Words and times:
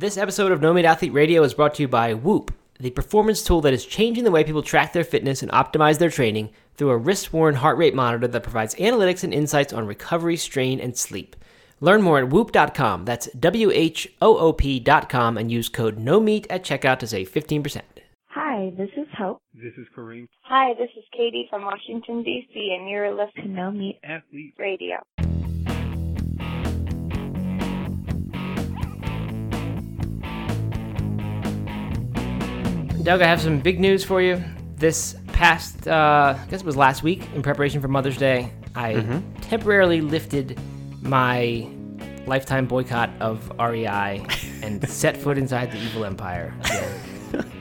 This 0.00 0.16
episode 0.16 0.50
of 0.50 0.62
No 0.62 0.72
Meat 0.72 0.86
Athlete 0.86 1.12
Radio 1.12 1.42
is 1.42 1.52
brought 1.52 1.74
to 1.74 1.82
you 1.82 1.86
by 1.86 2.14
Whoop, 2.14 2.54
the 2.78 2.88
performance 2.88 3.42
tool 3.44 3.60
that 3.60 3.74
is 3.74 3.84
changing 3.84 4.24
the 4.24 4.30
way 4.30 4.42
people 4.42 4.62
track 4.62 4.94
their 4.94 5.04
fitness 5.04 5.42
and 5.42 5.52
optimize 5.52 5.98
their 5.98 6.08
training 6.08 6.48
through 6.74 6.88
a 6.88 6.96
wrist 6.96 7.34
worn 7.34 7.56
heart 7.56 7.76
rate 7.76 7.94
monitor 7.94 8.26
that 8.26 8.42
provides 8.42 8.74
analytics 8.76 9.24
and 9.24 9.34
insights 9.34 9.74
on 9.74 9.86
recovery, 9.86 10.38
strain, 10.38 10.80
and 10.80 10.96
sleep. 10.96 11.36
Learn 11.80 12.00
more 12.00 12.18
at 12.18 12.30
whoop.com. 12.30 13.04
That's 13.04 13.26
W 13.32 13.70
H 13.74 14.10
O 14.22 14.38
O 14.38 14.54
P.com 14.54 15.36
and 15.36 15.52
use 15.52 15.68
code 15.68 15.98
No 15.98 16.18
Meat 16.18 16.46
at 16.48 16.64
checkout 16.64 17.00
to 17.00 17.06
save 17.06 17.30
15%. 17.30 17.82
Hi, 18.28 18.72
this 18.78 18.88
is 18.96 19.06
Hope. 19.18 19.42
This 19.52 19.74
is 19.76 19.86
Kareem, 19.94 20.28
Hi, 20.44 20.72
this 20.78 20.88
is 20.96 21.04
Katie 21.14 21.46
from 21.50 21.66
Washington, 21.66 22.22
D.C., 22.22 22.74
and 22.78 22.88
you're 22.88 23.10
listening 23.14 23.48
to 23.48 23.52
No 23.52 23.70
Meat 23.70 23.98
athlete. 24.02 24.54
Radio. 24.56 24.96
Doug, 33.02 33.22
I 33.22 33.26
have 33.26 33.40
some 33.40 33.60
big 33.60 33.80
news 33.80 34.04
for 34.04 34.20
you. 34.20 34.42
This 34.76 35.16
past, 35.28 35.88
uh, 35.88 36.36
I 36.38 36.46
guess 36.50 36.60
it 36.60 36.66
was 36.66 36.76
last 36.76 37.02
week, 37.02 37.28
in 37.34 37.42
preparation 37.42 37.80
for 37.80 37.88
Mother's 37.88 38.16
Day, 38.18 38.52
I 38.74 39.22
temporarily 39.40 40.00
lifted 40.00 40.58
my 41.00 41.66
lifetime 42.26 42.66
boycott 42.66 43.10
of 43.20 43.50
REI 43.58 44.24
and 44.62 44.86
set 44.88 45.16
foot 45.16 45.38
inside 45.38 45.72
the 45.72 45.78
evil 45.78 46.04
empire. 46.04 46.54
again. 46.64 47.50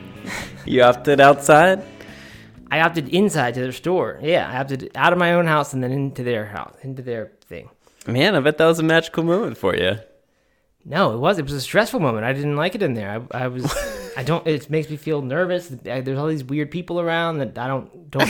You 0.65 0.83
opted 0.83 1.19
outside? 1.19 1.83
I 2.69 2.81
opted 2.81 3.09
inside 3.09 3.55
to 3.55 3.61
their 3.61 3.71
store. 3.71 4.19
Yeah, 4.21 4.47
I 4.51 4.57
opted 4.59 4.91
out 4.93 5.13
of 5.13 5.17
my 5.17 5.33
own 5.33 5.47
house 5.47 5.73
and 5.73 5.81
then 5.81 5.91
into 5.91 6.21
their 6.21 6.45
house, 6.45 6.75
into 6.83 7.01
their 7.01 7.31
thing. 7.45 7.69
Man, 8.05 8.35
I 8.35 8.39
bet 8.41 8.59
that 8.59 8.65
was 8.67 8.77
a 8.77 8.83
magical 8.83 9.23
moment 9.23 9.57
for 9.57 9.75
you. 9.75 9.97
No, 10.85 11.13
it 11.13 11.17
was. 11.17 11.39
It 11.39 11.43
was 11.43 11.53
a 11.53 11.61
stressful 11.61 11.99
moment. 12.01 12.25
I 12.25 12.33
didn't 12.33 12.55
like 12.55 12.75
it 12.75 12.83
in 12.83 12.93
there. 12.93 13.25
I, 13.31 13.45
I 13.45 13.47
was. 13.47 13.63
I 14.19 14.23
don't. 14.23 14.45
It 14.45 14.69
makes 14.69 14.89
me 14.89 14.97
feel 14.97 15.21
nervous. 15.21 15.69
There's 15.69 16.19
all 16.19 16.27
these 16.27 16.43
weird 16.43 16.71
people 16.71 16.99
around 16.99 17.37
that 17.37 17.57
I 17.57 17.67
don't 17.67 18.11
don't. 18.11 18.29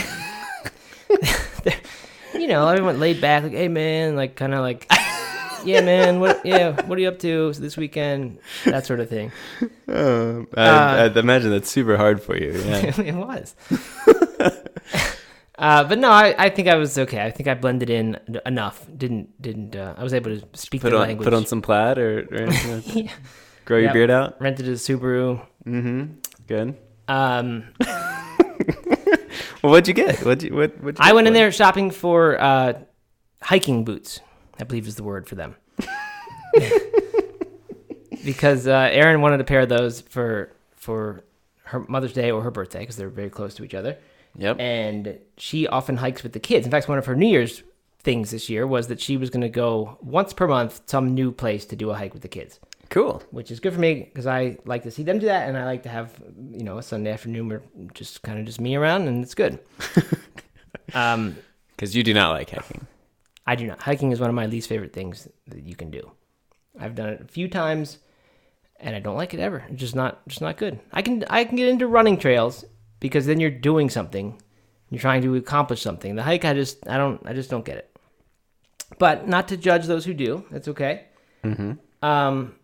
They're- 1.64 1.74
you 2.34 2.46
know, 2.46 2.68
everyone 2.68 3.00
laid 3.00 3.20
back, 3.20 3.42
like, 3.42 3.50
"Hey, 3.50 3.66
man," 3.66 4.14
like 4.14 4.36
kind 4.36 4.54
of 4.54 4.60
like, 4.60 4.86
"Yeah, 5.64 5.80
man, 5.80 6.20
what? 6.20 6.46
Yeah, 6.46 6.80
what 6.86 6.96
are 6.96 7.00
you 7.00 7.08
up 7.08 7.18
to 7.26 7.52
this 7.54 7.76
weekend?" 7.76 8.38
That 8.66 8.86
sort 8.86 9.00
of 9.00 9.08
thing. 9.08 9.32
Um, 9.88 10.46
I, 10.56 10.62
Uh, 10.68 11.04
I'd 11.06 11.16
imagine 11.16 11.50
that's 11.50 11.68
super 11.68 11.96
hard 11.96 12.22
for 12.22 12.36
you. 12.36 12.52
Yeah. 12.52 13.00
it 13.00 13.14
was. 13.16 13.56
uh, 15.58 15.82
but 15.84 15.98
no, 15.98 16.08
I, 16.12 16.36
I 16.38 16.50
think 16.50 16.68
I 16.68 16.76
was 16.76 16.96
okay. 16.98 17.20
I 17.20 17.32
think 17.32 17.48
I 17.48 17.54
blended 17.54 17.90
in 17.90 18.16
enough. 18.46 18.86
Didn't 18.96 19.42
didn't. 19.42 19.74
Uh, 19.74 19.94
I 19.98 20.04
was 20.04 20.14
able 20.14 20.38
to 20.38 20.46
speak 20.54 20.82
put 20.82 20.90
the 20.90 20.98
on 20.98 21.02
language. 21.08 21.24
put 21.24 21.34
on 21.34 21.46
some 21.46 21.62
plaid 21.62 21.98
or, 21.98 22.20
or 22.30 22.42
anything 22.42 22.74
like 22.76 22.84
that? 22.84 22.96
Yeah. 22.96 23.10
Grow 23.70 23.78
your 23.78 23.86
Yep. 23.86 23.94
beard 23.94 24.10
out. 24.10 24.40
Rented 24.40 24.68
a 24.68 24.72
Subaru. 24.72 25.40
Mm-hmm. 25.66 26.12
Good. 26.46 26.76
Um, 27.08 27.64
Well, 29.62 29.72
what'd 29.72 29.88
you 29.88 29.94
get? 29.94 30.20
What'd 30.24 30.42
you 30.42 30.54
what? 30.54 30.78
What'd 30.80 30.98
you 30.98 31.04
I 31.04 31.12
went 31.12 31.26
in 31.26 31.34
there 31.34 31.52
shopping 31.52 31.90
for 31.90 32.40
uh, 32.40 32.72
hiking 33.42 33.84
boots. 33.84 34.20
I 34.58 34.64
believe 34.64 34.86
is 34.88 34.94
the 34.96 35.02
word 35.02 35.28
for 35.28 35.34
them. 35.34 35.54
because 38.24 38.66
uh, 38.66 38.88
Erin 38.90 39.20
wanted 39.20 39.40
a 39.40 39.44
pair 39.44 39.60
of 39.60 39.68
those 39.68 40.00
for 40.00 40.52
for 40.76 41.24
her 41.64 41.80
Mother's 41.88 42.12
Day 42.14 42.30
or 42.30 42.42
her 42.42 42.50
birthday 42.50 42.80
because 42.80 42.96
they're 42.96 43.10
very 43.10 43.28
close 43.30 43.54
to 43.56 43.64
each 43.64 43.74
other. 43.74 43.98
Yep. 44.36 44.58
And 44.60 45.18
she 45.36 45.66
often 45.66 45.96
hikes 45.98 46.22
with 46.22 46.32
the 46.32 46.40
kids. 46.40 46.64
In 46.66 46.70
fact, 46.70 46.88
one 46.88 46.96
of 46.98 47.04
her 47.06 47.14
New 47.14 47.28
Year's 47.28 47.62
things 48.02 48.30
this 48.30 48.48
year 48.48 48.66
was 48.66 48.88
that 48.88 48.98
she 49.00 49.16
was 49.18 49.28
going 49.28 49.42
to 49.42 49.48
go 49.50 49.98
once 50.00 50.32
per 50.32 50.46
month 50.46 50.80
some 50.86 51.12
new 51.14 51.32
place 51.32 51.66
to 51.66 51.76
do 51.76 51.90
a 51.90 51.94
hike 51.94 52.14
with 52.14 52.22
the 52.22 52.28
kids, 52.28 52.58
Cool. 52.90 53.22
which 53.30 53.50
is 53.50 53.60
good 53.60 53.72
for 53.72 53.80
me 53.80 53.94
because 54.12 54.26
I 54.26 54.58
like 54.64 54.82
to 54.82 54.90
see 54.90 55.04
them 55.04 55.18
do 55.20 55.26
that, 55.26 55.48
and 55.48 55.56
I 55.56 55.64
like 55.64 55.84
to 55.84 55.88
have 55.88 56.12
you 56.50 56.64
know 56.64 56.78
a 56.78 56.82
Sunday 56.82 57.12
afternoon 57.12 57.48
where 57.48 57.62
just 57.94 58.22
kind 58.22 58.38
of 58.38 58.44
just 58.44 58.60
me 58.60 58.74
around, 58.74 59.08
and 59.08 59.22
it's 59.22 59.34
good. 59.34 59.60
um, 60.94 61.36
Because 61.76 61.94
you 61.96 62.02
do 62.02 62.12
not 62.12 62.32
like 62.32 62.50
hiking. 62.50 62.86
I 63.46 63.54
do 63.54 63.66
not. 63.66 63.80
Hiking 63.80 64.12
is 64.12 64.20
one 64.20 64.28
of 64.28 64.34
my 64.34 64.46
least 64.46 64.68
favorite 64.68 64.92
things 64.92 65.28
that 65.46 65.62
you 65.62 65.74
can 65.76 65.90
do. 65.90 66.10
I've 66.78 66.94
done 66.94 67.08
it 67.10 67.20
a 67.20 67.24
few 67.24 67.48
times, 67.48 67.98
and 68.78 68.94
I 68.94 69.00
don't 69.00 69.16
like 69.16 69.34
it 69.34 69.40
ever. 69.40 69.64
It's 69.70 69.80
just 69.80 69.94
not, 69.94 70.26
just 70.28 70.40
not 70.40 70.56
good. 70.56 70.78
I 70.92 71.02
can, 71.02 71.24
I 71.30 71.44
can 71.44 71.56
get 71.56 71.68
into 71.68 71.86
running 71.86 72.16
trails 72.18 72.64
because 73.00 73.26
then 73.26 73.40
you're 73.40 73.50
doing 73.50 73.88
something, 73.90 74.40
you're 74.90 75.00
trying 75.00 75.22
to 75.22 75.34
accomplish 75.36 75.80
something. 75.80 76.16
The 76.16 76.22
hike, 76.22 76.44
I 76.44 76.54
just, 76.54 76.86
I 76.88 76.96
don't, 76.96 77.20
I 77.24 77.32
just 77.32 77.50
don't 77.50 77.64
get 77.64 77.78
it. 77.78 77.96
But 78.98 79.26
not 79.26 79.48
to 79.48 79.56
judge 79.56 79.86
those 79.86 80.04
who 80.04 80.14
do. 80.14 80.44
That's 80.50 80.68
okay. 80.68 81.06
Mm-hmm. 81.44 81.72
Um. 82.04 82.54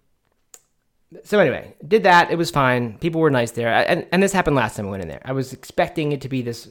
So 1.25 1.39
anyway, 1.39 1.75
did 1.87 2.03
that. 2.03 2.31
It 2.31 2.37
was 2.37 2.51
fine. 2.51 2.99
People 2.99 3.21
were 3.21 3.31
nice 3.31 3.53
there, 3.53 3.73
I, 3.73 3.83
and 3.83 4.07
and 4.13 4.23
this 4.23 4.33
happened 4.33 4.57
last 4.57 4.77
time 4.77 4.87
I 4.87 4.91
went 4.91 5.03
in 5.03 5.09
there. 5.09 5.23
I 5.25 5.33
was 5.33 5.53
expecting 5.53 6.13
it 6.13 6.21
to 6.23 6.29
be 6.29 6.43
this. 6.43 6.69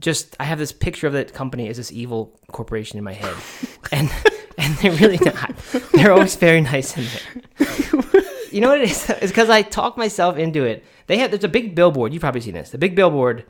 Just 0.00 0.36
I 0.40 0.44
have 0.44 0.58
this 0.58 0.72
picture 0.72 1.06
of 1.06 1.12
that 1.12 1.32
company 1.32 1.68
as 1.68 1.76
this 1.76 1.92
evil 1.92 2.38
corporation 2.50 2.98
in 2.98 3.04
my 3.04 3.12
head, 3.12 3.36
and 3.92 4.10
and 4.58 4.74
they're 4.78 4.92
really 4.92 5.18
not. 5.18 5.56
They're 5.92 6.12
always 6.12 6.34
very 6.36 6.60
nice 6.60 6.96
in 6.96 7.04
there. 7.04 8.22
You 8.50 8.60
know 8.60 8.68
what 8.68 8.80
it 8.82 8.90
is? 8.90 9.08
It's 9.08 9.28
because 9.28 9.48
I 9.48 9.62
talk 9.62 9.96
myself 9.96 10.36
into 10.36 10.64
it. 10.64 10.84
They 11.06 11.18
have 11.18 11.30
there's 11.30 11.44
a 11.44 11.48
big 11.48 11.74
billboard. 11.74 12.12
You've 12.12 12.20
probably 12.20 12.42
seen 12.42 12.54
this. 12.54 12.70
The 12.70 12.78
big 12.78 12.94
billboard 12.94 13.46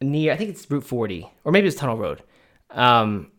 near 0.00 0.32
I 0.32 0.36
think 0.36 0.50
it's 0.50 0.70
Route 0.70 0.84
40 0.84 1.28
or 1.44 1.52
maybe 1.52 1.66
it's 1.66 1.76
Tunnel 1.76 1.98
Road. 1.98 2.22
Um, 2.70 3.32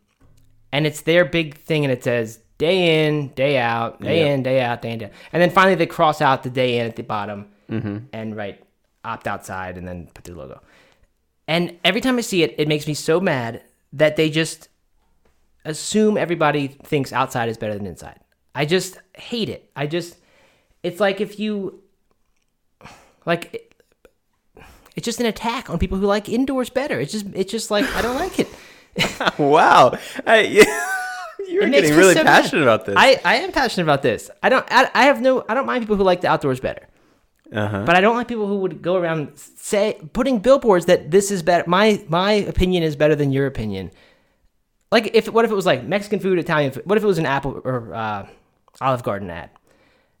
and 0.72 0.86
it's 0.86 1.02
their 1.02 1.24
big 1.24 1.56
thing, 1.56 1.84
and 1.84 1.92
it 1.92 2.04
says 2.04 2.40
day 2.60 3.06
in, 3.06 3.28
day 3.28 3.56
out, 3.58 4.00
day 4.00 4.20
Yeah. 4.20 4.32
in, 4.34 4.42
day 4.42 4.60
out, 4.60 4.82
day 4.82 4.92
in, 4.92 4.98
day 5.00 5.06
out. 5.06 5.12
And 5.32 5.40
then 5.42 5.50
finally 5.50 5.74
they 5.74 5.86
cross 5.86 6.20
out 6.20 6.42
the 6.42 6.50
day 6.50 6.78
in 6.78 6.86
at 6.86 6.94
the 6.96 7.02
bottom 7.02 7.48
Mm-hmm. 7.70 7.98
and 8.12 8.36
write 8.36 8.62
opt 9.04 9.26
outside 9.26 9.78
and 9.78 9.86
then 9.88 10.08
put 10.12 10.24
their 10.24 10.34
logo. 10.34 10.60
And 11.48 11.78
every 11.84 12.00
time 12.00 12.18
I 12.18 12.20
see 12.20 12.42
it, 12.42 12.54
it 12.58 12.66
makes 12.68 12.86
me 12.86 12.94
so 12.94 13.20
mad 13.20 13.62
that 13.92 14.16
they 14.16 14.28
just 14.28 14.68
assume 15.64 16.16
everybody 16.16 16.66
thinks 16.68 17.12
outside 17.12 17.48
is 17.48 17.56
better 17.58 17.74
than 17.74 17.86
inside. 17.86 18.18
I 18.54 18.64
just 18.66 18.98
hate 19.16 19.48
it. 19.48 19.70
I 19.76 19.86
just, 19.86 20.16
it's 20.82 20.98
like 21.00 21.20
if 21.20 21.38
you, 21.38 21.80
like, 23.24 23.54
it, 23.54 23.74
it's 24.96 25.04
just 25.04 25.20
an 25.20 25.26
attack 25.26 25.70
on 25.70 25.78
people 25.78 25.96
who 25.98 26.06
like 26.06 26.28
indoors 26.28 26.70
better. 26.70 26.98
It's 27.00 27.12
just, 27.12 27.26
it's 27.34 27.52
just 27.52 27.70
like 27.70 27.86
I 27.94 28.02
don't 28.02 28.16
like 28.16 28.38
it. 28.40 28.48
wow. 29.38 29.96
I, 30.26 30.40
you 30.40 30.64
It 31.68 31.70
getting 31.72 31.96
really 31.96 32.14
so 32.14 32.24
mad. 32.24 32.42
passionate 32.42 32.62
about 32.62 32.84
this. 32.86 32.94
I, 32.98 33.20
I 33.24 33.36
am 33.36 33.52
passionate 33.52 33.84
about 33.84 34.02
this. 34.02 34.30
I 34.42 34.48
don't, 34.48 34.66
I, 34.70 34.90
I 34.94 35.04
have 35.04 35.20
no, 35.20 35.44
I 35.48 35.54
don't 35.54 35.66
mind 35.66 35.82
people 35.82 35.96
who 35.96 36.02
like 36.02 36.20
the 36.20 36.28
outdoors 36.28 36.60
better. 36.60 36.86
uh-huh. 37.52 37.84
But 37.86 37.96
I 37.96 38.00
don't 38.00 38.16
like 38.16 38.28
people 38.28 38.46
who 38.46 38.58
would 38.58 38.80
go 38.82 38.96
around 38.96 39.32
say 39.36 39.98
putting 40.12 40.38
billboards 40.38 40.86
that 40.86 41.10
this 41.10 41.30
is 41.30 41.42
better. 41.42 41.64
My 41.68 42.02
my 42.08 42.32
opinion 42.32 42.82
is 42.82 42.96
better 42.96 43.16
than 43.16 43.32
your 43.32 43.46
opinion. 43.46 43.90
Like 44.92 45.10
if 45.14 45.28
what 45.28 45.44
if 45.44 45.50
it 45.50 45.54
was 45.54 45.66
like 45.66 45.84
Mexican 45.84 46.20
food, 46.20 46.38
Italian 46.38 46.72
food? 46.72 46.84
What 46.86 46.96
if 46.98 47.04
it 47.04 47.06
was 47.06 47.18
an 47.18 47.26
Apple 47.26 47.60
or 47.64 47.94
uh, 47.94 48.26
Olive 48.80 49.02
Garden 49.02 49.30
ad, 49.30 49.50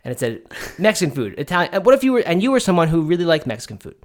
and 0.04 0.12
it 0.12 0.18
said 0.18 0.42
Mexican 0.78 1.14
food, 1.14 1.34
Italian? 1.38 1.72
and 1.74 1.84
What 1.86 1.94
if 1.94 2.02
you 2.04 2.12
were 2.12 2.20
and 2.20 2.42
you 2.42 2.50
were 2.50 2.60
someone 2.60 2.88
who 2.88 3.02
really 3.02 3.24
liked 3.24 3.46
Mexican 3.46 3.78
food, 3.78 3.96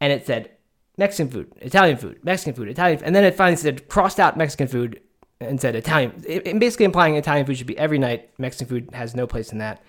and 0.00 0.12
it 0.12 0.26
said 0.26 0.50
Mexican 0.98 1.30
food, 1.30 1.52
Italian 1.60 1.96
food, 1.96 2.18
Mexican 2.24 2.54
food, 2.54 2.68
Italian, 2.68 3.02
and 3.04 3.14
then 3.14 3.24
it 3.24 3.34
finally 3.34 3.56
said 3.56 3.86
crossed 3.88 4.18
out 4.18 4.36
Mexican 4.36 4.66
food 4.68 5.00
and 5.40 5.60
said 5.60 5.74
Italian, 5.76 6.22
it, 6.26 6.58
basically 6.58 6.84
implying 6.86 7.16
Italian 7.16 7.46
food 7.46 7.58
should 7.58 7.66
be 7.66 7.76
every 7.78 7.98
night. 7.98 8.30
Mexican 8.38 8.66
food 8.68 8.90
has 8.92 9.14
no 9.14 9.26
place 9.26 9.52
in 9.52 9.58
that. 9.58 9.82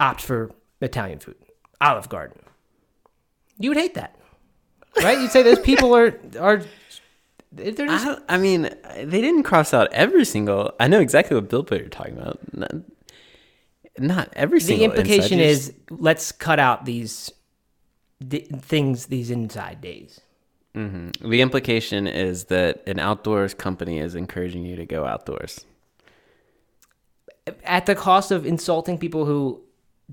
Opt 0.00 0.20
for 0.20 0.50
Italian 0.80 1.18
food, 1.18 1.36
Olive 1.80 2.08
Garden. 2.08 2.40
You 3.58 3.70
would 3.70 3.78
hate 3.78 3.94
that, 3.94 4.18
right? 5.02 5.18
You'd 5.18 5.30
say 5.30 5.42
those 5.42 5.60
people 5.60 5.94
are 5.96 6.18
are 6.38 6.62
they're 7.52 7.86
I, 7.86 7.92
just 7.92 8.04
don't- 8.04 8.22
I 8.28 8.36
mean, 8.38 8.62
they 8.96 9.20
didn't 9.22 9.44
cross 9.44 9.72
out 9.72 9.90
every 9.92 10.24
single. 10.26 10.72
I 10.78 10.88
know 10.88 11.00
exactly 11.00 11.34
what 11.34 11.48
billboard 11.48 11.80
you're 11.80 11.88
talking 11.88 12.18
about. 12.18 12.38
Not, 12.54 12.72
not 13.98 14.28
every 14.34 14.58
the 14.58 14.64
single. 14.66 14.84
implication 14.86 15.38
inside. 15.40 15.50
is 15.50 15.72
let's 15.90 16.32
cut 16.32 16.58
out 16.58 16.84
these 16.84 17.32
di- 18.26 18.40
things, 18.60 19.06
these 19.06 19.30
inside 19.30 19.80
days. 19.80 20.20
Mhm. 20.76 21.30
The 21.30 21.40
implication 21.40 22.06
is 22.06 22.44
that 22.44 22.82
an 22.86 22.98
outdoors 22.98 23.54
company 23.54 23.98
is 23.98 24.14
encouraging 24.14 24.64
you 24.66 24.76
to 24.76 24.84
go 24.86 25.04
outdoors. 25.06 25.64
at 27.64 27.86
the 27.86 27.94
cost 27.94 28.30
of 28.32 28.44
insulting 28.44 28.98
people 28.98 29.24
who 29.24 29.60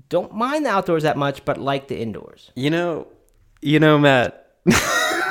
don't 0.08 0.32
mind 0.32 0.64
the 0.64 0.70
outdoors 0.70 1.02
that 1.02 1.16
much 1.16 1.44
but 1.44 1.58
like 1.58 1.88
the 1.88 1.98
indoors. 2.00 2.50
You 2.54 2.70
know, 2.70 3.08
you 3.60 3.78
know, 3.80 3.98
Matt. 3.98 4.40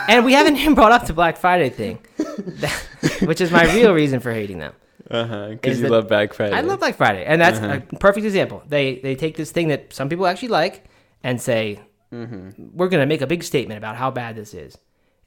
And 0.09 0.25
we 0.25 0.33
haven't 0.33 0.57
even 0.57 0.73
brought 0.75 0.91
up 0.91 1.07
the 1.07 1.13
Black 1.13 1.37
Friday 1.37 1.69
thing, 1.69 1.97
which 3.23 3.39
is 3.39 3.51
my 3.51 3.63
real 3.73 3.93
reason 3.93 4.19
for 4.19 4.33
hating 4.33 4.57
them. 4.57 4.73
Uh 5.09 5.25
huh. 5.25 5.47
Because 5.51 5.77
you 5.77 5.83
that- 5.83 5.91
love 5.91 6.07
Black 6.09 6.33
Friday. 6.33 6.53
I 6.53 6.59
love 6.59 6.79
Black 6.79 6.95
Friday, 6.97 7.23
and 7.23 7.39
that's 7.39 7.57
Uh-huh. 7.59 7.79
a 7.89 7.95
perfect 7.99 8.25
example. 8.25 8.61
They 8.67 8.95
they 8.95 9.15
take 9.15 9.37
this 9.37 9.51
thing 9.51 9.69
that 9.69 9.93
some 9.93 10.09
people 10.09 10.27
actually 10.27 10.49
like 10.49 10.83
and 11.23 11.41
say, 11.41 11.79
Mm-hmm. 12.11 12.75
"We're 12.77 12.89
going 12.89 12.99
to 12.99 13.05
make 13.07 13.21
a 13.21 13.27
big 13.27 13.43
statement 13.43 13.77
about 13.77 13.95
how 13.95 14.11
bad 14.11 14.35
this 14.35 14.53
is," 14.53 14.77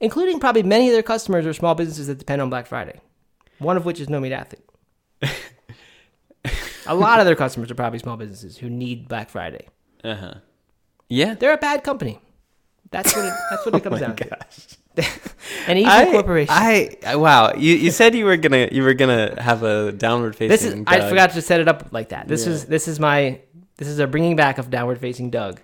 including 0.00 0.40
probably 0.40 0.62
many 0.62 0.88
of 0.88 0.92
their 0.92 1.02
customers 1.02 1.46
or 1.46 1.52
small 1.52 1.74
businesses 1.74 2.06
that 2.08 2.18
depend 2.18 2.42
on 2.42 2.50
Black 2.50 2.66
Friday. 2.66 3.00
One 3.58 3.76
of 3.76 3.84
which 3.84 4.00
is 4.00 4.08
No 4.08 4.20
Meat 4.20 4.32
Athlete. 4.32 4.62
A 6.88 6.94
lot 6.94 7.18
of 7.18 7.26
their 7.26 7.34
customers 7.34 7.70
are 7.70 7.74
probably 7.74 7.98
small 7.98 8.16
businesses 8.16 8.56
who 8.58 8.70
need 8.70 9.08
Black 9.08 9.28
Friday. 9.28 9.66
Uh 10.04 10.14
huh. 10.14 10.34
Yeah. 11.08 11.34
They're 11.34 11.52
a 11.54 11.56
bad 11.58 11.82
company. 11.82 12.20
That's 12.90 13.14
what 13.16 13.24
it, 13.24 13.32
that's 13.50 13.66
what 13.66 13.74
it 13.74 13.82
comes 13.84 13.96
Oh 13.96 14.06
down 14.06 14.14
gosh. 14.14 14.66
to. 14.96 15.04
An 15.66 15.76
evil 15.78 15.90
I, 15.92 16.04
corporation. 16.12 16.54
I, 16.56 16.96
I 17.04 17.16
wow. 17.16 17.52
You 17.54 17.74
you 17.74 17.90
said 17.90 18.14
you 18.14 18.24
were 18.24 18.36
gonna 18.36 18.68
you 18.70 18.82
were 18.84 18.94
gonna 18.94 19.40
have 19.42 19.62
a 19.64 19.90
downward 19.92 20.36
facing. 20.36 20.48
this 20.50 20.64
is 20.64 20.84
I 20.86 21.08
forgot 21.08 21.32
to 21.32 21.42
set 21.42 21.60
it 21.60 21.66
up 21.68 21.88
like 21.92 22.10
that. 22.10 22.28
This 22.28 22.46
Yeah. 22.46 22.52
is 22.52 22.64
this 22.66 22.86
is 22.88 23.00
my 23.00 23.40
this 23.78 23.88
is 23.88 23.98
a 23.98 24.06
bringing 24.06 24.36
back 24.36 24.58
of 24.58 24.70
downward 24.70 24.98
facing 25.00 25.30
Doug. 25.30 25.60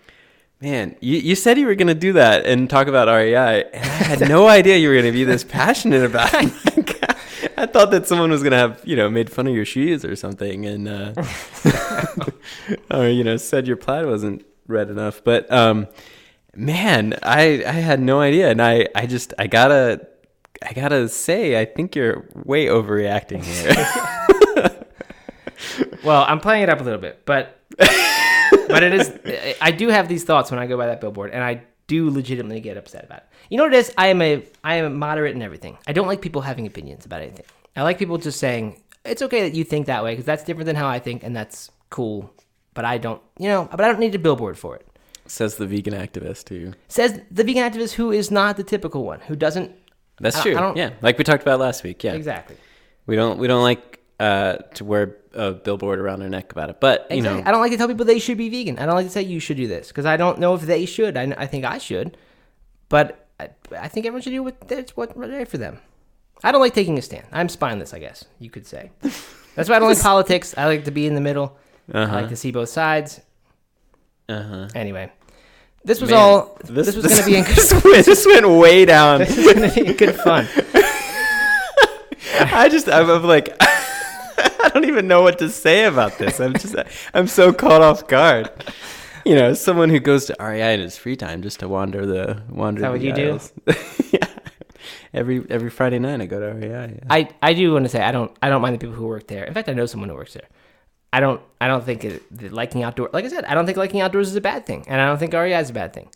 Man, 0.62 0.94
you, 1.00 1.18
you 1.18 1.34
said 1.34 1.58
you 1.58 1.66
were 1.66 1.74
gonna 1.74 1.92
do 1.92 2.12
that 2.12 2.46
and 2.46 2.70
talk 2.70 2.86
about 2.86 3.08
REI, 3.08 3.64
and 3.64 3.84
I 3.84 3.88
had 3.88 4.20
no 4.20 4.46
idea 4.58 4.76
you 4.76 4.90
were 4.90 4.94
gonna 4.94 5.10
be 5.10 5.24
this 5.24 5.42
passionate 5.42 6.04
about 6.04 6.30
it. 6.32 7.52
I 7.56 7.66
thought 7.66 7.90
that 7.90 8.06
someone 8.06 8.30
was 8.30 8.44
gonna 8.44 8.58
have 8.58 8.80
you 8.84 8.94
know 8.94 9.10
made 9.10 9.28
fun 9.28 9.48
of 9.48 9.56
your 9.56 9.64
shoes 9.64 10.04
or 10.04 10.14
something, 10.14 10.64
and 10.64 10.86
uh, 10.86 11.14
or 12.92 13.08
you 13.08 13.24
know 13.24 13.36
said 13.38 13.66
your 13.66 13.76
plaid 13.76 14.06
wasn't 14.06 14.46
red 14.68 14.88
enough. 14.88 15.24
But 15.24 15.50
um, 15.50 15.88
man, 16.54 17.18
I 17.24 17.64
I 17.66 17.72
had 17.72 17.98
no 17.98 18.20
idea, 18.20 18.48
and 18.48 18.62
I 18.62 18.86
I 18.94 19.06
just 19.06 19.34
I 19.40 19.48
gotta 19.48 20.06
I 20.64 20.74
gotta 20.74 21.08
say 21.08 21.60
I 21.60 21.64
think 21.64 21.96
you're 21.96 22.24
way 22.44 22.66
overreacting 22.66 23.42
here. 23.42 24.78
Well, 26.04 26.24
I'm 26.26 26.38
playing 26.38 26.62
it 26.62 26.68
up 26.68 26.80
a 26.80 26.84
little 26.84 27.00
bit, 27.00 27.24
but 27.24 27.58
but 28.72 28.82
it 28.82 28.94
is. 28.94 29.56
I 29.60 29.70
do 29.70 29.88
have 29.88 30.08
these 30.08 30.24
thoughts 30.24 30.50
when 30.50 30.58
I 30.58 30.66
go 30.66 30.76
by 30.76 30.86
that 30.86 31.00
billboard, 31.00 31.30
and 31.30 31.42
I 31.42 31.62
do 31.86 32.10
legitimately 32.10 32.60
get 32.60 32.76
upset 32.76 33.04
about 33.04 33.18
it. 33.18 33.24
You 33.50 33.58
know 33.58 33.64
what 33.64 33.74
it 33.74 33.78
is? 33.78 33.92
I 33.98 34.08
am 34.08 34.22
a 34.22 34.44
I 34.64 34.76
am 34.76 34.98
moderate 34.98 35.34
in 35.34 35.42
everything. 35.42 35.78
I 35.86 35.92
don't 35.92 36.06
like 36.06 36.20
people 36.20 36.42
having 36.42 36.66
opinions 36.66 37.06
about 37.06 37.22
anything. 37.22 37.44
I 37.76 37.82
like 37.82 37.98
people 37.98 38.18
just 38.18 38.38
saying 38.38 38.80
it's 39.04 39.22
okay 39.22 39.42
that 39.42 39.54
you 39.54 39.64
think 39.64 39.86
that 39.86 40.02
way 40.04 40.12
because 40.12 40.24
that's 40.24 40.44
different 40.44 40.66
than 40.66 40.76
how 40.76 40.88
I 40.88 40.98
think, 40.98 41.22
and 41.22 41.34
that's 41.34 41.70
cool. 41.90 42.32
But 42.74 42.84
I 42.84 42.98
don't, 42.98 43.20
you 43.38 43.48
know, 43.48 43.68
but 43.70 43.82
I 43.82 43.88
don't 43.88 44.00
need 44.00 44.14
a 44.14 44.18
billboard 44.18 44.58
for 44.58 44.76
it. 44.76 44.86
Says 45.26 45.56
the 45.56 45.66
vegan 45.66 45.94
activist 45.94 46.48
who. 46.48 46.72
Says 46.88 47.20
the 47.30 47.44
vegan 47.44 47.70
activist 47.70 47.92
who 47.94 48.10
is 48.10 48.30
not 48.30 48.56
the 48.56 48.64
typical 48.64 49.04
one, 49.04 49.20
who 49.20 49.36
doesn't 49.36 49.72
That's 50.20 50.36
I 50.36 50.42
true. 50.42 50.56
I 50.56 50.74
yeah, 50.74 50.90
like 51.02 51.18
we 51.18 51.24
talked 51.24 51.42
about 51.42 51.60
last 51.60 51.82
week. 51.82 52.02
Yeah, 52.02 52.14
exactly. 52.14 52.56
We 53.06 53.16
don't 53.16 53.38
we 53.38 53.46
don't 53.46 53.62
like 53.62 54.00
uh, 54.20 54.56
to 54.74 54.84
wear 54.84 55.16
a 55.34 55.52
billboard 55.52 55.98
around 55.98 56.20
their 56.20 56.28
neck 56.28 56.52
about 56.52 56.70
it, 56.70 56.80
but 56.80 57.06
you 57.10 57.18
Exactly. 57.18 57.42
know, 57.42 57.48
I 57.48 57.52
don't 57.52 57.60
like 57.60 57.70
to 57.72 57.76
tell 57.78 57.88
people 57.88 58.04
they 58.04 58.18
should 58.18 58.38
be 58.38 58.48
vegan. 58.48 58.78
I 58.78 58.86
don't 58.86 58.94
like 58.94 59.06
to 59.06 59.12
say 59.12 59.22
you 59.22 59.40
should 59.40 59.56
do 59.56 59.66
this 59.66 59.88
because 59.88 60.06
I 60.06 60.16
don't 60.16 60.38
know 60.38 60.54
if 60.54 60.62
they 60.62 60.86
should. 60.86 61.16
I, 61.16 61.34
I 61.36 61.46
think 61.46 61.64
I 61.64 61.78
should, 61.78 62.16
but 62.88 63.26
I, 63.40 63.48
I 63.76 63.88
think 63.88 64.06
everyone 64.06 64.22
should 64.22 64.30
do 64.30 64.42
what 64.42 64.68
that's 64.68 64.96
what's 64.96 65.16
right 65.16 65.48
for 65.48 65.58
them. 65.58 65.78
I 66.44 66.50
don't 66.52 66.60
like 66.60 66.74
taking 66.74 66.98
a 66.98 67.02
stand. 67.02 67.26
I'm 67.32 67.48
spineless, 67.48 67.94
I 67.94 67.98
guess 68.00 68.24
you 68.40 68.50
could 68.50 68.66
say. 68.66 68.90
That's 69.54 69.68
why 69.68 69.76
I 69.76 69.78
don't 69.78 69.90
like 69.90 70.00
politics. 70.00 70.54
I 70.56 70.66
like 70.66 70.84
to 70.86 70.90
be 70.90 71.06
in 71.06 71.14
the 71.14 71.20
middle. 71.20 71.56
I 71.92 71.98
Uh-huh. 72.02 72.14
like 72.16 72.28
to 72.30 72.36
see 72.36 72.50
both 72.50 72.68
sides. 72.70 73.20
uh 74.28 74.42
huh. 74.42 74.68
Anyway, 74.74 75.12
this 75.84 76.00
was 76.00 76.10
all. 76.10 76.58
this, 76.64 76.86
This, 76.86 76.96
was 76.96 77.06
going 77.06 77.18
to 77.22 77.26
be 77.26 77.36
in 77.36 77.44
good, 77.44 77.54
this, 77.56 77.72
went, 77.84 78.06
this 78.06 78.26
went 78.26 78.48
way 78.48 78.84
down. 78.86 79.18
this 79.24 79.36
was 79.36 79.52
going 79.54 79.70
to 79.70 79.84
be 79.84 79.92
good 79.94 80.16
fun. 80.16 80.48
I 82.34 82.68
just 82.70 82.88
I'm, 82.88 83.08
I'm 83.10 83.24
like 83.24 83.54
I 84.38 84.70
don't 84.72 84.84
even 84.84 85.06
know 85.06 85.22
what 85.22 85.38
to 85.38 85.48
say 85.48 85.84
about 85.84 86.18
this. 86.18 86.40
I'm 86.40 86.54
just 86.54 86.74
I'm 87.14 87.26
so 87.26 87.52
caught 87.52 87.82
off 87.82 88.06
guard. 88.06 88.50
You 89.24 89.34
know, 89.36 89.54
someone 89.54 89.90
who 89.90 90.00
goes 90.00 90.26
to 90.26 90.36
REI 90.40 90.74
in 90.74 90.80
his 90.80 90.96
free 90.96 91.16
time 91.16 91.42
just 91.42 91.60
to 91.60 91.68
wander 91.68 92.06
the 92.06 92.42
wander. 92.48 92.78
Is 92.78 92.82
that 92.82 92.90
what 92.90 93.00
you 93.00 93.12
do? 93.12 93.38
yeah. 94.10 94.26
Every 95.14 95.44
every 95.50 95.70
Friday 95.70 95.98
night 95.98 96.20
I 96.20 96.26
go 96.26 96.40
to 96.40 96.46
REI. 96.46 96.68
Yeah. 96.68 97.04
I, 97.08 97.28
I 97.42 97.54
do 97.54 97.72
want 97.72 97.84
to 97.84 97.88
say 97.88 98.02
I 98.02 98.12
don't 98.12 98.34
I 98.42 98.48
don't 98.48 98.62
mind 98.62 98.74
the 98.74 98.78
people 98.78 98.94
who 98.94 99.06
work 99.06 99.26
there. 99.28 99.44
In 99.44 99.54
fact, 99.54 99.68
I 99.68 99.74
know 99.74 99.86
someone 99.86 100.08
who 100.08 100.16
works 100.16 100.34
there. 100.34 100.48
I 101.12 101.20
don't 101.20 101.40
I 101.60 101.68
don't 101.68 101.84
think 101.84 102.04
it, 102.04 102.52
liking 102.52 102.82
outdoor 102.82 103.10
like 103.12 103.24
I 103.24 103.28
said 103.28 103.44
I 103.44 103.54
don't 103.54 103.66
think 103.66 103.76
liking 103.76 104.00
outdoors 104.00 104.28
is 104.28 104.36
a 104.36 104.40
bad 104.40 104.66
thing, 104.66 104.84
and 104.88 105.00
I 105.00 105.06
don't 105.06 105.18
think 105.18 105.34
REI 105.34 105.58
is 105.60 105.70
a 105.70 105.74
bad 105.74 105.92
thing. 105.92 106.08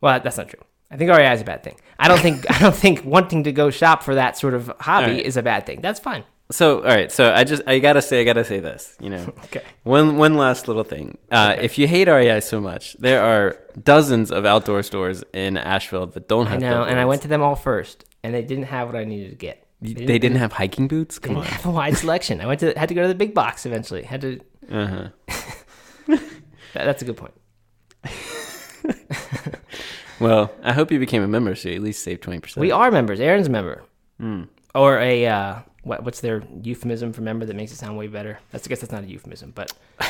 Well, 0.00 0.20
that's 0.20 0.36
not 0.36 0.48
true. 0.48 0.60
I 0.90 0.96
think 0.96 1.10
REI 1.10 1.32
is 1.32 1.40
a 1.40 1.44
bad 1.44 1.62
thing. 1.62 1.76
I 1.98 2.08
don't 2.08 2.20
think 2.20 2.48
I 2.54 2.58
don't 2.60 2.74
think 2.74 3.04
wanting 3.04 3.44
to 3.44 3.52
go 3.52 3.70
shop 3.70 4.02
for 4.02 4.14
that 4.14 4.38
sort 4.38 4.54
of 4.54 4.72
hobby 4.80 5.06
Alright. 5.06 5.26
is 5.26 5.36
a 5.36 5.42
bad 5.42 5.66
thing. 5.66 5.80
That's 5.80 6.00
fine. 6.00 6.24
So 6.50 6.78
all 6.78 6.84
right, 6.84 7.12
so 7.12 7.32
I 7.32 7.44
just 7.44 7.62
I 7.66 7.78
gotta 7.78 8.00
say 8.00 8.22
I 8.22 8.24
gotta 8.24 8.44
say 8.44 8.58
this. 8.60 8.96
You 9.00 9.10
know, 9.10 9.32
Okay. 9.44 9.62
One 9.82 10.16
one 10.16 10.34
last 10.34 10.66
little 10.66 10.84
thing. 10.84 11.18
Uh, 11.30 11.56
If 11.60 11.76
you 11.78 11.86
hate 11.86 12.08
REI 12.08 12.40
so 12.40 12.58
much, 12.60 12.94
there 12.98 13.22
are 13.22 13.58
dozens 13.82 14.30
of 14.30 14.46
outdoor 14.46 14.82
stores 14.82 15.22
in 15.34 15.58
Asheville 15.58 16.06
that 16.06 16.26
don't 16.26 16.46
have. 16.46 16.62
I 16.62 16.66
know, 16.66 16.84
and 16.84 16.98
I 16.98 17.04
went 17.04 17.20
to 17.22 17.28
them 17.28 17.42
all 17.42 17.54
first, 17.54 18.04
and 18.22 18.32
they 18.34 18.42
didn't 18.42 18.64
have 18.64 18.88
what 18.88 18.96
I 18.96 19.04
needed 19.04 19.30
to 19.30 19.36
get. 19.36 19.66
They 19.80 20.18
didn't, 20.18 20.38
have 20.38 20.52
hiking 20.52 20.88
boots. 20.88 21.18
They 21.20 21.28
Come 21.28 21.36
didn't 21.36 21.46
on. 21.48 21.52
have 21.52 21.66
a 21.66 21.70
wide 21.70 21.96
selection. 22.04 22.40
I 22.40 22.46
went 22.46 22.60
to 22.60 22.72
had 22.78 22.88
to 22.88 22.94
go 22.94 23.02
to 23.02 23.08
the 23.08 23.14
big 23.14 23.34
box 23.34 23.66
eventually. 23.66 24.02
Had 24.02 24.20
to. 24.22 24.40
Uh-huh. 24.70 25.08
That, 26.74 26.84
that's 26.84 27.00
a 27.00 27.06
good 27.06 27.16
point. 27.16 27.32
Well, 30.20 30.50
I 30.62 30.72
hope 30.72 30.90
you 30.90 30.98
became 30.98 31.22
a 31.22 31.28
member, 31.28 31.54
so 31.54 31.68
you 31.68 31.76
at 31.76 31.82
least 31.82 32.02
save 32.02 32.20
twenty 32.20 32.40
percent. 32.40 32.60
We 32.60 32.72
are 32.72 32.90
members. 32.90 33.20
Erin's 33.20 33.46
a 33.46 33.50
member. 33.50 33.84
Hmm. 34.18 34.42
Or 34.74 34.98
a 34.98 35.26
uh, 35.26 35.58
what? 35.82 36.04
What's 36.04 36.20
their 36.20 36.42
euphemism 36.62 37.12
for 37.12 37.22
member 37.22 37.46
that 37.46 37.54
makes 37.56 37.72
it 37.72 37.76
sound 37.76 37.96
way 37.96 38.08
better? 38.08 38.38
That's 38.50 38.66
I 38.66 38.68
guess 38.68 38.80
that's 38.80 38.92
not 38.92 39.04
a 39.04 39.06
euphemism, 39.06 39.52
but 39.54 39.72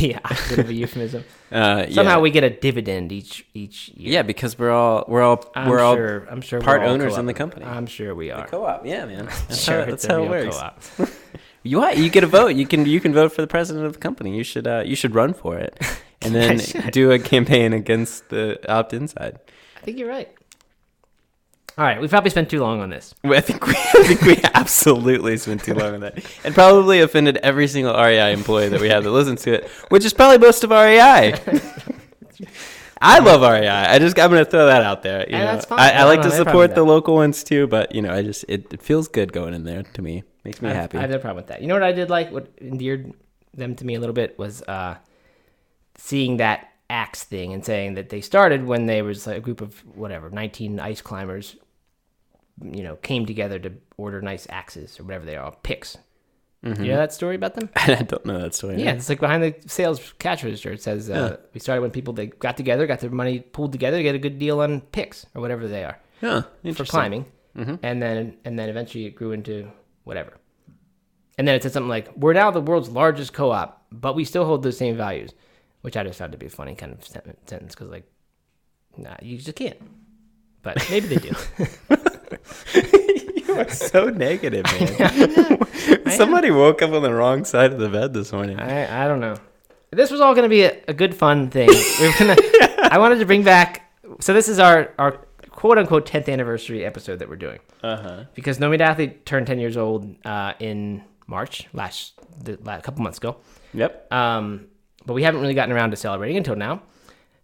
the 0.00 0.16
opposite 0.24 0.58
of 0.60 0.68
a 0.68 0.74
euphemism. 0.74 1.24
Uh, 1.50 1.90
Somehow 1.90 2.16
yeah. 2.16 2.20
we 2.20 2.30
get 2.30 2.44
a 2.44 2.50
dividend 2.50 3.12
each 3.12 3.46
each 3.54 3.88
year. 3.90 4.12
Yeah, 4.14 4.22
because 4.22 4.58
we're 4.58 4.70
all 4.70 5.04
we're 5.08 5.22
all 5.22 5.44
I'm 5.54 5.68
we're 5.68 5.80
all. 5.80 5.96
I'm 5.96 6.40
sure 6.40 6.60
part 6.60 6.80
we're 6.80 6.86
all 6.86 6.92
owners 6.94 7.16
in 7.18 7.26
the 7.26 7.34
company. 7.34 7.64
I'm 7.66 7.86
sure 7.86 8.14
we 8.14 8.30
are. 8.30 8.46
co-op. 8.46 8.86
Yeah, 8.86 9.04
man. 9.06 9.26
That's 9.48 9.62
Sure, 9.62 9.80
how, 9.80 9.90
that's 9.90 10.06
how 10.06 10.22
it 10.22 10.28
works. 10.28 10.56
co-op. 10.56 11.08
You? 11.62 11.84
You 11.94 12.10
get 12.10 12.22
a 12.22 12.28
vote. 12.28 12.54
You 12.54 12.64
can 12.64 12.86
you 12.86 13.00
can 13.00 13.12
vote 13.12 13.32
for 13.32 13.40
the 13.40 13.48
president 13.48 13.86
of 13.86 13.92
the 13.94 13.98
company. 13.98 14.36
You 14.36 14.44
should 14.44 14.68
uh, 14.68 14.84
you 14.86 14.94
should 14.94 15.16
run 15.16 15.34
for 15.34 15.58
it, 15.58 15.76
and 16.22 16.32
then 16.32 16.58
do 16.92 17.10
a 17.10 17.18
campaign 17.18 17.72
against 17.72 18.28
the 18.28 18.60
opt-in 18.72 19.08
side. 19.08 19.40
I 19.76 19.80
think 19.80 19.98
you're 19.98 20.08
right. 20.08 20.32
All 21.78 21.84
right, 21.84 22.00
we've 22.00 22.08
probably 22.08 22.30
spent 22.30 22.48
too 22.48 22.60
long 22.60 22.80
on 22.80 22.88
this. 22.88 23.14
I 23.22 23.40
think 23.42 23.66
we, 23.66 23.74
I 23.76 24.02
think 24.04 24.22
we 24.22 24.40
absolutely 24.54 25.36
spent 25.36 25.62
too 25.62 25.74
long 25.74 25.94
on 25.94 26.00
that, 26.00 26.24
and 26.42 26.54
probably 26.54 27.00
offended 27.02 27.36
every 27.38 27.68
single 27.68 27.92
REI 27.94 28.32
employee 28.32 28.70
that 28.70 28.80
we 28.80 28.88
had 28.88 29.04
that 29.04 29.10
listens 29.10 29.42
to 29.42 29.52
it, 29.52 29.68
which 29.90 30.04
is 30.04 30.14
probably 30.14 30.38
most 30.38 30.64
of 30.64 30.70
REI. 30.70 31.34
I 33.00 33.18
love 33.18 33.42
REI. 33.42 33.68
I 33.68 33.98
just 33.98 34.18
I'm 34.18 34.30
gonna 34.30 34.46
throw 34.46 34.66
that 34.66 34.82
out 34.82 35.02
there. 35.02 35.20
You 35.28 35.36
And 35.36 35.44
know, 35.44 35.52
that's 35.52 35.66
fine. 35.66 35.78
I, 35.78 35.90
I 35.92 36.04
like 36.04 36.22
have 36.22 36.30
to 36.30 36.36
support 36.36 36.74
the 36.74 36.82
local 36.82 37.14
ones 37.14 37.44
too, 37.44 37.66
but 37.66 37.94
you 37.94 38.00
know, 38.00 38.10
I 38.12 38.22
just 38.22 38.46
it, 38.48 38.72
it 38.72 38.80
feels 38.82 39.06
good 39.06 39.32
going 39.34 39.52
in 39.52 39.64
there 39.64 39.82
to 39.82 40.02
me. 40.02 40.22
Makes 40.44 40.62
me 40.62 40.70
I- 40.70 40.74
happy. 40.74 40.96
I 40.96 41.02
have 41.02 41.10
no 41.10 41.18
problem 41.18 41.36
with 41.36 41.48
that. 41.48 41.60
You 41.60 41.68
know 41.68 41.74
what 41.74 41.82
I 41.82 41.92
did 41.92 42.08
like? 42.08 42.32
What 42.32 42.48
endeared 42.58 43.12
them 43.52 43.74
to 43.76 43.84
me 43.84 43.96
a 43.96 44.00
little 44.00 44.14
bit 44.14 44.38
was 44.38 44.62
uh, 44.62 44.96
seeing 45.96 46.38
that 46.38 46.70
axe 46.88 47.24
thing 47.24 47.52
and 47.52 47.64
saying 47.64 47.94
that 47.94 48.08
they 48.08 48.20
started 48.22 48.64
when 48.64 48.86
they 48.86 49.02
was 49.02 49.26
like 49.26 49.36
a 49.36 49.40
group 49.40 49.60
of 49.60 49.74
whatever 49.94 50.30
19 50.30 50.80
ice 50.80 51.02
climbers, 51.02 51.56
you 52.62 52.82
know, 52.82 52.96
came 52.96 53.26
together 53.26 53.58
to 53.58 53.72
order 53.96 54.20
nice 54.22 54.46
axes 54.50 54.98
or 54.98 55.04
whatever 55.04 55.24
they 55.24 55.36
are, 55.36 55.52
picks. 55.62 55.98
Mm-hmm. 56.64 56.82
You 56.84 56.90
know 56.92 56.96
that 56.96 57.12
story 57.12 57.36
about 57.36 57.54
them? 57.54 57.68
I 57.76 58.02
don't 58.02 58.24
know 58.24 58.40
that 58.40 58.54
story. 58.54 58.82
Yeah, 58.82 58.92
it's 58.92 59.08
like 59.08 59.20
behind 59.20 59.42
the 59.42 59.54
sales 59.66 60.14
cash 60.18 60.42
register. 60.42 60.72
It 60.72 60.82
says 60.82 61.08
uh, 61.10 61.36
we 61.52 61.60
started 61.60 61.82
when 61.82 61.90
people 61.90 62.14
they 62.14 62.26
got 62.26 62.56
together, 62.56 62.86
got 62.86 63.00
their 63.00 63.10
money 63.10 63.40
pooled 63.40 63.72
together 63.72 63.98
to 63.98 64.02
get 64.02 64.14
a 64.14 64.18
good 64.18 64.38
deal 64.38 64.60
on 64.60 64.80
picks 64.80 65.26
or 65.34 65.40
whatever 65.40 65.68
they 65.68 65.84
are 65.84 65.98
Huh, 66.20 66.42
for 66.74 66.84
climbing, 66.84 67.26
and 67.54 68.02
then 68.02 68.36
and 68.44 68.58
then 68.58 68.68
eventually 68.68 69.04
it 69.04 69.14
grew 69.14 69.32
into 69.32 69.70
whatever. 70.04 70.38
And 71.38 71.46
then 71.46 71.54
it 71.54 71.62
said 71.62 71.72
something 71.72 71.90
like, 71.90 72.10
"We're 72.16 72.32
now 72.32 72.50
the 72.50 72.62
world's 72.62 72.88
largest 72.88 73.34
co-op, 73.34 73.84
but 73.92 74.16
we 74.16 74.24
still 74.24 74.46
hold 74.46 74.62
those 74.62 74.78
same 74.78 74.96
values," 74.96 75.34
which 75.82 75.96
I 75.96 76.02
just 76.02 76.18
found 76.18 76.32
to 76.32 76.38
be 76.38 76.46
a 76.46 76.50
funny 76.50 76.74
kind 76.74 76.92
of 76.92 77.04
sentence 77.04 77.74
because, 77.74 77.90
like, 77.90 78.10
nah, 78.96 79.16
you 79.20 79.36
just 79.36 79.54
can't. 79.54 79.78
But 80.62 80.84
maybe 80.90 81.06
they 81.06 81.16
do. 81.16 81.32
you 82.74 83.54
are 83.54 83.68
so 83.70 84.08
negative, 84.08 84.64
man. 84.64 86.10
Somebody 86.10 86.50
woke 86.50 86.82
up 86.82 86.92
on 86.92 87.02
the 87.02 87.12
wrong 87.12 87.44
side 87.44 87.72
of 87.72 87.78
the 87.78 87.88
bed 87.88 88.12
this 88.12 88.32
morning. 88.32 88.58
I 88.58 89.04
I 89.04 89.08
don't 89.08 89.20
know. 89.20 89.36
This 89.90 90.10
was 90.10 90.20
all 90.20 90.34
going 90.34 90.44
to 90.44 90.48
be 90.48 90.62
a, 90.62 90.76
a 90.88 90.94
good 90.94 91.14
fun 91.14 91.48
thing. 91.50 91.68
We 91.68 92.12
gonna. 92.18 92.36
I 92.90 92.98
wanted 92.98 93.18
to 93.20 93.26
bring 93.26 93.42
back. 93.42 93.90
So 94.20 94.32
this 94.34 94.48
is 94.48 94.58
our 94.58 94.92
our 94.98 95.12
quote 95.50 95.78
unquote 95.78 96.06
tenth 96.06 96.28
anniversary 96.28 96.84
episode 96.84 97.18
that 97.20 97.28
we're 97.28 97.36
doing. 97.36 97.60
Uh 97.82 97.96
huh. 97.96 98.24
because 98.34 98.58
No 98.58 98.68
Meat 98.68 98.80
Athlete 98.80 99.24
turned 99.26 99.46
10 99.46 99.58
years 99.60 99.76
old 99.76 100.16
uh, 100.24 100.54
in 100.58 101.04
March 101.26 101.68
last 101.72 102.14
the 102.42 102.58
last 102.62 102.82
couple 102.84 103.02
months 103.02 103.18
ago. 103.18 103.36
Yep. 103.74 104.12
Um, 104.12 104.66
but 105.04 105.14
we 105.14 105.22
haven't 105.22 105.40
really 105.40 105.54
gotten 105.54 105.74
around 105.74 105.90
to 105.92 105.96
celebrating 105.96 106.36
until 106.36 106.56
now, 106.56 106.82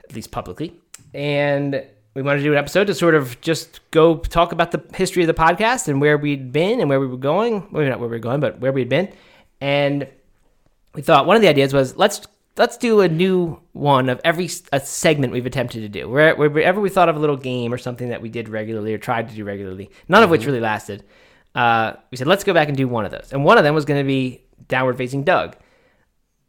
at 0.05 0.15
least 0.15 0.31
publicly. 0.33 0.81
And 1.15 1.85
we 2.15 2.23
wanted 2.23 2.39
to 2.39 2.45
do 2.45 2.53
an 2.53 2.59
episode 2.59 2.87
to 2.89 2.95
sort 2.95 3.15
of 3.15 3.41
just 3.41 3.81
go 3.91 4.17
talk 4.17 4.53
about 4.53 4.71
the 4.71 4.83
history 4.95 5.23
of 5.23 5.27
the 5.27 5.35
podcast 5.35 5.89
and 5.89 6.01
where 6.01 6.19
we'd 6.19 6.53
been 6.53 6.81
and 6.81 6.89
where 6.89 7.01
we 7.01 7.07
were 7.07 7.17
going. 7.17 7.69
Well, 7.73 7.89
not 7.89 8.01
where 8.01 8.09
we 8.09 8.17
were 8.17 8.21
going, 8.21 8.41
but 8.41 8.61
where 8.61 8.73
we'd 8.73 8.89
been. 8.89 9.13
And 9.61 10.07
we 10.95 11.03
thought 11.03 11.27
one 11.27 11.37
of 11.37 11.43
the 11.43 11.49
ideas 11.49 11.73
was 11.73 11.97
let's 11.97 12.27
let's 12.59 12.77
do 12.77 13.01
a 13.01 13.09
new 13.09 13.59
one 13.73 14.11
of 14.11 14.21
every 14.25 14.51
a 14.73 14.81
segment 14.81 15.33
we've 15.33 15.47
attempted 15.47 15.81
to 15.81 15.89
do. 15.89 16.09
Where, 16.09 16.35
wherever 16.35 16.81
we 16.81 16.91
thought 16.91 17.09
of 17.09 17.17
a 17.17 17.19
little 17.19 17.37
game 17.39 17.73
or 17.73 17.79
something 17.79 18.11
that 18.11 18.21
we 18.21 18.29
did 18.29 18.49
regularly 18.49 18.93
or 18.93 18.99
tried 18.99 19.31
to 19.31 19.35
do 19.35 19.45
regularly, 19.45 19.91
none 20.09 20.23
of 20.23 20.29
which 20.31 20.45
really 20.45 20.61
lasted. 20.61 21.05
Uh, 21.55 21.95
we 22.11 22.17
said 22.17 22.27
let's 22.27 22.45
go 22.45 22.53
back 22.53 22.69
and 22.69 22.77
do 22.77 22.89
one 22.89 23.05
of 23.07 23.11
those, 23.11 23.33
and 23.33 23.45
one 23.45 23.57
of 23.57 23.65
them 23.65 23.75
was 23.75 23.85
going 23.85 24.01
to 24.01 24.07
be 24.07 24.43
downward 24.69 24.97
facing 24.99 25.23
Doug. 25.25 25.57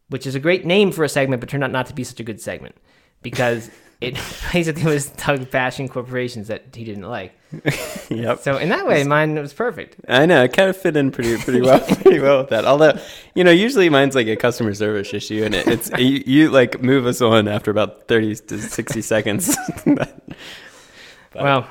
which 0.09 0.27
is 0.27 0.35
a 0.35 0.39
great 0.39 0.65
name 0.65 0.91
for 0.91 1.03
a 1.03 1.09
segment, 1.09 1.39
but 1.39 1.49
turned 1.49 1.63
out 1.63 1.71
not 1.71 1.87
to 1.87 1.93
be 1.93 2.03
such 2.03 2.19
a 2.19 2.23
good 2.23 2.39
segment 2.41 2.75
because 3.21 3.71
it 4.03 4.13
basically 4.53 4.85
was 4.85 5.07
Doug 5.09 5.49
bashing 5.51 5.87
corporations 5.89 6.47
that 6.47 6.63
he 6.75 6.83
didn't 6.83 7.07
like. 7.09 7.33
Yep. 8.09 8.39
So 8.39 8.57
in 8.57 8.69
that 8.69 8.85
way, 8.85 9.03
mine 9.03 9.35
was 9.35 9.53
perfect. 9.53 9.95
I 10.07 10.25
know. 10.25 10.43
It 10.43 10.53
kind 10.53 10.69
of 10.69 10.77
fit 10.77 10.95
in 10.97 11.09
pretty 11.11 11.37
pretty 11.37 11.61
well 11.61 11.79
pretty 12.01 12.19
well 12.19 12.39
with 12.39 12.49
that. 12.49 12.65
Although, 12.65 12.99
you 13.33 13.43
know, 13.43 13.49
usually 13.51 13.89
mine's 13.89 14.13
like 14.15 14.27
a 14.27 14.35
customer 14.35 14.73
service 14.73 15.13
issue, 15.13 15.43
and 15.43 15.55
it, 15.55 15.67
it's 15.67 15.89
you, 15.97 16.23
you 16.25 16.49
like 16.51 16.81
move 16.83 17.05
us 17.07 17.21
on 17.21 17.47
after 17.47 17.71
about 17.71 18.07
thirty 18.07 18.35
to 18.35 18.57
sixty 18.59 19.01
seconds. 19.01 19.55
But 19.85 20.21
Well, 21.35 21.67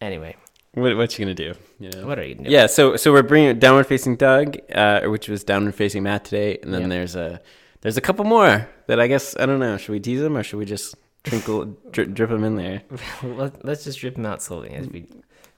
anyway, 0.00 0.36
what 0.74 0.96
what 0.96 1.16
you 1.18 1.24
gonna 1.24 1.34
do? 1.34 1.54
You 1.78 1.90
know. 1.90 2.06
what 2.06 2.18
are 2.18 2.24
you 2.24 2.34
doing? 2.34 2.50
Yeah. 2.50 2.66
So 2.66 2.96
so 2.96 3.12
we're 3.12 3.22
bringing 3.22 3.58
downward 3.58 3.84
facing 3.86 4.16
Doug, 4.16 4.56
uh, 4.74 5.02
which 5.02 5.28
was 5.28 5.44
downward 5.44 5.74
facing 5.74 6.02
Matt 6.04 6.24
today, 6.24 6.58
and 6.62 6.72
then 6.72 6.82
Yep. 6.82 6.90
there's 6.90 7.16
a 7.16 7.40
there's 7.82 7.96
a 7.96 8.00
couple 8.00 8.24
more 8.24 8.68
that 8.86 8.98
I 9.00 9.06
guess 9.06 9.36
I 9.36 9.46
don't 9.46 9.60
know. 9.60 9.76
Should 9.76 9.92
we 9.92 10.00
tease 10.00 10.20
them 10.20 10.36
or 10.36 10.42
should 10.42 10.58
we 10.58 10.64
just 10.64 10.94
trinkle 11.24 11.76
drip, 11.92 12.14
drip 12.14 12.30
them 12.30 12.44
in 12.44 12.56
there? 12.56 12.82
Let, 13.22 13.64
let's 13.64 13.84
just 13.84 13.98
drip 14.00 14.16
them 14.16 14.26
out 14.26 14.42
slowly 14.42 14.70
as 14.70 14.88
we 14.88 15.06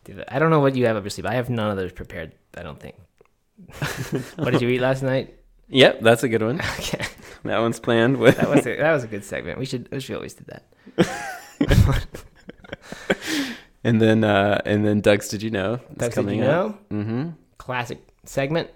do 0.04 0.14
that. 0.14 0.32
I 0.34 0.38
don't 0.38 0.50
know 0.50 0.60
what 0.60 0.76
you 0.76 0.86
have 0.86 0.96
up 0.96 1.04
your 1.04 1.10
sleeve. 1.10 1.26
I 1.26 1.34
have 1.34 1.50
none 1.50 1.70
of 1.70 1.76
those 1.76 1.92
prepared. 1.92 2.32
I 2.56 2.62
don't 2.62 2.78
think. 2.78 2.96
what 4.36 4.52
did 4.52 4.62
you 4.62 4.68
eat 4.68 4.80
last 4.80 5.02
night? 5.02 5.34
Yep, 5.68 6.00
that's 6.02 6.22
a 6.22 6.28
good 6.28 6.42
one. 6.42 6.60
Okay, 6.78 7.04
That 7.44 7.58
one's 7.58 7.80
planned. 7.80 8.18
With 8.18 8.36
that 8.36 8.48
was 8.48 8.66
a, 8.66 8.76
that 8.76 8.92
was 8.92 9.04
a 9.04 9.06
good 9.06 9.24
segment. 9.24 9.58
We 9.58 9.64
should 9.66 9.90
we 9.90 10.00
should 10.00 10.16
always 10.16 10.34
do 10.34 10.44
that. 10.48 10.64
and 13.84 14.00
then 14.00 14.24
uh, 14.24 14.60
and 14.64 14.84
then 14.84 15.00
Doug's. 15.00 15.28
Did 15.28 15.42
you 15.42 15.50
know? 15.50 15.80
Doug's 15.96 16.14
Did 16.14 16.30
You. 16.30 16.40
Know? 16.40 16.78
Mm-hmm. 16.90 17.28
Classic 17.58 17.98
segment. 18.24 18.70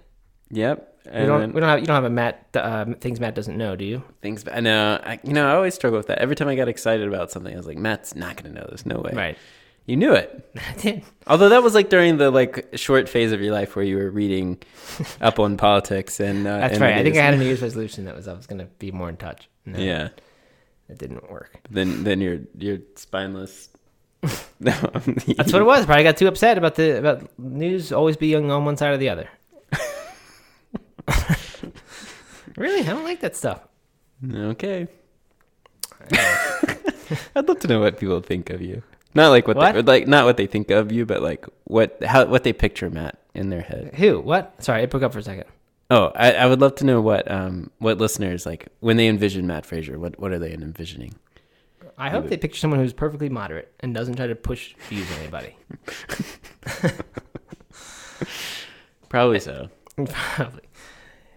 Yep. 0.49 0.88
We 1.05 1.11
don't 1.25 1.39
then 1.39 1.53
we 1.53 1.59
don't 1.61 1.69
have 1.69 1.79
you 1.79 1.85
don't 1.85 1.95
have 1.95 2.03
a 2.03 2.09
Matt 2.09 2.47
uh, 2.53 2.85
things 2.99 3.19
Matt 3.19 3.33
doesn't 3.35 3.57
know, 3.57 3.75
do 3.75 3.85
you? 3.85 4.03
things. 4.21 4.45
I 4.51 4.59
know. 4.59 4.99
I, 5.03 5.19
you 5.23 5.33
know. 5.33 5.47
I 5.49 5.55
always 5.55 5.73
struggle 5.73 5.97
with 5.97 6.07
that. 6.07 6.19
Every 6.19 6.35
time 6.35 6.47
I 6.47 6.55
got 6.55 6.67
excited 6.67 7.07
about 7.07 7.31
something, 7.31 7.53
I 7.53 7.57
was 7.57 7.65
like, 7.65 7.77
Matt's 7.77 8.15
not 8.15 8.35
gonna 8.41 8.53
know 8.53 8.67
this. 8.69 8.85
No 8.85 8.99
way. 8.99 9.11
Right. 9.13 9.37
You 9.85 9.95
knew 9.97 10.13
it. 10.13 10.47
I 10.55 10.73
did. 10.79 11.03
Although 11.25 11.49
that 11.49 11.63
was 11.63 11.73
like 11.73 11.89
during 11.89 12.17
the 12.17 12.29
like 12.29 12.67
short 12.75 13.09
phase 13.09 13.31
of 13.31 13.41
your 13.41 13.53
life 13.53 13.75
where 13.75 13.83
you 13.85 13.97
were 13.97 14.11
reading 14.11 14.59
up 15.21 15.39
on 15.39 15.57
politics 15.57 16.19
and. 16.19 16.45
Uh, 16.45 16.59
That's 16.59 16.73
and 16.73 16.81
right. 16.81 16.95
I 16.97 17.03
think 17.03 17.15
I 17.17 17.21
had 17.23 17.33
a 17.33 17.37
New 17.37 17.45
Year's 17.45 17.61
resolution 17.69 18.05
that 18.05 18.15
was 18.15 18.27
I 18.27 18.33
was 18.33 18.45
going 18.45 18.59
to 18.59 18.67
be 18.77 18.91
more 18.91 19.09
in 19.09 19.17
touch. 19.17 19.49
No, 19.65 19.79
Yeah. 19.79 20.09
it 20.89 20.97
didn't 20.99 21.31
work. 21.31 21.59
Then 21.71 22.03
then 22.03 22.21
you're 22.21 22.41
you're 22.57 22.79
spineless. 22.95 23.69
That's 24.59 24.81
what 25.53 25.61
it 25.61 25.65
was. 25.65 25.85
Probably 25.85 26.03
got 26.03 26.17
too 26.17 26.27
upset 26.27 26.57
about 26.57 26.75
the 26.75 26.99
about 26.99 27.39
news 27.39 27.91
always 27.91 28.17
being 28.17 28.51
on 28.51 28.65
one 28.65 28.77
side 28.77 28.91
or 28.91 28.97
the 28.97 29.09
other. 29.09 29.29
really, 32.57 32.81
I 32.81 32.83
don't 32.91 33.03
like 33.03 33.21
that 33.21 33.35
stuff. 33.35 33.61
Okay. 34.33 34.87
I'd 37.35 37.47
love 37.47 37.59
to 37.59 37.67
know 37.67 37.79
what 37.79 37.99
people 37.99 38.21
think 38.21 38.49
of 38.49 38.61
you. 38.61 38.83
Not 39.15 39.29
like 39.29 39.47
what, 39.47 39.57
What? 39.57 39.73
They, 39.73 39.81
like 39.81 40.07
not 40.07 40.25
what 40.25 40.37
they 40.37 40.45
think 40.47 40.69
of 40.69 40.91
you, 40.91 41.05
but 41.05 41.21
like 41.21 41.45
what 41.65 42.03
how 42.03 42.25
what 42.25 42.43
they 42.43 42.53
picture 42.53 42.89
Matt 42.89 43.17
in 43.33 43.49
their 43.49 43.61
head. 43.61 43.95
Who? 43.95 44.19
What? 44.19 44.63
Sorry, 44.63 44.83
it 44.83 44.89
broke 44.89 45.03
up 45.03 45.13
for 45.13 45.19
a 45.19 45.23
second. 45.23 45.45
Oh, 45.91 46.11
I, 46.15 46.33
I 46.33 46.45
would 46.45 46.61
love 46.61 46.75
to 46.75 46.85
know 46.85 47.01
what 47.01 47.29
um 47.29 47.71
what 47.79 47.97
listeners 47.97 48.45
like 48.45 48.67
when 48.79 48.97
they 48.97 49.07
envision 49.07 49.47
Matt 49.47 49.65
Frazier. 49.65 49.97
What 49.97 50.19
what 50.19 50.31
are 50.31 50.39
they 50.39 50.53
envisioning? 50.53 51.15
I 51.97 52.09
hope 52.09 52.27
they 52.27 52.37
picture 52.37 52.59
someone 52.59 52.79
who's 52.79 52.93
perfectly 52.93 53.27
moderate 53.27 53.73
and 53.81 53.93
doesn't 53.93 54.15
try 54.15 54.27
to 54.27 54.35
push 54.35 54.73
views 54.87 55.05
on 55.11 55.19
anybody. 55.19 55.57
Probably 59.09 59.39
so. 59.41 59.69
Probably. 60.05 60.61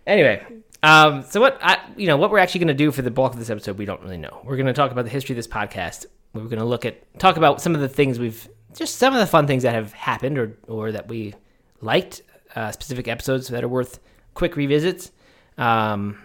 Anyway, 0.07 0.45
um, 0.83 1.23
so 1.23 1.41
what 1.41 1.59
I, 1.63 1.79
you 1.97 2.07
know, 2.07 2.17
what 2.17 2.31
we're 2.31 2.39
actually 2.39 2.61
going 2.61 2.69
to 2.69 2.75
do 2.75 2.91
for 2.91 3.03
the 3.03 3.11
bulk 3.11 3.33
of 3.33 3.39
this 3.39 3.51
episode, 3.51 3.79
we 3.79 3.85
don't 3.85 4.03
really 4.03 4.17
know. 4.17 4.41
We're 4.45 4.57
going 4.57 4.67
to 4.67 4.73
talk 4.73 4.91
about 4.91 5.05
the 5.05 5.11
history 5.11 5.35
of 5.35 5.37
this 5.37 5.47
podcast. 5.47 6.07
We're 6.33 6.43
going 6.43 6.59
to 6.59 6.65
look 6.65 6.85
at 6.85 7.19
talk 7.19 7.37
about 7.37 7.61
some 7.61 7.75
of 7.75 7.81
the 7.81 7.89
things 7.89 8.19
we've 8.19 8.49
just 8.75 8.97
some 8.97 9.13
of 9.13 9.21
the 9.21 9.27
fun 9.27 9.47
things 9.47 9.63
that 9.63 9.75
have 9.75 9.93
happened 9.93 10.39
or 10.39 10.57
or 10.67 10.93
that 10.93 11.09
we 11.09 11.35
liked, 11.81 12.23
uh, 12.57 12.73
specific 12.73 13.07
episodes 13.07 13.49
that 13.49 13.63
are 13.63 13.69
worth 13.69 14.01
quick 14.35 14.57
revisits, 14.57 15.11
um, 15.59 16.19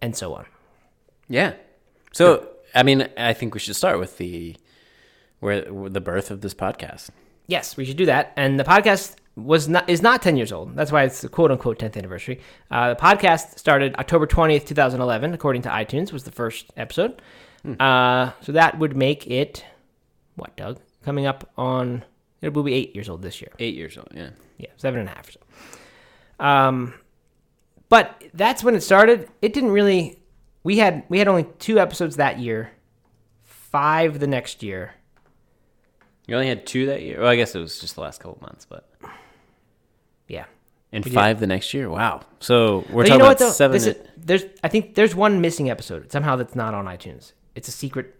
and 0.00 0.14
so 0.14 0.34
on. 0.34 0.46
Yeah. 1.28 1.54
So 2.12 2.48
I 2.74 2.82
mean, 2.82 3.08
I 3.16 3.32
think 3.32 3.54
we 3.54 3.60
should 3.60 3.76
start 3.76 3.98
with 3.98 4.18
the 4.18 4.56
where 5.40 5.62
the 5.62 6.00
birth 6.00 6.30
of 6.30 6.40
this 6.40 6.54
podcast. 6.54 7.10
Yes, 7.46 7.76
we 7.76 7.84
should 7.84 7.96
do 7.96 8.06
that. 8.06 8.32
And 8.36 8.60
the 8.60 8.64
podcast 8.64 9.16
was 9.36 9.68
not 9.68 9.88
is 9.88 10.02
not 10.02 10.22
ten 10.22 10.36
years 10.36 10.52
old. 10.52 10.76
That's 10.76 10.92
why 10.92 11.04
it's 11.04 11.20
the 11.22 11.28
quote 11.28 11.50
unquote 11.50 11.78
tenth 11.78 11.96
anniversary. 11.96 12.40
Uh, 12.70 12.90
the 12.90 13.00
podcast 13.00 13.58
started 13.58 13.94
October 13.96 14.26
twentieth, 14.26 14.66
two 14.66 14.74
thousand 14.74 15.00
eleven, 15.00 15.32
according 15.34 15.62
to 15.62 15.68
iTunes. 15.68 16.12
Was 16.12 16.24
the 16.24 16.32
first 16.32 16.72
episode. 16.76 17.22
Uh, 17.78 18.32
so 18.40 18.52
that 18.52 18.78
would 18.78 18.96
make 18.96 19.26
it 19.28 19.64
what, 20.34 20.56
Doug? 20.56 20.80
Coming 21.04 21.26
up 21.26 21.50
on 21.56 22.04
it 22.40 22.54
will 22.54 22.64
be 22.64 22.74
eight 22.74 22.94
years 22.94 23.08
old 23.08 23.22
this 23.22 23.40
year. 23.40 23.52
Eight 23.58 23.74
years 23.74 23.96
old. 23.96 24.08
Yeah. 24.14 24.30
Yeah, 24.58 24.70
seven 24.76 25.00
and 25.00 25.08
a 25.08 25.12
half. 25.12 25.28
Or 25.28 25.32
so. 25.32 25.40
Um, 26.44 26.94
but 27.88 28.22
that's 28.34 28.64
when 28.64 28.74
it 28.74 28.82
started. 28.82 29.28
It 29.40 29.52
didn't 29.52 29.70
really. 29.70 30.18
We 30.64 30.78
had 30.78 31.04
we 31.08 31.18
had 31.18 31.28
only 31.28 31.46
two 31.58 31.78
episodes 31.78 32.16
that 32.16 32.38
year, 32.38 32.72
five 33.42 34.18
the 34.18 34.26
next 34.26 34.62
year. 34.62 34.94
You 36.26 36.36
only 36.36 36.48
had 36.48 36.66
two 36.66 36.86
that 36.86 37.02
year. 37.02 37.20
Well, 37.20 37.28
I 37.28 37.36
guess 37.36 37.54
it 37.54 37.58
was 37.58 37.80
just 37.80 37.96
the 37.96 38.00
last 38.00 38.20
couple 38.20 38.38
months, 38.40 38.64
but 38.64 38.88
Yeah. 40.28 40.44
and 40.92 41.04
We 41.04 41.10
did. 41.10 41.14
five 41.14 41.40
the 41.40 41.46
next 41.46 41.72
year. 41.74 41.88
Wow. 41.90 42.20
So 42.40 42.84
we're 42.90 43.04
But 43.04 43.08
talking 43.08 43.20
about 43.26 43.38
seven. 43.54 43.72
This 43.74 43.86
is- 43.86 43.96
there's, 44.16 44.44
I 44.62 44.68
think 44.68 44.94
there's 44.94 45.14
one 45.14 45.40
missing 45.40 45.68
episode 45.70 46.12
somehow 46.12 46.36
that's 46.36 46.54
not 46.54 46.74
on 46.74 46.84
iTunes. 46.86 47.32
It's 47.54 47.68
a 47.68 47.72
secret 47.72 48.14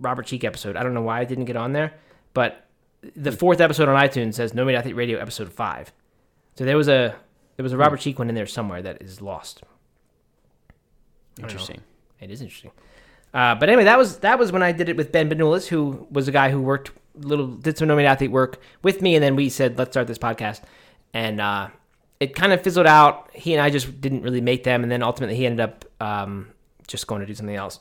Robert 0.00 0.26
Cheeke 0.26 0.44
episode. 0.44 0.76
I 0.76 0.82
don't 0.82 0.94
know 0.94 1.02
why 1.02 1.20
it 1.20 1.28
didn't 1.28 1.46
get 1.46 1.56
on 1.56 1.72
there, 1.72 1.94
but 2.34 2.64
the 3.16 3.32
fourth 3.32 3.60
episode 3.60 3.88
on 3.88 4.00
iTunes 4.00 4.34
says 4.34 4.54
No 4.54 4.64
Meat 4.64 4.74
Athlete 4.76 4.96
Radio 4.96 5.18
episode 5.18 5.52
five. 5.52 5.92
So 6.56 6.64
there 6.64 6.76
was 6.76 6.88
a 6.88 7.14
there 7.56 7.62
was 7.64 7.72
a 7.72 7.76
Robert 7.76 7.98
Cheeke 8.00 8.18
one 8.18 8.28
in 8.28 8.34
there 8.34 8.46
somewhere 8.46 8.82
that 8.82 9.02
is 9.02 9.20
lost. 9.20 9.62
Interesting. 11.40 11.80
It 12.20 12.30
is 12.30 12.40
interesting. 12.40 12.72
Uh, 13.32 13.54
but 13.54 13.68
anyway, 13.68 13.84
that 13.84 13.98
was 13.98 14.18
that 14.18 14.38
was 14.38 14.50
when 14.52 14.62
I 14.62 14.72
did 14.72 14.88
it 14.88 14.96
with 14.96 15.12
Ben 15.12 15.28
Benulis, 15.30 15.66
who 15.68 16.06
was 16.10 16.28
a 16.28 16.32
guy 16.32 16.50
who 16.50 16.60
worked 16.60 16.90
little 17.14 17.46
did 17.48 17.76
some 17.78 17.88
No 17.88 17.96
Meat 17.96 18.06
Athlete 18.06 18.30
work 18.30 18.60
with 18.82 19.02
me, 19.02 19.14
and 19.14 19.22
then 19.22 19.36
we 19.36 19.48
said 19.48 19.76
let's 19.78 19.90
start 19.92 20.06
this 20.06 20.18
podcast, 20.18 20.62
and 21.12 21.40
uh, 21.40 21.68
it 22.20 22.34
kind 22.34 22.52
of 22.52 22.62
fizzled 22.62 22.86
out. 22.86 23.30
He 23.32 23.54
and 23.54 23.62
I 23.62 23.70
just 23.70 24.00
didn't 24.00 24.22
really 24.22 24.40
make 24.40 24.64
them, 24.64 24.82
and 24.82 24.90
then 24.90 25.02
ultimately 25.02 25.36
he 25.36 25.46
ended 25.46 25.60
up 25.60 25.84
um, 26.00 26.48
just 26.86 27.06
going 27.06 27.20
to 27.20 27.26
do 27.26 27.34
something 27.34 27.56
else. 27.56 27.80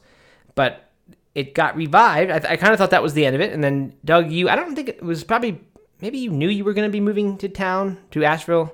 But 0.56 0.90
it 1.36 1.54
got 1.54 1.76
revived. 1.76 2.32
I, 2.32 2.54
I 2.54 2.56
kind 2.58 2.74
of 2.74 2.80
thought 2.80 2.92
that 2.92 3.04
was 3.04 3.14
the 3.14 3.26
end 3.26 3.36
of 3.36 3.42
it, 3.42 3.54
and 3.54 3.64
then 3.64 3.94
Doug, 4.06 4.32
you 4.32 4.50
I 4.50 4.56
don't 4.56 4.76
think 4.76 4.90
it 4.90 5.04
was 5.04 5.24
probably 5.24 5.62
maybe 6.02 6.18
you 6.18 6.32
knew 6.32 6.50
you 6.50 6.64
were 6.64 6.74
going 6.74 6.88
to 6.88 6.92
be 6.92 7.02
moving 7.02 7.38
to 7.40 7.50
town 7.50 8.00
to 8.12 8.24
Asheville. 8.24 8.74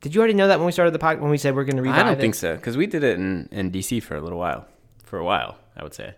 Did 0.00 0.14
you 0.14 0.20
already 0.20 0.34
know 0.34 0.48
that 0.48 0.58
when 0.58 0.66
we 0.66 0.72
started 0.72 0.92
the 0.92 0.98
podcast 0.98 1.20
when 1.20 1.30
we 1.30 1.38
said 1.38 1.56
we're 1.56 1.64
going 1.64 1.76
to 1.76 1.82
revive 1.82 1.98
it? 1.98 2.00
I 2.00 2.04
don't 2.04 2.18
it? 2.18 2.20
think 2.20 2.34
so 2.34 2.56
because 2.56 2.76
we 2.76 2.86
did 2.86 3.02
it 3.02 3.18
in, 3.18 3.48
in 3.50 3.70
DC 3.70 4.02
for 4.02 4.16
a 4.16 4.20
little 4.20 4.38
while. 4.38 4.66
For 5.02 5.18
a 5.18 5.24
while, 5.24 5.56
I 5.76 5.82
would 5.82 5.94
say. 5.94 6.14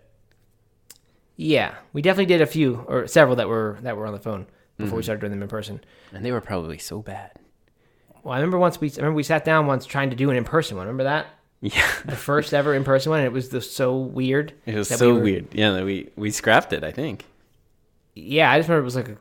Yeah, 1.35 1.75
we 1.93 2.01
definitely 2.01 2.25
did 2.25 2.41
a 2.41 2.45
few 2.45 2.83
or 2.87 3.07
several 3.07 3.37
that 3.37 3.47
were 3.47 3.77
that 3.81 3.95
were 3.95 4.05
on 4.05 4.13
the 4.13 4.19
phone 4.19 4.45
before 4.79 4.87
Mm-hmm. 4.87 4.97
we 4.97 5.03
started 5.03 5.19
doing 5.21 5.31
them 5.33 5.43
in 5.43 5.47
person. 5.49 5.81
And 6.13 6.25
they 6.25 6.31
were 6.31 6.41
probably 6.41 6.79
so 6.79 7.01
bad. 7.03 7.33
Well, 8.23 8.33
I 8.33 8.37
remember 8.37 8.57
once 8.57 8.81
we 8.81 8.89
I 8.89 8.95
remember 8.95 9.15
we 9.17 9.23
sat 9.23 9.45
down 9.45 9.67
once 9.67 9.85
trying 9.85 10.09
to 10.09 10.15
do 10.15 10.31
an 10.31 10.35
in 10.37 10.43
person 10.45 10.75
one. 10.77 10.87
Remember 10.87 11.03
that 11.03 11.27
Yeah. 11.61 11.85
the 12.05 12.15
first 12.15 12.53
ever 12.53 12.73
in 12.73 12.83
person 12.83 13.11
one? 13.11 13.19
And 13.19 13.27
it 13.27 13.33
was 13.33 13.49
the, 13.49 13.61
so 13.61 13.95
weird. 13.97 14.53
It 14.65 14.75
was 14.75 14.87
so 14.89 15.07
we 15.07 15.13
were- 15.13 15.23
weird. 15.23 15.47
Yeah, 15.53 15.71
that 15.73 15.85
we 15.85 16.09
we 16.15 16.31
scrapped 16.31 16.73
it. 16.73 16.83
I 16.83 16.91
think. 16.91 17.25
Yeah, 18.15 18.51
I 18.51 18.57
just 18.57 18.67
remember 18.67 18.81
it 18.81 18.85
was 18.85 18.95
like 18.95 19.07
an 19.09 19.17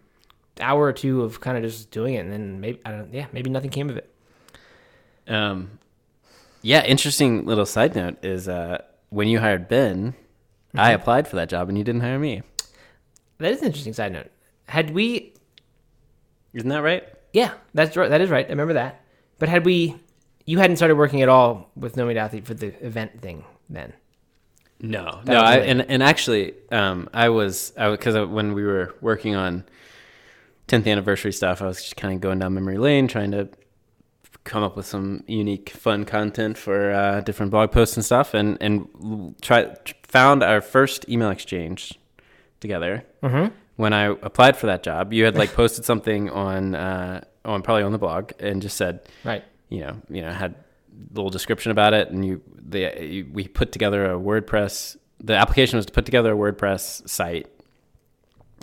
hour 0.61 0.83
or 0.85 0.93
two 0.93 1.23
of 1.23 1.41
kind 1.41 1.57
of 1.57 1.63
just 1.63 1.91
doing 1.91 2.15
it, 2.15 2.19
and 2.21 2.33
then 2.33 2.61
maybe 2.61 2.81
I 2.87 2.91
don't. 2.93 3.13
Yeah, 3.13 3.27
maybe 3.33 3.51
nothing 3.51 3.71
came 3.71 3.91
of 3.91 3.97
it. 3.97 4.11
Um, 5.27 5.79
yeah. 6.63 6.85
Interesting 6.85 7.45
little 7.47 7.67
side 7.67 7.95
note 7.95 8.25
is 8.25 8.49
uh, 8.49 8.83
when 9.11 9.29
you 9.29 9.41
hired 9.41 9.69
Ben, 9.69 10.15
I 10.75 10.91
Mm-hmm. 10.93 11.01
applied 11.01 11.29
for 11.29 11.37
that 11.37 11.49
job 11.49 11.69
and 11.69 11.79
you 11.79 11.85
didn't 11.85 12.01
hire 12.03 12.19
me. 12.19 12.43
That 13.39 13.53
is 13.53 13.61
an 13.61 13.67
interesting 13.67 13.93
side 13.95 14.13
note. 14.13 14.31
Had 14.67 14.91
we? 14.91 15.35
Isn't 16.55 16.69
that 16.69 16.83
right? 16.83 17.05
Yeah, 17.33 17.53
that's 17.75 17.97
right. 17.97 18.09
That 18.09 18.21
is 18.21 18.31
right. 18.31 18.47
I 18.47 18.51
remember 18.51 18.75
that. 18.75 19.03
But 19.39 19.49
had 19.49 19.65
we? 19.65 19.97
You 20.47 20.59
hadn't 20.59 20.77
started 20.77 20.97
working 20.97 21.21
at 21.21 21.29
all 21.29 21.71
with 21.77 21.97
No 21.97 22.07
Meat 22.07 22.17
Athlete 22.17 22.47
for 22.47 22.55
the 22.55 22.69
event 22.85 23.21
thing 23.21 23.45
then. 23.69 23.93
No, 24.81 25.21
That 25.25 25.33
no. 25.33 25.41
I, 25.41 25.57
and 25.57 25.83
and 25.83 26.03
actually, 26.03 26.55
um, 26.71 27.09
I 27.13 27.29
was 27.29 27.73
I 27.77 27.91
because 27.91 28.15
when 28.29 28.55
we 28.55 28.65
were 28.65 28.95
working 29.01 29.35
on 29.35 29.65
10th 30.69 30.87
anniversary 30.87 31.33
stuff, 31.33 31.61
I 31.61 31.67
was 31.67 31.83
just 31.83 31.97
kind 31.97 32.15
of 32.15 32.21
going 32.21 32.39
down 32.39 32.55
memory 32.55 32.79
lane, 32.79 33.09
trying 33.09 33.33
to 33.33 33.49
come 34.45 34.63
up 34.63 34.77
with 34.77 34.87
some 34.87 35.25
unique, 35.27 35.71
fun 35.71 36.05
content 36.05 36.57
for 36.57 36.93
uh, 36.93 37.21
different 37.23 37.51
blog 37.51 37.73
posts 37.73 37.97
and 37.97 38.05
stuff, 38.05 38.35
and 38.35 38.57
and 38.61 39.35
try 39.43 39.75
found 40.05 40.43
our 40.43 40.61
first 40.61 41.09
email 41.09 41.31
exchange 41.31 41.99
together. 42.61 43.05
Mm-hmm. 43.23 43.55
When 43.79 43.93
I 43.93 44.07
applied 44.07 44.57
for 44.57 44.67
that 44.67 44.83
job, 44.83 45.13
you 45.13 45.25
had 45.25 45.37
like 45.37 45.55
posted 45.55 45.85
something 45.85 46.29
on 46.31 46.75
uh, 46.75 47.23
on 47.45 47.63
probably 47.63 47.85
on 47.85 47.93
the 47.93 47.99
blog 47.99 48.33
and 48.41 48.61
just 48.61 48.77
said, 48.77 49.01
Right. 49.25 49.45
you 49.69 49.81
know, 49.81 49.97
you 50.11 50.21
know, 50.21 50.33
had 50.33 50.53
a 50.55 51.15
little 51.15 51.31
description 51.31 51.71
about 51.71 51.95
it, 51.95 52.11
and 52.11 52.27
you, 52.27 52.43
the, 52.55 52.93
you, 53.01 53.29
we 53.33 53.47
put 53.47 53.71
together 53.71 54.05
a 54.13 54.19
WordPress. 54.19 54.97
The 55.21 55.35
application 55.35 55.77
was 55.77 55.87
to 55.87 55.93
put 55.93 56.05
together 56.05 56.33
a 56.33 56.37
WordPress 56.37 57.09
site 57.09 57.47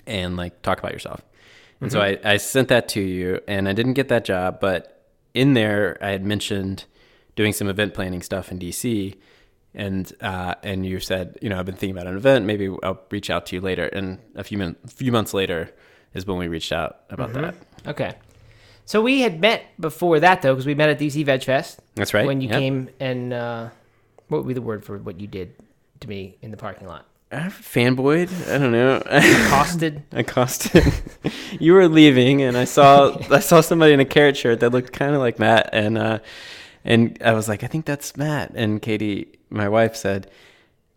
and 0.05 0.35
like 0.35 0.61
talk 0.61 0.79
about 0.79 0.91
yourself. 0.91 1.21
And 1.81 1.91
so 1.91 2.01
I, 2.01 2.17
I 2.23 2.37
sent 2.37 2.67
that 2.69 2.87
to 2.89 3.01
you, 3.01 3.39
and 3.47 3.69
I 3.69 3.73
didn't 3.73 3.93
get 3.93 4.07
that 4.09 4.25
job, 4.25 4.59
but 4.59 5.07
in 5.33 5.53
there 5.53 5.97
I 6.01 6.09
had 6.09 6.25
mentioned 6.25 6.85
doing 7.35 7.53
some 7.53 7.67
event 7.69 7.93
planning 7.93 8.21
stuff 8.21 8.51
in 8.51 8.59
DC, 8.59 9.15
and 9.75 10.11
uh, 10.21 10.55
and 10.63 10.85
you 10.85 10.99
said, 10.99 11.37
you 11.41 11.49
know, 11.49 11.59
I've 11.59 11.65
been 11.65 11.75
thinking 11.75 11.95
about 11.97 12.07
an 12.07 12.17
event. 12.17 12.45
Maybe 12.45 12.73
I'll 12.81 13.01
reach 13.11 13.29
out 13.29 13.45
to 13.47 13.55
you 13.55 13.61
later. 13.61 13.85
And 13.85 14.19
a 14.35 14.43
few 14.43 14.57
min- 14.57 14.75
few 14.87 15.11
months 15.11 15.33
later 15.33 15.69
is 16.13 16.25
when 16.25 16.37
we 16.37 16.47
reached 16.47 16.71
out 16.71 17.01
about 17.09 17.33
that. 17.33 17.55
Okay. 17.85 18.13
So 18.85 19.01
we 19.01 19.21
had 19.21 19.39
met 19.41 19.63
before 19.79 20.19
that 20.19 20.41
though, 20.41 20.53
because 20.53 20.65
we 20.65 20.75
met 20.75 20.89
at 20.89 20.99
DC 20.99 21.25
Veg 21.25 21.43
Fest. 21.43 21.79
That's 21.95 22.13
right. 22.13 22.25
When 22.25 22.39
you 22.41 22.49
Yep. 22.49 22.59
came 22.59 22.89
and 22.99 23.33
uh, 23.33 23.69
what 24.29 24.39
would 24.39 24.47
be 24.47 24.53
the 24.53 24.61
word 24.61 24.85
for 24.85 24.97
what 24.97 25.19
you 25.19 25.27
did 25.27 25.55
to 26.01 26.07
me 26.09 26.37
in 26.41 26.51
the 26.51 26.57
parking 26.57 26.87
lot? 26.87 27.05
Uh, 27.31 27.49
fanboyed. 27.49 28.29
I 28.49 28.59
don't 28.59 28.71
know. 28.71 28.97
Accosted. 29.05 30.03
accosted. 30.11 30.93
you 31.59 31.73
were 31.73 31.87
leaving, 31.87 32.43
and 32.43 32.55
I 32.55 32.65
saw 32.65 33.17
I 33.31 33.39
saw 33.39 33.61
somebody 33.61 33.93
in 33.93 33.99
a 33.99 34.05
carrot 34.05 34.37
shirt 34.37 34.59
that 34.59 34.69
looked 34.69 34.93
kind 34.93 35.15
of 35.15 35.19
like 35.21 35.39
Matt, 35.39 35.69
and 35.73 35.97
uh, 35.97 36.19
and 36.85 37.17
I 37.25 37.33
was 37.33 37.49
like, 37.49 37.63
I 37.63 37.67
think 37.67 37.85
that's 37.85 38.15
Matt. 38.15 38.51
And 38.53 38.79
Katie, 38.79 39.34
my 39.49 39.69
wife, 39.69 39.95
said, 39.95 40.29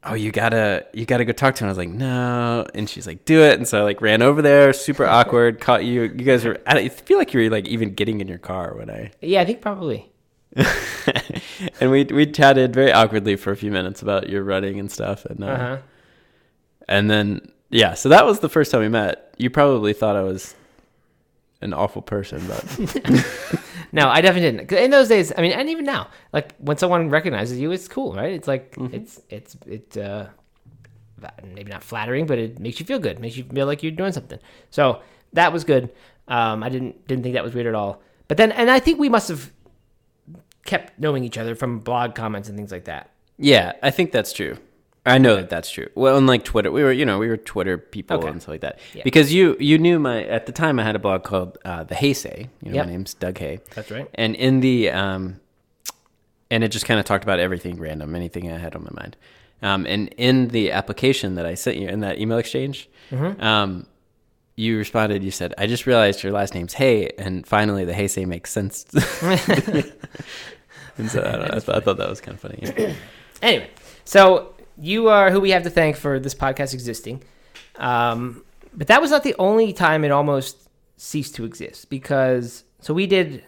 "Oh, 0.05 0.15
you 0.15 0.31
gotta 0.33 0.87
you 0.93 1.05
gotta 1.07 1.25
go 1.25 1.33
talk 1.33 1.55
to 1.57 1.65
him." 1.65 1.69
I 1.69 1.71
was 1.71 1.79
like, 1.79 1.89
"No," 1.89 2.67
and 2.75 2.89
she's 2.89 3.07
like, 3.07 3.25
"Do 3.25 3.43
it." 3.43 3.59
And 3.59 3.67
so 3.69 3.81
I 3.81 3.83
like 3.83 4.01
ran 4.01 4.23
over 4.23 4.43
there, 4.43 4.73
super 4.73 5.07
awkward. 5.19 5.61
Caught 5.61 5.85
you. 5.85 6.03
You 6.03 6.09
guys 6.09 6.45
were. 6.45 6.59
I 6.67 6.89
feel 6.89 7.19
like 7.19 7.33
you 7.35 7.41
were 7.41 7.51
like 7.51 7.67
even 7.69 7.95
getting 7.95 8.21
in 8.21 8.29
your 8.29 8.39
car 8.39 8.75
when 8.77 8.91
I. 8.91 9.11
yeah, 9.21 9.41
I 9.41 9.45
think 9.45 9.61
probably. 9.61 10.11
and 11.81 11.91
we 11.91 12.05
we 12.05 12.27
chatted 12.27 12.73
very 12.75 12.93
awkwardly 12.93 13.37
for 13.37 13.53
a 13.53 13.57
few 13.57 13.71
minutes 13.71 14.03
about 14.03 14.29
your 14.29 14.43
running 14.43 14.79
and 14.81 14.91
stuff, 14.91 15.25
and 15.25 15.45
uh, 15.45 15.47
Uh 15.47 15.57
huh. 15.59 15.77
and 16.89 17.11
then 17.11 17.53
yeah, 17.71 17.95
so 17.95 18.09
that 18.09 18.25
was 18.25 18.41
the 18.41 18.49
first 18.49 18.71
time 18.73 18.81
we 18.81 18.89
met. 18.89 19.35
You 19.37 19.51
probably 19.51 19.93
thought 19.93 20.17
I 20.17 20.23
was 20.23 20.55
an 21.61 21.73
awful 21.75 22.03
person, 22.03 22.41
but 22.47 22.65
No, 23.93 24.09
I 24.09 24.21
definitely 24.21 24.53
didn't. 24.59 24.73
In 24.73 24.91
those 24.91 25.09
days, 25.09 25.33
I 25.37 25.41
mean, 25.41 25.53
and 25.53 25.69
even 25.71 25.85
now, 25.85 26.09
like 26.33 26.55
when 26.59 26.77
someone 26.77 27.09
recognizes 27.11 27.59
you, 27.59 27.73
it's 27.73 27.89
cool, 27.89 28.13
right? 28.15 28.33
It's 28.33 28.47
like 28.49 28.75
Mm-hmm. 28.77 28.95
it's 28.95 29.21
it's 29.31 29.57
it 29.67 29.97
uh, 29.97 30.27
maybe 31.55 31.71
not 31.73 31.83
flattering, 31.83 32.27
but 32.27 32.39
it 32.39 32.59
makes 32.59 32.79
you 32.81 32.87
feel 32.87 32.99
good, 32.99 33.19
makes 33.19 33.37
you 33.37 33.45
feel 33.45 33.67
like 33.67 33.83
you're 33.83 33.93
doing 33.93 34.13
something. 34.13 34.39
So 34.71 35.01
that 35.33 35.53
was 35.53 35.65
good. 35.65 35.91
Um, 36.29 36.63
I 36.63 36.69
didn't 36.69 37.07
didn't 37.09 37.23
think 37.25 37.35
that 37.35 37.43
was 37.45 37.55
weird 37.55 37.67
at 37.67 37.75
all. 37.75 38.03
But 38.29 38.37
then, 38.37 38.53
and 38.53 38.71
I 38.71 38.79
think 38.79 38.99
we 38.99 39.09
must 39.09 39.29
have 39.29 39.51
kept 40.67 40.99
knowing 41.01 41.25
each 41.25 41.39
other 41.39 41.55
from 41.55 41.79
blog 41.81 42.15
comments 42.15 42.49
and 42.51 42.59
things 42.59 42.71
like 42.71 42.85
that. 42.85 43.11
yeah, 43.39 43.73
I 43.83 43.91
think 43.91 44.13
that's 44.13 44.33
true. 44.35 44.59
I 45.09 45.19
know 45.19 45.37
that 45.37 45.49
that's 45.51 45.71
true. 45.71 45.89
Well, 45.95 46.17
unlike 46.17 46.45
Twitter, 46.45 46.71
we 46.71 46.83
were 46.83 46.93
you 46.93 47.05
know 47.05 47.19
we 47.19 47.29
were 47.29 47.37
Twitter 47.37 47.79
people 47.79 48.19
Okay. 48.19 48.29
and 48.29 48.41
stuff 48.43 48.53
like 48.53 48.61
that. 48.63 48.79
Yeah. 48.95 49.03
Because 49.05 49.33
you 49.33 49.57
you 49.59 49.79
knew 49.79 49.99
my 49.99 50.25
at 50.25 50.47
the 50.47 50.53
time 50.53 50.79
I 50.79 50.85
had 50.85 50.95
a 50.97 50.99
blog 50.99 51.25
called 51.25 51.59
uh, 51.65 51.85
the 51.85 51.95
Hay 51.95 52.13
Say. 52.15 52.49
You 52.63 52.71
know 52.71 52.77
Yep. 52.77 52.87
my 52.87 52.93
name's 52.93 53.15
Doug 53.15 53.39
Hay. 53.39 53.61
That's 53.75 53.91
right. 53.91 54.09
And 54.15 54.35
in 54.37 54.61
the 54.61 54.91
um, 54.91 55.41
and 56.51 56.63
it 56.65 56.69
just 56.69 56.87
kind 56.87 56.99
of 57.01 57.07
talked 57.07 57.25
about 57.25 57.41
everything 57.41 57.79
random, 57.79 58.15
anything 58.15 58.51
I 58.53 58.59
had 58.59 58.75
on 58.75 58.85
my 58.85 58.91
mind. 59.03 59.17
Um, 59.61 59.87
and 59.87 60.09
in 60.17 60.49
the 60.49 60.71
application 60.73 61.35
that 61.35 61.45
I 61.47 61.55
sent 61.55 61.77
you 61.79 61.89
in 61.89 62.01
that 62.01 62.19
email 62.19 62.39
exchange, 62.39 62.89
Mm-hmm. 63.11 63.43
um, 63.43 63.87
you 64.57 64.77
responded. 64.77 65.23
You 65.25 65.31
said, 65.31 65.55
"I 65.57 65.67
just 65.67 65.87
realized 65.87 66.23
your 66.23 66.33
last 66.33 66.53
name's 66.55 66.75
Hay, 66.75 67.11
and 67.17 67.47
finally 67.47 67.85
the 67.85 68.09
say 68.09 68.25
makes 68.25 68.51
sense." 68.51 68.85
and 70.99 71.11
so 71.11 71.21
I, 71.21 71.33
don't 71.33 71.41
know, 71.49 71.51
I, 71.57 71.61
thought, 71.61 71.77
I 71.77 71.81
thought 71.81 71.97
that 71.99 72.09
was 72.09 72.21
kind 72.21 72.35
of 72.35 72.41
funny. 72.41 72.59
yeah. 72.63 72.93
Anyway, 73.41 73.71
so 74.05 74.53
you 74.81 75.09
are 75.09 75.31
who 75.31 75.41
we 75.41 75.51
have 75.51 75.63
to 75.65 75.71
thank 75.71 75.97
for 75.97 76.19
this 76.21 76.35
podcast 76.35 76.75
existing. 76.75 77.23
Um, 77.77 78.45
but 78.75 78.87
that 78.89 79.01
was 79.01 79.11
not 79.11 79.23
the 79.23 79.35
only 79.39 79.73
time 79.73 80.05
it 80.05 80.11
almost 80.11 80.69
ceased 80.97 81.35
to 81.37 81.45
exist 81.45 81.91
because 81.91 82.65
so 82.81 82.95
we 82.95 83.07
did, 83.07 83.45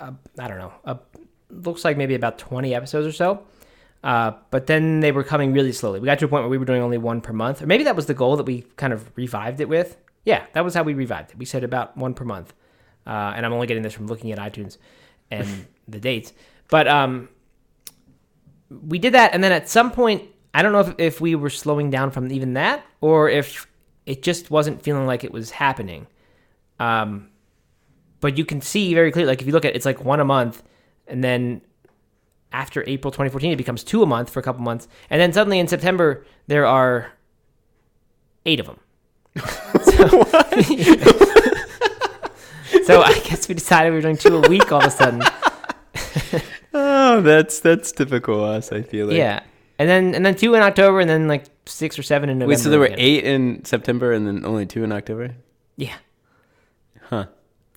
uh, 0.00 0.12
I 0.38 0.48
don't 0.48 0.58
know, 0.58 1.00
looks 1.50 1.84
like 1.84 1.96
maybe 1.96 2.14
about 2.14 2.38
20 2.38 2.74
episodes 2.74 3.06
or 3.06 3.12
so. 3.12 3.44
Uh, 4.02 4.32
but 4.50 4.66
then 4.66 5.00
they 5.00 5.12
were 5.12 5.24
coming 5.24 5.54
really 5.54 5.72
slowly. 5.72 5.98
We 5.98 6.04
got 6.04 6.18
to 6.18 6.26
a 6.26 6.28
point 6.28 6.42
where 6.42 6.50
we 6.50 6.58
were 6.58 6.66
doing 6.66 6.82
only 6.82 6.98
one 6.98 7.22
per 7.22 7.32
month, 7.32 7.62
or 7.62 7.66
maybe 7.66 7.84
that 7.84 7.96
was 7.96 8.04
the 8.04 8.12
goal 8.12 8.36
that 8.36 8.44
we 8.44 8.62
kind 8.76 8.92
of 8.92 9.10
revived 9.16 9.60
it 9.60 9.68
with. 9.68 9.96
Yeah, 10.26 10.44
that 10.52 10.62
was 10.62 10.74
how 10.74 10.82
we 10.82 10.92
revived 10.92 11.30
it. 11.30 11.38
We 11.38 11.46
said 11.46 11.64
about 11.64 11.96
one 11.96 12.12
per 12.12 12.24
month, 12.24 12.52
uh, 13.06 13.32
and 13.34 13.46
I'm 13.46 13.52
only 13.54 13.66
getting 13.66 13.82
this 13.82 13.94
from 13.94 14.06
looking 14.06 14.30
at 14.30 14.38
iTunes 14.38 14.76
and 15.30 15.66
the 15.88 16.00
dates. 16.00 16.34
But 16.68 16.86
um, 16.86 17.30
we 18.68 18.98
did 18.98 19.14
that, 19.14 19.32
and 19.32 19.42
then 19.42 19.52
at 19.52 19.70
some 19.70 19.90
point, 19.90 20.28
I 20.54 20.62
don't 20.62 20.72
know 20.72 20.80
if, 20.80 20.94
if 20.98 21.20
we 21.20 21.34
were 21.34 21.50
slowing 21.50 21.90
down 21.90 22.12
from 22.12 22.30
even 22.30 22.54
that, 22.54 22.84
or 23.00 23.28
if 23.28 23.66
it 24.06 24.22
just 24.22 24.50
wasn't 24.50 24.82
feeling 24.82 25.06
like 25.06 25.24
it 25.24 25.32
was 25.32 25.50
happening. 25.50 26.06
Um, 26.78 27.30
but 28.20 28.38
you 28.38 28.44
can 28.44 28.60
see 28.60 28.94
very 28.94 29.10
clearly, 29.10 29.28
like 29.28 29.40
if 29.40 29.48
you 29.48 29.52
look 29.52 29.64
at 29.64 29.72
it, 29.72 29.76
it's 29.76 29.84
like 29.84 30.04
one 30.04 30.20
a 30.20 30.24
month, 30.24 30.62
and 31.08 31.22
then 31.22 31.60
after 32.52 32.84
April 32.86 33.10
2014, 33.10 33.52
it 33.52 33.56
becomes 33.56 33.82
two 33.82 34.02
a 34.02 34.06
month 34.06 34.30
for 34.30 34.38
a 34.38 34.42
couple 34.42 34.62
months, 34.62 34.86
and 35.10 35.20
then 35.20 35.32
suddenly 35.32 35.58
in 35.58 35.66
September 35.66 36.24
there 36.46 36.66
are 36.66 37.12
eight 38.46 38.60
of 38.60 38.66
them. 38.66 38.78
so, 39.36 39.42
so 42.84 43.02
I 43.02 43.20
guess 43.24 43.48
we 43.48 43.54
decided 43.54 43.90
we 43.90 43.96
were 43.96 44.02
doing 44.02 44.16
two 44.16 44.36
a 44.36 44.48
week 44.48 44.70
all 44.70 44.80
of 44.80 44.86
a 44.86 44.90
sudden. 44.90 45.22
oh, 46.72 47.20
that's 47.22 47.58
that's 47.58 47.90
typical 47.90 48.44
us. 48.44 48.70
I 48.70 48.82
feel 48.82 49.08
like. 49.08 49.16
Yeah, 49.16 49.42
and 49.78 49.88
then 49.88 50.14
and 50.14 50.24
then 50.24 50.34
two 50.34 50.54
in 50.54 50.62
October, 50.62 51.00
and 51.00 51.08
then 51.08 51.28
like 51.28 51.44
six 51.66 51.98
or 51.98 52.02
seven 52.02 52.28
in 52.28 52.38
November. 52.38 52.50
Wait, 52.50 52.58
so 52.58 52.70
there 52.70 52.78
were 52.78 52.86
again. 52.86 52.98
eight 53.00 53.24
in 53.24 53.64
September 53.64 54.12
and 54.12 54.26
then 54.26 54.44
only 54.44 54.66
two 54.66 54.84
in 54.84 54.92
October? 54.92 55.34
Yeah. 55.76 55.96
Huh. 57.02 57.26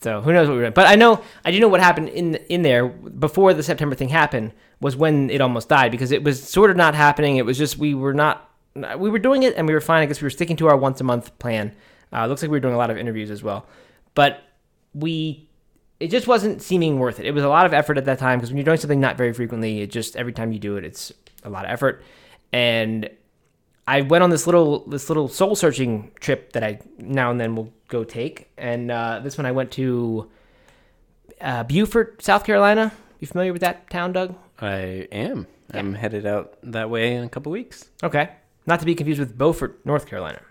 So 0.02 0.22
who 0.22 0.32
knows 0.32 0.48
what 0.48 0.54
we 0.54 0.58
were 0.58 0.64
doing? 0.64 0.74
But 0.74 0.88
I 0.88 0.96
know 0.96 1.24
I 1.44 1.52
do 1.52 1.60
know 1.60 1.68
what 1.68 1.82
happened 1.82 2.10
in 2.10 2.36
in 2.50 2.62
there 2.62 2.88
before 2.88 3.54
the 3.54 3.64
September 3.64 3.96
thing 3.96 4.10
happened 4.10 4.54
was 4.80 4.96
when 4.96 5.30
it 5.30 5.42
almost 5.42 5.70
died 5.70 5.92
because 5.92 6.12
it 6.12 6.24
was 6.24 6.42
sort 6.42 6.70
of 6.70 6.78
not 6.78 6.94
happening. 6.94 7.38
It 7.38 7.46
was 7.46 7.58
just 7.58 7.78
we 7.78 7.94
were 7.94 8.14
not 8.14 8.50
we 8.98 9.10
were 9.10 9.20
doing 9.20 9.44
it 9.44 9.56
and 9.56 9.68
we 9.68 9.74
were 9.74 9.82
fine. 9.82 10.04
I 10.04 10.06
guess 10.06 10.22
we 10.22 10.26
were 10.26 10.32
sticking 10.32 10.56
to 10.58 10.68
our 10.68 10.78
once 10.78 11.02
a 11.02 11.04
month 11.04 11.38
plan. 11.40 11.76
Uh, 12.14 12.28
looks 12.28 12.42
like 12.42 12.52
we 12.52 12.56
were 12.56 12.62
doing 12.62 12.76
a 12.76 12.78
lot 12.78 12.90
of 12.90 12.98
interviews 12.98 13.32
as 13.32 13.42
well, 13.42 13.66
but 14.14 14.42
we 14.94 15.50
it 16.00 16.12
just 16.12 16.28
wasn't 16.28 16.62
seeming 16.62 17.00
worth 17.00 17.20
it. 17.20 17.26
It 17.26 17.32
was 17.32 17.44
a 17.44 17.50
lot 17.50 17.66
of 17.66 17.74
effort 17.74 17.98
at 17.98 18.06
that 18.06 18.20
time 18.20 18.38
because 18.38 18.52
when 18.52 18.58
you're 18.58 18.66
doing 18.66 18.78
something 18.78 19.00
not 19.00 19.18
very 19.18 19.34
frequently, 19.34 19.82
it 19.82 19.92
just 19.92 20.16
every 20.16 20.32
time 20.32 20.52
you 20.52 20.60
do 20.60 20.78
it, 20.78 20.86
it's 20.86 21.12
a 21.44 21.50
lot 21.50 21.66
of 21.66 21.72
effort. 21.72 22.04
And 22.52 23.10
I 23.88 24.02
went 24.02 24.24
on 24.24 24.30
this 24.30 24.46
little 24.46 24.80
this 24.88 25.10
little 25.10 25.28
soul 25.30 25.56
searching 25.56 26.12
trip 26.20 26.54
that 26.54 26.64
I 26.64 26.80
now 26.98 27.32
and 27.32 27.40
then 27.40 27.56
will 27.56 27.72
go 27.88 28.04
take, 28.04 28.50
and 28.58 28.92
uh, 28.92 29.22
this 29.24 29.38
one 29.38 29.46
I 29.46 29.52
went 29.52 29.72
to 29.72 30.30
uh, 31.40 31.64
Beaufort, 31.64 32.22
South 32.22 32.44
Carolina. 32.44 32.92
You 33.20 33.28
familiar 33.28 33.54
with 33.54 33.62
that 33.62 33.90
town, 33.90 34.12
Doug? 34.12 34.36
I 34.60 35.08
am. 35.12 35.48
I'm 35.74 35.94
headed 35.94 36.26
out 36.26 36.58
that 36.64 36.90
way 36.90 37.16
in 37.16 37.24
a 37.24 37.30
couple 37.30 37.52
weeks. 37.52 37.90
Okay, 38.04 38.30
not 38.66 38.80
to 38.80 38.86
be 38.86 38.94
confused 38.94 39.20
with 39.20 39.38
Beaufort, 39.38 39.86
North 39.86 40.06
Carolina. 40.06 40.42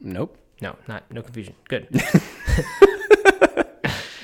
Nope. 0.00 0.38
No, 0.60 0.76
not 0.86 1.02
no 1.10 1.22
confusion. 1.22 1.54
Good. 1.68 1.88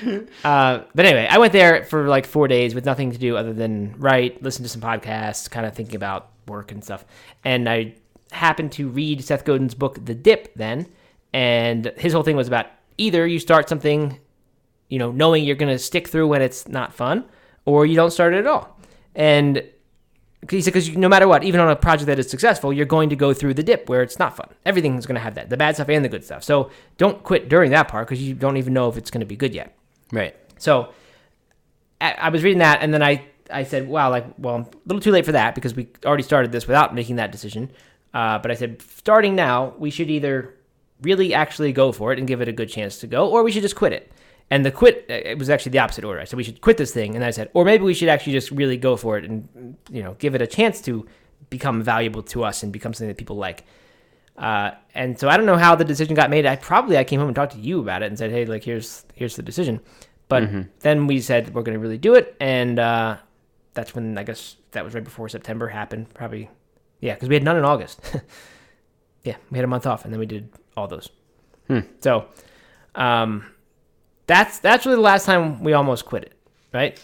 uh, 0.43 0.83
but 0.95 1.05
anyway, 1.05 1.27
I 1.29 1.37
went 1.37 1.53
there 1.53 1.83
for 1.83 2.07
like 2.07 2.25
four 2.25 2.47
days 2.47 2.75
with 2.75 2.85
nothing 2.85 3.11
to 3.11 3.17
do 3.17 3.37
other 3.37 3.53
than 3.53 3.95
write, 3.97 4.41
listen 4.41 4.63
to 4.63 4.69
some 4.69 4.81
podcasts, 4.81 5.49
kind 5.49 5.65
of 5.65 5.73
thinking 5.73 5.95
about 5.95 6.29
work 6.47 6.71
and 6.71 6.83
stuff. 6.83 7.05
And 7.43 7.69
I 7.69 7.95
happened 8.31 8.71
to 8.73 8.87
read 8.87 9.23
Seth 9.23 9.45
Godin's 9.45 9.75
book, 9.75 10.03
The 10.03 10.15
Dip, 10.15 10.53
then, 10.55 10.87
and 11.33 11.91
his 11.97 12.13
whole 12.13 12.23
thing 12.23 12.35
was 12.35 12.47
about 12.47 12.67
either 12.97 13.25
you 13.25 13.39
start 13.39 13.69
something, 13.69 14.19
you 14.89 14.99
know, 14.99 15.11
knowing 15.11 15.43
you're 15.43 15.55
going 15.55 15.71
to 15.71 15.79
stick 15.79 16.07
through 16.07 16.27
when 16.27 16.41
it's 16.41 16.67
not 16.67 16.93
fun, 16.93 17.25
or 17.65 17.85
you 17.85 17.95
don't 17.95 18.11
start 18.11 18.33
it 18.33 18.39
at 18.39 18.47
all. 18.47 18.77
And 19.15 19.63
he 20.49 20.61
said, 20.61 20.73
because 20.73 20.89
no 20.89 21.07
matter 21.07 21.27
what, 21.27 21.43
even 21.43 21.59
on 21.59 21.69
a 21.69 21.75
project 21.75 22.07
that 22.07 22.17
is 22.17 22.29
successful, 22.29 22.73
you're 22.73 22.85
going 22.85 23.09
to 23.09 23.15
go 23.15 23.33
through 23.33 23.53
the 23.53 23.63
dip 23.63 23.87
where 23.87 24.01
it's 24.01 24.17
not 24.17 24.35
fun. 24.35 24.49
Everything's 24.65 25.05
going 25.05 25.15
to 25.15 25.21
have 25.21 25.35
that, 25.35 25.49
the 25.49 25.57
bad 25.57 25.75
stuff 25.75 25.89
and 25.89 26.03
the 26.03 26.09
good 26.09 26.23
stuff. 26.23 26.43
So 26.43 26.71
don't 26.97 27.21
quit 27.23 27.47
during 27.47 27.71
that 27.71 27.87
part 27.87 28.07
because 28.07 28.23
you 28.23 28.33
don't 28.33 28.57
even 28.57 28.73
know 28.73 28.89
if 28.89 28.97
it's 28.97 29.11
going 29.11 29.19
to 29.19 29.25
be 29.25 29.35
good 29.35 29.53
yet. 29.53 29.75
Right. 30.11 30.35
So 30.57 30.93
I, 31.99 32.29
was 32.29 32.43
reading 32.43 32.59
that, 32.59 32.81
and 32.81 32.93
then 32.93 33.03
I, 33.03 33.25
I 33.49 33.63
said, 33.63 33.87
wow, 33.87 34.09
like, 34.09 34.25
well, 34.37 34.55
I'm 34.55 34.61
a 34.63 34.69
little 34.85 35.01
too 35.01 35.11
late 35.11 35.25
for 35.25 35.33
that 35.33 35.55
because 35.55 35.75
we 35.75 35.89
already 36.05 36.23
started 36.23 36.51
this 36.51 36.67
without 36.67 36.95
making 36.95 37.17
that 37.17 37.31
decision. 37.31 37.71
Uh, 38.13 38.39
but 38.39 38.51
I 38.51 38.55
said, 38.55 38.81
starting 38.81 39.35
now, 39.35 39.73
we 39.77 39.89
should 39.89 40.09
either 40.09 40.55
really 41.01 41.33
actually 41.33 41.71
go 41.73 41.91
for 41.91 42.11
it 42.11 42.19
and 42.19 42.27
give 42.27 42.41
it 42.41 42.47
a 42.47 42.51
good 42.51 42.69
chance 42.69 42.99
to 42.99 43.07
go, 43.07 43.29
or 43.29 43.43
we 43.43 43.51
should 43.51 43.61
just 43.61 43.75
quit 43.75 43.93
it. 43.93 44.11
And 44.49 44.65
the 44.65 44.71
quit, 44.71 45.05
uh, 45.09 45.13
it 45.13 45.39
was 45.39 45.49
actually 45.49 45.71
the 45.71 45.79
opposite 45.79 46.03
order. 46.03 46.19
I 46.19 46.25
said 46.25 46.37
we 46.37 46.43
should 46.43 46.61
quit 46.61 46.77
this 46.77 46.91
thing, 46.93 47.15
and 47.15 47.21
then 47.21 47.27
I 47.27 47.31
said, 47.31 47.49
or 47.53 47.63
maybe 47.63 47.83
we 47.83 47.93
should 47.93 48.09
actually 48.09 48.33
just 48.33 48.51
really 48.51 48.77
go 48.77 48.97
for 48.97 49.17
it 49.17 49.23
and 49.23 49.77
you 49.89 50.03
know 50.03 50.15
give 50.19 50.35
it 50.35 50.41
a 50.41 50.47
chance 50.47 50.81
to 50.81 51.07
become 51.49 51.81
valuable 51.81 52.21
to 52.23 52.43
us 52.43 52.61
and 52.63 52.71
become 52.71 52.93
something 52.93 53.07
that 53.07 53.17
people 53.17 53.37
like. 53.37 53.63
Uh, 54.41 54.71
and 54.95 55.19
so 55.19 55.29
I 55.29 55.37
don't 55.37 55.45
know 55.45 55.55
how 55.55 55.75
the 55.75 55.85
decision 55.85 56.15
got 56.15 56.31
made. 56.31 56.47
I 56.47 56.55
probably 56.55 56.97
I 56.97 57.03
came 57.03 57.19
home 57.19 57.29
and 57.29 57.35
talked 57.35 57.53
to 57.53 57.59
you 57.59 57.79
about 57.79 58.01
it 58.01 58.07
and 58.07 58.17
said, 58.17 58.31
hey, 58.31 58.45
like 58.45 58.63
here's 58.63 59.05
here's 59.13 59.35
the 59.35 59.43
decision. 59.43 59.79
But 60.27 60.49
then 60.79 61.07
we 61.07 61.19
said 61.19 61.53
we're 61.53 61.61
going 61.61 61.75
to 61.75 61.79
really 61.79 61.97
do 61.97 62.15
it, 62.15 62.37
and 62.39 62.79
uh, 62.79 63.17
that's 63.73 63.93
when 63.93 64.17
I 64.17 64.23
guess 64.23 64.55
that 64.71 64.85
was 64.85 64.93
right 64.93 65.03
before 65.03 65.27
September 65.27 65.67
happened. 65.67 66.13
Probably, 66.13 66.49
yeah, 67.01 67.15
because 67.15 67.27
we 67.27 67.35
had 67.35 67.43
none 67.43 67.57
in 67.57 67.65
August. 67.65 67.99
yeah, 69.23 69.35
we 69.51 69.57
had 69.57 69.65
a 69.65 69.67
month 69.67 69.85
off, 69.85 70.05
and 70.05 70.13
then 70.13 70.19
we 70.19 70.25
did 70.25 70.49
all 70.77 70.87
those. 70.87 71.09
Hmm. 71.67 71.79
So, 71.99 72.27
um, 72.95 73.45
that's 74.25 74.59
that's 74.59 74.85
really 74.85 74.95
the 74.95 75.01
last 75.01 75.25
time 75.25 75.61
we 75.65 75.73
almost 75.73 76.05
quit 76.05 76.23
it, 76.23 76.33
right? 76.73 76.97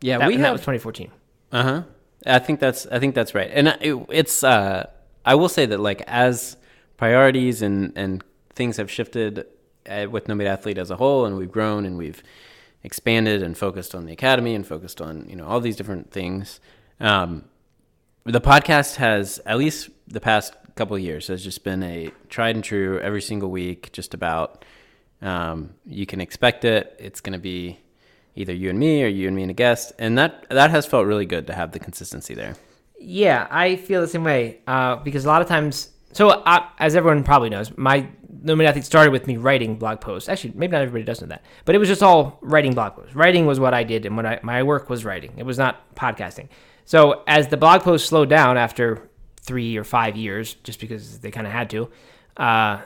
Yeah, 0.00 0.16
that, 0.16 0.28
we 0.28 0.36
and 0.36 0.44
that 0.44 0.52
was 0.52 0.62
2014. 0.62 1.10
Uh 1.52 1.62
huh. 1.62 1.82
I 2.24 2.38
think 2.38 2.60
that's 2.60 2.86
I 2.86 2.98
think 2.98 3.14
that's 3.14 3.34
right, 3.34 3.50
and 3.52 3.68
it, 3.82 4.06
it's 4.08 4.42
uh, 4.42 4.88
I 5.22 5.34
will 5.34 5.50
say 5.50 5.66
that 5.66 5.80
like 5.80 6.00
as 6.06 6.56
priorities 7.00 7.62
and 7.62 7.92
and 7.96 8.22
things 8.54 8.76
have 8.76 8.90
shifted 8.90 9.46
uh, 9.88 10.06
with 10.10 10.28
No 10.28 10.34
Meat 10.34 10.46
Athlete 10.46 10.76
as 10.76 10.90
a 10.90 10.96
whole, 10.96 11.24
and 11.24 11.34
we've 11.38 11.50
grown 11.50 11.86
and 11.86 11.96
we've 11.96 12.22
expanded 12.84 13.42
and 13.42 13.56
focused 13.56 13.94
on 13.94 14.04
the 14.04 14.12
academy 14.12 14.54
and 14.54 14.66
focused 14.66 15.00
on 15.00 15.26
you 15.26 15.34
know 15.34 15.46
all 15.46 15.60
these 15.60 15.76
different 15.76 16.10
things. 16.10 16.60
Um, 17.00 17.46
the 18.24 18.40
podcast 18.40 18.96
has 18.96 19.40
at 19.46 19.56
least 19.56 19.88
the 20.08 20.20
past 20.20 20.54
couple 20.74 20.98
years 20.98 21.28
has 21.28 21.42
just 21.42 21.64
been 21.64 21.82
a 21.82 22.10
tried 22.28 22.54
and 22.54 22.62
true 22.62 23.00
every 23.00 23.22
single 23.22 23.50
week, 23.50 23.90
just 23.92 24.12
about. 24.12 24.64
Um, 25.22 25.70
you 25.86 26.04
can 26.04 26.20
expect 26.20 26.66
it. 26.66 26.96
It's 26.98 27.22
going 27.22 27.32
to 27.32 27.38
be 27.38 27.78
either 28.34 28.54
you 28.54 28.68
and 28.68 28.78
me 28.78 29.02
or 29.02 29.06
you 29.06 29.26
and 29.26 29.34
me 29.34 29.42
and 29.42 29.50
a 29.50 29.54
guest, 29.54 29.94
and 29.98 30.18
that 30.18 30.46
that 30.50 30.70
has 30.70 30.84
felt 30.84 31.06
really 31.06 31.26
good 31.26 31.46
to 31.46 31.54
have 31.54 31.72
the 31.72 31.78
consistency 31.78 32.34
there. 32.34 32.56
Yeah, 32.98 33.48
I 33.50 33.76
feel 33.76 34.02
the 34.02 34.08
same 34.08 34.24
way 34.24 34.60
uh, 34.66 34.96
because 34.96 35.24
a 35.24 35.28
lot 35.28 35.40
of 35.40 35.48
times. 35.48 35.88
So, 36.12 36.30
uh, 36.30 36.66
as 36.78 36.96
everyone 36.96 37.22
probably 37.22 37.50
knows, 37.50 37.76
my 37.76 38.08
Meat 38.42 38.66
Athlete 38.66 38.84
started 38.84 39.10
with 39.10 39.26
me 39.26 39.36
writing 39.36 39.76
blog 39.76 40.00
posts. 40.00 40.28
Actually, 40.28 40.54
maybe 40.56 40.72
not 40.72 40.82
everybody 40.82 41.04
does 41.04 41.20
know 41.20 41.28
that, 41.28 41.44
but 41.64 41.74
it 41.74 41.78
was 41.78 41.88
just 41.88 42.02
all 42.02 42.38
writing 42.40 42.74
blog 42.74 42.94
posts. 42.94 43.14
Writing 43.14 43.46
was 43.46 43.60
what 43.60 43.74
I 43.74 43.84
did, 43.84 44.06
and 44.06 44.16
what 44.16 44.26
I, 44.26 44.40
my 44.42 44.62
work 44.62 44.90
was 44.90 45.04
writing. 45.04 45.32
It 45.36 45.44
was 45.44 45.58
not 45.58 45.94
podcasting. 45.94 46.48
So, 46.84 47.22
as 47.26 47.48
the 47.48 47.56
blog 47.56 47.82
posts 47.82 48.08
slowed 48.08 48.28
down 48.28 48.56
after 48.56 49.08
three 49.42 49.76
or 49.76 49.84
five 49.84 50.16
years, 50.16 50.54
just 50.54 50.80
because 50.80 51.20
they 51.20 51.30
kind 51.30 51.46
of 51.46 51.52
had 51.52 51.70
to, 51.70 51.90
uh, 52.36 52.80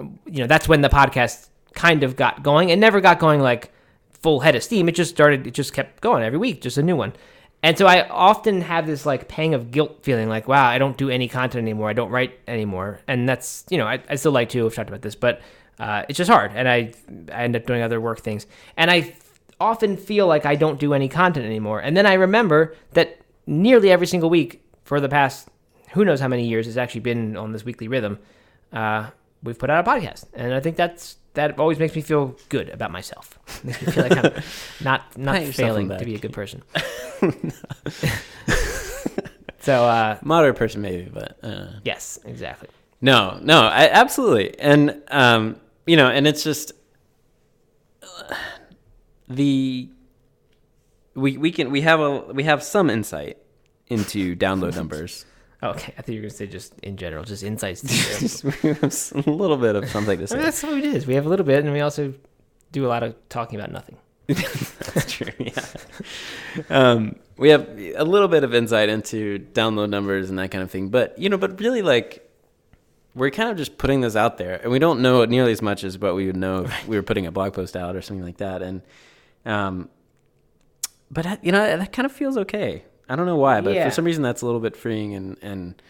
you 0.00 0.40
know, 0.40 0.46
that's 0.46 0.68
when 0.68 0.80
the 0.80 0.88
podcast 0.88 1.48
kind 1.74 2.02
of 2.02 2.16
got 2.16 2.42
going. 2.42 2.70
It 2.70 2.78
never 2.78 3.00
got 3.00 3.18
going 3.18 3.40
like 3.40 3.72
full 4.10 4.40
head 4.40 4.56
of 4.56 4.62
steam. 4.62 4.88
It 4.88 4.94
just 4.96 5.10
started. 5.10 5.46
It 5.46 5.54
just 5.54 5.72
kept 5.72 6.00
going 6.00 6.24
every 6.24 6.38
week, 6.38 6.62
just 6.62 6.78
a 6.78 6.82
new 6.82 6.96
one. 6.96 7.12
And 7.66 7.76
so 7.76 7.84
I 7.84 8.06
often 8.06 8.60
have 8.60 8.86
this 8.86 9.04
like 9.04 9.26
pang 9.26 9.52
of 9.52 9.72
guilt 9.72 9.98
feeling 10.02 10.28
like, 10.28 10.46
wow, 10.46 10.68
I 10.68 10.78
don't 10.78 10.96
do 10.96 11.10
any 11.10 11.26
content 11.26 11.62
anymore. 11.62 11.90
I 11.90 11.94
don't 11.94 12.12
write 12.12 12.38
anymore. 12.46 13.00
And 13.08 13.28
that's, 13.28 13.64
you 13.70 13.76
know, 13.76 13.88
I, 13.88 14.00
I 14.08 14.14
still 14.14 14.30
like 14.30 14.50
to. 14.50 14.64
I've 14.66 14.74
talked 14.76 14.88
about 14.88 15.02
this, 15.02 15.16
but 15.16 15.40
uh, 15.80 16.04
it's 16.08 16.16
just 16.16 16.30
hard. 16.30 16.52
And 16.54 16.68
I, 16.68 16.94
I 17.32 17.42
end 17.42 17.56
up 17.56 17.66
doing 17.66 17.82
other 17.82 18.00
work 18.00 18.20
things. 18.20 18.46
And 18.76 18.88
I 18.88 19.16
often 19.58 19.96
feel 19.96 20.28
like 20.28 20.46
I 20.46 20.54
don't 20.54 20.78
do 20.78 20.94
any 20.94 21.08
content 21.08 21.44
anymore. 21.44 21.80
And 21.80 21.96
then 21.96 22.06
I 22.06 22.12
remember 22.14 22.76
that 22.92 23.18
nearly 23.48 23.90
every 23.90 24.06
single 24.06 24.30
week 24.30 24.62
for 24.84 25.00
the 25.00 25.08
past 25.08 25.48
who 25.90 26.04
knows 26.04 26.20
how 26.20 26.28
many 26.28 26.46
years 26.46 26.66
has 26.66 26.78
actually 26.78 27.00
been 27.00 27.36
on 27.36 27.50
this 27.50 27.64
weekly 27.64 27.88
rhythm. 27.88 28.20
Uh, 28.72 29.10
we've 29.42 29.58
put 29.58 29.70
out 29.70 29.84
a 29.84 29.90
podcast, 29.90 30.26
and 30.34 30.54
I 30.54 30.60
think 30.60 30.76
that's 30.76 31.16
that 31.36 31.58
always 31.58 31.78
makes 31.78 31.94
me 31.94 32.02
feel 32.02 32.36
good 32.48 32.68
about 32.70 32.90
myself. 32.90 33.38
makes 33.64 33.80
me 33.80 33.92
feel 33.92 34.02
like 34.08 34.16
I'm 34.24 34.42
not 34.84 35.16
not 35.16 35.36
Pat 35.36 35.54
failing 35.54 35.88
to 35.88 36.04
be 36.04 36.14
a 36.16 36.18
good 36.18 36.32
person. 36.32 36.62
so 39.60 39.84
uh, 39.84 40.18
Moderate 40.22 40.56
person, 40.56 40.82
maybe, 40.82 41.08
but 41.12 41.38
uh, 41.42 41.68
yes, 41.84 42.18
exactly. 42.24 42.68
no, 43.00 43.38
no, 43.42 43.62
I, 43.62 43.88
absolutely, 43.88 44.58
and 44.58 45.02
um, 45.08 45.60
you 45.86 45.96
know, 45.96 46.08
and 46.08 46.26
it's 46.26 46.42
just 46.42 46.72
uh, 48.02 48.34
the 49.28 49.88
we 51.14 51.36
we 51.36 51.50
can 51.50 51.70
we 51.70 51.82
have 51.82 52.00
a 52.00 52.18
we 52.32 52.42
have 52.44 52.62
some 52.62 52.90
insight 52.90 53.38
into 53.88 54.34
download 54.36 54.74
numbers. 54.80 55.24
Oh, 55.62 55.70
okay, 55.70 55.94
I 55.96 56.02
thought 56.02 56.08
you 56.12 56.20
were 56.20 56.22
gonna 56.28 56.30
say 56.30 56.46
just 56.46 56.78
in 56.80 56.96
general, 56.96 57.24
just 57.24 57.42
insights. 57.42 57.80
To 57.80 57.86
Just 58.80 59.12
a 59.14 59.30
little 59.30 59.56
bit 59.56 59.74
of 59.74 59.88
something 59.88 60.18
to 60.18 60.24
I 60.24 60.26
say. 60.26 60.34
mean, 60.36 60.44
that's 60.44 60.62
what 60.62 60.74
it 60.74 60.84
is. 60.84 61.06
We 61.06 61.14
have 61.14 61.26
a 61.26 61.28
little 61.28 61.46
bit, 61.46 61.64
and 61.64 61.72
we 61.72 61.80
also 61.80 62.12
do 62.72 62.84
a 62.86 62.88
lot 62.88 63.02
of 63.02 63.14
talking 63.28 63.58
about 63.58 63.72
nothing. 63.72 63.96
That's 64.26 65.12
true. 65.12 65.32
Yeah. 65.38 65.64
Um, 66.68 67.14
we 67.36 67.50
have 67.50 67.68
a 67.96 68.04
little 68.04 68.26
bit 68.26 68.42
of 68.42 68.54
insight 68.54 68.88
into 68.88 69.38
download 69.38 69.88
numbers 69.88 70.30
and 70.30 70.38
that 70.40 70.50
kind 70.50 70.62
of 70.64 70.70
thing, 70.70 70.88
but 70.88 71.16
you 71.18 71.28
know, 71.28 71.38
but 71.38 71.60
really, 71.60 71.80
like, 71.80 72.28
we're 73.14 73.30
kind 73.30 73.50
of 73.50 73.56
just 73.56 73.78
putting 73.78 74.00
this 74.00 74.16
out 74.16 74.36
there, 74.36 74.60
and 74.62 74.72
we 74.72 74.78
don't 74.80 75.00
know 75.00 75.22
it 75.22 75.30
nearly 75.30 75.52
as 75.52 75.62
much 75.62 75.84
as 75.84 75.96
what 75.98 76.16
we 76.16 76.26
would 76.26 76.36
know 76.36 76.64
if 76.64 76.88
we 76.88 76.96
were 76.96 77.02
putting 77.04 77.24
a 77.26 77.30
blog 77.30 77.52
post 77.54 77.76
out 77.76 77.94
or 77.94 78.02
something 78.02 78.24
like 78.24 78.38
that. 78.38 78.62
And, 78.62 78.82
um, 79.44 79.88
but 81.10 81.44
you 81.44 81.52
know, 81.52 81.76
that 81.76 81.92
kind 81.92 82.04
of 82.04 82.12
feels 82.12 82.36
okay. 82.36 82.84
I 83.08 83.16
don't 83.16 83.26
know 83.26 83.36
why, 83.36 83.60
but 83.60 83.74
Yeah. 83.74 83.84
for 83.84 83.90
some 83.94 84.04
reason, 84.04 84.22
that's 84.22 84.42
a 84.42 84.46
little 84.46 84.60
bit 84.60 84.76
freeing, 84.76 85.14
and 85.14 85.36
and 85.42 85.80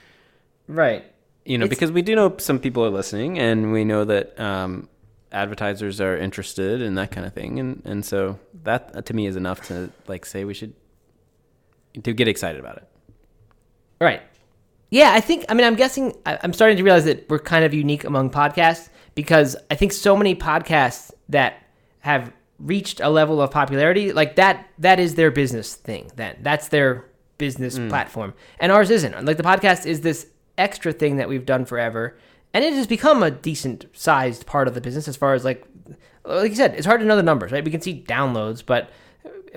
Right. 0.69 1.05
you 1.45 1.57
know, 1.59 1.65
It's- 1.65 1.77
because 1.79 1.93
we 1.93 2.03
do 2.03 2.15
know 2.15 2.35
some 2.39 2.59
people 2.59 2.85
are 2.85 2.91
listening, 2.91 3.39
and 3.39 3.73
we 3.73 3.85
know 3.85 4.05
that 4.05 4.39
um, 4.39 4.89
advertisers 5.33 6.01
are 6.01 6.17
interested 6.17 6.81
in 6.81 6.95
that 6.97 7.11
kind 7.11 7.27
of 7.27 7.33
thing, 7.33 7.59
and 7.59 7.83
and 7.85 8.05
so 8.05 8.39
that 8.65 8.91
uh, 8.95 9.03
to 9.03 9.15
me 9.15 9.27
is 9.27 9.37
enough 9.37 9.67
to 9.69 9.91
like 10.09 10.27
say 10.27 10.45
we 10.45 10.55
should 10.55 10.73
to 12.03 12.13
get 12.13 12.29
excited 12.29 12.61
about 12.61 12.77
it. 12.77 12.85
Right. 14.01 14.21
Yeah, 14.91 15.13
I 15.15 15.21
think. 15.21 15.45
I 15.49 15.55
mean, 15.55 15.67
I'm 15.67 15.75
guessing. 15.75 16.15
I- 16.27 16.39
I'm 16.43 16.53
starting 16.53 16.77
to 16.77 16.83
realize 16.83 17.05
that 17.07 17.29
we're 17.29 17.39
kind 17.39 17.65
of 17.65 17.73
unique 17.75 18.05
among 18.05 18.31
podcasts 18.31 18.89
because 19.15 19.57
I 19.71 19.75
think 19.75 19.93
so 19.93 20.17
many 20.17 20.35
podcasts 20.35 21.11
that 21.31 21.55
have 22.01 22.31
reached 22.59 23.01
a 23.01 23.09
level 23.09 23.41
of 23.41 23.51
popularity 23.51 24.13
like 24.13 24.37
that. 24.37 24.69
That 24.79 24.99
is 25.01 25.15
their 25.15 25.31
business 25.31 25.75
thing. 25.75 26.11
Then 26.17 26.39
that's 26.43 26.69
their 26.69 27.05
business 27.39 27.79
mm. 27.79 27.89
platform, 27.89 28.35
and 28.59 28.73
ours 28.73 28.91
isn't. 28.91 29.25
Like 29.25 29.37
the 29.37 29.43
podcast 29.43 29.87
is 29.87 30.01
this 30.01 30.27
extra 30.59 30.93
thing 30.93 31.17
that 31.17 31.29
we've 31.29 31.47
done 31.47 31.65
forever, 31.65 32.17
and 32.55 32.65
it 32.65 32.73
has 32.73 32.87
become 32.87 33.23
a 33.23 33.31
decent 33.31 33.87
sized 33.93 34.47
part 34.47 34.69
of 34.69 34.75
the 34.75 34.81
business 34.81 35.09
as 35.09 35.17
far 35.17 35.35
as 35.35 35.45
like, 35.45 35.67
like 36.25 36.51
you 36.51 36.57
said, 36.57 36.75
it's 36.75 36.87
hard 36.87 37.01
to 37.01 37.07
know 37.07 37.17
the 37.17 37.23
numbers, 37.23 37.53
right? 37.53 37.65
We 37.65 37.71
can 37.71 37.81
see 37.81 38.05
downloads, 38.07 38.65
but 38.65 38.91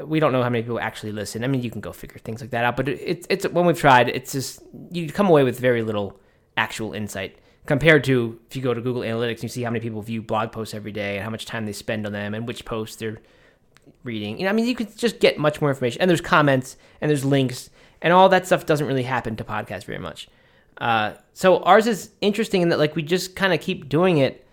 we 0.06 0.20
don't 0.20 0.32
know 0.32 0.44
how 0.44 0.50
many 0.50 0.64
people 0.64 0.80
actually 0.80 1.12
listen. 1.12 1.44
I 1.44 1.48
mean, 1.48 1.62
you 1.62 1.72
can 1.72 1.82
go 1.82 1.92
figure 1.92 2.20
things 2.20 2.42
like 2.42 2.52
that 2.52 2.66
out, 2.66 2.76
but 2.78 2.88
it's 2.88 3.26
it's 3.30 3.48
when 3.48 3.66
we've 3.66 3.80
tried, 3.80 4.10
it's 4.10 4.32
just 4.34 4.62
you 4.92 5.10
come 5.12 5.28
away 5.28 5.44
with 5.44 5.60
very 5.60 5.82
little 5.82 6.20
actual 6.58 6.94
insight 6.94 7.38
compared 7.70 8.04
to 8.04 8.40
if 8.50 8.56
you 8.56 8.64
go 8.64 8.74
to 8.74 8.82
Google 8.82 9.04
Analytics 9.04 9.36
and 9.36 9.44
you 9.44 9.50
see 9.50 9.62
how 9.62 9.70
many 9.70 9.80
people 9.80 10.02
view 10.02 10.24
blog 10.24 10.52
posts 10.52 10.74
every 10.74 10.92
day 10.92 11.18
and 11.18 11.24
how 11.24 11.30
much 11.30 11.46
time 11.46 11.68
they 11.68 11.72
spend 11.72 12.04
on 12.08 12.12
them 12.12 12.34
and 12.34 12.48
which 12.48 12.66
posts 12.66 12.96
they're 12.96 13.20
reading. 14.04 14.40
You 14.40 14.46
know, 14.46 14.50
I 14.50 14.54
mean, 14.54 14.66
you 14.66 14.74
could 14.74 14.98
just 14.98 15.20
get 15.20 15.38
much 15.38 15.62
more 15.62 15.70
information. 15.70 16.02
And 16.02 16.10
there's 16.10 16.20
comments 16.20 16.78
and 17.00 17.12
there's 17.12 17.24
links 17.24 17.70
and 18.02 18.12
all 18.12 18.28
that 18.30 18.48
stuff 18.48 18.66
doesn't 18.66 18.88
really 18.88 19.04
happen 19.04 19.36
to 19.36 19.44
podcasts 19.44 19.84
very 19.84 20.00
much. 20.00 20.28
Uh, 20.82 21.14
so 21.36 21.60
ours 21.60 21.86
is 21.86 22.10
interesting 22.22 22.64
in 22.64 22.70
that 22.70 22.80
like 22.80 22.96
we 22.96 23.04
just 23.04 23.36
kind 23.36 23.54
of 23.54 23.62
keep 23.62 23.88
doing 23.88 24.18
it 24.18 24.48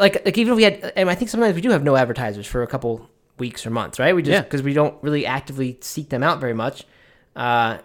like 0.00 0.24
like 0.24 0.36
even 0.38 0.54
if 0.54 0.56
we 0.56 0.64
had 0.64 0.92
and 0.96 1.08
I 1.08 1.14
think 1.14 1.30
sometimes 1.30 1.54
we 1.54 1.60
do 1.60 1.70
have 1.70 1.84
no 1.84 1.94
advertisers 1.94 2.48
for 2.48 2.64
a 2.64 2.66
couple 2.66 3.08
weeks 3.38 3.64
or 3.64 3.70
months, 3.70 4.00
right? 4.00 4.12
We 4.12 4.22
just 4.22 4.32
Yeah. 4.32 4.42
because 4.42 4.62
we 4.62 4.72
don't 4.72 5.00
really 5.04 5.24
actively 5.24 5.78
seek 5.82 6.08
them 6.08 6.24
out 6.24 6.40
very 6.40 6.54
much. 6.54 6.84
Uh, 7.36 7.78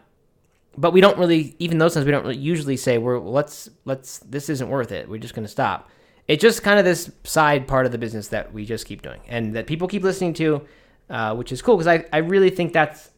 but 0.78 0.92
we 0.92 1.02
don't 1.02 1.18
really 1.18 1.56
even 1.60 1.78
those 1.78 1.94
times 1.94 2.06
we 2.06 2.12
don't 2.12 2.24
really 2.24 2.38
usually 2.38 2.78
say 2.78 2.98
we're 2.98 3.20
let's 3.20 3.70
let's 3.86 4.20
this 4.20 4.50
isn't 4.50 4.70
worth 4.70 4.92
it. 4.92 5.08
We're 5.08 5.20
just 5.20 5.34
going 5.34 5.46
to 5.46 5.52
stop. 5.52 5.90
It's 6.28 6.42
just 6.42 6.64
kind 6.64 6.80
of 6.80 6.86
this 6.86 7.12
side 7.24 7.68
part 7.68 7.86
of 7.86 7.92
the 7.92 7.98
business 7.98 8.30
that 8.30 8.54
we 8.54 8.66
just 8.66 8.86
keep 8.86 9.02
doing 9.02 9.22
and 9.28 9.56
that 9.56 9.68
people 9.68 9.88
keep 9.88 10.04
listening 10.04 10.34
to, 10.36 10.62
uh, 11.10 11.36
which 11.36 11.52
is 11.52 11.62
cool 11.62 11.76
because 11.76 11.88
I, 11.88 12.06
I 12.14 12.20
really 12.20 12.50
think 12.50 12.74
that's 12.74 13.12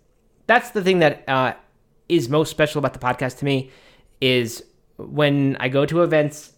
that's 0.48 0.72
the 0.72 0.82
thing 0.82 1.00
that 1.00 1.24
uh, 1.28 1.54
is 2.10 2.30
most 2.30 2.50
special 2.50 2.80
about 2.80 2.94
the 2.94 3.00
podcast 3.00 3.40
to 3.40 3.46
me 3.46 3.72
is 4.22 4.64
when 4.98 5.56
I 5.60 5.70
go 5.70 5.86
to 5.86 6.04
events, 6.04 6.54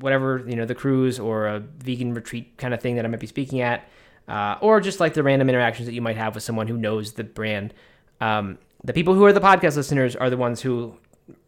whatever 0.00 0.44
you 0.46 0.56
know, 0.56 0.64
the 0.64 0.74
cruise 0.74 1.18
or 1.18 1.46
a 1.46 1.60
vegan 1.60 2.14
retreat 2.14 2.56
kind 2.58 2.74
of 2.74 2.80
thing 2.80 2.96
that 2.96 3.04
I 3.04 3.08
might 3.08 3.20
be 3.20 3.26
speaking 3.26 3.60
at, 3.60 3.88
uh, 4.28 4.56
or 4.60 4.80
just 4.80 5.00
like 5.00 5.14
the 5.14 5.22
random 5.22 5.48
interactions 5.48 5.86
that 5.86 5.94
you 5.94 6.02
might 6.02 6.16
have 6.16 6.34
with 6.34 6.44
someone 6.44 6.68
who 6.68 6.76
knows 6.76 7.12
the 7.12 7.24
brand. 7.24 7.74
Um, 8.20 8.58
the 8.84 8.92
people 8.92 9.14
who 9.14 9.24
are 9.24 9.32
the 9.32 9.40
podcast 9.40 9.76
listeners 9.76 10.16
are 10.16 10.30
the 10.30 10.36
ones 10.36 10.60
who 10.60 10.96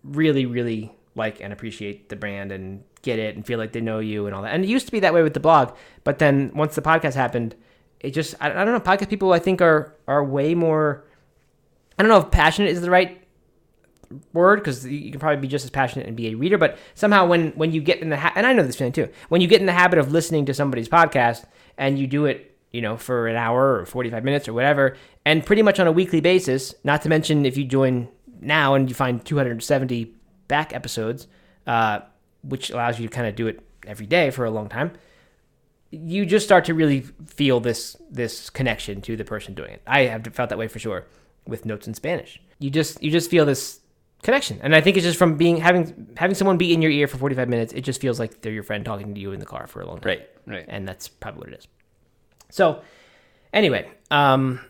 really, 0.03 0.47
really 0.47 0.95
like 1.15 1.41
and 1.41 1.53
appreciate 1.53 2.09
the 2.09 2.17
brand 2.17 2.53
and 2.53 2.83
get 3.03 3.19
it 3.19 3.37
and 3.37 3.47
feel 3.47 3.59
like 3.59 3.73
they 3.73 3.81
know 3.81 3.99
you 3.99 4.27
and 4.27 4.35
all 4.35 4.43
that. 4.43 4.55
And 4.55 4.65
it 4.65 4.69
used 4.69 4.87
to 4.87 4.93
be 4.93 5.01
that 5.01 5.15
way 5.15 5.23
with 5.23 5.35
the 5.35 5.41
blog, 5.41 5.75
but 6.05 6.19
then 6.19 6.53
once 6.55 6.75
the 6.75 6.83
podcast 6.83 7.15
happened, 7.15 7.55
it 8.01 8.11
just 8.11 8.35
I, 8.41 8.49
don't 8.51 8.67
know. 8.67 8.81
Podcast 8.81 9.09
people 9.09 9.33
I 9.33 9.39
think 9.39 9.63
are 9.63 9.95
are 10.07 10.23
way 10.23 10.55
more. 10.55 11.05
I 11.99 12.03
don't 12.03 12.11
know 12.11 12.19
if 12.19 12.31
passionate 12.31 12.71
is 12.71 12.83
the 12.83 12.91
right 12.91 13.21
word 14.33 14.57
because 14.61 14.87
you 14.87 15.11
can 15.11 15.19
probably 15.19 15.41
be 15.41 15.49
just 15.49 15.65
as 15.65 15.71
passionate 15.71 16.07
and 16.07 16.17
be 16.17 16.29
a 16.29 16.35
reader 16.35 16.59
but 16.59 16.79
somehow 16.95 17.27
when 17.27 17.51
when 17.53 17.73
you 17.73 17.81
get 17.81 18.01
in 18.01 18.11
the 18.11 18.17
ha- 18.17 18.33
and 18.37 18.47
i 18.47 18.53
know 18.53 18.63
this 18.63 18.77
feeling 18.77 18.93
too 18.93 19.09
when 19.29 19.41
you 19.41 19.49
get 19.49 19.61
in 19.61 19.67
the 19.67 19.73
habit 19.73 19.99
of 19.99 20.13
listening 20.13 20.45
to 20.45 20.55
somebody's 20.55 20.89
podcast 20.89 21.47
and 21.79 21.99
you 21.99 22.07
do 22.07 22.27
it 22.27 22.54
you 22.75 22.83
know 22.83 22.97
for 22.97 23.17
an 23.29 23.37
hour 23.37 23.63
or 23.79 23.87
45 23.87 24.25
minutes 24.25 24.49
or 24.49 24.53
whatever 24.53 24.97
and 25.25 25.45
pretty 25.47 25.63
much 25.63 25.79
on 25.83 25.87
a 25.87 25.93
weekly 26.01 26.21
basis 26.21 26.75
not 26.85 27.03
to 27.03 27.09
mention 27.09 27.47
if 27.47 27.57
you 27.57 27.65
join 27.65 28.09
now 28.41 28.75
and 28.75 28.89
you 28.89 28.95
find 28.95 29.25
270 29.25 30.13
back 30.49 30.75
episodes 30.75 31.27
uh, 31.67 32.01
which 32.43 32.71
allows 32.71 32.99
you 32.99 33.09
to 33.09 33.15
kind 33.15 33.27
of 33.29 33.35
do 33.37 33.47
it 33.47 33.61
every 33.87 34.07
day 34.07 34.31
for 34.31 34.45
a 34.45 34.51
long 34.51 34.69
time 34.69 34.91
you 35.91 36.27
just 36.27 36.45
start 36.45 36.65
to 36.65 36.75
really 36.75 37.01
feel 37.27 37.61
this 37.61 37.97
this 38.11 38.51
connection 38.51 39.01
to 39.03 39.17
the 39.17 39.25
person 39.25 39.55
doing 39.55 39.71
it. 39.75 39.83
I 39.87 40.01
have 40.13 40.27
felt 40.33 40.49
that 40.51 40.59
way 40.59 40.67
for 40.67 40.81
sure. 40.81 41.07
with 41.47 41.65
notes 41.65 41.87
in 41.87 41.95
Spanish. 41.95 42.41
You 42.59 42.71
just 42.71 43.01
you 43.03 43.11
just 43.13 43.31
feel 43.31 43.45
this 43.47 43.81
connection, 44.23 44.59
and 44.63 44.75
I 44.75 44.81
think 44.81 44.97
it's 44.97 45.07
just 45.07 45.19
from 45.19 45.37
being 45.37 45.59
having 45.59 46.09
having 46.17 46.35
someone 46.35 46.57
be 46.59 46.73
in 46.75 46.83
your 46.83 46.91
ear 46.91 47.07
for 47.07 47.19
45 47.19 47.49
minutes. 47.49 47.73
It 47.73 47.83
just 47.83 48.01
feels 48.01 48.19
like 48.19 48.41
they're 48.41 48.53
your 48.53 48.65
friend 48.65 48.85
talking 48.85 49.15
to 49.15 49.21
you 49.21 49.31
in 49.33 49.39
the 49.39 49.47
car 49.47 49.69
for 49.69 49.83
a 49.83 49.87
long 49.87 49.99
time, 50.01 50.09
Right, 50.09 50.29
right. 50.47 50.65
and 50.67 50.89
that's 50.89 51.07
probably 51.07 51.41
what 51.41 51.49
it 51.51 51.59
is. 51.61 51.69
So, 52.55 52.83
anyway, 53.53 53.91
um, 54.13 54.61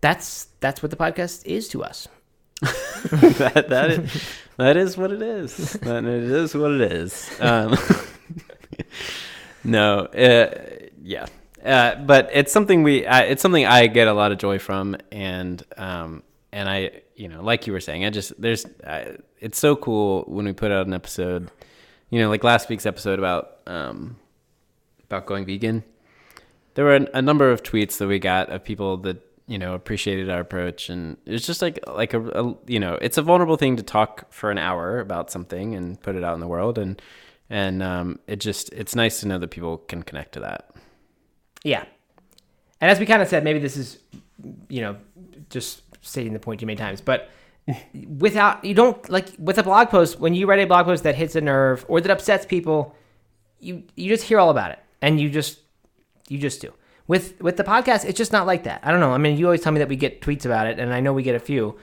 that's 0.00 0.48
that's 0.58 0.82
what 0.82 0.90
the 0.90 0.96
podcast 0.96 1.46
is 1.46 1.68
to 1.68 1.84
us. 1.84 2.08
that 2.60 3.66
that 3.68 3.90
is 3.92 4.24
that 4.56 4.76
is 4.76 4.96
what 4.96 5.12
it 5.12 5.22
is. 5.22 5.74
That 5.74 6.04
it 6.04 6.24
is 6.24 6.56
what 6.56 6.72
it 6.72 6.92
is. 6.92 7.30
Um, 7.38 7.78
no, 9.64 10.06
uh, 10.06 10.58
yeah, 11.00 11.26
uh, 11.64 11.94
but 12.02 12.30
it's 12.32 12.50
something 12.50 12.82
we 12.82 13.06
uh, 13.06 13.22
it's 13.22 13.42
something 13.42 13.64
I 13.64 13.86
get 13.86 14.08
a 14.08 14.12
lot 14.12 14.32
of 14.32 14.38
joy 14.38 14.58
from, 14.58 14.96
and 15.12 15.62
um, 15.76 16.24
and 16.50 16.68
I 16.68 17.02
you 17.14 17.28
know 17.28 17.44
like 17.44 17.68
you 17.68 17.74
were 17.74 17.80
saying, 17.80 18.04
I 18.04 18.10
just 18.10 18.32
there's 18.42 18.66
uh, 18.82 19.18
it's 19.38 19.60
so 19.60 19.76
cool 19.76 20.24
when 20.26 20.46
we 20.46 20.52
put 20.52 20.72
out 20.72 20.88
an 20.88 20.94
episode, 20.94 21.48
you 22.10 22.18
know, 22.18 22.28
like 22.28 22.42
last 22.42 22.68
week's 22.68 22.86
episode 22.86 23.20
about 23.20 23.58
um, 23.68 24.16
about 25.04 25.26
going 25.26 25.46
vegan. 25.46 25.84
There 26.76 26.84
were 26.84 26.94
a, 27.12 27.20
number 27.22 27.50
of 27.50 27.62
tweets 27.62 27.98
that 27.98 28.06
we 28.06 28.18
got 28.18 28.48
of 28.50 28.62
people 28.62 28.96
that 28.98 29.20
you 29.48 29.58
know 29.58 29.74
appreciated 29.74 30.30
our 30.30 30.40
approach 30.40 30.88
and 30.88 31.16
it's 31.26 31.46
just 31.46 31.62
like 31.62 31.78
like 31.86 32.14
a, 32.14 32.20
a 32.20 32.56
you 32.66 32.80
know 32.80 32.98
it's 33.00 33.18
a 33.18 33.22
vulnerable 33.22 33.56
thing 33.56 33.76
to 33.76 33.82
talk 33.82 34.32
for 34.32 34.50
an 34.50 34.58
hour 34.58 35.00
about 35.00 35.30
something 35.30 35.74
and 35.74 36.00
put 36.02 36.16
it 36.16 36.24
out 36.24 36.34
in 36.34 36.40
the 36.40 36.48
world 36.48 36.78
and 36.78 37.02
and 37.50 37.82
um, 37.82 38.18
it 38.26 38.36
just 38.36 38.72
it's 38.72 38.94
nice 38.96 39.20
to 39.20 39.28
know 39.28 39.38
that 39.38 39.50
people 39.50 39.78
can 39.78 40.02
connect 40.02 40.32
to 40.32 40.40
that 40.40 40.70
Yeah. 41.64 41.84
And 42.80 42.90
as 42.90 43.00
we 43.00 43.06
kind 43.06 43.22
of 43.22 43.28
said, 43.28 43.42
maybe 43.42 43.58
this 43.58 43.76
is, 43.76 43.98
you 44.68 44.80
know, 44.80 44.96
just 45.50 45.82
stating 46.00 46.32
the 46.32 46.38
point 46.38 46.60
too 46.60 46.66
many 46.66 46.76
times, 46.76 47.00
but 47.00 47.28
without, 48.18 48.64
you 48.64 48.74
don't, 48.74 49.08
like, 49.08 49.28
with 49.38 49.58
a 49.58 49.64
blog 49.64 49.88
post, 49.88 50.20
when 50.20 50.34
you 50.34 50.46
write 50.46 50.60
a 50.60 50.66
blog 50.66 50.86
post 50.86 51.02
that 51.02 51.16
hits 51.16 51.34
a 51.34 51.40
nerve 51.40 51.84
or 51.88 52.00
that 52.00 52.10
upsets 52.10 52.46
people, 52.46 52.94
you, 53.58 53.82
you 53.96 54.08
just 54.08 54.24
hear 54.24 54.38
all 54.38 54.50
about 54.50 54.70
it. 54.70 54.78
And 55.02 55.20
you 55.20 55.30
just, 55.30 55.58
you 56.28 56.38
just 56.38 56.60
do. 56.60 56.72
With, 57.06 57.40
with 57.40 57.56
the 57.56 57.64
podcast, 57.64 58.04
it's 58.04 58.18
just 58.18 58.32
not 58.32 58.46
like 58.46 58.64
that. 58.64 58.80
I 58.82 58.90
don't 58.90 59.00
know. 59.00 59.12
I 59.12 59.18
mean, 59.18 59.38
you 59.38 59.46
always 59.46 59.60
tell 59.60 59.72
me 59.72 59.78
that 59.78 59.88
we 59.88 59.96
get 59.96 60.20
tweets 60.20 60.44
about 60.44 60.66
it, 60.66 60.78
and 60.78 60.92
I 60.92 61.00
know 61.00 61.12
we 61.12 61.22
get 61.22 61.36
a 61.36 61.40
few. 61.40 61.78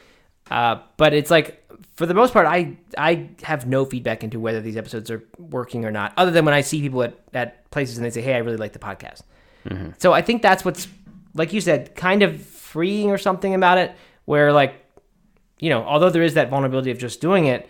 Uh, 0.52 0.82
but 0.98 1.14
it's 1.14 1.32
like, 1.32 1.64
for 1.96 2.06
the 2.06 2.14
most 2.14 2.34
part, 2.34 2.48
I 2.48 2.78
I 2.98 3.30
have 3.44 3.68
no 3.68 3.86
feedback 3.86 4.24
into 4.24 4.40
whether 4.40 4.62
these 4.62 4.78
episodes 4.78 5.12
are 5.12 5.24
working 5.38 5.86
or 5.86 5.92
not, 5.92 6.14
other 6.18 6.32
than 6.32 6.44
when 6.44 6.54
I 6.54 6.62
see 6.62 6.82
people 6.82 7.04
at, 7.04 7.18
at 7.34 7.70
places 7.72 7.98
and 7.98 8.06
they 8.06 8.10
say, 8.10 8.22
"Hey, 8.22 8.34
I 8.34 8.40
really 8.40 8.58
like 8.58 8.74
the 8.74 8.80
podcast." 8.80 9.22
So 10.00 10.12
I 10.12 10.22
think 10.22 10.42
that's 10.42 10.66
what's, 10.66 10.88
like 11.34 11.54
you 11.54 11.62
said, 11.62 11.96
kind 11.96 12.22
of 12.22 12.42
freeing 12.42 13.12
or 13.12 13.18
something 13.18 13.54
about 13.54 13.78
it, 13.78 13.96
where 14.26 14.52
like, 14.52 14.74
you 15.60 15.70
know, 15.70 15.84
although 15.84 16.10
there 16.10 16.24
is 16.24 16.34
that 16.34 16.50
vulnerability 16.50 16.92
of 16.92 16.98
just 16.98 17.22
doing 17.22 17.46
it, 17.46 17.70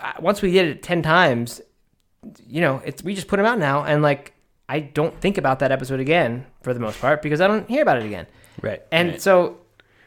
uh, 0.00 0.12
once 0.20 0.40
we 0.40 0.52
did 0.52 0.66
it 0.68 0.82
ten 0.82 1.02
times, 1.02 1.60
you 2.46 2.60
know, 2.60 2.80
it's 2.84 3.02
we 3.02 3.14
just 3.14 3.28
put 3.28 3.36
them 3.36 3.46
out 3.46 3.58
now, 3.58 3.84
and 3.84 4.00
like 4.00 4.32
I 4.68 4.80
don't 4.80 5.18
think 5.20 5.38
about 5.38 5.60
that 5.60 5.70
episode 5.72 6.00
again 6.00 6.46
for 6.62 6.74
the 6.74 6.80
most 6.80 7.00
part 7.00 7.22
because 7.22 7.40
I 7.40 7.46
don't 7.46 7.68
hear 7.68 7.82
about 7.82 7.98
it 7.98 8.04
again, 8.06 8.26
right 8.62 8.82
and 8.92 9.20
so. 9.20 9.58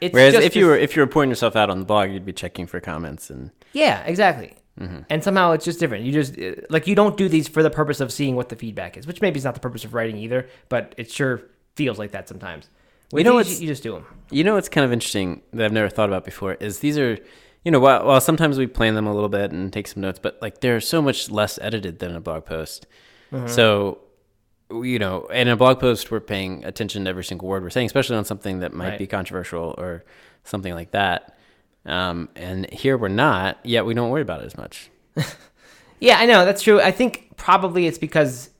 It's 0.01 0.13
whereas 0.13 0.33
just 0.33 0.45
if 0.45 0.55
you 0.55 0.65
were 0.67 0.77
if 0.77 0.95
you 0.95 1.01
were 1.01 1.07
putting 1.07 1.29
yourself 1.29 1.57
out 1.57 1.69
on 1.69 1.79
the 1.79 1.85
blog 1.85 2.09
you'd 2.11 2.23
be 2.25 2.31
checking 2.31 2.67
for 2.67 2.79
comments 2.79 3.29
and 3.29 3.51
Yeah, 3.73 4.01
exactly. 4.05 4.53
Mm-hmm. 4.79 4.99
And 5.09 5.21
somehow 5.21 5.51
it's 5.51 5.65
just 5.65 5.77
different. 5.77 6.05
You 6.05 6.13
just 6.13 6.39
uh, 6.39 6.53
like 6.69 6.87
you 6.87 6.95
don't 6.95 7.17
do 7.17 7.27
these 7.27 7.49
for 7.49 7.61
the 7.61 7.69
purpose 7.69 7.99
of 7.99 8.13
seeing 8.13 8.37
what 8.37 8.47
the 8.47 8.55
feedback 8.55 8.95
is, 8.95 9.05
which 9.05 9.21
maybe 9.21 9.37
is 9.37 9.43
not 9.43 9.55
the 9.55 9.59
purpose 9.59 9.83
of 9.83 9.93
writing 9.93 10.15
either, 10.17 10.47
but 10.69 10.95
it 10.97 11.11
sure 11.11 11.41
feels 11.75 11.99
like 11.99 12.11
that 12.11 12.29
sometimes. 12.29 12.69
With 13.11 13.25
know 13.25 13.37
these, 13.39 13.47
what's- 13.47 13.61
you 13.61 13.67
just 13.67 13.83
do 13.83 13.91
them. 13.93 14.05
You 14.31 14.45
know 14.45 14.53
what's 14.53 14.69
kind 14.69 14.85
of 14.85 14.93
interesting 14.93 15.41
that 15.51 15.65
I've 15.65 15.73
never 15.73 15.89
thought 15.89 16.07
about 16.07 16.23
before 16.23 16.53
is 16.61 16.79
these 16.79 16.97
are, 16.97 17.17
you 17.65 17.71
know, 17.71 17.79
while, 17.81 18.05
while 18.05 18.21
sometimes 18.21 18.57
we 18.57 18.67
plan 18.67 18.95
them 18.95 19.05
a 19.05 19.13
little 19.13 19.27
bit 19.27 19.51
and 19.51 19.73
take 19.73 19.87
some 19.87 20.01
notes, 20.01 20.19
but 20.19 20.41
like 20.41 20.61
they're 20.61 20.79
so 20.79 21.01
much 21.01 21.29
less 21.29 21.59
edited 21.61 21.99
than 21.99 22.15
a 22.15 22.21
blog 22.21 22.45
post. 22.45 22.87
So, 23.47 23.99
you 24.71 24.99
know, 24.99 25.25
in 25.27 25.47
a 25.47 25.55
blog 25.55 25.79
post, 25.79 26.11
we're 26.11 26.19
paying 26.19 26.63
attention 26.65 27.03
to 27.05 27.09
every 27.09 27.23
single 27.23 27.47
word 27.47 27.63
we're 27.63 27.69
saying, 27.69 27.87
especially 27.87 28.15
on 28.17 28.25
something 28.25 28.59
that 28.59 28.73
might 28.73 28.89
Right. 28.89 28.99
be 28.99 29.07
controversial 29.07 29.73
or 29.77 30.03
something 30.43 30.73
like 30.73 30.91
that. 30.91 31.35
Um, 31.85 32.29
and 32.35 32.69
here 32.71 32.97
we're 32.97 33.07
not, 33.07 33.57
yet 33.63 33.85
we 33.85 33.93
don't 33.93 34.09
worry 34.09 34.21
about 34.21 34.41
it 34.41 34.45
as 34.45 34.57
much. 34.57 34.89
Yeah, 36.01 36.17
I 36.17 36.27
know 36.27 36.45
that's 36.45 36.61
true. 36.61 36.79
I 36.79 36.91
think 36.91 37.35
probably 37.35 37.85
it's 37.85 37.97
because, 37.97 38.51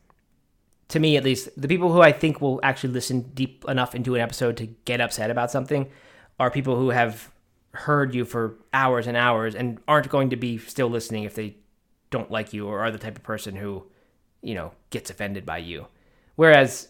to 0.90 1.00
me 1.00 1.16
at 1.16 1.24
least, 1.24 1.48
the 1.56 1.70
people 1.70 1.94
who 1.94 2.02
I 2.02 2.12
think 2.12 2.42
will 2.42 2.60
actually 2.64 2.92
listen 2.92 3.22
deep 3.34 3.64
enough 3.70 3.96
into 3.96 4.14
an 4.16 4.20
episode 4.20 4.58
to 4.58 4.66
get 4.84 5.00
upset 5.00 5.32
about 5.32 5.50
something 5.50 5.88
are 6.38 6.52
people 6.52 6.76
who 6.76 6.90
have 6.90 7.32
heard 7.74 8.14
you 8.14 8.26
for 8.26 8.56
hours 8.74 9.08
and 9.08 9.16
hours 9.16 9.56
and 9.56 9.80
aren't 9.88 10.10
going 10.10 10.32
to 10.32 10.36
be 10.36 10.58
still 10.58 10.90
listening 10.90 11.24
if 11.24 11.34
they 11.36 11.56
don't 12.10 12.30
like 12.30 12.52
you 12.52 12.68
or 12.68 12.82
are 12.82 12.92
the 12.92 12.98
type 12.98 13.16
of 13.16 13.24
person 13.24 13.56
who, 13.56 13.86
you 14.42 14.54
know, 14.54 14.74
gets 14.90 15.10
offended 15.10 15.46
by 15.46 15.60
you. 15.60 15.88
Whereas 16.40 16.88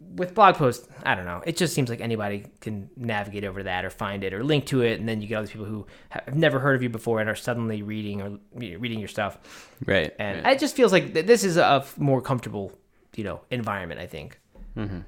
with 0.00 0.32
blog 0.32 0.54
posts, 0.54 0.88
I 1.02 1.14
don't 1.14 1.26
know. 1.26 1.42
It 1.44 1.58
just 1.58 1.74
seems 1.74 1.90
like 1.90 2.00
anybody 2.00 2.46
can 2.62 2.88
navigate 2.96 3.44
over 3.44 3.64
that 3.64 3.84
or 3.84 3.90
find 3.90 4.24
it 4.24 4.32
or 4.32 4.42
link 4.42 4.64
to 4.68 4.80
it, 4.80 4.98
and 4.98 5.06
then 5.06 5.20
you 5.20 5.28
get 5.28 5.34
all 5.34 5.42
these 5.42 5.50
people 5.50 5.66
who 5.66 5.86
have 6.08 6.34
never 6.34 6.58
heard 6.58 6.74
of 6.74 6.82
you 6.82 6.88
before 6.88 7.20
and 7.20 7.28
are 7.28 7.34
suddenly 7.34 7.82
reading 7.82 8.22
or 8.22 8.38
reading 8.54 8.98
your 8.98 9.08
stuff. 9.08 9.76
Right. 9.84 10.14
And 10.18 10.46
it 10.46 10.58
just 10.58 10.74
feels 10.74 10.90
like 10.90 11.12
th- 11.12 11.26
this 11.26 11.44
is 11.44 11.58
a 11.58 11.84
more 11.98 12.22
comfortable, 12.22 12.72
you 13.14 13.24
know, 13.24 13.42
environment. 13.50 14.00
I 14.00 14.06
think. 14.06 14.40
Mm-hmm. 14.74 15.00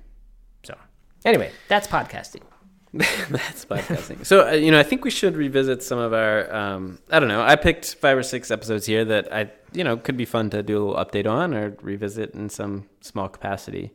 So, 0.62 0.76
anyway, 1.24 1.50
that's 1.68 1.86
podcasting. 1.86 2.42
That's 2.92 3.64
podcasting. 3.64 4.26
so 4.26 4.48
uh, 4.48 4.50
you 4.50 4.72
know, 4.72 4.80
I 4.80 4.82
think 4.82 5.04
we 5.04 5.10
should 5.10 5.36
revisit 5.36 5.82
some 5.82 5.98
of 5.98 6.12
our. 6.12 6.52
Um, 6.52 6.98
I 7.08 7.18
don't 7.18 7.28
know. 7.28 7.40
I 7.40 7.56
picked 7.56 7.94
five 7.94 8.18
or 8.18 8.24
six 8.24 8.50
episodes 8.50 8.84
here 8.84 9.04
that 9.04 9.32
I, 9.32 9.52
you 9.72 9.84
know, 9.84 9.96
could 9.96 10.16
be 10.16 10.24
fun 10.24 10.50
to 10.50 10.62
do 10.62 10.76
a 10.76 10.80
little 10.84 11.04
update 11.04 11.30
on 11.30 11.54
or 11.54 11.76
revisit 11.82 12.34
in 12.34 12.48
some 12.48 12.86
small 13.00 13.28
capacity. 13.28 13.92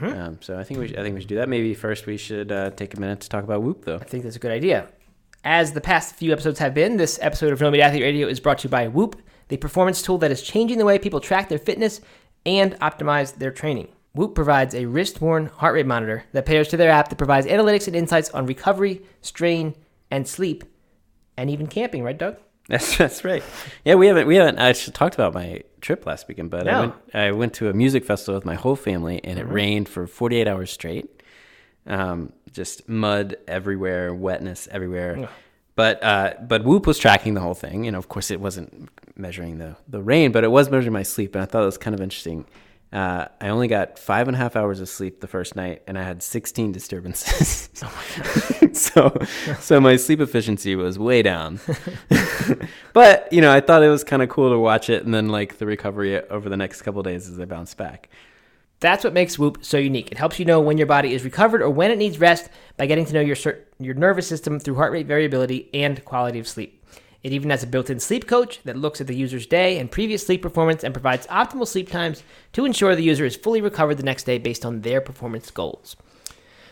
Um, 0.00 0.38
so 0.40 0.58
I 0.58 0.64
think 0.64 0.80
we, 0.80 0.88
should, 0.88 0.98
I 0.98 1.02
think 1.02 1.14
we 1.14 1.20
should 1.20 1.28
do 1.28 1.36
that. 1.36 1.50
Maybe 1.50 1.74
first 1.74 2.06
we 2.06 2.16
should 2.16 2.50
uh, 2.50 2.70
take 2.70 2.94
a 2.94 3.00
minute 3.00 3.20
to 3.20 3.28
talk 3.28 3.44
about 3.44 3.62
Whoop, 3.62 3.84
though. 3.84 3.96
I 3.96 4.04
think 4.04 4.24
that's 4.24 4.36
a 4.36 4.38
good 4.38 4.50
idea. 4.50 4.88
As 5.44 5.72
the 5.72 5.82
past 5.82 6.14
few 6.14 6.32
episodes 6.32 6.58
have 6.60 6.72
been, 6.72 6.96
this 6.96 7.18
episode 7.20 7.52
of 7.52 7.60
No 7.60 7.70
Meat 7.70 7.82
Athlete 7.82 8.02
Radio 8.02 8.26
is 8.26 8.40
brought 8.40 8.58
to 8.60 8.68
you 8.68 8.70
by 8.70 8.88
Whoop, 8.88 9.20
the 9.48 9.58
performance 9.58 10.00
tool 10.00 10.16
that 10.18 10.30
is 10.30 10.40
changing 10.40 10.78
the 10.78 10.86
way 10.86 10.98
people 10.98 11.20
track 11.20 11.50
their 11.50 11.58
fitness 11.58 12.00
and 12.46 12.78
optimize 12.80 13.34
their 13.34 13.50
training. 13.50 13.88
Whoop 14.14 14.34
provides 14.34 14.74
a 14.74 14.86
wrist-worn 14.86 15.46
heart 15.46 15.74
rate 15.74 15.86
monitor 15.86 16.24
that 16.32 16.46
pairs 16.46 16.68
to 16.68 16.76
their 16.76 16.90
app 16.90 17.08
that 17.08 17.16
provides 17.16 17.46
analytics 17.46 17.86
and 17.86 17.96
insights 17.96 18.30
on 18.30 18.46
recovery, 18.46 19.02
strain, 19.20 19.74
and 20.10 20.26
sleep, 20.26 20.64
and 21.36 21.50
even 21.50 21.66
camping. 21.66 22.02
Right, 22.02 22.16
Doug? 22.16 22.38
That's 22.68 22.96
that's 22.98 23.24
right. 23.24 23.42
Yeah, 23.84 23.94
we 23.96 24.06
haven't 24.06 24.26
we 24.26 24.36
haven't 24.36 24.58
actually 24.58 24.92
talked 24.92 25.14
about 25.14 25.34
my 25.34 25.62
trip 25.80 26.06
last 26.06 26.28
weekend, 26.28 26.50
but 26.50 26.66
I 26.68 26.80
went 26.80 26.94
I 27.14 27.30
went 27.32 27.54
to 27.54 27.68
a 27.68 27.72
music 27.72 28.04
festival 28.04 28.36
with 28.36 28.44
my 28.44 28.54
whole 28.54 28.76
family, 28.76 29.20
and 29.24 29.38
it 29.38 29.44
rained 29.44 29.88
for 29.88 30.06
48 30.06 30.46
hours 30.48 30.70
straight. 30.70 31.22
Um, 31.86 32.32
just 32.52 32.88
mud 32.88 33.36
everywhere, 33.48 34.14
wetness 34.14 34.68
everywhere. 34.70 35.16
But 35.74 36.02
uh, 36.04 36.34
but 36.40 36.64
Whoop 36.64 36.86
was 36.86 36.98
tracking 36.98 37.34
the 37.34 37.40
whole 37.40 37.54
thing. 37.54 37.84
You 37.84 37.90
know, 37.92 37.98
of 37.98 38.08
course, 38.08 38.30
it 38.30 38.40
wasn't 38.40 38.90
measuring 39.16 39.58
the 39.58 39.76
the 39.88 40.02
rain, 40.02 40.30
but 40.32 40.44
it 40.44 40.50
was 40.50 40.70
measuring 40.70 40.92
my 40.92 41.02
sleep, 41.02 41.34
and 41.34 41.42
I 41.42 41.46
thought 41.46 41.62
it 41.62 41.66
was 41.66 41.78
kind 41.78 41.94
of 41.94 42.00
interesting. 42.00 42.46
Uh, 42.92 43.26
I 43.40 43.48
only 43.48 43.68
got 43.68 43.98
five 43.98 44.28
and 44.28 44.34
a 44.34 44.38
half 44.38 44.54
hours 44.54 44.80
of 44.80 44.88
sleep 44.88 45.20
the 45.20 45.26
first 45.26 45.56
night, 45.56 45.82
and 45.86 45.98
I 45.98 46.02
had 46.02 46.22
16 46.22 46.72
disturbances. 46.72 47.70
so, 48.74 49.16
so 49.60 49.80
my 49.80 49.96
sleep 49.96 50.20
efficiency 50.20 50.76
was 50.76 50.98
way 50.98 51.22
down. 51.22 51.58
but 52.92 53.32
you 53.32 53.40
know, 53.40 53.50
I 53.50 53.60
thought 53.60 53.82
it 53.82 53.88
was 53.88 54.04
kind 54.04 54.22
of 54.22 54.28
cool 54.28 54.50
to 54.50 54.58
watch 54.58 54.90
it, 54.90 55.04
and 55.04 55.14
then 55.14 55.28
like 55.28 55.56
the 55.56 55.64
recovery 55.64 56.22
over 56.28 56.50
the 56.50 56.56
next 56.56 56.82
couple 56.82 57.00
of 57.00 57.06
days 57.06 57.30
as 57.30 57.40
I 57.40 57.46
bounced 57.46 57.78
back. 57.78 58.10
That's 58.80 59.04
what 59.04 59.14
makes 59.14 59.38
Whoop 59.38 59.64
so 59.64 59.78
unique. 59.78 60.12
It 60.12 60.18
helps 60.18 60.38
you 60.38 60.44
know 60.44 60.60
when 60.60 60.76
your 60.76 60.88
body 60.88 61.14
is 61.14 61.24
recovered 61.24 61.62
or 61.62 61.70
when 61.70 61.90
it 61.90 61.98
needs 61.98 62.18
rest 62.18 62.50
by 62.76 62.86
getting 62.86 63.06
to 63.06 63.14
know 63.14 63.20
your 63.20 63.36
your 63.78 63.94
nervous 63.94 64.26
system 64.26 64.60
through 64.60 64.74
heart 64.74 64.92
rate 64.92 65.06
variability 65.06 65.70
and 65.72 66.04
quality 66.04 66.40
of 66.40 66.46
sleep. 66.46 66.84
It 67.22 67.32
even 67.32 67.50
has 67.50 67.62
a 67.62 67.68
built-in 67.68 68.00
sleep 68.00 68.26
coach 68.26 68.60
that 68.64 68.76
looks 68.76 69.00
at 69.00 69.06
the 69.06 69.14
user's 69.14 69.46
day 69.46 69.78
and 69.78 69.90
previous 69.90 70.26
sleep 70.26 70.42
performance 70.42 70.82
and 70.82 70.92
provides 70.92 71.26
optimal 71.28 71.68
sleep 71.68 71.88
times 71.88 72.22
to 72.52 72.64
ensure 72.64 72.96
the 72.96 73.02
user 73.02 73.24
is 73.24 73.36
fully 73.36 73.60
recovered 73.60 73.96
the 73.96 74.02
next 74.02 74.24
day 74.24 74.38
based 74.38 74.64
on 74.64 74.80
their 74.80 75.00
performance 75.00 75.50
goals. 75.50 75.96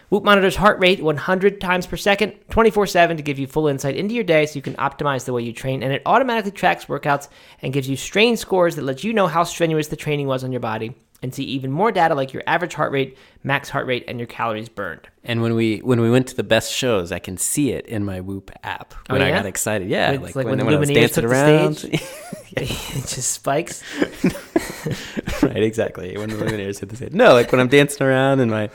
Whoop 0.08 0.24
monitors 0.24 0.56
heart 0.56 0.80
rate 0.80 1.00
100 1.00 1.60
times 1.60 1.86
per 1.86 1.96
second, 1.96 2.34
24 2.50 2.88
7 2.88 3.16
to 3.16 3.22
give 3.22 3.38
you 3.38 3.46
full 3.46 3.68
insight 3.68 3.96
into 3.96 4.12
your 4.12 4.24
day 4.24 4.44
so 4.44 4.56
you 4.56 4.62
can 4.62 4.74
optimize 4.74 5.24
the 5.24 5.32
way 5.32 5.42
you 5.42 5.52
train. 5.52 5.84
And 5.84 5.92
it 5.92 6.02
automatically 6.04 6.50
tracks 6.50 6.86
workouts 6.86 7.28
and 7.62 7.72
gives 7.72 7.88
you 7.88 7.96
strain 7.96 8.36
scores 8.36 8.74
that 8.74 8.82
let 8.82 9.04
you 9.04 9.12
know 9.12 9.28
how 9.28 9.44
strenuous 9.44 9.86
the 9.86 9.94
training 9.94 10.26
was 10.26 10.42
on 10.42 10.50
your 10.50 10.60
body 10.60 10.96
and 11.22 11.34
see 11.34 11.44
even 11.44 11.70
more 11.70 11.92
data 11.92 12.14
like 12.14 12.32
your 12.32 12.42
average 12.46 12.74
heart 12.74 12.92
rate, 12.92 13.16
max 13.42 13.68
heart 13.68 13.86
rate, 13.86 14.04
and 14.08 14.18
your 14.18 14.26
calories 14.26 14.68
burned. 14.68 15.08
And 15.22 15.42
when 15.42 15.54
we 15.54 15.78
when 15.78 16.00
we 16.00 16.10
went 16.10 16.26
to 16.28 16.36
the 16.36 16.42
best 16.42 16.72
shows, 16.72 17.12
I 17.12 17.18
can 17.18 17.36
see 17.36 17.72
it 17.72 17.86
in 17.86 18.04
my 18.04 18.20
Whoop 18.20 18.50
app 18.62 18.94
oh, 19.08 19.14
when 19.14 19.22
I 19.22 19.28
yeah? 19.28 19.36
got 19.36 19.46
excited. 19.46 19.88
Yeah, 19.88 20.12
With- 20.12 20.22
like, 20.22 20.36
like 20.36 20.46
when, 20.46 20.58
when 20.58 20.66
when 20.66 20.74
I 20.74 20.78
was 20.78 20.88
dancing 20.90 21.24
around. 21.24 21.78
stage? 21.78 22.02
it 22.56 23.06
just 23.06 23.30
spikes. 23.30 23.84
right, 25.42 25.62
exactly. 25.62 26.16
When 26.16 26.30
the 26.30 26.36
Lumineers 26.36 26.80
hit 26.80 26.88
the 26.88 26.96
stage. 26.96 27.12
No, 27.12 27.32
like 27.32 27.52
when 27.52 27.60
I'm 27.60 27.68
dancing 27.68 28.04
around 28.04 28.40
and 28.40 28.50
my 28.50 28.70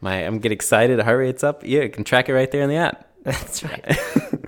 my 0.00 0.16
I'm 0.16 0.40
get 0.40 0.50
excited, 0.50 0.98
heart 0.98 1.18
rate's 1.18 1.44
up. 1.44 1.64
Yeah, 1.64 1.82
I 1.82 1.88
can 1.88 2.02
track 2.02 2.28
it 2.28 2.34
right 2.34 2.50
there 2.50 2.62
in 2.62 2.68
the 2.68 2.76
app. 2.76 3.06
That's 3.22 3.62
right. 3.62 3.84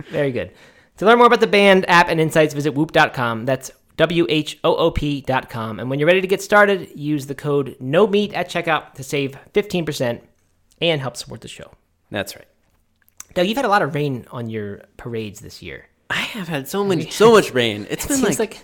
Very 0.09 0.31
good. 0.31 0.51
To 0.97 1.05
learn 1.05 1.17
more 1.17 1.27
about 1.27 1.39
the 1.39 1.47
band, 1.47 1.89
app, 1.89 2.09
and 2.09 2.19
insights, 2.19 2.53
visit 2.53 2.73
whoop.com. 2.73 3.45
That's 3.45 3.71
W 3.97 4.25
H 4.29 4.59
O 4.63 4.75
O 4.75 4.91
P.com. 4.91 5.79
And 5.79 5.89
when 5.89 5.99
you're 5.99 6.07
ready 6.07 6.21
to 6.21 6.27
get 6.27 6.41
started, 6.41 6.89
use 6.95 7.27
the 7.27 7.35
code 7.35 7.75
No 7.79 8.07
Meat 8.07 8.33
at 8.33 8.49
checkout 8.49 8.93
to 8.95 9.03
save 9.03 9.37
15% 9.53 10.21
and 10.81 11.01
help 11.01 11.15
support 11.17 11.41
the 11.41 11.47
show. 11.47 11.71
That's 12.09 12.35
right. 12.35 12.47
Doug, 13.33 13.47
you've 13.47 13.55
had 13.57 13.65
a 13.65 13.69
lot 13.69 13.81
of 13.81 13.95
rain 13.95 14.25
on 14.31 14.49
your 14.49 14.81
parades 14.97 15.39
this 15.39 15.61
year. 15.61 15.85
I 16.09 16.15
have 16.21 16.47
had 16.47 16.67
so 16.67 16.83
many, 16.83 17.09
so 17.09 17.31
much 17.31 17.51
rain. 17.53 17.87
It's 17.89 18.05
been 18.07 18.17
Seems 18.17 18.39
like, 18.39 18.51
like 18.55 18.63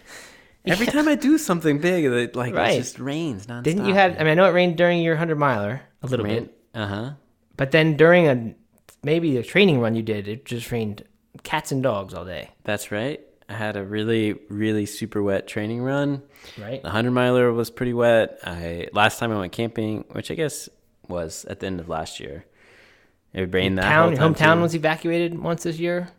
every 0.66 0.86
time 0.96 1.08
I 1.08 1.16
do 1.16 1.38
something 1.38 1.80
big, 1.80 2.06
it 2.06 2.36
like 2.36 2.54
Right. 2.54 2.74
it 2.74 2.78
just 2.80 3.00
rains 3.00 3.48
nonstop. 3.48 3.64
didn't 3.64 3.86
you 3.86 3.94
have? 3.94 4.16
I 4.16 4.20
mean, 4.20 4.28
I 4.30 4.34
know 4.36 4.46
it 4.46 4.54
rained 4.54 4.78
during 4.78 5.02
your 5.02 5.16
hundred 5.16 5.38
miler 5.38 5.82
a 6.04 6.08
little 6.08 6.26
bit, 6.26 6.54
Uh 6.76 6.86
huh. 6.88 7.12
but 7.58 7.72
then 7.72 7.98
during 7.98 8.28
a 8.28 8.54
maybe 9.04 9.38
a 9.38 9.44
training 9.44 9.80
run 9.80 9.96
you 9.96 10.02
did, 10.04 10.28
it 10.28 10.46
just 10.46 10.72
rained 10.72 11.04
cats 11.44 11.72
and 11.72 11.82
dogs 11.82 12.14
all 12.14 12.26
day, 12.26 12.50
That's 12.64 12.92
right. 12.92 13.22
I 13.50 13.54
had 13.54 13.76
a 13.76 13.84
really, 13.84 14.34
really 14.50 14.86
super 14.86 15.24
wet 15.24 15.48
training 15.48 15.82
run. 15.82 16.22
right? 16.58 16.84
The 16.84 16.90
hundred 16.92 17.12
miler 17.12 17.52
was 17.52 17.72
pretty 17.72 17.94
wet. 17.94 18.38
I 18.44 18.88
last 18.94 19.18
time 19.18 19.32
I 19.32 19.40
went 19.40 19.52
camping, 19.52 20.06
which 20.12 20.30
I 20.30 20.36
guess 20.36 20.70
was 21.08 21.46
at 21.46 21.60
the 21.60 21.66
end 21.68 21.80
of 21.80 21.90
last 21.90 22.20
year. 22.20 22.46
It 23.34 23.52
rained 23.54 23.78
that 23.80 23.84
Town, 23.84 24.10
whole 24.10 24.18
time 24.18 24.34
hometown 24.36 24.56
too. 24.58 24.62
was 24.62 24.76
evacuated 24.76 25.38
once 25.40 25.64
this 25.64 25.80
year. 25.80 26.10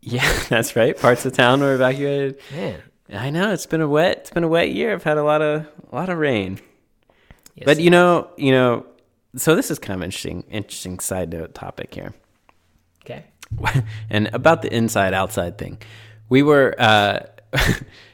Yeah, 0.00 0.30
that's 0.48 0.74
right. 0.76 0.98
Parts 0.98 1.24
of 1.26 1.32
town 1.34 1.60
were 1.60 1.74
evacuated. 1.74 2.38
Man, 2.50 2.82
I 3.12 3.30
know 3.30 3.52
it's 3.52 3.66
been 3.66 3.80
a 3.80 3.88
wet. 3.88 4.18
It's 4.18 4.30
been 4.30 4.44
a 4.44 4.48
wet 4.48 4.70
year. 4.70 4.92
I've 4.92 5.02
had 5.04 5.18
a 5.18 5.22
lot 5.24 5.42
of 5.42 5.66
a 5.90 5.94
lot 5.94 6.08
of 6.08 6.18
rain. 6.18 6.60
yes. 7.54 7.64
But 7.66 7.80
you 7.80 7.90
know, 7.90 8.28
you 8.36 8.52
know. 8.52 8.86
So 9.36 9.56
this 9.56 9.70
is 9.70 9.78
kind 9.78 9.98
of 9.98 10.04
interesting. 10.04 10.44
Interesting 10.50 10.98
side 11.00 11.30
note 11.32 11.54
topic 11.54 11.92
here. 11.94 12.14
and 14.10 14.28
about 14.32 14.62
the 14.62 14.74
inside 14.74 15.14
outside 15.14 15.58
thing 15.58 15.78
we 16.28 16.42
were 16.42 16.74
uh 16.78 17.20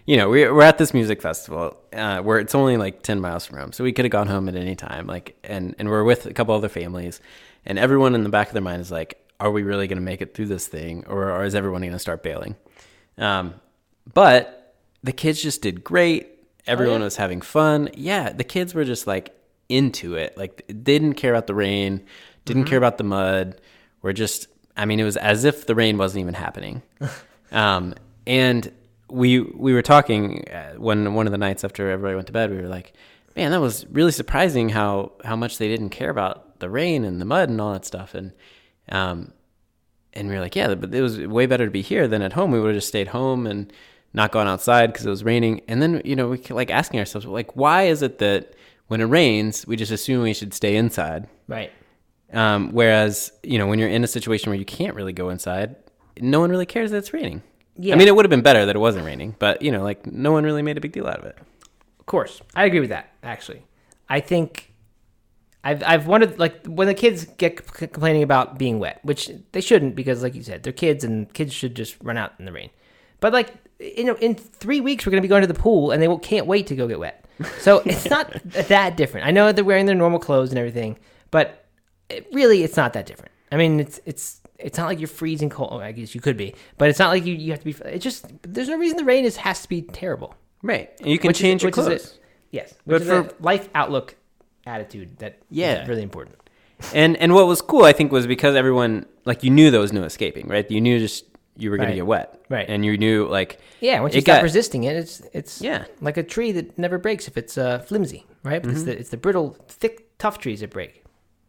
you 0.07 0.17
know 0.17 0.29
we, 0.29 0.49
we're 0.51 0.63
at 0.63 0.79
this 0.79 0.93
music 0.93 1.23
festival 1.23 1.77
uh 1.93 2.21
where 2.21 2.39
it's 2.39 2.55
only 2.55 2.77
like 2.77 3.03
10 3.03 3.21
miles 3.21 3.47
from 3.47 3.59
home 3.59 3.73
so 3.73 3.83
we 3.85 3.93
could 3.93 4.05
have 4.05 4.13
gone 4.13 4.27
home 4.27 4.49
at 4.49 4.55
any 4.55 4.77
time 4.77 5.07
like 5.07 5.37
and 5.45 5.75
and 5.79 5.89
we're 5.89 6.05
with 6.05 6.27
a 6.27 6.35
couple 6.35 6.55
other 6.55 6.69
families 6.69 7.21
and 7.65 7.79
everyone 7.79 8.15
in 8.15 8.23
the 8.23 8.31
back 8.31 8.49
of 8.49 8.53
their 8.53 8.63
mind 8.63 8.81
is 8.81 8.91
like 8.91 9.19
are 9.39 9.51
we 9.51 9.63
really 9.63 9.87
going 9.87 9.97
to 9.97 10.05
make 10.05 10.21
it 10.21 10.35
through 10.35 10.47
this 10.47 10.67
thing 10.67 11.05
or, 11.07 11.31
or 11.31 11.45
is 11.45 11.55
everyone 11.55 11.81
going 11.81 11.93
to 11.93 11.99
start 11.99 12.23
bailing? 12.23 12.57
Um 13.19 13.55
but 14.13 14.77
the 15.03 15.13
kids 15.13 15.43
just 15.43 15.63
did 15.63 15.83
great. 15.83 16.29
Everyone 16.67 17.01
yeah? 17.01 17.05
was 17.05 17.17
having 17.17 17.41
fun. 17.41 17.89
Yeah 17.95 18.33
the 18.33 18.45
kids 18.45 18.75
were 18.75 18.85
just 18.85 19.07
like 19.07 19.35
into 19.69 20.15
it. 20.17 20.37
Like 20.37 20.65
they 20.69 20.99
didn't 20.99 21.15
care 21.15 21.33
about 21.33 21.47
the 21.47 21.55
rain 21.55 22.05
didn't 22.47 22.65
care 22.65 22.79
about 22.79 22.99
the 22.99 23.05
mud 23.05 23.61
we're 24.03 24.13
just 24.13 24.49
i 24.77 24.85
mean 24.85 25.01
it 25.01 25.05
was 25.05 25.17
as 25.17 25.45
if 25.45 25.67
the 25.67 25.75
rain 25.75 25.99
wasn't 25.99 26.21
even 26.21 26.35
happening. 26.35 26.83
Um, 27.53 27.95
and 28.27 28.73
we 29.09 29.41
we 29.41 29.73
were 29.73 29.83
talking 29.83 30.49
uh, 30.49 30.75
when 30.75 31.15
one 31.15 31.27
of 31.27 31.33
the 31.33 31.39
nights 31.39 31.65
after 31.65 31.91
everybody 31.91 32.15
went 32.15 32.29
to 32.29 32.33
bed 32.33 32.51
we 32.51 32.59
were 32.59 32.69
like 32.69 32.93
man 33.37 33.51
that 33.51 33.61
was 33.61 33.87
really 33.87 34.13
surprising 34.13 34.69
how 34.69 35.13
how 35.25 35.37
much 35.37 35.59
they 35.59 35.69
didn't 35.69 35.91
care 35.91 36.11
about 36.11 36.61
the 36.61 36.71
rain 36.71 37.05
and 37.05 37.21
the 37.21 37.25
mud 37.25 37.49
and 37.49 37.61
all 37.61 37.73
that 37.73 37.85
stuff. 37.85 38.15
And 38.15 38.33
um 38.91 39.33
and 40.13 40.29
we 40.29 40.35
were 40.35 40.41
like 40.41 40.55
yeah 40.55 40.75
but 40.75 40.95
it 40.95 41.03
was 41.03 41.19
way 41.19 41.47
better 41.47 41.65
to 41.65 41.71
be 41.71 41.83
here 41.83 42.07
than 42.07 42.23
at 42.23 42.35
home. 42.35 42.53
We 42.53 42.61
would 42.61 42.69
have 42.69 42.77
just 42.77 42.89
stayed 42.89 43.09
home 43.09 43.47
and 43.47 43.73
not 44.13 44.33
gone 44.33 44.47
outside 44.47 44.93
because 44.93 45.07
it 45.07 45.11
was 45.11 45.25
raining. 45.25 45.63
And 45.69 45.81
then 45.81 46.03
you 46.05 46.17
know 46.17 46.29
we 46.29 46.39
kept, 46.39 46.53
like 46.53 46.71
asking 46.71 47.01
ourselves 47.01 47.27
like 47.27 47.57
why 47.57 47.85
is 47.85 48.03
it 48.03 48.19
that 48.19 48.55
when 48.87 49.01
it 49.01 49.05
rains 49.07 49.67
we 49.67 49.77
just 49.77 49.93
assume 49.93 50.23
we 50.23 50.35
should 50.35 50.55
stay 50.55 50.77
inside? 50.77 51.29
Right. 51.49 51.73
Um, 52.33 52.73
whereas, 52.73 53.33
you 53.43 53.59
know, 53.59 53.67
when 53.67 53.79
you're 53.79 53.89
in 53.89 54.05
a 54.05 54.09
situation 54.09 54.51
where 54.51 54.59
you 54.59 54.65
can't 54.65 54.95
really 54.95 55.13
go 55.13 55.31
inside, 55.31 55.77
no 56.21 56.41
one 56.41 56.51
really 56.51 56.67
cares 56.67 56.91
that 56.91 56.99
it's 56.99 57.13
raining. 57.13 57.43
Yeah. 57.77 57.95
I 57.95 57.99
mean, 57.99 58.09
it 58.09 58.15
would 58.15 58.25
have 58.25 58.31
been 58.31 58.43
better 58.43 58.67
that 58.67 58.77
it 58.77 58.79
wasn't 58.79 59.07
raining, 59.07 59.37
but, 59.39 59.63
you 59.63 59.73
know, 59.73 59.83
like 59.83 60.07
no 60.07 60.33
one 60.33 60.45
really 60.45 60.63
made 60.63 60.77
a 60.77 60.81
big 60.81 60.93
deal 60.93 61.07
out 61.07 61.19
of 61.19 61.25
it. 61.25 61.39
Of 61.99 62.07
course, 62.07 62.41
I 62.55 62.65
agree 62.65 62.81
with 62.81 62.91
that. 62.91 63.13
Actually, 63.23 63.63
I 64.09 64.21
think 64.21 64.71
I've 65.63 65.83
I've 65.85 66.07
wondered 66.07 66.39
like 66.39 66.67
when 66.67 66.89
the 66.89 66.95
kids 66.95 67.25
get 67.25 67.59
c- 67.77 67.87
complaining 67.87 68.23
about 68.23 68.59
being 68.59 68.79
wet, 68.79 69.01
which 69.03 69.31
they 69.53 69.61
shouldn't 69.61 69.95
because, 69.95 70.23
like 70.23 70.35
you 70.35 70.43
said, 70.43 70.63
they're 70.63 70.73
kids 70.73 71.05
and 71.05 71.33
kids 71.33 71.53
should 71.53 71.75
just 71.75 71.97
run 72.03 72.17
out 72.17 72.33
in 72.39 72.47
the 72.47 72.53
rain. 72.53 72.71
But 73.21 73.33
like 73.33 73.55
you 73.79 74.05
know, 74.05 74.15
in 74.17 74.35
three 74.35 74.81
weeks 74.81 75.07
we're 75.07 75.11
gonna 75.11 75.23
be 75.23 75.29
going 75.29 75.43
to 75.43 75.47
the 75.47 75.55
pool 75.55 75.91
and 75.91 76.03
they 76.03 76.09
won't, 76.09 76.23
can't 76.23 76.47
wait 76.47 76.67
to 76.69 76.75
go 76.77 76.89
get 76.89 76.99
wet. 76.99 77.25
So 77.59 77.83
it's 77.85 78.09
not 78.09 78.33
that 78.45 78.97
different. 78.97 79.27
I 79.27 79.31
know 79.31 79.53
they're 79.53 79.65
wearing 79.65 79.87
their 79.87 79.95
normal 79.95 80.19
clothes 80.19 80.51
and 80.51 80.59
everything, 80.59 80.99
but 81.31 81.60
it, 82.11 82.27
really, 82.33 82.63
it's 82.63 82.77
not 82.77 82.93
that 82.95 83.07
different. 83.07 83.33
I 83.53 83.57
mean, 83.57 83.81
it's 83.81 84.01
it's 84.07 84.41
it's 84.59 84.77
not 84.79 84.87
like 84.87 84.99
you're 85.01 85.09
freezing 85.09 85.49
cold. 85.51 85.71
oh, 85.73 85.79
I 85.81 85.93
guess 85.93 86.15
you 86.15 86.21
could 86.21 86.37
be, 86.37 86.55
but 86.79 86.89
it's 86.89 86.99
not 86.99 87.09
like 87.09 87.25
you, 87.25 87.35
you 87.35 87.51
have 87.53 87.61
to 87.61 87.65
be. 87.65 87.75
It 87.89 87.99
just 88.01 88.27
there's 88.43 88.69
no 88.69 88.77
reason 88.79 88.97
the 88.97 89.05
rain 89.05 89.25
is 89.25 89.37
has 89.37 89.63
to 89.63 89.69
be 89.69 89.83
terrible. 89.83 90.35
Right. 90.63 90.91
And 91.01 91.09
you 91.09 91.19
can 91.19 91.29
Which 91.29 91.39
is- 91.39 91.43
change 91.43 91.63
your 91.63 91.71
is 91.71 91.75
clothes. 91.75 91.89
it. 91.89 92.19
Yes, 92.51 92.75
But 92.87 93.03
for- 93.03 93.31
life 93.41 93.69
outlook 93.75 94.17
attitude 94.67 95.19
that 95.19 95.39
Yeah. 95.51 95.87
really 95.87 96.03
important. 96.03 96.37
And 96.95 97.17
and 97.17 97.35
what 97.35 97.47
was 97.47 97.61
cool, 97.63 97.85
I 97.85 97.93
think, 97.93 98.13
was 98.13 98.27
because 98.27 98.55
everyone 98.57 99.07
like 99.25 99.43
you 99.45 99.51
knew 99.51 99.71
there 99.71 99.81
was 99.81 99.93
no 99.93 100.05
escaping, 100.05 100.49
right? 100.49 100.71
You 100.71 100.81
knew 100.81 100.99
just 100.99 101.25
you 101.57 101.71
were 101.71 101.77
going 101.77 101.89
Right. 101.89 101.93
to 101.93 101.97
get 101.97 102.07
wet, 102.07 102.41
Right. 102.49 102.67
And 102.69 102.85
you 102.85 102.97
knew 102.97 103.27
like 103.27 103.59
Yeah, 103.81 104.01
once 104.01 104.15
you 104.15 104.21
stop 104.23 104.37
got- 104.39 104.43
resisting 104.43 104.85
it, 104.85 104.97
it's 104.97 105.23
it's 105.33 105.61
Yeah. 105.61 105.85
like 106.01 106.17
a 106.17 106.23
tree 106.23 106.53
that 106.53 106.79
never 106.79 106.99
breaks 106.99 107.29
if 107.29 107.37
it's 107.37 107.57
uh, 107.59 107.79
flimsy, 107.81 108.27
right? 108.43 108.63
Mm-hmm. 108.63 108.85
the 108.85 108.99
it's 108.99 109.11
the 109.11 109.17
brittle, 109.17 109.57
thick, 109.69 110.07
tough 110.19 110.39
trees 110.39 110.61
that 110.61 110.71
break. 110.71 111.00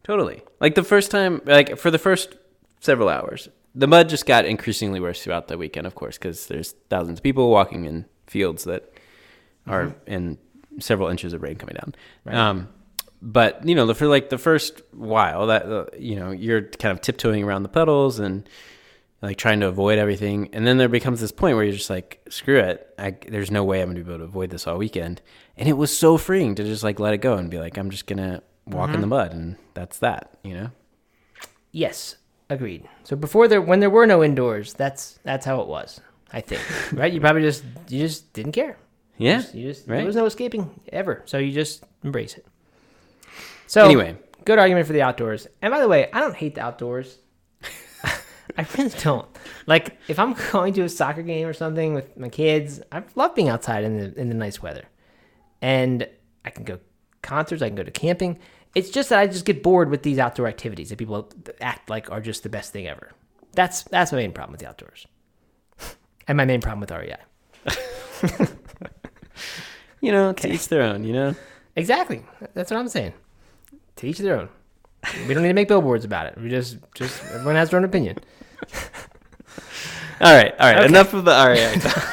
Totally. 0.04 0.42
Like 0.60 0.74
the 0.74 0.82
first 0.82 1.10
time, 1.10 1.40
like 1.44 1.76
for 1.78 1.90
the 1.90 1.98
first 1.98 2.34
several 2.80 3.08
hours, 3.08 3.48
the 3.74 3.86
mud 3.86 4.08
just 4.08 4.26
got 4.26 4.44
increasingly 4.44 5.00
worse 5.00 5.22
throughout 5.22 5.48
the 5.48 5.56
weekend, 5.56 5.86
of 5.86 5.94
course, 5.94 6.18
because 6.18 6.46
there's 6.46 6.72
thousands 6.90 7.20
of 7.20 7.22
people 7.22 7.50
walking 7.50 7.84
in 7.84 8.04
fields 8.26 8.64
that 8.64 8.92
are 9.66 9.94
in 10.06 10.38
several 10.80 11.08
inches 11.08 11.32
of 11.32 11.42
rain 11.42 11.56
coming 11.56 11.76
down. 11.76 11.94
Right. 12.24 12.34
Um, 12.36 12.68
but 13.20 13.66
you 13.66 13.74
know, 13.76 13.86
the- 13.86 13.94
for 13.94 14.06
like 14.08 14.28
the 14.30 14.38
first 14.38 14.82
while, 14.92 15.46
that 15.46 15.66
uh, 15.66 15.86
you 15.96 16.16
know, 16.16 16.32
you're 16.32 16.62
kind 16.62 16.90
of 16.92 17.00
tiptoeing 17.00 17.44
around 17.44 17.62
the 17.62 17.68
puddles 17.68 18.18
and 18.18 18.48
like 19.22 19.36
trying 19.36 19.60
to 19.60 19.68
avoid 19.68 19.98
everything, 20.00 20.48
and 20.52 20.66
then 20.66 20.78
there 20.78 20.88
becomes 20.88 21.20
this 21.20 21.30
point 21.30 21.54
where 21.54 21.64
you're 21.64 21.72
just 21.74 21.88
like, 21.90 22.20
screw 22.28 22.58
it, 22.58 22.92
I, 22.98 23.14
there's 23.28 23.52
no 23.52 23.62
way 23.62 23.80
I'm 23.80 23.88
gonna 23.90 24.00
be 24.02 24.10
able 24.10 24.18
to 24.18 24.24
avoid 24.24 24.50
this 24.50 24.66
all 24.66 24.76
weekend, 24.78 25.22
and 25.56 25.68
it 25.68 25.74
was 25.74 25.96
so 25.96 26.18
freeing 26.18 26.56
to 26.56 26.64
just 26.64 26.82
like 26.82 26.98
let 26.98 27.14
it 27.14 27.18
go 27.18 27.34
and 27.36 27.48
be 27.48 27.60
like, 27.60 27.76
I'm 27.78 27.90
just 27.90 28.06
gonna 28.08 28.42
walk 28.66 28.88
in 28.90 28.94
the 28.94 29.00
mm-hmm. 29.00 29.08
mud, 29.08 29.32
and 29.32 29.56
that's 29.74 29.98
that, 29.98 30.36
you 30.42 30.54
know. 30.54 30.70
Yes, 31.72 32.16
agreed. 32.50 32.88
So 33.04 33.16
before 33.16 33.48
there, 33.48 33.60
when 33.60 33.80
there 33.80 33.90
were 33.90 34.06
no 34.06 34.22
indoors, 34.22 34.74
that's 34.74 35.18
that's 35.24 35.46
how 35.46 35.60
it 35.60 35.68
was. 35.68 36.00
I 36.32 36.40
think, 36.40 36.62
right? 36.92 37.12
You 37.12 37.20
probably 37.20 37.42
just 37.42 37.64
you 37.88 38.00
just 38.00 38.32
didn't 38.32 38.52
care. 38.52 38.76
Yeah. 39.18 39.40
Just- 39.40 39.54
you 39.54 39.68
just 39.68 39.88
right. 39.88 39.98
there 39.98 40.06
was 40.06 40.16
no 40.16 40.26
escaping 40.26 40.80
ever, 40.92 41.22
so 41.24 41.38
you 41.38 41.52
just 41.52 41.84
embrace 42.02 42.36
it. 42.36 42.46
So 43.66 43.84
Anyway. 43.84 44.16
good 44.44 44.58
argument 44.58 44.86
for 44.86 44.92
the 44.92 45.02
outdoors. 45.02 45.46
And 45.62 45.70
by 45.70 45.80
the 45.80 45.88
way, 45.88 46.10
I 46.12 46.20
don't 46.20 46.36
hate 46.36 46.54
the 46.56 46.60
outdoors. 46.60 47.18
I 48.58 48.66
really 48.76 48.90
don't. 49.00 49.26
Like 49.66 49.98
if 50.08 50.18
I'm 50.18 50.34
going 50.52 50.74
to 50.74 50.82
a 50.82 50.88
soccer 50.88 51.22
game 51.22 51.46
or 51.46 51.52
something 51.54 51.94
with 51.94 52.16
my 52.16 52.28
kids, 52.28 52.80
I 52.90 53.02
love 53.14 53.34
being 53.34 53.48
outside 53.48 53.84
in 53.84 53.98
the 53.98 54.20
in 54.20 54.28
the 54.28 54.34
nice 54.34 54.60
weather, 54.60 54.84
and 55.60 56.06
I 56.44 56.50
can 56.50 56.64
go 56.64 56.78
concerts. 57.22 57.62
I 57.62 57.68
can 57.68 57.76
go 57.76 57.82
to 57.82 57.90
camping. 57.90 58.38
It's 58.74 58.90
just 58.90 59.08
that 59.10 59.18
I 59.18 59.26
just 59.26 59.44
get 59.44 59.62
bored 59.62 59.90
with 59.90 60.02
these 60.02 60.18
outdoor 60.18 60.48
activities 60.48 60.90
that 60.90 60.96
people 60.96 61.30
act 61.60 61.90
like 61.90 62.10
are 62.10 62.20
just 62.20 62.42
the 62.42 62.48
best 62.48 62.72
thing 62.72 62.86
ever. 62.86 63.12
That's 63.52 63.82
that's 63.84 64.12
my 64.12 64.18
main 64.18 64.32
problem 64.32 64.52
with 64.52 64.60
the 64.60 64.68
outdoors, 64.68 65.06
and 66.28 66.36
my 66.36 66.44
main 66.44 66.60
problem 66.60 66.80
with 66.80 66.90
REI. 66.90 67.16
You 70.02 70.10
know, 70.10 70.32
to 70.32 70.52
each 70.52 70.68
their 70.68 70.82
own. 70.82 71.04
You 71.04 71.14
know. 71.14 71.34
Exactly. 71.76 72.22
That's 72.52 72.70
what 72.70 72.78
I'm 72.78 72.88
saying. 72.88 73.14
To 73.96 74.06
each 74.06 74.18
their 74.18 74.38
own. 74.38 74.48
We 75.26 75.32
don't 75.32 75.42
need 75.42 75.48
to 75.48 75.54
make 75.54 75.68
billboards 75.68 76.04
about 76.04 76.26
it. 76.26 76.36
We 76.38 76.50
just 76.50 76.76
just 76.94 77.22
everyone 77.32 77.54
has 77.54 77.70
their 77.70 77.78
own 77.78 77.84
opinion. 77.84 78.18
All 80.20 80.32
right, 80.32 80.54
all 80.60 80.68
right. 80.68 80.76
Okay. 80.76 80.86
Enough 80.86 81.14
of 81.14 81.24
the 81.24 81.32
REI. 81.32 82.12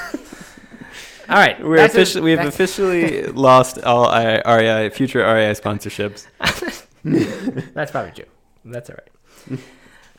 All 1.30 1.36
right. 1.36 1.64
We're 1.64 1.86
officially 1.86 2.24
we've 2.24 2.38
back- 2.38 2.48
officially 2.48 3.24
lost 3.28 3.80
all 3.84 4.08
I- 4.08 4.42
REI 4.46 4.90
future 4.90 5.20
REI 5.20 5.54
sponsorships. 5.54 6.26
That's 7.74 7.92
probably 7.92 8.12
true. 8.12 8.26
That's 8.66 8.90
all 8.90 8.98
right. 8.98 9.60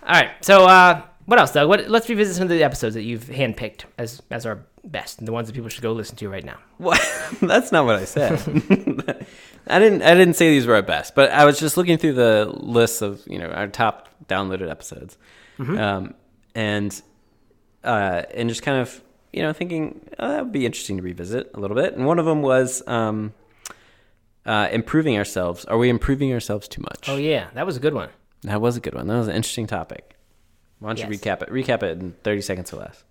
all 0.03 0.15
right. 0.21 0.31
So 0.45 0.67
uh, 0.67 1.03
what 1.27 1.39
else, 1.39 1.53
Doug? 1.53 1.69
What, 1.69 1.89
let's 1.89 2.09
revisit 2.09 2.37
some 2.37 2.45
of 2.45 2.49
the 2.49 2.63
episodes 2.63 2.95
that 2.95 3.03
you've 3.03 3.25
handpicked 3.25 3.85
as 3.99 4.23
as 4.31 4.47
our 4.47 4.65
best, 4.85 5.19
and 5.19 5.29
the 5.29 5.33
ones 5.33 5.47
that 5.49 5.53
people 5.55 5.69
should 5.69 5.83
go 5.83 5.93
listen 5.93 6.17
to 6.17 6.29
right 6.29 6.45
now. 6.45 6.59
What? 6.79 7.01
That's 7.43 7.71
not 7.71 7.85
what 7.85 7.97
I 7.97 8.05
said. 8.05 8.33
I 9.67 9.79
didn't. 9.79 10.03
I 10.03 10.15
didn't 10.15 10.35
say 10.35 10.51
these 10.51 10.67
were 10.67 10.75
our 10.75 10.83
best, 10.83 11.15
but 11.15 11.31
I 11.31 11.45
was 11.45 11.59
just 11.61 11.77
looking 11.77 11.99
through 11.99 12.15
the 12.15 12.47
list 12.47 13.03
of 13.03 13.23
you 13.27 13.39
know 13.39 13.49
our 13.51 13.67
top 13.69 14.09
downloaded 14.27 14.71
episodes, 14.71 15.19
um, 15.59 16.15
and 16.55 17.01
uh, 17.85 18.23
and 18.35 18.49
just 18.49 18.63
kind 18.63 18.79
of 18.79 19.01
you 19.33 19.43
know 19.43 19.53
thinking 19.53 20.01
oh, 20.19 20.29
that 20.29 20.45
would 20.45 20.53
be 20.53 20.67
interesting 20.67 20.97
to 20.97 21.03
revisit 21.03 21.51
a 21.55 21.61
little 21.61 21.77
bit. 21.77 21.95
And 21.95 22.07
one 22.07 22.19
of 22.19 22.27
them 22.27 22.43
was 22.43 22.83
um, 22.87 23.33
uh, 24.47 24.69
improving 24.73 25.17
ourselves. 25.17 25.65
Are 25.67 25.79
we 25.79 25.89
improving 25.89 26.33
ourselves 26.33 26.69
too 26.69 26.83
much? 26.83 27.09
Oh 27.09 27.17
yeah, 27.17 27.49
that 27.55 27.67
was 27.67 27.77
a 27.77 27.81
good 27.81 27.95
one. 27.95 28.11
That 28.43 28.61
was 28.61 28.77
a 28.77 28.81
good 28.81 28.95
one. 28.95 29.07
That 29.07 29.19
was 29.19 29.29
an 29.29 29.37
interesting 29.37 29.67
topic. 29.67 30.17
Why 30.79 30.95
don't 30.95 31.11
you 31.11 31.19
recap 31.19 31.43
it? 31.43 31.51
Recap 31.51 31.83
it 31.83 31.99
in 31.99 32.13
30 32.25 32.41
seconds 32.41 32.73
or 32.73 32.79
less. 32.79 33.05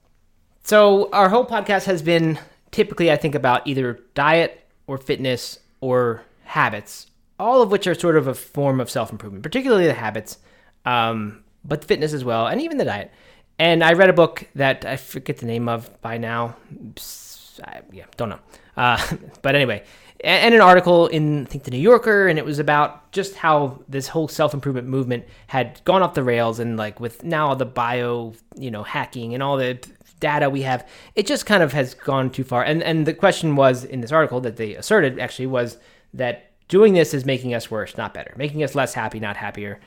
So 0.64 1.10
our 1.12 1.30
whole 1.30 1.46
podcast 1.46 1.86
has 1.86 2.02
been 2.02 2.40
typically, 2.72 3.12
I 3.12 3.16
think, 3.16 3.36
about 3.36 3.66
either 3.68 4.00
diet 4.16 4.66
or 4.88 4.98
fitness 4.98 5.60
or 5.82 6.24
habits, 6.44 7.08
all 7.40 7.62
of 7.62 7.72
which 7.72 7.88
are 7.88 7.94
sort 7.94 8.16
of 8.16 8.28
a 8.28 8.34
form 8.34 8.80
of 8.80 8.90
self 8.90 9.12
improvement, 9.12 9.44
particularly 9.44 9.86
the 9.86 9.94
habits, 9.94 10.40
um, 10.86 11.44
but 11.64 11.86
fitness 11.86 12.12
as 12.14 12.24
well, 12.24 12.48
and 12.48 12.62
even 12.62 12.78
the 12.78 12.86
diet. 12.86 13.12
And 13.60 13.84
I 13.84 13.94
read 13.94 14.10
a 14.10 14.14
book 14.14 14.48
that 14.56 14.86
I 14.86 14.96
forget 14.96 15.38
the 15.38 15.46
name 15.46 15.68
of 15.68 16.02
by 16.02 16.18
now. 16.18 16.56
I, 17.64 17.82
yeah, 17.92 18.06
don't 18.16 18.30
know. 18.30 18.40
Uh, 18.78 19.06
but 19.42 19.54
anyway, 19.54 19.84
and 20.22 20.56
an 20.56 20.62
article 20.62 21.08
in 21.08 21.44
I 21.44 21.46
think 21.46 21.66
the 21.66 21.72
New 21.72 21.78
Yorker, 21.78 22.28
and 22.28 22.40
it 22.40 22.46
was 22.46 22.60
about 22.60 23.12
just 23.12 23.36
how 23.36 23.82
this 23.88 24.08
whole 24.08 24.28
self 24.28 24.54
improvement 24.54 24.88
movement 24.88 25.26
had 25.48 25.82
gone 25.84 26.02
off 26.02 26.14
the 26.14 26.24
rails, 26.24 26.60
and 26.60 26.78
like 26.78 27.00
with 27.00 27.24
now 27.24 27.54
the 27.54 27.66
bio, 27.66 28.34
you 28.58 28.72
know, 28.72 28.84
hacking 28.84 29.34
and 29.34 29.44
all 29.44 29.58
the 29.58 29.78
data 30.22 30.50
we 30.50 30.62
have, 30.62 30.88
it 31.16 31.26
just 31.26 31.46
kind 31.46 31.64
of 31.64 31.74
has 31.74 31.94
gone 31.94 32.30
too 32.30 32.44
far. 32.44 32.64
And 32.64 32.82
and 32.82 33.06
the 33.06 33.14
question 33.14 33.56
was 33.56 33.84
in 33.84 34.02
this 34.02 34.12
article 34.12 34.40
that 34.42 34.56
they 34.56 34.76
asserted 34.76 35.20
actually 35.20 35.48
was 35.48 35.78
that 36.14 36.52
doing 36.70 36.94
this 36.94 37.14
is 37.14 37.26
making 37.26 37.54
us 37.54 37.70
worse, 37.70 37.98
not 37.98 38.14
better, 38.14 38.34
making 38.38 38.64
us 38.64 38.76
less 38.76 38.94
happy, 38.94 39.20
not 39.20 39.38
happier, 39.38 39.80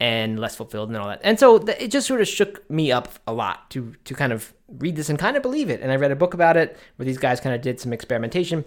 and 0.00 0.40
less 0.40 0.56
fulfilled 0.56 0.88
and 0.88 0.96
all 0.96 1.08
that. 1.08 1.20
And 1.22 1.38
so 1.38 1.58
th- 1.58 1.78
it 1.78 1.90
just 1.90 2.06
sort 2.06 2.22
of 2.22 2.26
shook 2.26 2.68
me 2.70 2.90
up 2.90 3.08
a 3.26 3.32
lot 3.32 3.70
to 3.70 3.94
to 4.04 4.14
kind 4.14 4.32
of 4.32 4.52
read 4.78 4.96
this 4.96 5.10
and 5.10 5.18
kind 5.18 5.36
of 5.36 5.42
believe 5.42 5.68
it. 5.68 5.80
And 5.82 5.92
I 5.92 5.96
read 5.96 6.10
a 6.10 6.16
book 6.16 6.34
about 6.34 6.56
it 6.56 6.76
where 6.96 7.04
these 7.04 7.18
guys 7.18 7.40
kind 7.40 7.54
of 7.54 7.60
did 7.60 7.78
some 7.78 7.92
experimentation. 7.92 8.64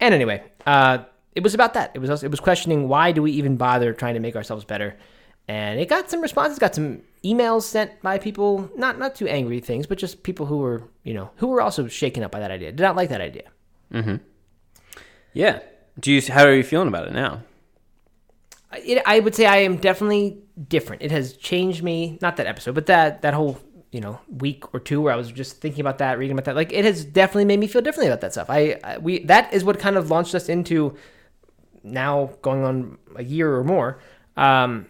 And 0.00 0.14
anyway, 0.14 0.42
uh, 0.66 0.98
it 1.34 1.42
was 1.42 1.54
about 1.54 1.74
that. 1.74 1.92
It 1.94 1.98
was 1.98 2.10
also, 2.10 2.26
it 2.26 2.30
was 2.30 2.40
questioning 2.40 2.88
why 2.88 3.12
do 3.12 3.22
we 3.22 3.32
even 3.32 3.56
bother 3.56 3.92
trying 3.92 4.14
to 4.14 4.20
make 4.20 4.34
ourselves 4.34 4.64
better. 4.64 4.96
And 5.46 5.78
it 5.78 5.88
got 5.88 6.08
some 6.08 6.20
responses, 6.20 6.58
got 6.58 6.74
some 6.74 7.02
emails 7.24 7.62
sent 7.62 8.00
by 8.00 8.18
people, 8.18 8.70
not 8.76 8.98
not 8.98 9.14
too 9.14 9.28
angry 9.28 9.60
things, 9.60 9.86
but 9.86 9.98
just 9.98 10.22
people 10.22 10.46
who 10.46 10.58
were 10.58 10.88
you 11.04 11.12
know 11.12 11.30
who 11.36 11.48
were 11.48 11.60
also 11.60 11.86
shaken 11.86 12.22
up 12.22 12.32
by 12.32 12.40
that 12.40 12.50
idea, 12.50 12.72
did 12.72 12.82
not 12.82 12.96
like 12.96 13.10
that 13.10 13.20
idea. 13.20 13.50
Mm-hmm. 13.92 14.16
Yeah. 15.34 15.60
Do 16.00 16.10
you? 16.10 16.22
How 16.22 16.44
are 16.44 16.54
you 16.54 16.62
feeling 16.62 16.88
about 16.88 17.08
it 17.08 17.12
now? 17.12 17.42
it, 18.76 19.02
I 19.06 19.20
would 19.20 19.34
say 19.34 19.46
I 19.46 19.58
am 19.58 19.76
definitely 19.76 20.41
different. 20.68 21.02
It 21.02 21.10
has 21.10 21.34
changed 21.34 21.82
me. 21.82 22.18
Not 22.20 22.36
that 22.36 22.46
episode, 22.46 22.74
but 22.74 22.86
that 22.86 23.22
that 23.22 23.34
whole 23.34 23.58
you 23.90 24.00
know 24.00 24.20
week 24.28 24.74
or 24.74 24.80
two 24.80 25.00
where 25.00 25.12
I 25.12 25.16
was 25.16 25.30
just 25.30 25.60
thinking 25.60 25.80
about 25.80 25.98
that, 25.98 26.18
reading 26.18 26.32
about 26.32 26.46
that. 26.46 26.56
Like 26.56 26.72
it 26.72 26.84
has 26.84 27.04
definitely 27.04 27.44
made 27.44 27.60
me 27.60 27.66
feel 27.66 27.82
differently 27.82 28.08
about 28.08 28.20
that 28.22 28.32
stuff. 28.32 28.50
I, 28.50 28.78
I 28.82 28.98
we 28.98 29.20
that 29.24 29.52
is 29.52 29.64
what 29.64 29.78
kind 29.78 29.96
of 29.96 30.10
launched 30.10 30.34
us 30.34 30.48
into 30.48 30.96
now 31.82 32.30
going 32.42 32.64
on 32.64 32.98
a 33.16 33.24
year 33.24 33.54
or 33.54 33.64
more, 33.64 34.00
um, 34.36 34.86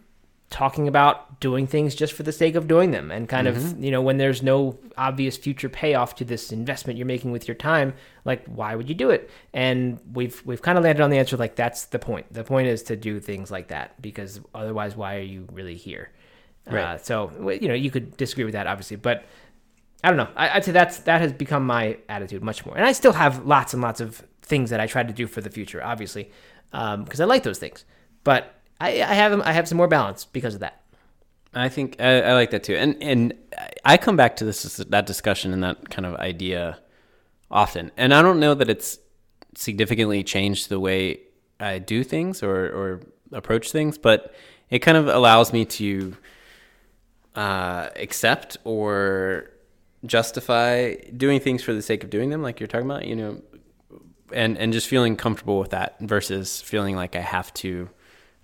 talking 0.53 0.87
about 0.87 1.41
doing 1.41 1.67
things 1.67 1.95
just 1.95 2.13
for 2.13 2.23
the 2.23 2.31
sake 2.31 2.55
of 2.55 2.69
doing 2.69 2.93
them, 2.93 3.11
and 3.11 3.29
kind 3.29 3.49
of 3.49 3.83
you 3.83 3.91
know 3.91 4.01
when 4.01 4.19
there's 4.19 4.43
no 4.43 4.79
obvious 4.97 5.37
future 5.37 5.69
payoff 5.69 6.15
to 6.17 6.25
this 6.25 6.53
investment 6.53 6.99
you're 6.99 7.07
making 7.07 7.33
with 7.33 7.49
your 7.49 7.55
time, 7.57 7.95
like 8.25 8.47
why 8.47 8.77
would 8.77 8.89
you 8.89 8.95
do 8.95 9.11
it? 9.11 9.31
And 9.53 9.99
we've 10.13 10.41
we've 10.47 10.63
kind 10.63 10.79
of 10.79 10.85
landed 10.85 11.03
on 11.03 11.11
the 11.11 11.19
answer 11.19 11.37
like 11.37 11.57
that's 11.57 11.87
the 11.87 11.99
point. 11.99 12.33
The 12.33 12.45
point 12.45 12.69
is 12.69 12.85
to 12.85 12.97
do 12.97 13.19
things 13.19 13.51
like 13.51 13.69
that 13.69 14.01
because 14.01 14.41
otherwise, 14.55 14.95
why 14.95 15.17
are 15.17 15.21
you 15.21 15.49
really 15.51 15.75
here? 15.75 16.13
Uh, 16.67 16.99
so 16.99 17.51
you 17.61 17.67
know 17.67 17.75
you 17.75 17.91
could 17.91 18.17
disagree 18.17 18.45
with 18.45 18.53
that 18.53 18.69
obviously, 18.69 18.97
but 18.97 19.25
I 20.05 20.09
don't 20.09 20.17
know. 20.17 20.29
I, 20.37 20.51
I'd 20.51 20.65
say 20.65 20.73
that's 20.73 20.99
that 21.01 21.21
has 21.21 21.33
become 21.33 21.67
my 21.67 21.99
attitude 22.09 22.45
much 22.45 22.65
more, 22.67 22.77
and 22.77 22.85
I 22.85 22.93
still 22.93 23.13
have 23.13 23.47
lots 23.47 23.73
and 23.73 23.83
lots 23.83 24.01
of 24.01 24.23
things 24.43 24.71
that 24.71 24.81
I 24.81 24.87
try 24.87 25.03
to 25.03 25.13
do 25.13 25.27
for 25.27 25.41
the 25.41 25.51
future, 25.51 25.83
obviously, 25.83 26.31
because 26.71 27.21
I 27.21 27.25
like 27.25 27.43
those 27.43 27.59
things. 27.59 27.85
But 28.23 28.62
I, 28.83 28.89
I 29.03 29.15
have 29.15 29.41
I 29.41 29.53
have 29.53 29.69
some 29.69 29.79
more 29.79 29.87
balance 29.87 30.25
because 30.25 30.55
of 30.55 30.61
that. 30.61 30.83
I 31.55 31.69
think 31.69 32.01
I, 32.01 32.21
I 32.23 32.33
like 32.35 32.51
that 32.51 32.65
too, 32.65 32.75
and 32.75 33.01
and 33.01 33.35
I 33.85 33.97
come 33.97 34.17
back 34.17 34.37
to 34.37 34.45
this 34.45 34.63
that 34.63 35.07
discussion 35.07 35.53
and 35.53 35.63
that 35.63 35.89
kind 35.89 36.05
of 36.05 36.17
idea 36.17 36.79
often, 37.51 37.93
and 37.97 38.13
I 38.13 38.23
don't 38.23 38.41
know 38.41 38.55
that 38.55 38.69
it's 38.69 38.99
significantly 39.55 40.25
changed 40.25 40.69
the 40.69 40.81
way 40.81 41.21
I 41.61 41.79
do 41.79 42.03
things 42.03 42.43
or 42.43 42.67
or 42.67 43.01
approach 43.31 43.71
things, 43.71 43.99
but 43.99 44.35
it 44.69 44.81
kind 44.81 44.97
of 44.97 45.07
allows 45.07 45.53
me 45.53 45.65
to 45.65 46.17
uh, 47.37 47.89
accept 47.95 48.57
or 48.65 49.51
justify 50.05 50.95
doing 51.17 51.39
things 51.39 51.63
for 51.63 51.73
the 51.73 51.83
sake 51.83 52.03
of 52.03 52.11
doing 52.11 52.31
them, 52.31 52.43
like 52.43 52.59
you're 52.59 52.67
talking 52.67 52.91
about, 52.91 53.07
you 53.07 53.15
know, 53.15 53.43
and 54.33 54.59
and 54.59 54.73
just 54.73 54.89
feeling 54.89 55.15
comfortable 55.15 55.61
with 55.61 55.71
that 55.71 56.01
versus 56.01 56.61
feeling 56.61 56.97
like 56.97 57.15
I 57.15 57.21
have 57.21 57.55
to 57.55 57.89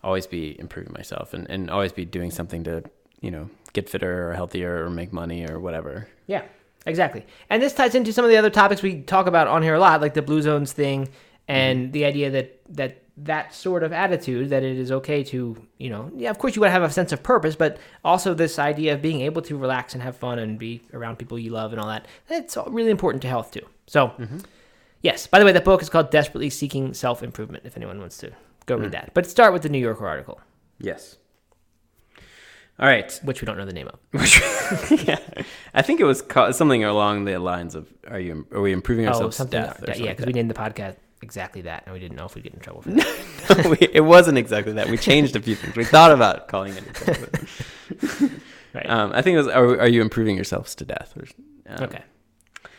always 0.03 0.27
be 0.27 0.59
improving 0.59 0.93
myself 0.93 1.35
and, 1.35 1.49
and 1.51 1.71
always 1.71 1.93
be 1.93 2.05
doing 2.05 2.31
something 2.31 2.65
to 2.65 2.83
you 3.21 3.31
know 3.31 3.49
get 3.73 3.89
fitter 3.89 4.31
or 4.31 4.35
healthier 4.35 4.85
or 4.85 4.91
make 4.91 5.13
money 5.13 5.49
or 5.49 5.59
whatever. 5.61 6.09
Yeah, 6.27 6.43
exactly. 6.87 7.27
And 7.51 7.63
this 7.63 7.73
ties 7.73 7.95
into 7.95 8.13
some 8.13 8.25
of 8.25 8.31
the 8.31 8.37
other 8.37 8.51
topics 8.51 8.83
we 8.83 9.03
talk 9.03 9.27
about 9.27 9.49
on 9.49 9.63
here 9.63 9.75
a 9.75 9.81
lot, 9.81 10.01
like 10.01 10.15
the 10.15 10.23
blue 10.23 10.43
zones 10.43 10.73
thing, 10.73 11.09
and 11.47 11.85
mm-hmm. 11.85 11.93
the 11.93 12.05
idea 12.05 12.31
that 12.31 12.61
that 12.71 13.03
that 13.25 13.53
sort 13.53 13.83
of 13.83 13.93
attitude 13.93 14.51
that 14.51 14.63
it 14.63 14.79
is 14.79 14.93
okay 14.93 15.25
to, 15.25 15.57
you 15.79 15.91
know, 15.91 16.11
yeah, 16.15 16.31
of 16.31 16.39
course 16.39 16.55
you 16.55 16.63
want 16.63 16.69
to 16.69 16.73
have 16.73 16.83
a 16.83 16.91
sense 16.91 17.11
of 17.11 17.23
purpose, 17.23 17.57
but 17.57 17.79
also 18.05 18.33
this 18.33 18.59
idea 18.59 18.95
of 18.95 19.03
being 19.03 19.23
able 19.23 19.43
to 19.43 19.57
relax 19.57 19.93
and 19.95 20.03
have 20.03 20.17
fun 20.17 20.39
and 20.39 20.59
be 20.59 20.81
around 20.93 21.17
people 21.17 21.37
you 21.39 21.51
love 21.51 21.73
and 21.73 21.81
all 21.81 21.89
that. 21.89 22.07
It's 22.29 22.57
all 22.57 22.71
really 22.71 22.91
important 22.91 23.23
to 23.23 23.29
health 23.29 23.51
too. 23.51 23.67
So, 23.87 24.09
mm-hmm. 24.09 24.39
yes. 25.03 25.27
By 25.27 25.41
the 25.41 25.45
way, 25.45 25.53
that 25.53 25.65
book 25.65 25.83
is 25.83 25.91
called 25.91 26.11
Desperately 26.11 26.49
Seeking 26.49 26.95
Self 26.95 27.23
Improvement. 27.23 27.65
If 27.67 27.77
anyone 27.77 27.99
wants 27.99 28.19
to 28.19 28.31
go 28.69 28.77
read 28.77 28.93
that, 28.93 29.11
but 29.15 29.27
start 29.27 29.53
with 29.53 29.63
the 29.63 29.69
New 29.69 29.79
Yorker 29.79 30.07
article, 30.07 30.41
Yes. 30.79 31.17
All 32.81 32.87
right. 32.87 33.13
which 33.25 33.41
we 33.43 33.47
don't 33.47 33.57
know 33.59 33.65
the 33.67 33.73
name 33.73 33.89
of. 33.89 33.99
yeah. 35.09 35.19
I 35.75 35.83
think 35.83 35.99
it 36.01 36.05
was 36.05 36.23
ca- 36.23 36.53
something 36.53 36.85
along 36.85 37.25
the 37.25 37.37
lines 37.39 37.75
of 37.75 37.89
"Are 38.09 38.21
you 38.21 38.47
are 38.53 38.61
we 38.61 38.73
improving 38.73 39.07
Oh, 39.07 39.09
ourselves 39.09 39.37
something. 39.37 39.61
to 39.61 39.67
death?" 39.67 39.83
or 39.83 39.87
yeah, 39.87 39.95
something 39.95 40.07
because 40.15 40.27
we 40.27 40.33
named 40.33 40.49
the 40.51 40.55
podcast 40.55 40.95
exactly 41.21 41.63
that, 41.63 41.83
and 41.87 41.93
we 41.93 41.99
didn't 41.99 42.17
know 42.17 42.27
if 42.27 42.37
we'd 42.37 42.45
get 42.45 42.55
in 42.55 42.61
trouble 42.61 42.83
for 42.83 42.91
that. 42.93 43.19
like 43.51 43.63
that. 43.65 43.67
We- 43.81 43.89
it 43.93 44.03
wasn't 44.03 44.39
exactly 44.39 44.75
that. 44.75 44.89
We 44.89 44.97
changed 44.97 45.35
a 45.35 45.41
few 45.41 45.57
things. 45.57 45.75
We 45.75 45.85
thought 45.85 46.13
about 46.13 46.47
calling 46.47 46.75
it. 46.77 46.87
exactly. 46.87 48.31
Right. 48.75 48.89
Um, 48.89 49.11
I 49.13 49.23
think 49.23 49.35
it 49.35 49.39
was 49.39 49.49
are, 49.49 49.81
are 49.81 49.89
you 49.89 50.01
improving 50.03 50.37
yourselves 50.37 50.75
to 50.77 50.85
death? 50.85 51.15
Or, 51.17 51.27
um, 51.75 51.83
Okay. 51.85 52.03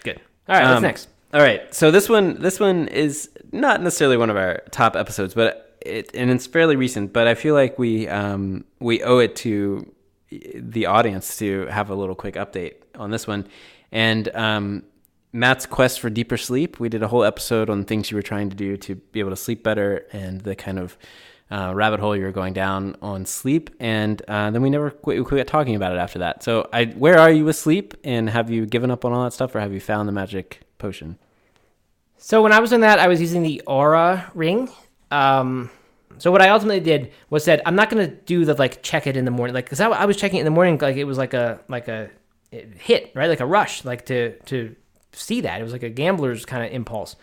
Good. 0.03 0.21
All 0.47 0.55
right. 0.55 0.63
what's 0.63 0.77
Um, 0.77 0.83
next? 0.83 1.09
All 1.33 1.41
right. 1.41 1.73
So 1.75 1.91
this 1.91 2.07
one, 2.07 2.41
this 2.41 2.57
one 2.59 2.87
is 2.87 3.29
not 3.51 3.81
necessarily 3.81 4.15
one 4.15 4.29
of 4.29 4.37
our 4.37 4.61
top 4.71 4.95
episodes, 4.95 5.33
but 5.33 5.68
it 5.82 6.11
and 6.13 6.30
it's 6.30 6.47
fairly 6.47 6.75
recent. 6.75 7.13
But 7.13 7.27
I 7.27 7.36
feel 7.36 7.53
like 7.53 7.80
we 7.80 8.07
um, 8.07 8.65
we 8.80 9.03
owe 9.03 9.19
it 9.19 9.36
to 9.38 9.91
the 10.30 10.86
audience 10.86 11.38
to 11.38 11.65
have 11.67 11.89
a 11.89 11.95
little 11.95 12.15
quick 12.15 12.36
update 12.36 12.75
on 12.95 13.11
this 13.11 13.27
one. 13.27 13.47
And 13.91 14.34
um, 14.36 14.84
Matt's 15.32 15.65
quest 15.65 15.99
for 15.99 16.09
deeper 16.09 16.38
sleep. 16.38 16.80
We 16.80 16.89
did 16.89 17.03
a 17.03 17.07
whole 17.07 17.23
episode 17.23 17.69
on 17.69 17.84
things 17.86 18.11
you 18.11 18.17
were 18.17 18.23
trying 18.23 18.49
to 18.49 18.55
do 18.55 18.77
to 18.77 18.95
be 18.95 19.19
able 19.19 19.32
to 19.32 19.36
sleep 19.36 19.63
better 19.63 20.05
and 20.11 20.41
the 20.41 20.55
kind 20.55 20.80
of 20.80 20.97
uh, 21.51 21.73
rabbit 21.73 21.99
hole 21.99 22.15
you 22.15 22.23
were 22.23 22.32
going 22.32 22.53
down 22.53 22.95
on 23.01 23.25
sleep. 23.25 23.71
And 23.80 24.21
uh, 24.27 24.51
then 24.51 24.61
we 24.61 24.69
never 24.69 24.91
quit, 24.91 25.23
quit 25.25 25.47
talking 25.47 25.75
about 25.75 25.93
it 25.93 25.97
after 25.97 26.19
that. 26.19 26.43
So, 26.43 26.69
I, 26.71 26.86
where 26.86 27.17
are 27.17 27.32
you 27.32 27.45
with 27.45 27.55
sleep? 27.55 27.95
And 28.03 28.30
have 28.30 28.51
you 28.51 28.65
given 28.65 28.91
up 28.91 29.03
on 29.03 29.13
all 29.13 29.23
that 29.23 29.34
stuff, 29.34 29.55
or 29.55 29.59
have 29.59 29.73
you 29.73 29.80
found 29.80 30.07
the 30.07 30.13
magic 30.13 30.61
potion? 30.77 31.17
So 32.17 32.43
when 32.43 32.51
I 32.51 32.59
was 32.59 32.69
doing 32.69 32.82
that, 32.82 32.99
I 32.99 33.07
was 33.07 33.21
using 33.21 33.43
the 33.43 33.63
Oura 33.65 34.30
ring. 34.36 34.69
Um, 35.12 35.70
so 36.18 36.32
what 36.32 36.41
I 36.41 36.49
ultimately 36.49 36.82
did 36.82 37.12
was 37.30 37.43
said 37.43 37.62
I'm 37.66 37.76
not 37.76 37.89
gonna 37.89 38.07
do 38.07 38.45
the 38.45 38.53
like 38.53 38.84
check 38.84 39.07
it 39.07 39.16
in 39.16 39.26
the 39.26 39.32
morning, 39.32 39.53
like 39.53 39.66
because 39.66 39.80
I, 39.80 39.89
I 39.89 40.05
was 40.05 40.18
checking 40.18 40.38
it 40.38 40.41
in 40.41 40.45
the 40.45 40.51
morning, 40.51 40.78
like 40.80 40.97
it 40.97 41.05
was 41.05 41.18
like 41.18 41.34
a 41.34 41.62
like 41.68 41.88
a 41.88 42.10
hit, 42.51 43.12
right, 43.16 43.30
like 43.30 43.39
a 43.39 43.45
rush, 43.45 43.86
like 43.86 44.05
to 44.07 44.38
to 44.45 44.76
see 45.14 45.41
that 45.41 45.60
it 45.60 45.64
was 45.64 45.74
like 45.74 45.84
a 45.84 45.89
gambler's 45.89 46.45
kind 46.45 46.66
of 46.66 46.72
impulse. 46.72 47.16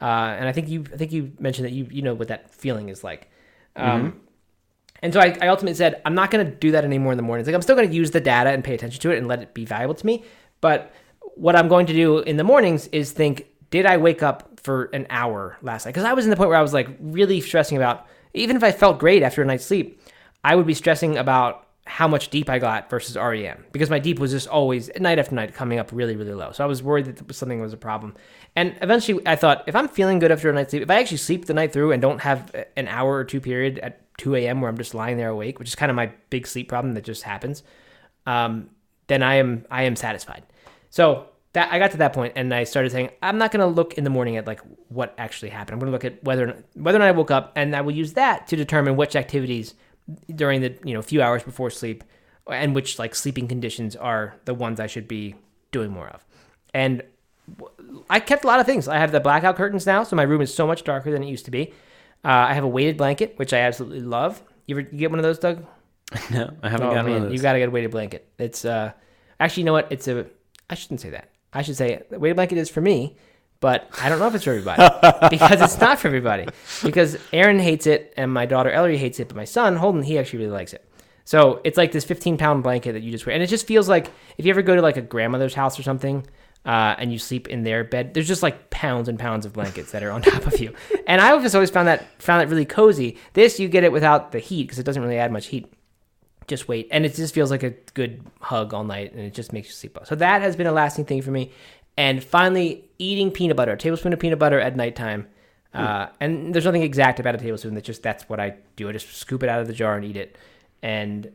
Uh, 0.00 0.04
and 0.38 0.48
I 0.48 0.52
think 0.52 0.68
you 0.68 0.84
I 0.92 0.96
think 0.96 1.12
you 1.12 1.32
mentioned 1.38 1.66
that 1.66 1.72
you 1.72 1.86
you 1.90 2.02
know 2.02 2.14
what 2.14 2.28
that 2.28 2.54
feeling 2.54 2.88
is 2.88 3.02
like. 3.04 3.30
Um, 3.76 4.20
And 5.02 5.12
so 5.12 5.20
I, 5.20 5.36
I 5.42 5.48
ultimately 5.48 5.74
said, 5.74 6.00
I'm 6.06 6.14
not 6.14 6.30
going 6.30 6.46
to 6.46 6.50
do 6.50 6.70
that 6.70 6.82
anymore 6.82 7.12
in 7.12 7.18
the 7.18 7.22
mornings. 7.22 7.46
Like, 7.46 7.54
I'm 7.54 7.60
still 7.60 7.76
going 7.76 7.88
to 7.88 7.94
use 7.94 8.12
the 8.12 8.20
data 8.20 8.50
and 8.50 8.64
pay 8.64 8.72
attention 8.72 9.02
to 9.02 9.10
it 9.10 9.18
and 9.18 9.28
let 9.28 9.42
it 9.42 9.52
be 9.52 9.66
valuable 9.66 9.94
to 9.94 10.06
me. 10.06 10.24
But 10.62 10.94
what 11.34 11.54
I'm 11.54 11.68
going 11.68 11.84
to 11.86 11.92
do 11.92 12.20
in 12.20 12.38
the 12.38 12.44
mornings 12.44 12.86
is 12.86 13.12
think, 13.12 13.46
did 13.68 13.84
I 13.84 13.98
wake 13.98 14.22
up 14.22 14.53
for 14.64 14.84
an 14.86 15.06
hour 15.10 15.56
last 15.62 15.84
night? 15.84 15.92
Because 15.92 16.04
I 16.04 16.12
was 16.12 16.24
in 16.24 16.30
the 16.30 16.36
point 16.36 16.48
where 16.48 16.58
I 16.58 16.62
was 16.62 16.72
like 16.72 16.88
really 17.00 17.40
stressing 17.40 17.76
about, 17.76 18.06
even 18.32 18.56
if 18.56 18.64
I 18.64 18.72
felt 18.72 18.98
great 18.98 19.22
after 19.22 19.40
a 19.42 19.44
night's 19.44 19.64
sleep, 19.64 20.00
I 20.42 20.56
would 20.56 20.66
be 20.66 20.74
stressing 20.74 21.16
about 21.16 21.64
how 21.86 22.08
much 22.08 22.30
deep 22.30 22.48
I 22.48 22.58
got 22.58 22.88
versus 22.88 23.14
REM 23.16 23.62
because 23.70 23.90
my 23.90 23.98
deep 23.98 24.18
was 24.18 24.30
just 24.30 24.48
always 24.48 24.90
night 24.98 25.18
after 25.18 25.34
night 25.34 25.54
coming 25.54 25.78
up 25.78 25.90
really, 25.92 26.16
really 26.16 26.32
low. 26.32 26.50
So 26.52 26.64
I 26.64 26.66
was 26.66 26.82
worried 26.82 27.04
that 27.04 27.34
something 27.34 27.60
was 27.60 27.74
a 27.74 27.76
problem. 27.76 28.14
And 28.56 28.74
eventually 28.80 29.22
I 29.26 29.36
thought, 29.36 29.64
if 29.66 29.76
I'm 29.76 29.88
feeling 29.88 30.18
good 30.18 30.32
after 30.32 30.48
a 30.48 30.52
night's 30.52 30.70
sleep, 30.70 30.82
if 30.82 30.90
I 30.90 30.98
actually 30.98 31.18
sleep 31.18 31.44
the 31.44 31.54
night 31.54 31.72
through 31.72 31.92
and 31.92 32.00
don't 32.00 32.20
have 32.22 32.54
an 32.76 32.88
hour 32.88 33.14
or 33.14 33.24
two 33.24 33.40
period 33.40 33.78
at 33.80 34.00
2 34.18 34.34
a.m. 34.36 34.60
where 34.60 34.70
I'm 34.70 34.78
just 34.78 34.94
lying 34.94 35.18
there 35.18 35.28
awake, 35.28 35.58
which 35.58 35.68
is 35.68 35.74
kind 35.74 35.90
of 35.90 35.96
my 35.96 36.10
big 36.30 36.46
sleep 36.46 36.68
problem 36.68 36.94
that 36.94 37.04
just 37.04 37.22
happens, 37.22 37.62
um, 38.26 38.70
then 39.08 39.22
I 39.22 39.34
am 39.34 39.66
I 39.70 39.82
am 39.82 39.96
satisfied. 39.96 40.44
So 40.88 41.26
that 41.54 41.72
I 41.72 41.78
got 41.78 41.92
to 41.92 41.96
that 41.98 42.12
point 42.12 42.34
and 42.36 42.52
I 42.52 42.64
started 42.64 42.92
saying 42.92 43.10
I'm 43.22 43.38
not 43.38 43.50
going 43.52 43.60
to 43.60 43.66
look 43.66 43.94
in 43.94 44.04
the 44.04 44.10
morning 44.10 44.36
at 44.36 44.46
like 44.46 44.60
what 44.88 45.14
actually 45.18 45.48
happened. 45.50 45.74
I'm 45.74 45.80
going 45.80 45.90
to 45.90 45.92
look 45.92 46.04
at 46.04 46.22
whether 46.22 46.62
whether 46.74 46.96
or 46.96 47.00
not 47.00 47.08
I 47.08 47.12
woke 47.12 47.30
up, 47.30 47.52
and 47.56 47.74
I 47.74 47.80
will 47.80 47.92
use 47.92 48.12
that 48.14 48.46
to 48.48 48.56
determine 48.56 48.96
which 48.96 49.16
activities 49.16 49.74
during 50.34 50.60
the 50.60 50.76
you 50.84 50.92
know 50.94 51.00
few 51.02 51.22
hours 51.22 51.42
before 51.42 51.70
sleep 51.70 52.04
and 52.46 52.74
which 52.74 52.98
like 52.98 53.14
sleeping 53.14 53.48
conditions 53.48 53.96
are 53.96 54.34
the 54.44 54.52
ones 54.52 54.78
I 54.78 54.86
should 54.86 55.08
be 55.08 55.34
doing 55.72 55.90
more 55.90 56.08
of. 56.08 56.24
And 56.74 57.02
I 58.10 58.20
kept 58.20 58.44
a 58.44 58.46
lot 58.46 58.60
of 58.60 58.66
things. 58.66 58.86
I 58.88 58.98
have 58.98 59.12
the 59.12 59.20
blackout 59.20 59.56
curtains 59.56 59.86
now, 59.86 60.02
so 60.04 60.14
my 60.16 60.22
room 60.24 60.40
is 60.42 60.52
so 60.54 60.66
much 60.66 60.84
darker 60.84 61.10
than 61.10 61.22
it 61.22 61.28
used 61.28 61.44
to 61.46 61.50
be. 61.50 61.72
Uh, 62.24 62.28
I 62.50 62.54
have 62.54 62.64
a 62.64 62.68
weighted 62.68 62.96
blanket, 62.96 63.34
which 63.36 63.52
I 63.52 63.58
absolutely 63.60 64.00
love. 64.00 64.42
You 64.66 64.76
ever 64.78 64.88
you 64.90 64.98
get 64.98 65.10
one 65.10 65.18
of 65.18 65.22
those, 65.22 65.38
Doug? 65.38 65.64
No, 66.30 66.50
I 66.62 66.68
haven't 66.68 66.86
Oh 66.86 66.90
gotten 66.94 67.10
one 67.12 67.22
of 67.22 67.28
those. 67.28 67.32
you 67.32 67.38
gotta 67.40 67.58
get 67.58 67.68
a 67.68 67.70
weighted 67.70 67.90
blanket. 67.90 68.28
It's 68.38 68.64
uh, 68.64 68.92
actually, 69.40 69.62
you 69.62 69.64
know 69.66 69.72
what? 69.72 69.88
It's 69.90 70.06
a. 70.08 70.26
I 70.70 70.74
shouldn't 70.74 71.00
say 71.00 71.10
that. 71.10 71.30
I 71.54 71.62
should 71.62 71.76
say 71.76 72.02
the 72.10 72.18
weighted 72.18 72.36
blanket 72.36 72.58
is 72.58 72.68
for 72.68 72.80
me, 72.80 73.16
but 73.60 73.88
I 74.02 74.08
don't 74.08 74.18
know 74.18 74.26
if 74.26 74.34
it's 74.34 74.44
for 74.44 74.50
everybody 74.50 74.82
because 75.30 75.62
it's 75.62 75.80
not 75.80 75.98
for 75.98 76.08
everybody. 76.08 76.46
Because 76.82 77.16
Erin 77.32 77.60
hates 77.60 77.86
it 77.86 78.12
and 78.16 78.32
my 78.32 78.44
daughter 78.44 78.70
Ellery 78.70 78.98
hates 78.98 79.20
it, 79.20 79.28
but 79.28 79.36
my 79.36 79.44
son 79.44 79.76
Holden 79.76 80.02
he 80.02 80.18
actually 80.18 80.40
really 80.40 80.52
likes 80.52 80.72
it. 80.72 80.86
So 81.24 81.60
it's 81.64 81.78
like 81.78 81.92
this 81.92 82.04
15 82.04 82.36
pound 82.36 82.62
blanket 82.62 82.92
that 82.92 83.02
you 83.02 83.10
just 83.10 83.24
wear, 83.24 83.34
and 83.34 83.42
it 83.42 83.46
just 83.46 83.66
feels 83.66 83.88
like 83.88 84.10
if 84.36 84.44
you 84.44 84.50
ever 84.50 84.62
go 84.62 84.74
to 84.74 84.82
like 84.82 84.96
a 84.96 85.02
grandmother's 85.02 85.54
house 85.54 85.78
or 85.78 85.82
something. 85.82 86.26
Uh, 86.66 86.94
and 86.96 87.12
you 87.12 87.18
sleep 87.18 87.46
in 87.48 87.62
their 87.62 87.84
bed. 87.84 88.14
There's 88.14 88.26
just 88.26 88.42
like 88.42 88.70
pounds 88.70 89.10
and 89.10 89.18
pounds 89.18 89.44
of 89.44 89.52
blankets 89.52 89.92
that 89.92 90.02
are 90.02 90.10
on 90.10 90.22
top 90.22 90.46
of 90.46 90.58
you, 90.58 90.72
and 91.06 91.20
I 91.20 91.38
just 91.42 91.54
always 91.54 91.68
found 91.68 91.88
that 91.88 92.06
found 92.22 92.42
it 92.42 92.48
really 92.48 92.64
cozy. 92.64 93.18
This 93.34 93.60
you 93.60 93.68
get 93.68 93.84
it 93.84 93.92
without 93.92 94.32
the 94.32 94.38
heat 94.38 94.62
because 94.62 94.78
it 94.78 94.84
doesn't 94.84 95.02
really 95.02 95.18
add 95.18 95.30
much 95.30 95.48
heat 95.48 95.70
just 96.46 96.68
wait. 96.68 96.88
And 96.90 97.04
it 97.06 97.14
just 97.14 97.34
feels 97.34 97.50
like 97.50 97.62
a 97.62 97.70
good 97.94 98.22
hug 98.40 98.74
all 98.74 98.84
night 98.84 99.12
and 99.12 99.20
it 99.20 99.34
just 99.34 99.52
makes 99.52 99.68
you 99.68 99.74
sleep 99.74 99.96
well. 99.96 100.04
So 100.04 100.14
that 100.16 100.42
has 100.42 100.56
been 100.56 100.66
a 100.66 100.72
lasting 100.72 101.04
thing 101.06 101.22
for 101.22 101.30
me. 101.30 101.52
And 101.96 102.22
finally 102.22 102.84
eating 102.98 103.30
peanut 103.30 103.56
butter 103.56 103.72
a 103.72 103.76
tablespoon 103.76 104.12
of 104.12 104.18
peanut 104.18 104.38
butter 104.38 104.58
at 104.60 104.76
nighttime. 104.76 105.26
Uh, 105.72 106.06
and 106.20 106.54
there's 106.54 106.64
nothing 106.64 106.82
exact 106.82 107.18
about 107.18 107.34
a 107.34 107.38
tablespoon 107.38 107.74
that's 107.74 107.86
just 107.86 108.02
that's 108.02 108.28
what 108.28 108.38
i 108.38 108.54
do. 108.76 108.88
I 108.88 108.92
just 108.92 109.12
scoop 109.16 109.42
it 109.42 109.48
out 109.48 109.60
of 109.60 109.66
the 109.66 109.72
jar 109.72 109.96
and 109.96 110.04
eat 110.04 110.16
it. 110.16 110.36
And 110.82 111.32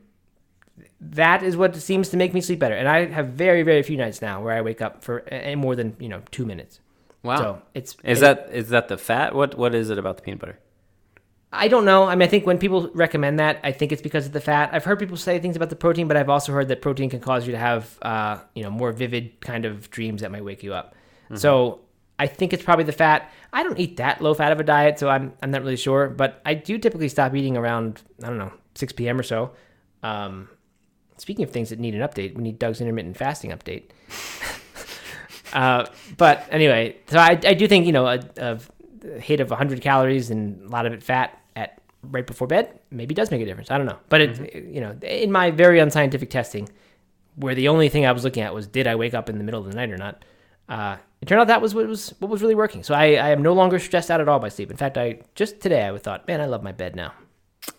that 1.01 1.43
is 1.43 1.57
what 1.57 1.75
seems 1.75 2.09
to 2.09 2.17
make 2.17 2.33
me 2.33 2.39
sleep 2.39 2.59
better. 2.59 2.75
And 2.75 2.87
i 2.87 3.05
have 3.07 3.27
very 3.29 3.63
very 3.63 3.83
few 3.83 3.97
nights 3.97 4.21
now 4.21 4.41
where 4.41 4.53
i 4.55 4.61
wake 4.61 4.81
up 4.81 5.03
for 5.03 5.25
more 5.57 5.75
than 5.75 5.95
you 5.99 6.07
know 6.07 6.21
two 6.31 6.45
minutes. 6.45 6.79
Wow. 7.21 7.37
so 7.37 7.61
it's 7.73 7.97
is 8.03 8.19
it- 8.19 8.21
that 8.21 8.49
is 8.53 8.69
that 8.69 8.87
the 8.87 8.97
fat? 8.97 9.35
What 9.35 9.55
what 9.57 9.75
is 9.75 9.89
it 9.89 9.97
about 9.97 10.15
the 10.17 10.23
peanut 10.23 10.39
butter? 10.39 10.59
I 11.51 11.67
don't 11.67 11.85
know. 11.85 12.03
I 12.03 12.15
mean, 12.15 12.27
I 12.27 12.29
think 12.29 12.45
when 12.45 12.59
people 12.59 12.91
recommend 12.93 13.39
that, 13.39 13.59
I 13.63 13.71
think 13.71 13.91
it's 13.91 14.03
because 14.03 14.27
of 14.27 14.33
the 14.33 14.41
fat. 14.41 14.69
I've 14.71 14.83
heard 14.85 14.99
people 14.99 15.17
say 15.17 15.39
things 15.39 15.55
about 15.55 15.69
the 15.71 15.75
protein, 15.75 16.07
but 16.07 16.15
I've 16.15 16.29
also 16.29 16.51
heard 16.51 16.67
that 16.67 16.81
protein 16.81 17.09
can 17.09 17.19
cause 17.19 17.47
you 17.47 17.53
to 17.53 17.57
have, 17.57 17.97
uh, 18.03 18.37
you 18.53 18.61
know, 18.61 18.69
more 18.69 18.91
vivid 18.91 19.41
kind 19.41 19.65
of 19.65 19.89
dreams 19.89 20.21
that 20.21 20.31
might 20.31 20.43
wake 20.43 20.61
you 20.61 20.75
up. 20.75 20.93
So 21.37 21.79
I 22.19 22.27
think 22.27 22.53
it's 22.53 22.63
probably 22.63 22.85
the 22.85 22.91
fat. 22.91 23.31
I 23.53 23.63
don't 23.63 23.79
eat 23.79 23.97
that 23.97 24.21
low 24.21 24.33
fat 24.33 24.51
of 24.51 24.59
a 24.59 24.63
diet, 24.63 24.99
so 24.99 25.09
I'm 25.09 25.33
I'm 25.41 25.51
not 25.51 25.61
really 25.61 25.77
sure. 25.77 26.09
But 26.09 26.41
I 26.45 26.53
do 26.53 26.77
typically 26.77 27.09
stop 27.09 27.33
eating 27.33 27.55
around 27.55 28.01
I 28.23 28.27
don't 28.27 28.37
know 28.37 28.51
6 28.75 28.93
p.m. 28.93 29.19
or 29.19 29.23
so. 29.23 29.51
Um, 30.03 30.49
speaking 31.17 31.43
of 31.43 31.51
things 31.51 31.69
that 31.69 31.79
need 31.79 31.95
an 31.95 32.01
update, 32.01 32.35
we 32.35 32.43
need 32.43 32.59
Doug's 32.59 32.81
intermittent 32.81 33.17
fasting 33.17 33.51
update. 33.51 33.89
uh, 35.53 35.85
but 36.17 36.45
anyway, 36.51 36.97
so 37.07 37.17
I, 37.17 37.39
I 37.43 37.53
do 37.53 37.67
think 37.67 37.85
you 37.85 37.93
know 37.93 38.05
a, 38.05 38.19
a 38.37 38.59
hit 39.19 39.39
of 39.39 39.49
100 39.49 39.81
calories 39.81 40.29
and 40.29 40.65
a 40.65 40.69
lot 40.69 40.85
of 40.85 40.93
it 40.93 41.03
fat 41.03 41.39
at 41.55 41.81
right 42.03 42.25
before 42.25 42.47
bed 42.47 42.79
maybe 42.91 43.13
does 43.13 43.31
make 43.31 43.41
a 43.41 43.45
difference. 43.45 43.71
I 43.71 43.77
don't 43.77 43.87
know, 43.87 43.99
but 44.09 44.21
it 44.21 44.55
you 44.65 44.81
know 44.81 44.91
in 45.01 45.31
my 45.31 45.51
very 45.51 45.79
unscientific 45.79 46.29
testing, 46.29 46.69
where 47.35 47.55
the 47.55 47.67
only 47.67 47.89
thing 47.89 48.05
I 48.05 48.11
was 48.11 48.23
looking 48.23 48.43
at 48.43 48.53
was 48.53 48.67
did 48.67 48.87
I 48.87 48.95
wake 48.95 49.13
up 49.13 49.29
in 49.29 49.37
the 49.37 49.43
middle 49.43 49.61
of 49.61 49.67
the 49.67 49.75
night 49.75 49.91
or 49.91 49.97
not. 49.97 50.23
Uh, 50.67 50.97
it 51.21 51.27
turned 51.27 51.41
out 51.41 51.47
that 51.47 51.61
was 51.61 51.73
what 51.73 51.87
was 51.87 52.13
what 52.19 52.29
was 52.29 52.41
really 52.41 52.55
working. 52.55 52.83
So 52.83 52.93
I, 52.93 53.15
I 53.15 53.29
am 53.29 53.41
no 53.41 53.53
longer 53.53 53.79
stressed 53.79 54.11
out 54.11 54.21
at 54.21 54.29
all 54.29 54.39
by 54.39 54.49
sleep. 54.49 54.71
In 54.71 54.77
fact, 54.77 54.97
I 54.97 55.19
just 55.35 55.59
today 55.59 55.87
I 55.87 55.97
thought, 55.97 56.27
man, 56.27 56.41
I 56.41 56.45
love 56.45 56.63
my 56.63 56.71
bed 56.71 56.95
now. 56.95 57.13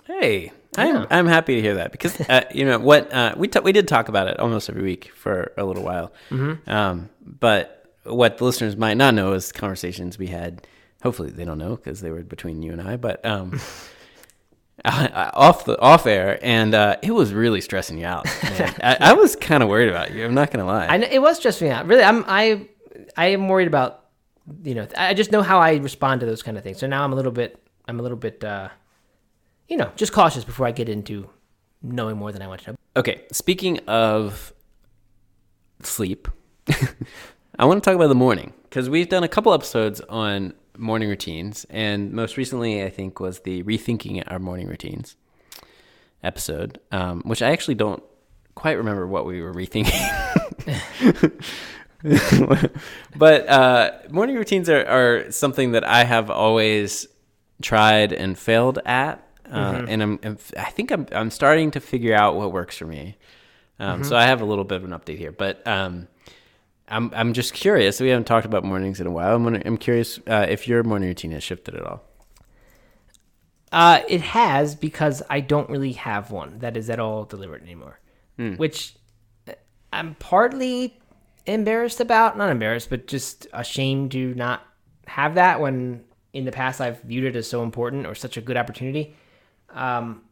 Hey, 0.04 0.52
I'm 0.76 1.06
I'm 1.10 1.26
happy 1.26 1.54
to 1.56 1.62
hear 1.62 1.74
that 1.74 1.92
because 1.92 2.20
uh, 2.28 2.44
you 2.52 2.64
know 2.64 2.78
what 2.78 3.12
uh, 3.12 3.34
we 3.36 3.48
ta- 3.48 3.60
we 3.60 3.72
did 3.72 3.88
talk 3.88 4.08
about 4.08 4.28
it 4.28 4.38
almost 4.38 4.68
every 4.68 4.82
week 4.82 5.12
for 5.14 5.52
a 5.56 5.64
little 5.64 5.82
while. 5.82 6.12
Mm-hmm. 6.30 6.68
Um, 6.70 7.08
but 7.22 7.94
what 8.04 8.38
the 8.38 8.44
listeners 8.44 8.76
might 8.76 8.96
not 8.96 9.14
know 9.14 9.32
is 9.32 9.52
conversations 9.52 10.18
we 10.18 10.26
had. 10.26 10.66
Hopefully, 11.02 11.30
they 11.30 11.44
don't 11.44 11.58
know 11.58 11.76
because 11.76 12.00
they 12.00 12.10
were 12.10 12.22
between 12.22 12.62
you 12.62 12.72
and 12.72 12.80
I. 12.82 12.96
But 12.96 13.24
um, 13.24 13.58
I- 14.84 15.08
I- 15.08 15.30
off 15.30 15.64
the 15.64 15.78
off 15.80 16.06
air, 16.06 16.38
and 16.42 16.74
uh, 16.74 16.96
it 17.02 17.12
was 17.12 17.32
really 17.32 17.60
stressing 17.60 17.98
you 17.98 18.06
out. 18.06 18.26
I, 18.82 18.96
I 19.00 19.12
was 19.14 19.36
kind 19.36 19.62
of 19.62 19.68
worried 19.68 19.88
about 19.88 20.12
you. 20.12 20.24
I'm 20.24 20.34
not 20.34 20.50
gonna 20.50 20.66
lie. 20.66 20.86
I 20.86 20.96
know, 20.98 21.08
it 21.10 21.20
was 21.20 21.36
stressing 21.38 21.68
me 21.68 21.72
out. 21.72 21.86
Really, 21.86 22.02
I'm 22.02 22.24
I 22.26 22.68
I 23.16 23.26
am 23.28 23.48
worried 23.48 23.68
about 23.68 24.04
you 24.64 24.74
know 24.74 24.86
I 24.96 25.14
just 25.14 25.32
know 25.32 25.42
how 25.42 25.58
I 25.60 25.76
respond 25.76 26.20
to 26.20 26.26
those 26.26 26.42
kind 26.42 26.56
of 26.56 26.62
things. 26.64 26.78
So 26.78 26.86
now 26.86 27.02
I'm 27.04 27.12
a 27.12 27.16
little 27.16 27.32
bit 27.32 27.58
I'm 27.88 27.98
a 27.98 28.02
little 28.02 28.16
bit 28.18 28.42
uh, 28.44 28.68
you 29.68 29.76
know 29.76 29.90
just 29.96 30.12
cautious 30.12 30.44
before 30.44 30.66
I 30.66 30.72
get 30.72 30.88
into 30.88 31.28
knowing 31.82 32.16
more 32.18 32.30
than 32.32 32.42
I 32.42 32.46
want 32.46 32.62
to 32.62 32.70
know. 32.72 32.76
Okay, 32.96 33.22
speaking 33.32 33.78
of 33.86 34.52
sleep, 35.82 36.28
I 37.58 37.64
want 37.64 37.82
to 37.82 37.88
talk 37.88 37.94
about 37.96 38.08
the 38.08 38.14
morning 38.14 38.52
because 38.64 38.88
we've 38.90 39.08
done 39.08 39.24
a 39.24 39.28
couple 39.28 39.52
episodes 39.54 40.00
on 40.02 40.52
morning 40.76 41.08
routines, 41.08 41.66
and 41.70 42.12
most 42.12 42.36
recently, 42.36 42.82
I 42.82 42.90
think, 42.90 43.20
was 43.20 43.40
the 43.40 43.62
rethinking 43.62 44.22
our 44.26 44.38
morning 44.38 44.66
routines 44.68 45.16
episode, 46.22 46.78
um, 46.92 47.22
which 47.22 47.42
I 47.42 47.50
actually 47.50 47.74
don't 47.76 48.02
quite 48.54 48.76
remember 48.76 49.06
what 49.06 49.24
we 49.26 49.40
were 49.40 49.52
rethinking. 49.54 49.90
but 53.16 53.48
uh, 53.48 53.90
morning 54.10 54.36
routines 54.36 54.68
are, 54.68 54.86
are 54.86 55.30
something 55.30 55.72
that 55.72 55.86
I 55.86 56.04
have 56.04 56.30
always 56.30 57.06
tried 57.62 58.12
and 58.12 58.38
failed 58.38 58.78
at, 58.86 59.26
uh, 59.50 59.84
and 59.88 60.02
I'm, 60.02 60.18
I'm 60.22 60.38
I 60.56 60.70
think 60.70 60.90
I'm 60.90 61.06
I'm 61.12 61.30
starting 61.30 61.70
to 61.72 61.80
figure 61.80 62.14
out 62.14 62.36
what 62.36 62.52
works 62.52 62.76
for 62.78 62.86
me. 62.86 63.16
Um, 63.78 64.04
So 64.04 64.16
I 64.16 64.26
have 64.26 64.40
a 64.40 64.44
little 64.44 64.64
bit 64.64 64.76
of 64.76 64.84
an 64.84 64.90
update 64.90 65.18
here, 65.18 65.32
but 65.32 65.66
um, 65.66 66.06
I'm 66.90 67.10
I'm 67.14 67.32
just 67.32 67.54
curious. 67.54 68.00
We 68.00 68.08
haven't 68.08 68.26
talked 68.26 68.46
about 68.46 68.64
mornings 68.64 69.00
in 69.00 69.06
a 69.06 69.10
while. 69.10 69.36
I'm 69.36 69.44
wondering, 69.44 69.66
I'm 69.66 69.76
curious 69.76 70.18
uh, 70.26 70.46
if 70.48 70.66
your 70.68 70.82
morning 70.82 71.08
routine 71.08 71.30
has 71.32 71.42
shifted 71.42 71.74
at 71.74 71.82
all. 71.84 72.02
Uh, 73.72 74.02
it 74.08 74.20
has 74.20 74.74
because 74.74 75.22
I 75.30 75.40
don't 75.40 75.70
really 75.70 75.92
have 75.92 76.32
one 76.32 76.58
that 76.58 76.76
is 76.76 76.90
at 76.90 76.98
all 76.98 77.24
deliberate 77.24 77.62
anymore, 77.62 78.00
which 78.56 78.96
uh, 79.48 79.52
I'm 79.92 80.16
partly 80.16 80.98
embarrassed 81.46 82.00
about. 82.00 82.36
Not 82.36 82.50
embarrassed, 82.50 82.90
but 82.90 83.06
just 83.06 83.46
ashamed 83.52 84.10
to 84.12 84.34
not 84.34 84.66
have 85.06 85.36
that 85.36 85.60
when 85.60 86.04
in 86.32 86.44
the 86.44 86.52
past 86.52 86.80
I've 86.80 87.00
viewed 87.02 87.24
it 87.24 87.36
as 87.36 87.48
so 87.48 87.62
important 87.62 88.06
or 88.06 88.14
such 88.14 88.36
a 88.36 88.40
good 88.40 88.56
opportunity. 88.56 89.14
Um, 89.70 90.22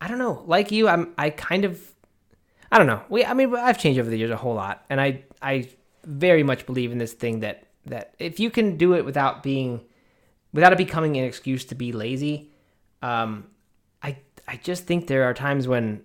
I 0.00 0.08
don't 0.08 0.18
know. 0.18 0.42
Like 0.46 0.72
you, 0.72 0.88
I'm. 0.88 1.14
I 1.16 1.30
kind 1.30 1.64
of. 1.64 1.80
I 2.72 2.78
don't 2.78 2.86
know. 2.88 3.02
We. 3.08 3.24
I 3.24 3.34
mean, 3.34 3.54
I've 3.54 3.78
changed 3.78 4.00
over 4.00 4.10
the 4.10 4.18
years 4.18 4.30
a 4.30 4.36
whole 4.36 4.54
lot, 4.54 4.84
and 4.90 5.00
I. 5.00 5.24
I 5.42 5.68
very 6.04 6.42
much 6.42 6.66
believe 6.66 6.92
in 6.92 6.98
this 6.98 7.12
thing 7.12 7.40
that 7.40 7.64
that 7.86 8.14
if 8.18 8.40
you 8.40 8.50
can 8.50 8.76
do 8.76 8.94
it 8.94 9.04
without 9.04 9.42
being 9.42 9.80
without 10.52 10.72
it 10.72 10.78
becoming 10.78 11.16
an 11.16 11.24
excuse 11.24 11.64
to 11.66 11.74
be 11.74 11.92
lazy. 11.92 12.50
Um, 13.02 13.46
I 14.02 14.18
I 14.48 14.56
just 14.56 14.86
think 14.86 15.06
there 15.06 15.24
are 15.24 15.34
times 15.34 15.68
when 15.68 16.02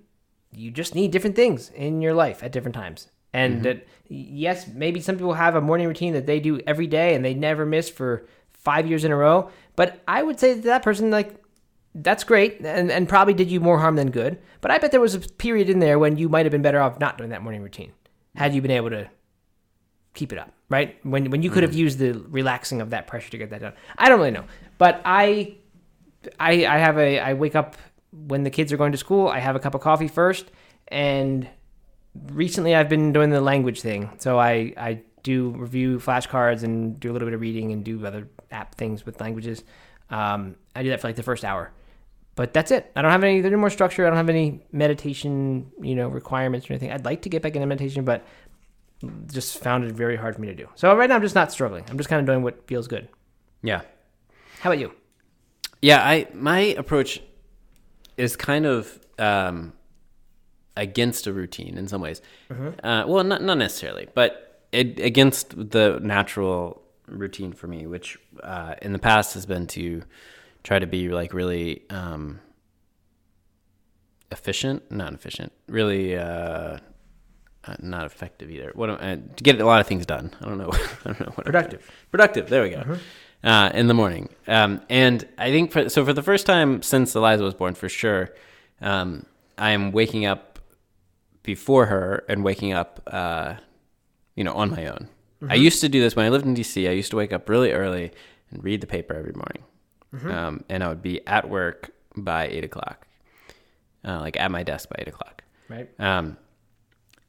you 0.52 0.72
just 0.72 0.94
need 0.94 1.12
different 1.12 1.36
things 1.36 1.70
in 1.70 2.02
your 2.02 2.14
life 2.14 2.44
at 2.44 2.52
different 2.52 2.76
times, 2.76 3.08
and 3.34 3.64
that 3.64 3.88
yes, 4.10 4.68
maybe 4.68 5.00
some 5.00 5.16
people 5.16 5.34
have 5.34 5.56
a 5.56 5.62
morning 5.62 5.88
routine 5.88 6.14
that 6.14 6.26
they 6.26 6.40
do 6.40 6.60
every 6.68 6.88
day 6.88 7.16
and 7.16 7.24
they 7.24 7.34
never 7.34 7.66
miss 7.66 7.90
for 7.90 8.28
five 8.52 8.86
years 8.86 9.06
in 9.06 9.12
a 9.12 9.16
row. 9.16 9.50
But 9.76 10.02
I 10.08 10.22
would 10.22 10.40
say 10.40 10.54
that, 10.54 10.64
that 10.64 10.84
person 10.84 11.10
like 11.12 11.36
that's 11.96 12.24
great 12.24 12.60
and, 12.60 12.92
and 12.92 13.10
probably 13.10 13.34
did 13.34 13.52
you 13.52 13.60
more 13.60 13.80
harm 13.80 13.96
than 13.96 14.12
good. 14.12 14.40
But 14.60 14.72
I 14.72 14.78
bet 14.78 14.92
there 14.92 15.02
was 15.02 15.16
a 15.16 15.20
period 15.20 15.70
in 15.70 15.80
there 15.80 15.98
when 15.98 16.18
you 16.18 16.30
might 16.30 16.46
have 16.46 16.52
been 16.52 16.62
better 16.62 16.82
off 16.82 17.00
not 17.00 17.18
doing 17.18 17.32
that 17.32 17.42
morning 17.42 17.62
routine 17.62 17.94
had 18.36 18.54
you 18.54 18.62
been 18.62 18.72
able 18.72 18.90
to 18.90 19.10
keep 20.14 20.34
it 20.34 20.40
up, 20.40 20.52
right? 20.70 20.98
When 21.04 21.30
when 21.30 21.42
you 21.42 21.50
could 21.50 21.64
have 21.64 21.74
used 21.74 22.00
the 22.00 22.14
relaxing 22.30 22.82
of 22.82 22.90
that 22.92 23.08
pressure 23.08 23.30
to 23.32 23.38
get 23.38 23.50
that 23.52 23.62
done. 23.62 23.74
I 23.98 24.10
don't 24.10 24.20
really 24.20 24.32
know, 24.32 24.46
but 24.78 25.02
I 25.06 25.56
I 26.40 26.66
I 26.66 26.78
have 26.78 26.98
a 26.98 27.20
I 27.20 27.34
wake 27.34 27.56
up 27.56 27.76
when 28.12 28.44
the 28.44 28.50
kids 28.50 28.74
are 28.74 28.78
going 28.78 28.92
to 28.92 28.98
school. 28.98 29.28
I 29.28 29.40
have 29.40 29.56
a 29.56 29.60
cup 29.60 29.76
of 29.76 29.82
coffee 29.82 30.08
first, 30.08 30.52
and 30.88 31.48
recently 32.32 32.76
I've 32.76 32.90
been 32.90 33.14
doing 33.14 33.30
the 33.30 33.42
language 33.42 33.82
thing. 33.82 34.12
So 34.18 34.40
I 34.40 34.74
I 34.78 35.02
do 35.24 35.52
review 35.52 36.00
flashcards 36.00 36.64
and 36.64 37.00
do 37.00 37.12
a 37.12 37.14
little 37.14 37.28
bit 37.28 37.34
of 37.34 37.42
reading 37.42 37.72
and 37.72 37.84
do 37.84 38.06
other 38.06 38.28
app 38.52 38.76
things 38.76 39.06
with 39.06 39.22
languages. 39.22 39.64
Um, 40.10 40.56
I 40.76 40.84
do 40.84 40.90
that 40.90 41.00
for 41.00 41.08
like 41.08 41.16
the 41.16 41.24
first 41.24 41.46
hour. 41.46 41.72
But 42.36 42.54
that's 42.54 42.72
it. 42.72 42.92
I 42.96 43.02
don't 43.02 43.12
have 43.12 43.24
any. 43.24 43.42
There's 43.42 43.52
no 43.52 43.58
more 43.58 43.70
structure. 43.70 44.06
I 44.06 44.10
don't 44.10 44.18
have 44.18 44.30
any 44.30 44.66
meditation, 44.72 45.72
you 45.82 45.96
know, 45.96 46.08
requirements 46.08 46.70
or 46.70 46.74
anything. 46.74 46.92
I'd 46.92 47.04
like 47.04 47.24
to 47.24 47.30
get 47.30 47.42
back 47.42 47.56
into 47.56 47.68
meditation, 47.68 48.06
but 48.06 48.26
just 49.32 49.58
found 49.60 49.84
it 49.84 49.92
very 49.94 50.16
hard 50.16 50.36
for 50.36 50.42
me 50.42 50.48
to 50.48 50.56
do. 50.56 50.68
So 50.76 50.96
right 50.96 51.10
now 51.10 51.16
I'm 51.16 51.22
just 51.22 51.36
not 51.36 51.52
struggling. 51.52 51.84
I'm 51.90 51.98
just 51.98 52.10
kind 52.10 52.20
of 52.20 52.26
doing 52.26 52.44
what 52.44 52.68
feels 52.68 52.88
good. 52.88 53.08
Yeah, 53.64 53.82
How 54.62 54.70
about 54.72 54.80
you? 54.80 54.92
yeah. 55.82 56.02
I 56.04 56.28
my 56.34 56.60
approach 56.60 57.22
is 58.18 58.36
kind 58.36 58.66
of 58.66 59.00
um, 59.20 59.74
against 60.76 61.28
a 61.28 61.34
routine 61.34 61.78
in 61.78 61.88
some 61.88 62.02
ways. 62.02 62.22
Uh, 62.50 63.04
well, 63.08 63.24
not 63.24 63.42
not 63.44 63.58
necessarily, 63.58 64.08
but 64.14 64.66
it, 64.72 65.00
against 65.00 65.56
the 65.72 66.00
natural 66.02 66.82
routine 67.08 67.54
for 67.54 67.68
me, 67.68 67.86
which 67.88 68.18
uh, 68.42 68.76
in 68.82 68.94
the 68.94 69.00
past 69.00 69.34
has 69.36 69.46
been 69.46 69.68
to 69.68 70.02
try 70.64 70.80
to 70.80 70.88
be 70.88 71.10
like 71.10 71.34
really 71.34 71.84
um, 71.90 72.40
efficient, 74.32 74.90
not 74.92 75.14
efficient, 75.14 75.52
really 75.68 76.18
uh, 76.18 76.78
uh, 77.66 77.76
not 77.82 78.06
effective 78.06 78.50
either. 78.50 78.72
What 78.74 78.90
uh, 78.90 78.98
to 79.36 79.44
get 79.44 79.60
a 79.62 79.66
lot 79.66 79.82
of 79.82 79.88
things 79.88 80.06
done. 80.06 80.32
I 80.42 80.46
don't 80.46 80.58
know. 80.58 80.70
I 80.74 81.06
don't 81.06 81.20
know 81.20 81.32
what 81.36 81.46
Productive. 81.46 81.90
productive. 82.12 82.50
There 82.50 82.64
we 82.64 82.70
go. 82.70 82.98
Uh, 83.44 83.72
in 83.74 83.88
the 83.88 83.94
morning, 83.96 84.30
um, 84.48 84.82
and 84.90 85.28
I 85.40 85.50
think 85.50 85.72
for, 85.72 85.90
so. 85.90 86.06
For 86.06 86.14
the 86.14 86.22
first 86.22 86.46
time 86.46 86.84
since 86.84 87.16
Eliza 87.16 87.44
was 87.44 87.56
born, 87.56 87.74
for 87.74 87.90
sure, 87.90 88.30
um, 88.82 89.26
I 89.58 89.72
am 89.72 89.92
waking 89.92 90.26
up 90.26 90.60
before 91.42 91.88
her 91.88 92.24
and 92.30 92.44
waking 92.44 92.74
up, 92.74 93.02
uh, 93.08 93.56
you 94.36 94.44
know, 94.44 94.54
on 94.54 94.70
my 94.70 94.86
own. 94.86 95.10
I 95.50 95.56
used 95.56 95.82
to 95.82 95.90
do 95.90 96.00
this 96.00 96.16
when 96.16 96.28
I 96.28 96.30
lived 96.30 96.46
in 96.46 96.54
DC. 96.56 96.88
I 96.88 96.92
used 96.92 97.10
to 97.10 97.18
wake 97.18 97.34
up 97.34 97.50
really 97.50 97.72
early 97.72 98.12
and 98.52 98.64
read 98.64 98.80
the 98.80 98.86
paper 98.86 99.16
every 99.16 99.34
morning, 99.34 99.64
um, 100.32 100.64
and 100.70 100.84
I 100.84 100.90
would 100.90 101.02
be 101.02 101.26
at 101.26 101.50
work 101.50 101.90
by 102.16 102.46
eight 102.48 102.64
o'clock, 102.64 103.08
uh, 104.06 104.20
like 104.20 104.40
at 104.40 104.52
my 104.52 104.62
desk 104.62 104.88
by 104.90 104.98
eight 105.00 105.08
o'clock. 105.08 105.44
Right. 105.68 105.90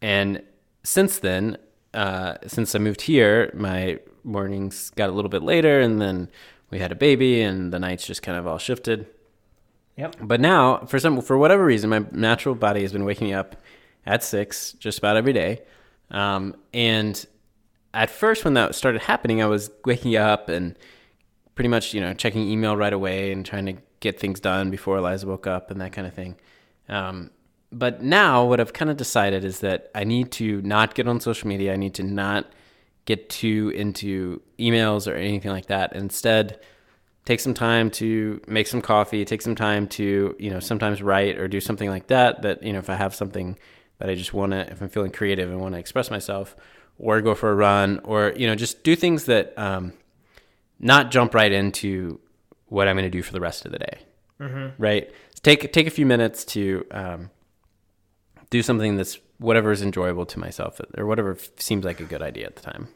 And 0.03 0.43
since 0.83 1.21
then, 1.21 1.57
uh, 1.95 2.35
since 2.47 2.75
I 2.75 2.79
moved 2.79 3.03
here, 3.03 3.51
my 3.55 4.01
mornings 4.25 4.91
got 4.91 5.09
a 5.09 5.13
little 5.13 5.31
bit 5.31 5.43
later, 5.43 5.81
and 5.81 6.01
then 6.01 6.29
we 6.71 6.79
had 6.79 6.93
a 6.93 6.97
baby, 6.97 7.41
and 7.41 7.73
the 7.73 7.79
nights 7.79 8.07
just 8.07 8.23
kind 8.23 8.37
of 8.37 8.47
all 8.47 8.59
shifted. 8.59 9.07
Yep. 9.97 10.17
But 10.23 10.41
now, 10.41 10.79
for 10.87 10.99
some, 10.99 11.21
for 11.23 11.39
whatever 11.39 11.65
reason, 11.65 11.89
my 11.91 12.05
natural 12.11 12.55
body 12.55 12.83
has 12.83 12.93
been 12.93 13.05
waking 13.05 13.29
me 13.29 13.35
up 13.35 13.57
at 14.05 14.23
six 14.23 14.73
just 14.73 14.99
about 14.99 15.17
every 15.17 15.33
day. 15.33 15.61
Um, 16.11 16.57
and 16.75 17.25
at 17.95 18.11
first, 18.11 18.45
when 18.45 18.55
that 18.55 18.75
started 18.75 19.03
happening, 19.03 19.43
I 19.43 19.47
was 19.47 19.71
waking 19.85 20.17
up 20.17 20.49
and 20.49 20.77
pretty 21.55 21.69
much, 21.69 21.95
you 21.95 22.01
know, 22.01 22.15
checking 22.15 22.49
email 22.49 22.77
right 22.77 22.93
away 22.93 23.33
and 23.33 23.45
trying 23.45 23.67
to 23.67 23.75
get 24.01 24.19
things 24.19 24.41
done 24.41 24.71
before 24.71 24.97
Eliza 24.97 25.27
woke 25.27 25.47
up 25.47 25.71
and 25.71 25.81
that 25.81 25.93
kind 25.93 26.07
of 26.07 26.15
thing. 26.15 26.37
Um, 26.89 27.31
but 27.73 28.03
now, 28.03 28.45
what 28.45 28.61
I've 28.61 28.73
kind 28.73 28.91
of 28.91 28.97
decided 28.97 29.45
is 29.45 29.61
that 29.61 29.91
I 29.95 30.05
need 30.05 30.31
to 30.33 30.61
not 30.63 30.95
get 30.95 31.09
on 31.09 31.21
social 31.21 31.49
media. 31.49 31.73
I 31.73 31.77
need 31.77 31.95
to 31.95 32.03
not 32.03 32.53
get 33.07 33.29
too 33.29 33.73
into 33.75 34.41
emails 34.59 35.11
or 35.11 35.15
anything 35.17 35.51
like 35.51 35.67
that. 35.67 35.95
Instead, 35.95 36.61
take 37.25 37.41
some 37.41 37.55
time 37.55 37.91
to 37.91 38.41
make 38.47 38.67
some 38.67 38.83
coffee, 38.83 39.25
take 39.25 39.43
some 39.43 39.55
time 39.55 39.89
to, 39.89 40.37
you 40.39 40.51
know, 40.51 40.61
sometimes 40.61 41.03
write 41.03 41.39
or 41.39 41.49
do 41.49 41.61
something 41.61 41.89
like 41.89 42.09
that. 42.09 42.43
That, 42.43 42.63
you 42.63 42.73
know, 42.73 42.79
if 42.79 42.91
I 42.91 42.95
have 42.95 43.15
something 43.15 43.59
that 43.99 44.11
I 44.11 44.15
just 44.15 44.35
want 44.35 44.53
to, 44.53 44.71
if 44.71 44.81
I'm 44.83 44.89
feeling 44.89 45.11
creative 45.11 45.51
and 45.51 45.61
want 45.61 45.75
to 45.75 45.79
express 45.79 46.11
myself, 46.11 46.55
or 46.99 47.21
go 47.21 47.35
for 47.35 47.51
a 47.51 47.55
run, 47.55 48.01
or, 48.05 48.33
you 48.37 48.47
know, 48.47 48.55
just 48.55 48.85
do 48.85 48.95
things 48.95 49.25
that, 49.25 49.57
um, 49.59 49.93
not 50.79 51.11
jump 51.11 51.35
right 51.35 51.51
into 51.51 52.21
what 52.67 52.87
I'm 52.87 52.97
going 52.97 53.05
to 53.05 53.11
do 53.11 53.23
for 53.23 53.33
the 53.33 53.41
rest 53.41 53.65
of 53.65 53.73
the 53.73 53.79
day. 53.79 53.99
Right. 54.79 55.11
Take, 55.43 55.73
take 55.73 55.87
a 55.87 55.91
few 55.91 56.07
minutes 56.07 56.45
to, 56.47 56.85
um, 56.91 57.31
do 58.53 58.63
something 58.63 58.97
that's 58.99 59.19
whatever 59.39 59.73
is 59.73 59.81
enjoyable 59.81 60.27
to 60.27 60.39
myself 60.39 60.79
or 60.99 61.07
whatever 61.07 61.37
seems 61.57 61.85
like 61.87 62.01
a 62.01 62.05
good 62.05 62.21
idea 62.21 62.47
at 62.47 62.55
the 62.55 62.63
time. 62.63 62.87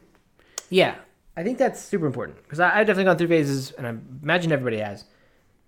Yeah, 0.69 0.95
I 1.35 1.43
think 1.43 1.57
that's 1.57 1.81
super 1.83 2.05
important 2.05 2.37
because 2.43 2.59
I've 2.59 2.85
definitely 2.85 3.05
gone 3.05 3.17
through 3.17 3.29
phases, 3.29 3.71
and 3.71 3.87
I 3.87 3.89
imagine 4.21 4.51
everybody 4.51 4.77
has, 4.77 5.03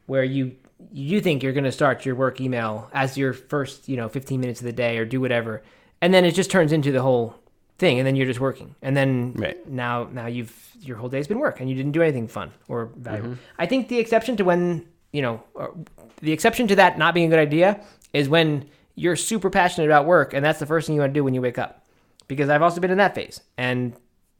where 0.06 0.24
you 0.24 0.56
you 0.94 1.20
think 1.20 1.42
you're 1.44 1.54
going 1.54 1.66
to 1.66 1.72
start 1.72 2.06
your 2.06 2.16
work 2.16 2.40
email 2.40 2.90
as 2.94 3.18
your 3.18 3.34
first, 3.34 3.90
you 3.90 3.98
know, 3.98 4.08
15 4.08 4.40
minutes 4.40 4.62
of 4.62 4.66
the 4.66 4.72
day 4.72 4.98
or 4.98 5.04
do 5.06 5.20
whatever, 5.20 5.62
and 6.02 6.14
then 6.14 6.24
it 6.24 6.32
just 6.36 6.50
turns 6.52 6.72
into 6.72 6.92
the 6.92 7.02
whole 7.02 7.36
thing, 7.80 7.98
and 7.98 8.08
then 8.08 8.16
you're 8.16 8.28
just 8.28 8.40
working, 8.40 8.76
and 8.82 8.96
then 8.96 9.34
Right. 9.36 9.68
now 9.68 10.08
now 10.12 10.28
you've 10.28 10.54
your 10.82 10.98
whole 10.98 11.10
day's 11.10 11.28
been 11.28 11.40
work, 11.40 11.60
and 11.60 11.68
you 11.68 11.76
didn't 11.76 11.94
do 11.94 12.04
anything 12.04 12.28
fun 12.28 12.52
or 12.68 12.92
valuable. 12.96 13.32
Mm-hmm. 13.32 13.42
I 13.58 13.66
think 13.66 13.88
the 13.88 13.98
exception 13.98 14.38
to 14.38 14.46
when 14.46 14.86
you 15.12 15.24
know, 15.24 15.42
or 15.56 15.76
the 16.22 16.32
exception 16.32 16.68
to 16.68 16.76
that 16.76 17.00
not 17.00 17.16
being 17.16 17.26
a 17.26 17.30
good 17.30 17.40
idea 17.40 17.84
is 18.14 18.30
when 18.30 18.70
you're 18.96 19.16
super 19.16 19.50
passionate 19.50 19.88
about 19.88 20.06
work, 20.06 20.34
and 20.34 20.44
that's 20.44 20.60
the 20.60 20.66
first 20.66 20.88
thing 20.88 20.96
you 20.96 21.02
want 21.02 21.14
to 21.14 21.18
do 21.20 21.24
when 21.24 21.34
you 21.34 21.42
wake 21.42 21.58
up 21.58 21.86
because 22.28 22.50
I've 22.50 22.62
also 22.62 22.80
been 22.80 22.92
in 22.92 22.98
that 23.00 23.16
phase 23.16 23.42
and 23.58 23.94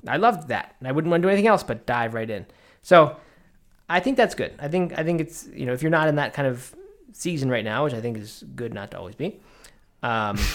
I 0.08 0.18
loved 0.18 0.48
that. 0.48 0.76
And 0.80 0.88
I 0.88 0.94
wouldn't 0.94 1.10
want 1.10 1.22
to 1.22 1.26
do 1.28 1.30
anything 1.30 1.48
else 1.48 1.64
but 1.64 1.86
dive 1.86 2.14
right 2.14 2.30
in. 2.30 2.46
So 2.82 3.18
I 3.90 4.00
think 4.00 4.16
that's 4.16 4.36
good. 4.36 4.54
I 4.60 4.70
think 4.70 4.98
I 4.98 5.04
think 5.04 5.20
it's 5.20 5.48
you 5.54 5.66
know 5.66 5.74
if 5.74 5.82
you're 5.82 5.92
not 5.92 6.08
in 6.08 6.16
that 6.16 6.34
kind 6.34 6.48
of 6.48 6.74
season 7.12 7.50
right 7.50 7.66
now, 7.66 7.84
which 7.84 7.94
I 7.94 8.00
think 8.00 8.18
is 8.18 8.44
good 8.56 8.74
not 8.74 8.92
to 8.92 8.98
always 8.98 9.16
be. 9.16 9.42
Um, 10.02 10.38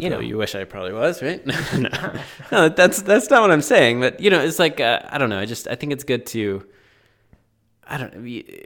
You 0.00 0.08
know. 0.08 0.20
you 0.20 0.38
wish 0.38 0.54
I 0.54 0.64
probably 0.64 0.94
was, 0.94 1.22
right? 1.22 1.44
no, 1.76 1.78
no, 1.78 2.12
no, 2.50 2.68
that's 2.70 3.02
that's 3.02 3.28
not 3.28 3.42
what 3.42 3.50
I'm 3.50 3.60
saying. 3.60 4.00
But 4.00 4.20
you 4.20 4.30
know, 4.30 4.40
it's 4.40 4.58
like 4.58 4.80
uh, 4.80 5.00
I 5.06 5.18
don't 5.18 5.28
know. 5.28 5.38
I 5.38 5.44
just 5.44 5.68
I 5.68 5.74
think 5.74 5.92
it's 5.92 6.02
good 6.02 6.24
to. 6.28 6.66
I 7.86 7.98
don't 7.98 8.14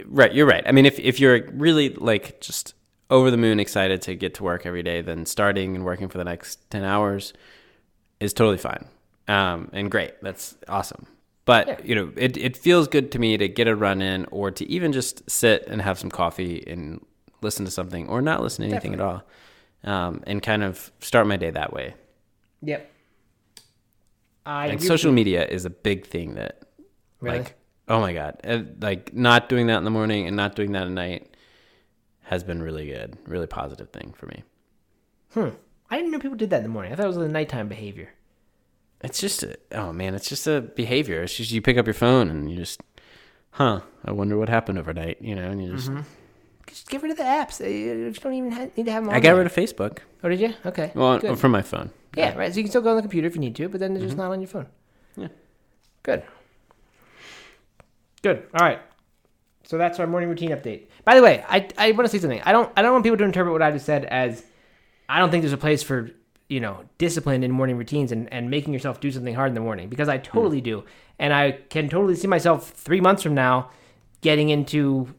right. 0.06 0.32
You're 0.32 0.46
right. 0.46 0.62
I 0.64 0.70
mean, 0.70 0.86
if 0.86 1.00
if 1.00 1.18
you're 1.18 1.50
really 1.50 1.88
like 1.88 2.40
just 2.40 2.74
over 3.10 3.30
the 3.30 3.36
moon 3.36 3.60
excited 3.60 4.02
to 4.02 4.14
get 4.14 4.34
to 4.34 4.42
work 4.44 4.66
every 4.66 4.82
day, 4.82 5.00
then 5.00 5.26
starting 5.26 5.74
and 5.76 5.84
working 5.84 6.08
for 6.08 6.18
the 6.18 6.24
next 6.24 6.68
ten 6.70 6.82
hours 6.84 7.32
is 8.20 8.32
totally 8.32 8.58
fine, 8.58 8.86
um, 9.28 9.68
and 9.72 9.90
great. 9.90 10.20
That's 10.22 10.56
awesome. 10.68 11.06
But 11.44 11.68
Yeah. 11.68 11.80
you 11.84 11.94
know, 11.94 12.12
it 12.16 12.36
it 12.36 12.56
feels 12.56 12.88
good 12.88 13.12
to 13.12 13.18
me 13.18 13.36
to 13.36 13.46
get 13.48 13.68
a 13.68 13.76
run 13.76 14.02
in, 14.02 14.26
or 14.32 14.50
to 14.50 14.68
even 14.68 14.92
just 14.92 15.28
sit 15.30 15.66
and 15.68 15.80
have 15.82 15.98
some 15.98 16.10
coffee 16.10 16.64
and 16.66 17.04
listen 17.42 17.64
to 17.64 17.70
something, 17.70 18.08
or 18.08 18.20
not 18.22 18.42
listen 18.42 18.64
to 18.64 18.70
anything 18.72 18.94
at 18.94 19.00
all, 19.00 19.22
um, 19.84 20.22
and 20.26 20.42
kind 20.42 20.64
of 20.64 20.90
start 21.00 21.26
my 21.26 21.36
day 21.36 21.50
that 21.50 21.72
way. 21.72 21.94
yep. 22.62 22.90
I 24.44 24.68
Like 24.68 24.80
social 24.80 25.12
media 25.12 25.44
is 25.46 25.64
a 25.64 25.70
big 25.70 26.06
thing 26.06 26.34
that, 26.34 26.62
Really? 27.20 27.38
like, 27.38 27.54
oh 27.88 28.00
my 28.00 28.12
god, 28.12 28.40
Uh, 28.44 28.62
like 28.80 29.12
not 29.14 29.48
doing 29.48 29.66
that 29.68 29.78
in 29.78 29.84
the 29.84 29.90
morning 29.90 30.26
and 30.26 30.36
not 30.36 30.54
doing 30.56 30.72
that 30.72 30.84
at 30.86 30.90
night 30.92 31.28
has 32.26 32.44
been 32.44 32.62
really 32.62 32.86
good, 32.86 33.16
really 33.26 33.46
positive 33.46 33.90
thing 33.90 34.12
for 34.16 34.26
me. 34.26 34.42
Hmm. 35.34 35.48
I 35.90 35.96
didn't 35.96 36.10
know 36.10 36.18
people 36.18 36.36
did 36.36 36.50
that 36.50 36.58
in 36.58 36.62
the 36.64 36.68
morning. 36.68 36.92
I 36.92 36.96
thought 36.96 37.04
it 37.04 37.08
was 37.08 37.16
a 37.18 37.28
nighttime 37.28 37.68
behavior. 37.68 38.10
It's 39.02 39.20
just, 39.20 39.42
a, 39.42 39.56
oh 39.72 39.92
man, 39.92 40.14
it's 40.14 40.28
just 40.28 40.46
a 40.46 40.60
behavior. 40.60 41.22
It's 41.22 41.36
just 41.36 41.50
you 41.52 41.60
pick 41.62 41.76
up 41.78 41.86
your 41.86 41.94
phone 41.94 42.28
and 42.30 42.50
you 42.50 42.56
just, 42.56 42.80
huh? 43.50 43.80
I 44.04 44.12
wonder 44.12 44.36
what 44.36 44.48
happened 44.48 44.78
overnight, 44.78 45.20
you 45.22 45.34
know? 45.34 45.50
And 45.50 45.62
you 45.62 45.72
just, 45.76 45.90
Just 46.66 46.88
get 46.90 47.02
rid 47.02 47.12
of 47.12 47.16
the 47.18 47.22
apps. 47.22 47.60
You 47.60 48.10
don't 48.12 48.34
even 48.34 48.50
ha- 48.50 48.68
need 48.76 48.86
to 48.86 48.92
have 48.92 49.04
them. 49.04 49.10
On 49.10 49.14
I 49.14 49.20
got 49.20 49.28
there. 49.28 49.36
rid 49.36 49.46
of 49.46 49.54
Facebook. 49.54 49.98
Oh, 50.24 50.28
did 50.28 50.40
you? 50.40 50.54
Okay. 50.64 50.90
Well, 50.94 51.18
Good. 51.20 51.38
from 51.38 51.52
my 51.52 51.62
phone. 51.62 51.90
Yeah, 52.16 52.34
right. 52.36 52.52
So 52.52 52.56
you 52.56 52.64
can 52.64 52.70
still 52.70 52.82
go 52.82 52.90
on 52.90 52.96
the 52.96 53.02
computer 53.02 53.28
if 53.28 53.34
you 53.34 53.40
need 53.40 53.54
to, 53.56 53.68
but 53.68 53.78
then 53.78 53.94
it's 53.94 54.04
just 54.04 54.16
not 54.16 54.32
on 54.32 54.40
your 54.40 54.48
phone. 54.48 54.66
Yeah. 55.16 55.28
Good. 56.02 56.24
Good. 58.22 58.48
All 58.54 58.66
right. 58.66 58.80
So 59.66 59.78
that's 59.78 59.98
our 59.98 60.06
morning 60.06 60.28
routine 60.28 60.50
update. 60.50 60.86
By 61.04 61.16
the 61.16 61.22
way, 61.22 61.44
I, 61.48 61.68
I 61.76 61.90
want 61.92 62.06
to 62.06 62.08
say 62.08 62.20
something. 62.20 62.40
I 62.44 62.52
don't 62.52 62.72
I 62.76 62.82
don't 62.82 62.92
want 62.92 63.04
people 63.04 63.18
to 63.18 63.24
interpret 63.24 63.52
what 63.52 63.62
I 63.62 63.72
just 63.72 63.84
said 63.84 64.04
as 64.04 64.44
I 65.08 65.18
don't 65.18 65.30
think 65.30 65.42
there's 65.42 65.52
a 65.52 65.58
place 65.58 65.82
for 65.82 66.10
you 66.48 66.60
know 66.60 66.84
discipline 66.98 67.42
in 67.42 67.50
morning 67.50 67.76
routines 67.76 68.12
and, 68.12 68.32
and 68.32 68.48
making 68.48 68.72
yourself 68.72 69.00
do 69.00 69.10
something 69.10 69.34
hard 69.34 69.48
in 69.48 69.54
the 69.54 69.60
morning 69.60 69.88
because 69.88 70.08
I 70.08 70.18
totally 70.18 70.60
do, 70.60 70.84
and 71.18 71.34
I 71.34 71.52
can 71.52 71.88
totally 71.88 72.14
see 72.14 72.28
myself 72.28 72.70
three 72.70 73.00
months 73.00 73.24
from 73.24 73.34
now 73.34 73.70
getting 74.20 74.50
into 74.50 75.12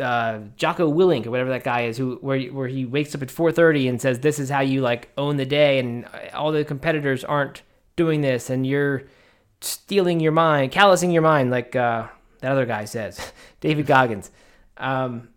uh, 0.00 0.40
Jocko 0.56 0.92
Willink 0.92 1.26
or 1.26 1.30
whatever 1.30 1.50
that 1.50 1.62
guy 1.62 1.82
is, 1.82 1.96
who 1.96 2.16
where 2.22 2.40
where 2.46 2.68
he 2.68 2.84
wakes 2.84 3.14
up 3.14 3.22
at 3.22 3.30
four 3.30 3.52
thirty 3.52 3.86
and 3.86 4.00
says 4.00 4.18
this 4.18 4.40
is 4.40 4.50
how 4.50 4.60
you 4.60 4.80
like 4.80 5.10
own 5.16 5.36
the 5.36 5.46
day, 5.46 5.78
and 5.78 6.06
all 6.34 6.50
the 6.50 6.64
competitors 6.64 7.22
aren't 7.22 7.62
doing 7.94 8.20
this, 8.20 8.50
and 8.50 8.66
you're 8.66 9.04
stealing 9.60 10.18
your 10.18 10.32
mind, 10.32 10.72
callousing 10.72 11.12
your 11.12 11.22
mind, 11.22 11.52
like 11.52 11.76
uh, 11.76 12.08
that 12.42 12.52
other 12.52 12.66
guy 12.66 12.84
says, 12.84 13.32
David 13.60 13.86
Goggins. 13.86 14.30
Um, 14.76 15.28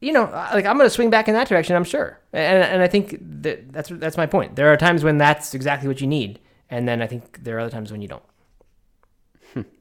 you 0.00 0.12
know, 0.12 0.24
like 0.24 0.66
I'm 0.66 0.76
going 0.76 0.86
to 0.86 0.90
swing 0.90 1.10
back 1.10 1.28
in 1.28 1.34
that 1.34 1.48
direction, 1.48 1.74
I'm 1.74 1.84
sure, 1.84 2.20
and 2.32 2.62
and 2.62 2.82
I 2.82 2.88
think 2.88 3.16
that 3.42 3.72
that's 3.72 3.88
that's 3.88 4.16
my 4.16 4.26
point. 4.26 4.56
There 4.56 4.70
are 4.72 4.76
times 4.76 5.02
when 5.02 5.16
that's 5.18 5.54
exactly 5.54 5.88
what 5.88 6.00
you 6.00 6.06
need, 6.06 6.38
and 6.68 6.86
then 6.86 7.00
I 7.00 7.06
think 7.06 7.44
there 7.44 7.56
are 7.56 7.60
other 7.60 7.70
times 7.70 7.90
when 7.90 8.02
you 8.02 8.08
don't. 8.08 8.22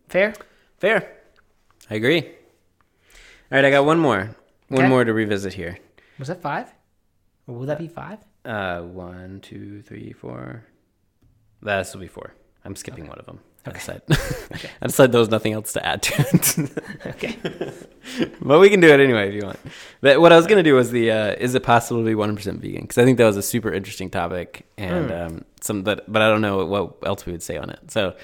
Fair. 0.10 0.34
Fair. 0.78 1.12
I 1.90 1.96
agree. 1.96 2.22
All 2.22 2.28
right, 3.52 3.66
I 3.66 3.72
got 3.72 3.86
one 3.86 4.00
more. 4.00 4.36
One 4.70 4.90
more 4.90 5.04
to 5.04 5.14
revisit 5.14 5.54
here. 5.54 5.78
Was 6.18 6.28
that 6.30 6.42
five? 6.42 6.74
Or 7.48 7.56
will 7.56 7.66
that 7.68 7.78
be 7.78 7.88
five? 7.88 8.20
Uh, 8.44 8.82
one, 8.82 9.40
two, 9.42 9.82
three, 9.82 10.14
four. 10.14 10.64
This 11.62 11.94
will 11.94 12.02
be 12.02 12.08
four. 12.08 12.34
I'm 12.64 12.76
skipping 12.76 13.08
one 13.08 13.20
of 13.20 13.26
them. 13.26 13.40
I 13.66 13.72
decided. 13.72 14.04
I 14.82 14.88
decided 14.88 15.12
there 15.12 15.20
was 15.20 15.30
nothing 15.30 15.54
else 15.54 15.74
to 15.74 15.86
add 15.86 16.04
to 16.04 16.26
it. 16.34 16.72
Okay. 17.06 17.38
but 18.42 18.60
we 18.60 18.70
can 18.70 18.80
do 18.80 18.88
it 18.88 19.00
anyway 19.00 19.30
if 19.30 19.34
you 19.34 19.44
want. 19.44 19.60
But 20.02 20.20
what 20.20 20.32
I 20.32 20.38
was 20.38 20.48
gonna 20.48 20.64
do 20.64 20.76
was 20.76 20.92
the 20.92 21.12
uh, 21.12 21.36
is 21.38 21.56
it 21.56 21.64
possible 21.64 22.02
to 22.02 22.06
be 22.06 22.14
100% 22.14 22.60
vegan? 22.60 22.82
Because 22.82 22.98
I 22.98 23.06
think 23.06 23.18
that 23.18 23.26
was 23.26 23.38
a 23.38 23.42
super 23.42 23.72
interesting 23.72 24.10
topic 24.10 24.66
and 24.78 25.12
um, 25.12 25.46
some 25.62 25.84
that, 25.84 26.12
but 26.12 26.22
I 26.22 26.30
don't 26.30 26.42
know 26.42 26.66
what 26.66 26.98
else 27.04 27.26
we 27.26 27.32
would 27.32 27.44
say 27.44 27.58
on 27.58 27.70
it. 27.70 27.92
So 27.92 28.16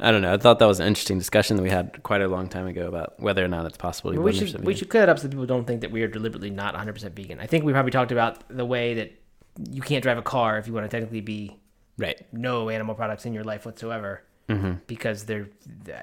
I 0.00 0.10
don't 0.10 0.22
know. 0.22 0.32
I 0.32 0.36
thought 0.36 0.58
that 0.58 0.66
was 0.66 0.80
an 0.80 0.86
interesting 0.86 1.18
discussion 1.18 1.56
that 1.56 1.62
we 1.62 1.70
had 1.70 2.02
quite 2.02 2.22
a 2.22 2.28
long 2.28 2.48
time 2.48 2.66
ago 2.66 2.86
about 2.86 3.18
whether 3.18 3.44
or 3.44 3.48
not 3.48 3.66
it's 3.66 3.78
possible 3.78 4.12
to 4.12 4.18
be 4.18 4.22
we 4.22 4.32
100% 4.32 4.38
should 4.38 4.46
vegan. 4.52 4.64
we 4.64 4.74
should 4.74 4.88
clear 4.88 5.02
it 5.02 5.08
up 5.08 5.18
so 5.18 5.28
people 5.28 5.46
don't 5.46 5.66
think 5.66 5.80
that 5.80 5.90
we 5.90 6.02
are 6.02 6.08
deliberately 6.08 6.50
not 6.50 6.74
100% 6.74 7.12
vegan. 7.12 7.40
I 7.40 7.46
think 7.46 7.64
we 7.64 7.72
probably 7.72 7.90
talked 7.90 8.12
about 8.12 8.44
the 8.48 8.64
way 8.64 8.94
that 8.94 9.12
you 9.70 9.82
can't 9.82 10.02
drive 10.02 10.18
a 10.18 10.22
car 10.22 10.58
if 10.58 10.66
you 10.66 10.72
want 10.72 10.84
to 10.84 10.88
technically 10.88 11.20
be 11.20 11.56
right. 11.96 12.24
no 12.32 12.70
animal 12.70 12.94
products 12.94 13.26
in 13.26 13.32
your 13.32 13.44
life 13.44 13.66
whatsoever 13.66 14.22
because 14.86 15.24
they're 15.24 15.48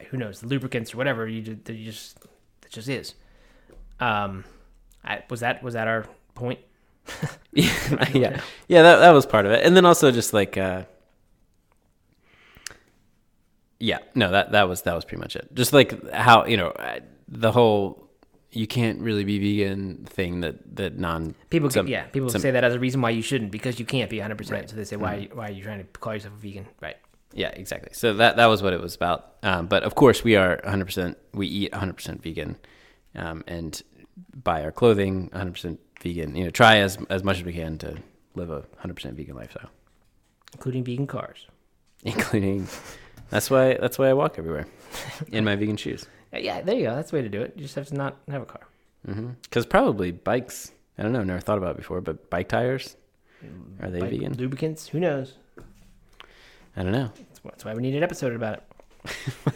who 0.09 0.17
knows 0.17 0.39
the 0.39 0.47
lubricants 0.47 0.93
or 0.93 0.97
whatever 0.97 1.27
you 1.27 1.41
just, 1.41 1.65
they 1.65 1.83
just 1.83 2.19
it 2.65 2.71
just 2.71 2.87
is. 2.87 3.15
Um, 3.99 4.43
I, 5.03 5.23
was 5.29 5.39
that 5.39 5.63
was 5.63 5.73
that 5.73 5.87
our 5.87 6.05
point. 6.35 6.59
yeah, 7.51 8.09
yeah, 8.13 8.41
yeah. 8.67 8.81
That 8.83 8.97
that 8.97 9.11
was 9.11 9.25
part 9.25 9.45
of 9.45 9.51
it, 9.51 9.65
and 9.65 9.75
then 9.75 9.85
also 9.85 10.11
just 10.11 10.33
like, 10.33 10.57
uh, 10.57 10.83
yeah, 13.79 13.99
no, 14.15 14.31
that 14.31 14.51
that 14.51 14.67
was 14.69 14.81
that 14.83 14.95
was 14.95 15.05
pretty 15.05 15.21
much 15.21 15.35
it. 15.35 15.53
Just 15.53 15.73
like 15.73 16.09
how 16.11 16.45
you 16.45 16.57
know 16.57 16.73
the 17.27 17.51
whole 17.51 18.09
you 18.51 18.67
can't 18.67 19.01
really 19.01 19.23
be 19.25 19.37
vegan 19.37 20.05
thing 20.05 20.39
that 20.41 20.75
that 20.77 20.97
non 20.97 21.35
People, 21.49 21.69
some- 21.69 21.87
yeah, 21.87 22.03
people 22.05 22.29
some- 22.29 22.41
say 22.41 22.51
that 22.51 22.63
as 22.63 22.73
a 22.73 22.79
reason 22.79 23.01
why 23.01 23.09
you 23.09 23.21
shouldn't 23.21 23.51
because 23.51 23.79
you 23.79 23.85
can't 23.85 24.09
be 24.09 24.17
100. 24.19 24.37
percent 24.37 24.59
Right. 24.61 24.69
So 24.69 24.75
they 24.77 24.85
say, 24.85 24.95
why, 24.95 25.27
why 25.33 25.49
are 25.49 25.51
you 25.51 25.61
trying 25.63 25.79
to 25.79 25.83
call 25.99 26.13
yourself 26.13 26.35
a 26.35 26.37
vegan? 26.37 26.65
Right. 26.81 26.95
Yeah, 27.33 27.49
exactly. 27.49 27.89
So 27.93 28.13
that 28.13 28.37
that 28.37 28.45
was 28.47 28.61
what 28.63 28.73
it 28.73 28.81
was 28.81 28.95
about. 28.95 29.35
Um, 29.43 29.67
but 29.67 29.83
of 29.83 29.95
course, 29.95 30.23
we 30.23 30.35
are 30.35 30.57
100%. 30.65 31.15
We 31.33 31.47
eat 31.47 31.71
100% 31.71 32.21
vegan, 32.21 32.55
um, 33.15 33.43
and 33.47 33.81
buy 34.43 34.63
our 34.63 34.71
clothing 34.71 35.29
100% 35.31 35.77
vegan. 36.01 36.35
You 36.35 36.45
know, 36.45 36.49
try 36.49 36.77
as 36.77 36.97
as 37.09 37.23
much 37.23 37.37
as 37.39 37.43
we 37.43 37.53
can 37.53 37.77
to 37.79 37.97
live 38.35 38.49
a 38.49 38.61
100% 38.83 39.13
vegan 39.13 39.35
lifestyle, 39.35 39.69
Including 40.53 40.83
vegan 40.83 41.07
cars. 41.07 41.45
including. 42.03 42.67
That's 43.29 43.49
why 43.49 43.73
that's 43.75 43.97
why 43.97 44.09
I 44.09 44.13
walk 44.13 44.37
everywhere 44.37 44.67
in 45.31 45.43
my 45.43 45.55
vegan 45.55 45.77
shoes. 45.77 46.05
Yeah, 46.37 46.59
there 46.61 46.75
you 46.75 46.83
go. 46.87 46.95
That's 46.95 47.11
the 47.11 47.17
way 47.17 47.21
to 47.21 47.29
do 47.29 47.41
it. 47.43 47.53
You 47.55 47.61
just 47.61 47.75
have 47.75 47.87
to 47.87 47.95
not 47.95 48.17
have 48.29 48.41
a 48.41 48.45
car. 48.45 48.67
Because 49.43 49.65
probably 49.65 50.11
bikes. 50.11 50.73
I 50.97 51.03
don't 51.03 51.13
know. 51.13 51.23
Never 51.23 51.39
thought 51.39 51.57
about 51.57 51.71
it 51.71 51.77
before, 51.77 52.01
but 52.01 52.29
bike 52.29 52.49
tires 52.49 52.97
are 53.81 53.89
they 53.89 54.01
Like 54.01 54.09
vegan? 54.09 54.33
Lubricants. 54.33 54.89
Who 54.89 54.99
knows? 54.99 55.35
I 56.75 56.83
don't 56.83 56.91
know. 56.91 57.11
That's 57.43 57.63
why- 57.63 57.73
we 57.73 57.81
need 57.81 57.95
an 57.95 58.03
episode 58.03 58.33
about 58.33 58.55
it. 58.55 58.63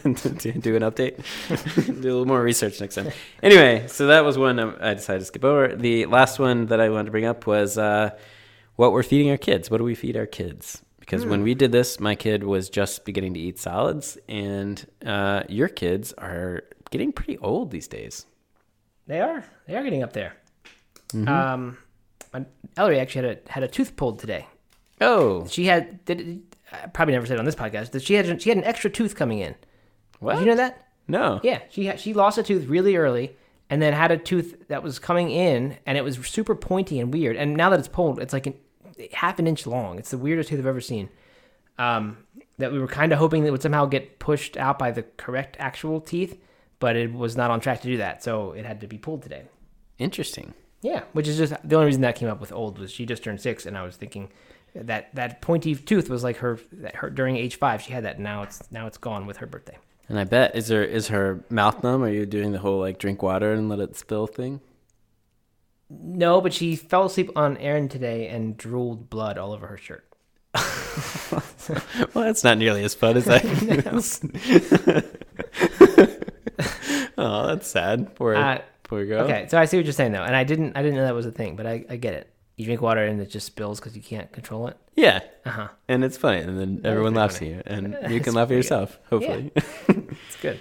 do 0.04 0.52
do 0.60 0.76
an 0.76 0.82
update, 0.82 1.16
do 1.86 1.92
a 1.92 1.92
little 1.92 2.24
more 2.24 2.40
research 2.42 2.80
next 2.80 2.94
time. 2.94 3.10
Anyway, 3.42 3.84
so 3.88 4.06
that 4.06 4.24
was 4.24 4.38
one 4.38 4.60
um, 4.60 4.76
I 4.80 4.94
decided 4.94 5.18
to 5.20 5.24
skip 5.24 5.44
over. 5.44 5.74
The 5.74 6.06
last 6.06 6.38
one 6.38 6.66
that 6.66 6.80
I 6.80 6.88
wanted 6.88 7.06
to 7.06 7.10
bring 7.10 7.24
up 7.24 7.48
was 7.48 7.76
uh, 7.76 8.10
what 8.76 8.92
we're 8.92 9.02
feeding 9.02 9.28
our 9.30 9.36
kids. 9.36 9.68
What 9.70 9.78
do 9.78 9.84
we 9.84 9.96
feed 9.96 10.16
our 10.16 10.26
kids? 10.26 10.82
Because 11.00 11.26
when 11.26 11.42
we 11.42 11.54
did 11.54 11.72
this, 11.72 11.98
my 11.98 12.14
kid 12.14 12.44
was 12.44 12.70
just 12.70 13.04
beginning 13.04 13.34
to 13.34 13.40
eat 13.40 13.58
solids, 13.58 14.16
and 14.28 14.86
uh, 15.04 15.42
your 15.48 15.66
kids 15.66 16.12
are 16.12 16.62
getting 16.92 17.10
pretty 17.10 17.36
old 17.38 17.72
these 17.72 17.88
days. 17.88 18.26
They 19.08 19.20
are. 19.20 19.44
They 19.66 19.74
are 19.74 19.82
getting 19.82 20.04
up 20.04 20.12
there. 20.12 20.34
Mm-hmm. 21.12 21.26
Um, 21.28 22.46
Ellery 22.76 23.00
actually 23.00 23.26
had 23.26 23.38
a 23.48 23.52
had 23.52 23.62
a 23.64 23.68
tooth 23.68 23.96
pulled 23.96 24.20
today. 24.20 24.46
Oh, 25.00 25.46
She 25.48 25.64
had 25.64 26.04
did 26.04 26.42
I 26.72 26.86
probably 26.86 27.14
never 27.14 27.26
said 27.26 27.36
it 27.36 27.40
on 27.40 27.44
this 27.44 27.54
podcast 27.54 27.90
that 27.92 28.02
she 28.02 28.14
had 28.14 28.40
she 28.40 28.50
had 28.50 28.58
an 28.58 28.64
extra 28.64 28.90
tooth 28.90 29.16
coming 29.16 29.38
in. 29.40 29.54
what? 30.18 30.34
Did 30.34 30.40
you 30.40 30.46
know 30.46 30.56
that? 30.56 30.86
No. 31.08 31.40
Yeah, 31.42 31.60
she 31.70 31.86
had, 31.86 31.98
she 31.98 32.14
lost 32.14 32.38
a 32.38 32.42
tooth 32.42 32.68
really 32.68 32.96
early, 32.96 33.36
and 33.68 33.82
then 33.82 33.92
had 33.92 34.12
a 34.12 34.16
tooth 34.16 34.68
that 34.68 34.82
was 34.82 34.98
coming 34.98 35.30
in, 35.30 35.76
and 35.86 35.98
it 35.98 36.02
was 36.02 36.16
super 36.26 36.54
pointy 36.54 37.00
and 37.00 37.12
weird. 37.12 37.36
And 37.36 37.56
now 37.56 37.70
that 37.70 37.78
it's 37.80 37.88
pulled, 37.88 38.20
it's 38.20 38.32
like 38.32 38.46
an, 38.46 38.54
half 39.12 39.38
an 39.38 39.46
inch 39.46 39.66
long. 39.66 39.98
It's 39.98 40.10
the 40.10 40.18
weirdest 40.18 40.50
tooth 40.50 40.60
I've 40.60 40.66
ever 40.66 40.80
seen. 40.80 41.08
Um, 41.78 42.18
that 42.58 42.72
we 42.72 42.78
were 42.78 42.86
kind 42.86 43.12
of 43.12 43.18
hoping 43.18 43.42
that 43.42 43.48
it 43.48 43.52
would 43.52 43.62
somehow 43.62 43.86
get 43.86 44.18
pushed 44.18 44.56
out 44.56 44.78
by 44.78 44.90
the 44.90 45.02
correct 45.02 45.56
actual 45.58 46.00
teeth, 46.00 46.38
but 46.78 46.94
it 46.94 47.12
was 47.12 47.36
not 47.36 47.50
on 47.50 47.58
track 47.58 47.80
to 47.80 47.88
do 47.88 47.96
that, 47.96 48.22
so 48.22 48.52
it 48.52 48.64
had 48.64 48.80
to 48.82 48.86
be 48.86 48.98
pulled 48.98 49.22
today. 49.22 49.44
Interesting. 49.98 50.54
Yeah, 50.82 51.02
which 51.12 51.26
is 51.26 51.38
just 51.38 51.54
the 51.66 51.76
only 51.76 51.86
reason 51.86 52.02
that 52.02 52.16
came 52.16 52.28
up 52.28 52.40
with 52.40 52.52
old 52.52 52.78
was 52.78 52.90
she 52.90 53.04
just 53.04 53.22
turned 53.24 53.40
six, 53.40 53.66
and 53.66 53.76
I 53.76 53.82
was 53.82 53.96
thinking 53.96 54.30
that 54.74 55.14
that 55.14 55.40
pointy 55.40 55.74
tooth 55.74 56.08
was 56.08 56.24
like 56.24 56.38
her 56.38 56.58
her 56.94 57.10
during 57.10 57.36
age 57.36 57.56
five 57.56 57.82
she 57.82 57.92
had 57.92 58.04
that. 58.04 58.18
Now 58.18 58.42
it's 58.42 58.62
now 58.70 58.86
it's 58.86 58.98
gone 58.98 59.26
with 59.26 59.38
her 59.38 59.46
birthday. 59.46 59.78
And 60.08 60.18
I 60.18 60.24
bet 60.24 60.56
is 60.56 60.68
her 60.68 60.82
is 60.82 61.08
her 61.08 61.44
mouth 61.50 61.82
numb? 61.82 62.02
Are 62.02 62.08
you 62.08 62.26
doing 62.26 62.52
the 62.52 62.58
whole 62.58 62.80
like 62.80 62.98
drink 62.98 63.22
water 63.22 63.52
and 63.52 63.68
let 63.68 63.80
it 63.80 63.96
spill 63.96 64.26
thing? 64.26 64.60
No, 65.88 66.40
but 66.40 66.52
she 66.52 66.76
fell 66.76 67.06
asleep 67.06 67.30
on 67.34 67.56
Erin 67.56 67.88
today 67.88 68.28
and 68.28 68.56
drooled 68.56 69.10
blood 69.10 69.38
all 69.38 69.52
over 69.52 69.66
her 69.66 69.76
shirt. 69.76 70.06
Well, 72.14 72.24
that's 72.24 72.42
not 72.42 72.58
nearly 72.58 72.82
as 72.82 72.94
fun 72.94 73.16
as 73.16 73.28
I. 73.28 73.36
oh, 77.18 77.46
that's 77.48 77.68
sad. 77.68 78.14
Poor, 78.14 78.34
Uh, 78.34 78.60
poor 78.82 79.04
girl. 79.06 79.22
Okay, 79.22 79.46
so 79.48 79.58
I 79.58 79.64
see 79.66 79.76
what 79.76 79.86
you're 79.86 79.92
saying 79.92 80.12
though, 80.12 80.22
and 80.24 80.34
I 80.34 80.44
didn't 80.44 80.76
I 80.76 80.82
didn't 80.82 80.96
know 80.96 81.04
that 81.04 81.14
was 81.14 81.26
a 81.26 81.30
thing, 81.30 81.56
but 81.56 81.66
I, 81.66 81.84
I 81.88 81.96
get 81.96 82.14
it. 82.14 82.30
You 82.60 82.66
drink 82.66 82.82
water 82.82 83.02
and 83.02 83.20
it 83.20 83.30
just 83.30 83.46
spills 83.46 83.80
because 83.80 83.96
you 83.96 84.02
can't 84.02 84.30
control 84.32 84.66
it. 84.68 84.76
Yeah, 84.94 85.20
Uh 85.46 85.50
huh. 85.50 85.68
and 85.88 86.04
it's 86.04 86.18
funny, 86.18 86.40
and 86.40 86.58
then 86.60 86.82
everyone 86.84 87.14
laughs 87.14 87.38
funny. 87.38 87.54
at 87.54 87.56
you, 87.56 87.62
and 87.74 87.96
you 88.12 88.20
can 88.20 88.34
laugh 88.34 88.50
at 88.50 88.54
yourself. 88.54 88.98
Hopefully. 89.08 89.50
yeah. 89.56 89.62
It's 90.28 90.36
good. 90.42 90.60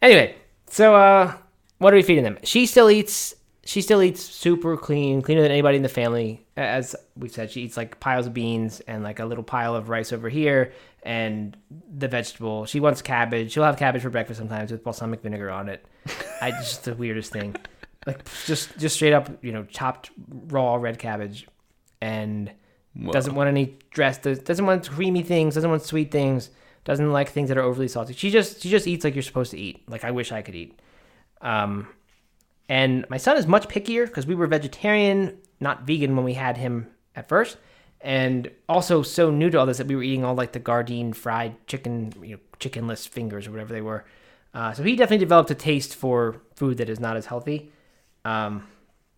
Anyway, 0.00 0.36
so 0.68 0.94
uh, 0.94 1.34
what 1.78 1.92
are 1.92 1.96
we 1.96 2.02
feeding 2.02 2.24
them? 2.24 2.38
She 2.44 2.66
still 2.66 2.88
eats. 2.90 3.34
She 3.66 3.80
still 3.80 4.02
eats 4.02 4.22
super 4.22 4.76
clean, 4.76 5.22
cleaner 5.22 5.40
than 5.42 5.50
anybody 5.50 5.76
in 5.78 5.82
the 5.82 5.88
family. 5.88 6.44
As 6.56 6.94
we've 7.16 7.32
said, 7.32 7.50
she 7.50 7.62
eats 7.62 7.76
like 7.78 7.98
piles 7.98 8.26
of 8.26 8.34
beans 8.34 8.80
and 8.80 9.02
like 9.02 9.18
a 9.20 9.24
little 9.24 9.42
pile 9.42 9.74
of 9.74 9.88
rice 9.88 10.12
over 10.12 10.28
here, 10.28 10.72
and 11.02 11.56
the 11.96 12.06
vegetable. 12.06 12.66
She 12.66 12.78
wants 12.78 13.02
cabbage. 13.02 13.52
She'll 13.52 13.64
have 13.64 13.78
cabbage 13.78 14.02
for 14.02 14.10
breakfast 14.10 14.38
sometimes 14.38 14.70
with 14.70 14.84
balsamic 14.84 15.22
vinegar 15.22 15.50
on 15.50 15.68
it. 15.70 15.84
I 16.42 16.50
just 16.50 16.84
the 16.84 16.94
weirdest 16.94 17.32
thing, 17.32 17.56
like 18.06 18.24
just 18.46 18.76
just 18.78 18.96
straight 18.96 19.12
up, 19.12 19.30
you 19.44 19.52
know, 19.52 19.64
chopped 19.64 20.10
raw 20.48 20.74
red 20.76 20.98
cabbage, 20.98 21.46
and 22.00 22.50
doesn't 23.12 23.34
want 23.34 23.48
any 23.48 23.78
dress. 23.90 24.18
does- 24.18 24.38
Doesn't 24.40 24.66
want 24.66 24.88
creamy 24.88 25.22
things. 25.22 25.54
Doesn't 25.54 25.70
want 25.70 25.82
sweet 25.82 26.10
things. 26.10 26.50
Doesn't 26.84 27.10
like 27.12 27.30
things 27.30 27.48
that 27.48 27.56
are 27.58 27.62
overly 27.62 27.88
salty. 27.88 28.12
She 28.12 28.30
just 28.30 28.60
she 28.62 28.70
just 28.70 28.86
eats 28.86 29.04
like 29.04 29.14
you're 29.14 29.22
supposed 29.22 29.50
to 29.52 29.58
eat. 29.58 29.82
Like 29.88 30.04
I 30.04 30.10
wish 30.10 30.32
I 30.32 30.42
could 30.42 30.54
eat. 30.54 30.78
Um, 31.40 31.88
and 32.68 33.04
my 33.10 33.16
son 33.16 33.36
is 33.36 33.46
much 33.46 33.68
pickier 33.68 34.06
because 34.06 34.26
we 34.26 34.34
were 34.34 34.46
vegetarian, 34.46 35.36
not 35.60 35.82
vegan 35.86 36.14
when 36.16 36.24
we 36.24 36.34
had 36.34 36.56
him 36.56 36.88
at 37.16 37.28
first, 37.28 37.56
and 38.00 38.50
also 38.68 39.02
so 39.02 39.30
new 39.30 39.50
to 39.50 39.58
all 39.58 39.66
this 39.66 39.78
that 39.78 39.86
we 39.86 39.96
were 39.96 40.02
eating 40.02 40.24
all 40.24 40.34
like 40.34 40.52
the 40.52 40.60
Gardein 40.60 41.14
fried 41.14 41.54
chicken, 41.66 42.12
you 42.22 42.36
know, 42.36 42.40
chickenless 42.60 43.06
fingers 43.06 43.46
or 43.46 43.50
whatever 43.50 43.72
they 43.72 43.82
were. 43.82 44.04
Uh, 44.54 44.72
so 44.72 44.82
he 44.82 44.94
definitely 44.96 45.18
developed 45.24 45.50
a 45.50 45.54
taste 45.54 45.94
for 45.94 46.40
food 46.54 46.76
that 46.78 46.88
is 46.88 47.00
not 47.00 47.16
as 47.16 47.26
healthy. 47.26 47.70
Um, 48.24 48.66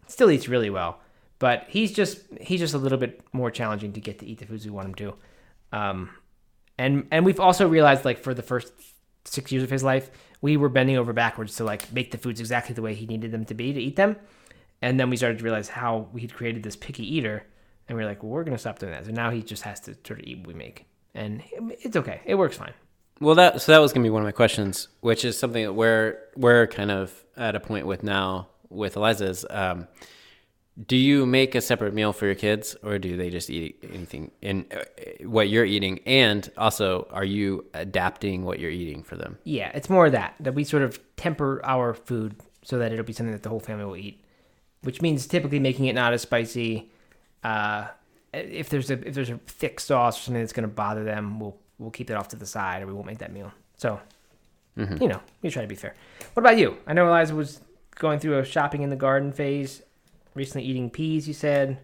still 0.07 0.31
eats 0.31 0.49
really 0.49 0.71
well, 0.71 1.01
but 1.39 1.65
he's 1.69 1.93
just 1.93 2.21
he's 2.41 2.61
just 2.61 2.75
a 2.75 2.79
little 2.79 2.99
bit 2.99 3.21
more 3.33 3.51
challenging 3.51 3.93
to 3.93 4.01
get 4.01 4.19
to 4.21 4.27
eat 4.27 4.39
the 4.39 4.47
foods 4.47 4.65
we 4.65 4.71
want 4.71 4.89
him 4.89 4.95
to. 4.97 5.15
Um, 5.73 6.11
and 6.79 7.07
and 7.11 7.25
we've 7.25 7.41
also 7.41 7.69
realized 7.69 8.05
like 8.05 8.19
for 8.19 8.35
the 8.35 8.43
first 8.43 8.73
six 9.25 9.51
years 9.53 9.63
of 9.63 9.71
his 9.71 9.83
life, 9.83 10.11
we 10.41 10.57
were 10.57 10.69
bending 10.69 10.97
over 10.97 11.13
backwards 11.13 11.57
to 11.57 11.65
like 11.65 11.93
make 11.93 12.11
the 12.11 12.19
foods 12.19 12.41
exactly 12.41 12.75
the 12.75 12.83
way 12.83 12.95
he 12.95 13.07
needed 13.07 13.33
them 13.33 13.45
to 13.47 13.55
be 13.55 13.73
to 13.73 13.81
eat 13.81 13.97
them. 13.97 14.17
And 14.83 15.01
then 15.01 15.09
we 15.09 15.17
started 15.17 15.39
to 15.39 15.45
realize 15.45 15.69
how 15.69 16.09
we 16.13 16.21
had 16.21 16.35
created 16.35 16.63
this 16.63 16.77
picky 16.77 17.17
eater, 17.17 17.45
and 17.89 17.97
we 17.97 18.05
are 18.05 18.07
like, 18.07 18.23
well, 18.23 18.31
we're 18.31 18.45
gonna 18.45 18.59
stop 18.59 18.79
doing 18.79 18.93
that. 18.93 19.07
So 19.07 19.13
now 19.13 19.31
he 19.31 19.43
just 19.43 19.63
has 19.63 19.81
to 19.81 19.97
sort 20.07 20.21
of 20.21 20.27
eat 20.27 20.39
what 20.39 20.49
we 20.49 20.55
make, 20.55 20.87
and 21.15 21.43
it's 21.55 21.97
okay. 21.97 22.21
It 22.25 22.35
works 22.35 22.57
fine. 22.57 22.75
Well, 23.21 23.35
that 23.37 23.63
so 23.63 23.73
that 23.73 23.79
was 23.79 23.93
gonna 23.93 24.05
be 24.05 24.11
one 24.11 24.23
of 24.23 24.27
my 24.27 24.33
questions, 24.33 24.89
which 25.01 25.25
is 25.25 25.39
something 25.39 25.65
that 25.65 25.73
we're 25.73 26.19
we're 26.37 26.67
kind 26.67 26.91
of 26.91 27.25
at 27.37 27.55
a 27.55 27.61
point 27.61 27.87
with 27.87 28.03
now 28.03 28.49
with 28.77 28.97
Eliza 28.97 29.27
is, 29.27 29.47
um, 29.51 29.89
do 30.87 30.97
you 30.97 31.24
make 31.24 31.55
a 31.55 31.61
separate 31.61 31.95
meal 31.95 32.12
for 32.12 32.27
your 32.27 32.35
kids, 32.35 32.77
or 32.83 32.99
do 32.99 33.16
they 33.16 33.31
just 33.31 33.49
eat 33.49 33.83
anything 33.93 34.31
in 34.43 34.66
uh, 34.70 34.85
what 35.27 35.49
you're 35.49 35.64
eating? 35.64 36.01
And 36.05 36.51
also, 36.59 37.09
are 37.11 37.24
you 37.24 37.64
adapting 37.72 38.45
what 38.45 38.59
you're 38.61 38.70
eating 38.70 39.03
for 39.03 39.16
them? 39.16 39.39
Yeah, 39.45 39.70
it's 39.74 39.89
more 39.89 40.07
of 40.07 40.12
that 40.12 40.35
that 40.41 40.55
we 40.55 40.64
sort 40.64 40.83
of 40.83 41.01
temper 41.16 41.61
our 41.64 41.95
food 41.95 42.37
so 42.62 42.79
that 42.79 42.93
it'll 42.93 43.05
be 43.05 43.14
something 43.14 43.33
that 43.33 43.43
the 43.43 43.49
whole 43.49 43.61
family 43.61 43.85
will 43.87 43.97
eat, 43.97 44.22
which 44.83 45.01
means 45.01 45.27
typically 45.27 45.61
making 45.61 45.87
it 45.87 45.95
not 45.95 46.12
as 46.12 46.22
spicy. 46.22 46.91
Uh, 47.43 47.87
if 48.35 48.68
there's 48.68 48.91
a 48.91 49.09
if 49.09 49.14
there's 49.14 49.31
a 49.31 49.39
thick 49.47 49.81
sauce 49.81 50.18
or 50.18 50.22
something 50.24 50.43
that's 50.43 50.53
going 50.53 50.68
to 50.68 50.74
bother 50.74 51.05
them, 51.05 51.41
we'll 51.41 51.57
we'll 51.79 51.91
keep 51.91 52.09
that 52.09 52.18
off 52.18 52.29
to 52.29 52.37
the 52.37 52.47
side 52.47 52.83
or 52.83 52.87
we 52.87 52.93
won't 52.93 53.07
make 53.07 53.18
that 53.18 53.33
meal. 53.33 53.51
So, 53.79 54.01
you 54.77 55.09
know, 55.09 55.20
we 55.43 55.51
try 55.51 55.62
to 55.62 55.68
be 55.68 55.74
fair. 55.74 55.95
What 56.35 56.43
about 56.43 56.59
you? 56.59 56.77
I 56.87 56.93
know 56.93 57.07
Eliza 57.07 57.35
was 57.35 57.61
going 57.97 58.19
through 58.21 58.39
a 58.39 58.45
shopping 58.45 58.83
in 58.83 58.91
the 58.91 58.97
garden 58.97 59.33
phase, 59.33 59.83
recently 60.35 60.67
eating 60.67 60.91
peas. 60.91 61.27
You 61.29 61.35
said. 61.35 61.79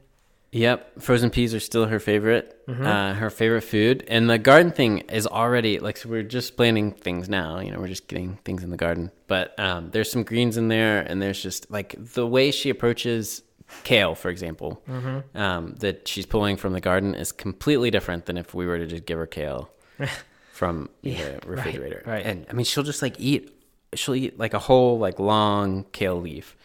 Yep, 0.54 1.00
frozen 1.00 1.30
peas 1.30 1.54
are 1.54 1.60
still 1.60 1.86
her 1.86 1.98
favorite, 1.98 2.58
Mm-hmm. 2.68 2.84
uh, 2.86 3.14
her 3.14 3.30
favorite 3.30 3.62
food. 3.62 4.04
And 4.06 4.28
the 4.28 4.36
garden 4.36 4.70
thing 4.70 4.98
is 5.08 5.26
already 5.26 5.78
like 5.78 5.96
so 5.96 6.10
we're 6.10 6.22
just 6.22 6.58
planting 6.58 6.92
things 6.92 7.26
now. 7.28 7.58
You 7.60 7.70
know, 7.70 7.78
we're 7.80 7.88
just 7.88 8.06
getting 8.06 8.36
things 8.44 8.62
in 8.62 8.68
the 8.68 8.76
garden. 8.76 9.10
But 9.28 9.58
um, 9.58 9.90
there's 9.92 10.10
some 10.12 10.24
greens 10.24 10.58
in 10.58 10.68
there, 10.68 11.00
and 11.00 11.22
there's 11.22 11.42
just 11.42 11.70
like 11.70 11.94
the 11.98 12.26
way 12.26 12.50
she 12.50 12.68
approaches 12.68 13.42
kale, 13.84 14.14
for 14.14 14.28
example, 14.28 14.82
Mm-hmm. 14.86 15.38
um, 15.38 15.74
that 15.78 16.06
she's 16.06 16.26
pulling 16.26 16.58
from 16.58 16.74
the 16.74 16.80
garden 16.82 17.14
is 17.14 17.32
completely 17.32 17.90
different 17.90 18.26
than 18.26 18.36
if 18.36 18.52
we 18.52 18.66
were 18.66 18.76
to 18.76 18.86
just 18.86 19.06
give 19.06 19.16
her 19.16 19.26
kale 19.26 19.70
from 20.52 20.90
Yeah, 21.00 21.38
the 21.40 21.48
refrigerator. 21.48 22.02
right. 22.06 22.26
And 22.26 22.44
I 22.50 22.52
mean, 22.52 22.64
she'll 22.66 22.84
just 22.84 23.00
like 23.00 23.18
eat. 23.18 23.56
She'll 23.94 24.14
eat 24.14 24.38
like 24.38 24.54
a 24.54 24.58
whole 24.58 24.98
like 24.98 25.18
long 25.18 25.84
kale 25.92 26.20
leaf. 26.20 26.56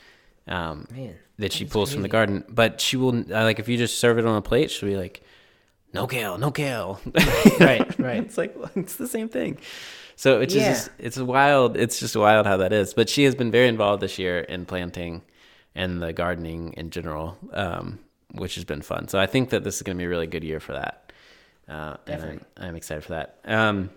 Um, 0.48 0.88
Man, 0.92 1.16
that 1.40 1.52
she 1.52 1.66
pulls 1.66 1.92
from 1.94 2.02
the 2.02 2.08
garden. 2.08 2.44
But 2.48 2.80
she 2.80 2.96
will 2.98 3.16
uh, 3.20 3.44
like 3.44 3.60
if 3.60 3.68
you 3.68 3.78
just 3.78 4.00
serve 4.00 4.18
it 4.18 4.26
on 4.26 4.36
a 4.38 4.42
plate, 4.42 4.72
she'll 4.72 4.88
be 4.90 4.96
like, 4.96 5.22
"No 5.94 6.08
kale, 6.08 6.38
no 6.38 6.52
kale." 6.52 7.02
right, 7.60 8.00
right. 8.00 8.24
it's 8.24 8.38
like 8.38 8.56
well, 8.58 8.72
it's 8.76 8.96
the 8.96 9.08
same 9.08 9.28
thing. 9.30 9.58
So 10.16 10.40
it's 10.42 10.56
Yeah. 10.56 10.70
just 10.70 10.90
it's 10.98 11.18
wild. 11.18 11.76
It's 11.78 12.00
just 12.00 12.16
wild 12.16 12.46
how 12.48 12.58
that 12.58 12.72
is. 12.74 12.94
But 12.94 13.10
she 13.10 13.24
has 13.26 13.36
been 13.36 13.52
very 13.52 13.68
involved 13.68 14.02
this 14.02 14.18
year 14.18 14.40
in 14.40 14.66
planting 14.66 15.22
and 15.76 16.02
the 16.02 16.12
gardening 16.14 16.74
in 16.74 16.90
general, 16.90 17.38
um, 17.54 18.00
which 18.32 18.56
has 18.56 18.64
been 18.66 18.82
fun. 18.82 19.08
So 19.10 19.20
I 19.20 19.28
think 19.28 19.50
that 19.52 19.64
this 19.64 19.76
is 19.76 19.84
going 19.84 19.96
to 19.98 20.02
be 20.02 20.06
a 20.06 20.10
really 20.10 20.26
good 20.28 20.44
year 20.44 20.60
for 20.60 20.74
that. 20.74 21.12
Uh, 21.70 21.98
and 22.08 22.24
I'm, 22.24 22.46
I'm 22.56 22.76
excited 22.76 23.04
for 23.04 23.12
that. 23.12 23.38
Um, 23.46 23.90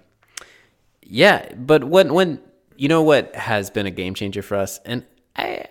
yeah, 1.03 1.55
but 1.55 1.85
when 1.85 2.12
when 2.12 2.41
you 2.81 2.89
know 2.89 3.03
what 3.03 3.35
has 3.35 3.68
been 3.70 3.87
a 3.87 3.91
game 3.91 4.14
changer 4.14 4.43
for 4.43 4.57
us, 4.57 4.81
and 4.87 5.05
I, 5.37 5.66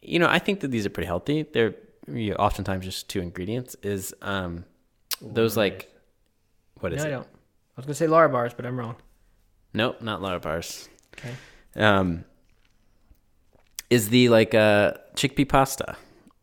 you 0.00 0.18
know, 0.18 0.26
I 0.28 0.38
think 0.38 0.60
that 0.60 0.70
these 0.70 0.86
are 0.86 0.90
pretty 0.90 1.06
healthy. 1.06 1.42
They're 1.42 1.74
you 2.08 2.30
know, 2.30 2.36
oftentimes 2.36 2.84
just 2.84 3.08
two 3.10 3.20
ingredients. 3.20 3.76
Is 3.82 4.14
um, 4.22 4.64
those 5.20 5.56
like 5.56 5.92
what 6.80 6.92
is 6.92 6.98
No, 6.98 7.04
I 7.04 7.08
it? 7.08 7.10
don't. 7.16 7.26
I 7.26 7.76
was 7.76 7.84
gonna 7.86 7.94
say 7.94 8.06
Lara 8.06 8.28
bars, 8.28 8.54
but 8.54 8.64
I'm 8.66 8.78
wrong. 8.78 8.96
Nope, 9.74 10.00
not 10.02 10.22
Lara 10.22 10.40
bars. 10.40 10.88
Okay. 11.18 11.34
Um, 11.76 12.24
is 13.90 14.08
the 14.08 14.28
like 14.30 14.54
uh 14.54 14.94
chickpea 15.14 15.48
pasta 15.48 15.96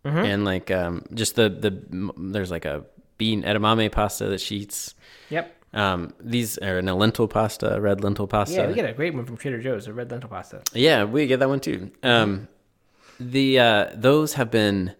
Mm-hmm. 0.06 0.18
and 0.20 0.46
like 0.46 0.72
um 0.72 1.04
just 1.14 1.36
the 1.36 1.50
the 1.50 1.72
there's 2.18 2.50
like 2.52 2.64
a 2.66 2.86
bean 3.18 3.44
edamame 3.44 3.92
pasta 3.92 4.28
that 4.30 4.40
she 4.40 4.58
eats. 4.58 4.96
Yep. 5.30 5.54
Um, 5.74 6.14
these 6.20 6.58
are 6.60 6.80
in 6.80 6.88
a 6.88 6.96
lentil 6.96 7.28
pasta, 7.28 7.80
red 7.82 8.02
lentil 8.04 8.28
pasta. 8.28 8.56
Yeah, 8.56 8.68
we 8.68 8.74
get 8.74 8.90
a 8.90 8.94
great 8.94 9.14
one 9.14 9.26
from 9.26 9.38
Trader 9.38 9.62
Joe's, 9.62 9.88
a 9.88 9.94
red 9.94 10.10
lentil 10.12 10.30
pasta. 10.30 10.62
Yeah, 10.74 11.04
we 11.04 11.28
get 11.28 11.40
that 11.40 11.50
one 11.50 11.60
too. 11.60 11.92
Um, 12.04 12.48
the 13.20 13.60
uh, 13.60 13.88
those 13.94 14.34
have 14.34 14.50
been 14.52 14.96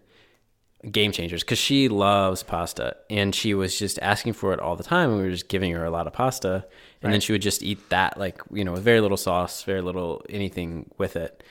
game 0.92 1.10
changers 1.10 1.42
because 1.42 1.58
she 1.58 1.88
loves 1.88 2.42
pasta 2.44 2.96
and 3.10 3.34
she 3.34 3.52
was 3.52 3.76
just 3.76 3.98
asking 4.00 4.32
for 4.32 4.52
it 4.52 4.60
all 4.60 4.76
the 4.76 4.84
time. 4.84 5.10
And 5.10 5.18
we 5.18 5.24
were 5.24 5.32
just 5.32 5.48
giving 5.48 5.72
her 5.72 5.84
a 5.84 5.90
lot 5.90 6.06
of 6.06 6.12
pasta, 6.12 6.64
and 7.02 7.12
then 7.12 7.20
she 7.20 7.32
would 7.32 7.42
just 7.42 7.62
eat 7.62 7.88
that 7.88 8.18
like 8.18 8.40
you 8.52 8.64
know 8.64 8.72
with 8.72 8.82
very 8.82 9.00
little 9.00 9.16
sauce, 9.16 9.62
very 9.62 9.80
little 9.80 10.22
anything 10.28 10.90
with 10.98 11.16
it, 11.16 11.42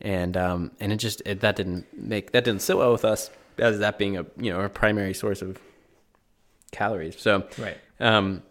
and 0.00 0.36
um, 0.36 0.70
and 0.80 0.92
it 0.92 0.96
just 0.96 1.22
it, 1.26 1.40
that 1.40 1.56
didn't 1.56 1.86
make 1.96 2.32
that 2.32 2.44
didn't 2.44 2.62
sit 2.62 2.76
well 2.78 2.92
with 2.92 3.04
us 3.04 3.30
as 3.58 3.80
that 3.80 3.98
being 3.98 4.16
a 4.16 4.24
you 4.38 4.50
know 4.50 4.58
our 4.58 4.68
primary 4.68 5.12
source 5.14 5.42
of 5.42 5.58
calories. 6.70 7.20
So 7.20 7.46
Right. 7.58 7.76
um, 8.00 8.42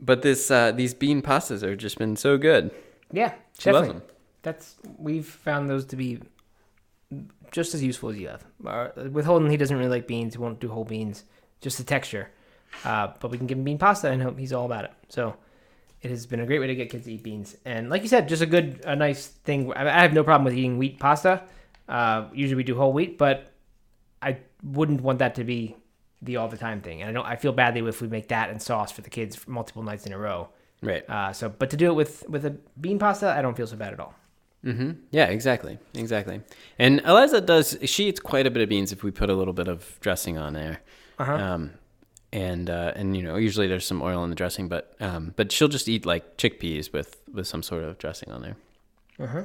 but 0.00 0.22
this 0.22 0.50
uh, 0.50 0.72
these 0.72 0.94
bean 0.94 1.22
pastas 1.22 1.62
have 1.68 1.78
just 1.78 1.98
been 1.98 2.16
so 2.16 2.36
good. 2.38 2.70
Yeah, 3.12 3.34
She 3.58 3.70
loves 3.72 3.88
definitely. 3.88 4.14
That's 4.42 4.76
we've 4.98 5.26
found 5.26 5.68
those 5.68 5.84
to 5.86 5.96
be 5.96 6.20
just 7.50 7.74
as 7.74 7.82
useful 7.82 8.10
as 8.10 8.18
you 8.18 8.28
have. 8.28 8.44
Uh, 8.64 8.88
with 9.10 9.24
Holden, 9.24 9.50
he 9.50 9.56
doesn't 9.56 9.76
really 9.76 9.88
like 9.90 10.06
beans. 10.06 10.34
He 10.34 10.38
won't 10.38 10.60
do 10.60 10.68
whole 10.68 10.84
beans, 10.84 11.24
just 11.60 11.78
the 11.78 11.84
texture. 11.84 12.30
Uh, 12.84 13.08
but 13.20 13.30
we 13.30 13.38
can 13.38 13.46
give 13.46 13.56
him 13.58 13.64
bean 13.64 13.78
pasta, 13.78 14.10
and 14.10 14.20
he'll- 14.20 14.34
he's 14.34 14.52
all 14.52 14.66
about 14.66 14.84
it. 14.84 14.92
So 15.08 15.34
it 16.02 16.10
has 16.10 16.26
been 16.26 16.40
a 16.40 16.46
great 16.46 16.58
way 16.60 16.66
to 16.66 16.74
get 16.74 16.90
kids 16.90 17.06
to 17.06 17.12
eat 17.12 17.22
beans. 17.22 17.56
And 17.64 17.88
like 17.88 18.02
you 18.02 18.08
said, 18.08 18.28
just 18.28 18.42
a 18.42 18.46
good, 18.46 18.82
a 18.84 18.94
nice 18.94 19.26
thing. 19.26 19.72
I, 19.72 19.88
I 19.88 20.02
have 20.02 20.12
no 20.12 20.22
problem 20.22 20.44
with 20.44 20.54
eating 20.54 20.76
wheat 20.78 20.98
pasta. 21.00 21.42
Uh, 21.88 22.26
usually 22.34 22.56
we 22.56 22.62
do 22.64 22.76
whole 22.76 22.92
wheat, 22.92 23.16
but 23.16 23.50
I 24.20 24.38
wouldn't 24.62 25.00
want 25.00 25.18
that 25.20 25.34
to 25.36 25.44
be 25.44 25.74
the 26.22 26.36
all 26.36 26.48
the 26.48 26.56
time 26.56 26.80
thing. 26.80 27.00
And 27.02 27.10
I 27.10 27.12
don't. 27.12 27.26
I 27.26 27.36
feel 27.36 27.52
badly 27.52 27.86
if 27.88 28.00
we 28.02 28.08
make 28.08 28.28
that 28.28 28.50
and 28.50 28.60
sauce 28.60 28.90
for 28.92 29.02
the 29.02 29.10
kids 29.10 29.36
for 29.36 29.50
multiple 29.50 29.82
nights 29.82 30.06
in 30.06 30.12
a 30.12 30.18
row. 30.18 30.48
Right. 30.82 31.08
Uh, 31.08 31.32
so, 31.32 31.48
but 31.48 31.70
to 31.70 31.76
do 31.76 31.86
it 31.86 31.94
with 31.94 32.24
with 32.28 32.44
a 32.44 32.56
bean 32.80 32.98
pasta, 32.98 33.30
I 33.30 33.42
don't 33.42 33.56
feel 33.56 33.66
so 33.66 33.76
bad 33.76 33.92
at 33.92 34.00
all. 34.00 34.14
hmm 34.62 34.92
Yeah, 35.10 35.26
exactly, 35.26 35.78
exactly. 35.94 36.40
And 36.78 37.00
Eliza 37.00 37.40
does. 37.40 37.78
She 37.84 38.08
eats 38.08 38.20
quite 38.20 38.46
a 38.46 38.50
bit 38.50 38.62
of 38.62 38.68
beans 38.68 38.92
if 38.92 39.02
we 39.02 39.10
put 39.10 39.30
a 39.30 39.34
little 39.34 39.54
bit 39.54 39.68
of 39.68 39.98
dressing 40.00 40.38
on 40.38 40.52
there. 40.52 40.80
Uh-huh. 41.18 41.34
Um, 41.34 41.70
and 42.32 42.68
uh, 42.68 42.92
and 42.94 43.16
you 43.16 43.22
know 43.22 43.36
usually 43.36 43.66
there's 43.66 43.86
some 43.86 44.02
oil 44.02 44.22
in 44.24 44.30
the 44.30 44.36
dressing, 44.36 44.68
but 44.68 44.94
um, 45.00 45.32
but 45.36 45.50
she'll 45.50 45.68
just 45.68 45.88
eat 45.88 46.04
like 46.06 46.36
chickpeas 46.36 46.92
with 46.92 47.16
with 47.32 47.46
some 47.46 47.62
sort 47.62 47.84
of 47.84 47.98
dressing 47.98 48.30
on 48.30 48.42
there. 48.42 48.56
Uh-huh. 49.18 49.44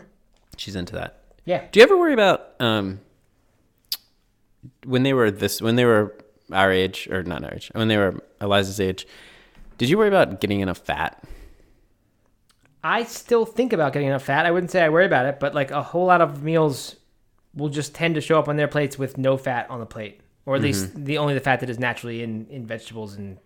She's 0.57 0.75
into 0.75 0.93
that. 0.95 1.19
Yeah. 1.45 1.65
Do 1.71 1.79
you 1.79 1.83
ever 1.83 1.97
worry 1.97 2.13
about 2.13 2.51
um 2.59 2.99
when 4.85 5.03
they 5.03 5.13
were 5.13 5.31
this 5.31 5.61
when 5.61 5.75
they 5.75 5.85
were 5.85 6.15
our 6.51 6.71
age 6.71 7.07
or 7.09 7.23
not 7.23 7.43
our 7.43 7.53
age 7.53 7.71
when 7.73 7.87
they 7.87 7.97
were 7.97 8.23
Eliza's 8.41 8.79
age? 8.79 9.07
Did 9.77 9.89
you 9.89 9.97
worry 9.97 10.07
about 10.07 10.39
getting 10.39 10.59
enough 10.59 10.79
fat? 10.79 11.23
I 12.83 13.03
still 13.05 13.45
think 13.45 13.71
about 13.71 13.93
getting 13.93 14.09
enough 14.09 14.23
fat. 14.23 14.45
I 14.45 14.51
wouldn't 14.51 14.71
say 14.71 14.81
I 14.81 14.89
worry 14.89 15.05
about 15.05 15.25
it, 15.25 15.39
but 15.39 15.55
like 15.55 15.71
a 15.71 15.81
whole 15.81 16.05
lot 16.05 16.21
of 16.21 16.43
meals 16.43 16.97
will 17.55 17.69
just 17.69 17.95
tend 17.95 18.15
to 18.15 18.21
show 18.21 18.37
up 18.37 18.47
on 18.47 18.57
their 18.57 18.67
plates 18.67 18.97
with 18.97 19.17
no 19.17 19.37
fat 19.37 19.69
on 19.69 19.79
the 19.79 19.85
plate, 19.85 20.21
or 20.45 20.55
at 20.55 20.61
least 20.61 21.05
the 21.05 21.17
only 21.17 21.33
the 21.33 21.39
fat 21.39 21.61
that 21.61 21.69
is 21.69 21.79
naturally 21.79 22.23
in 22.23 22.47
in 22.47 22.65
vegetables 22.65 23.15
and 23.15 23.37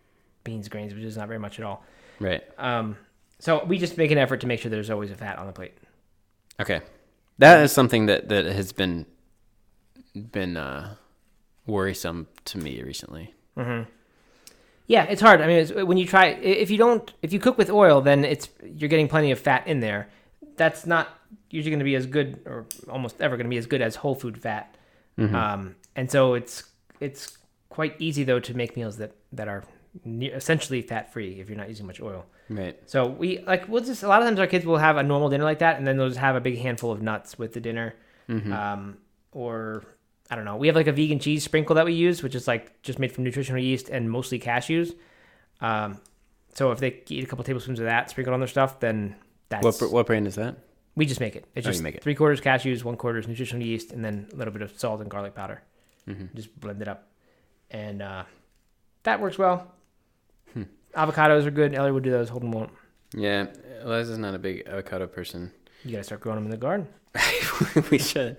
beans, 0.44 0.70
grains, 0.70 0.94
which 0.94 1.04
is 1.04 1.18
not 1.18 1.28
very 1.28 1.40
much 1.40 1.60
at 1.60 1.66
all. 1.66 1.84
Right. 2.20 2.42
Um, 2.58 2.98
so 3.40 3.64
we 3.66 3.78
just 3.78 3.98
make 3.98 4.12
an 4.12 4.18
effort 4.18 4.42
to 4.42 4.48
make 4.48 4.60
sure 4.60 4.72
there's 4.72 4.90
always 4.90 5.12
a 5.12 5.16
fat 5.16 5.38
on 5.38 5.46
the 5.46 5.54
plate. 5.54 5.78
Okay, 6.60 6.82
that 7.38 7.62
is 7.62 7.72
something 7.72 8.08
that 8.08 8.30
that 8.30 8.46
has 8.46 8.72
been 8.72 9.06
been 10.32 10.58
uh, 10.58 10.96
worrisome 11.68 12.28
to 12.46 12.58
me 12.58 12.82
recently. 12.82 13.34
Yeah, 14.88 15.04
it's 15.04 15.22
hard. 15.22 15.42
I 15.42 15.48
mean, 15.48 15.58
it's, 15.58 15.72
when 15.72 15.98
you 15.98 16.06
try, 16.08 16.28
if 16.28 16.70
you 16.72 16.78
don't, 16.78 17.14
if 17.22 17.34
you 17.34 17.40
cook 17.40 17.58
with 17.58 17.70
oil, 17.70 18.00
then 18.02 18.24
it's 18.24 18.48
you're 18.64 18.90
getting 18.90 19.10
plenty 19.10 19.32
of 19.32 19.40
fat 19.40 19.68
in 19.68 19.82
there. 19.82 20.08
That's 20.56 20.86
not 20.86 21.10
usually 21.50 21.72
going 21.72 21.80
to 21.80 21.86
be 21.86 21.96
as 21.96 22.06
good, 22.06 22.40
or 22.46 22.66
almost 22.90 23.22
ever 23.22 23.36
going 23.36 23.46
to 23.46 23.50
be 23.50 23.58
as 23.58 23.66
good 23.66 23.82
as 23.82 23.96
whole 23.98 24.16
food 24.16 24.38
fat. 24.38 24.76
Um, 25.36 25.76
and 25.96 26.10
so 26.10 26.36
it's 26.36 26.64
it's 27.00 27.38
quite 27.70 27.96
easy 28.00 28.24
though 28.24 28.40
to 28.40 28.56
make 28.56 28.76
meals 28.78 28.98
that 28.98 29.12
that 29.34 29.48
are 29.48 29.64
ne- 30.06 30.28
essentially 30.28 30.82
fat 30.82 31.12
free 31.12 31.40
if 31.40 31.50
you're 31.50 31.58
not 31.58 31.68
using 31.70 31.86
much 31.86 32.00
oil. 32.00 32.26
Right. 32.50 32.80
So 32.86 33.08
we 33.08 33.40
like 33.40 33.68
we'll 33.68 33.84
just 33.84 34.04
a 34.04 34.08
lot 34.08 34.22
of 34.22 34.28
times 34.28 34.40
our 34.40 34.48
kids 34.48 34.66
will 34.66 34.78
have 34.78 34.96
a 34.96 35.04
normal 35.04 35.30
dinner 35.30 35.44
like 35.44 35.60
that, 35.60 35.78
and 35.78 35.86
then 35.86 35.98
they'll 35.98 36.08
just 36.08 36.20
have 36.20 36.36
a 36.36 36.42
big 36.42 36.60
handful 36.60 36.92
of 36.92 37.02
nuts 37.02 37.38
with 37.38 37.54
the 37.54 37.60
dinner, 37.60 37.96
um, 38.54 38.98
or 39.32 39.84
I 40.30 40.36
don't 40.36 40.46
know. 40.46 40.58
We 40.58 40.68
have 40.68 40.76
like 40.76 40.88
a 40.88 40.92
vegan 40.92 41.20
cheese 41.20 41.44
sprinkle 41.44 41.76
that 41.76 41.86
we 41.86 41.94
use, 41.94 42.22
which 42.22 42.36
is 42.36 42.48
like 42.48 42.82
just 42.82 43.00
made 43.00 43.12
from 43.12 43.24
nutritional 43.24 43.62
yeast 43.62 43.90
and 43.90 44.10
mostly 44.12 44.40
cashews. 44.40 44.94
Um, 45.62 46.00
so 46.56 46.72
if 46.72 46.80
they 46.80 47.02
eat 47.10 47.24
a 47.24 47.28
couple 47.28 47.44
tablespoons 47.46 47.80
of 47.80 47.86
that 47.86 48.10
sprinkled 48.10 48.34
on 48.34 48.40
their 48.40 48.48
stuff, 48.48 48.80
then 48.80 49.16
that's 49.50 49.64
What 49.82 49.92
what 49.92 50.06
brand 50.08 50.28
is 50.28 50.36
that? 50.36 50.58
we 50.96 51.06
just 51.06 51.20
make 51.20 51.36
it. 51.36 51.46
It's 51.56 51.66
Oh, 51.68 51.72
just 51.72 51.84
make 51.84 51.96
it. 51.96 52.02
three 52.04 52.16
quarters 52.16 52.42
cashews, 52.42 52.84
one 52.84 52.98
quarter 52.98 53.20
is 53.20 53.28
nutritional 53.28 53.64
yeast, 53.66 53.92
and 53.94 54.04
then 54.04 54.28
a 54.34 54.36
little 54.36 54.52
bit 54.52 54.64
of 54.64 54.78
salt 54.80 55.00
and 55.00 55.10
garlic 55.10 55.36
powder. 55.36 55.62
Mm-hmm. 56.08 56.36
Just 56.36 56.60
blend 56.60 56.82
it 56.82 56.88
up, 56.88 57.08
and 57.70 58.02
uh, 58.02 58.24
that 59.04 59.20
works 59.22 59.38
well. 59.38 59.72
Hmm. 60.54 60.64
Avocados 60.96 61.46
are 61.46 61.52
good. 61.52 61.76
Ellie 61.76 61.92
would 61.92 62.04
do 62.04 62.12
those. 62.12 62.30
Holden 62.30 62.50
won't. 62.52 62.72
Yeah, 63.14 63.48
Eliza's 63.84 64.18
not 64.18 64.34
a 64.34 64.40
big 64.40 64.64
avocado 64.68 65.06
person. 65.08 65.52
You 65.88 65.94
gotta 65.94 66.04
start 66.04 66.22
growing 66.22 66.38
them 66.38 66.46
in 66.46 66.52
the 66.52 66.58
garden. 66.58 66.88
we 67.92 67.98
should. 67.98 68.38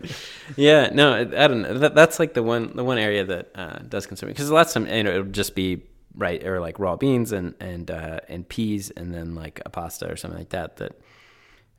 Yeah, 0.57 0.91
no, 0.93 1.13
I 1.13 1.21
I 1.21 1.49
don't 1.49 1.63
know. 1.63 1.79
That, 1.79 1.95
that's 1.95 2.19
like 2.19 2.35
the 2.35 2.43
one 2.43 2.77
the 2.77 2.85
one 2.85 2.99
area 2.99 3.25
that 3.25 3.51
uh, 3.55 3.79
does 3.89 4.07
concern 4.07 4.29
me 4.29 4.33
because 4.35 4.51
lots 4.51 4.77
of 4.77 4.85
time 4.85 4.95
you 4.95 5.03
know 5.03 5.11
it 5.13 5.19
would 5.19 5.33
just 5.33 5.55
be 5.55 5.83
right 6.15 6.45
or 6.47 6.61
like 6.61 6.79
raw 6.79 6.95
beans 6.97 7.33
and 7.33 7.55
and 7.61 7.91
uh, 7.91 8.21
and 8.29 8.49
peas 8.49 8.91
and 8.91 9.13
then 9.13 9.35
like 9.35 9.61
a 9.67 9.71
pasta 9.71 10.11
or 10.11 10.17
something 10.17 10.39
like 10.39 10.51
that. 10.51 10.77
That, 10.77 10.93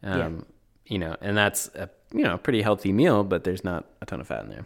um, 0.03 0.45
you 0.87 0.97
know, 0.97 1.15
and 1.21 1.37
that's 1.37 1.67
a 1.75 1.89
you 2.13 2.23
know 2.23 2.37
pretty 2.37 2.61
healthy 2.61 2.91
meal, 2.91 3.23
but 3.23 3.43
there's 3.43 3.63
not 3.63 3.85
a 4.01 4.05
ton 4.05 4.19
of 4.19 4.27
fat 4.27 4.43
in 4.43 4.49
there. 4.49 4.65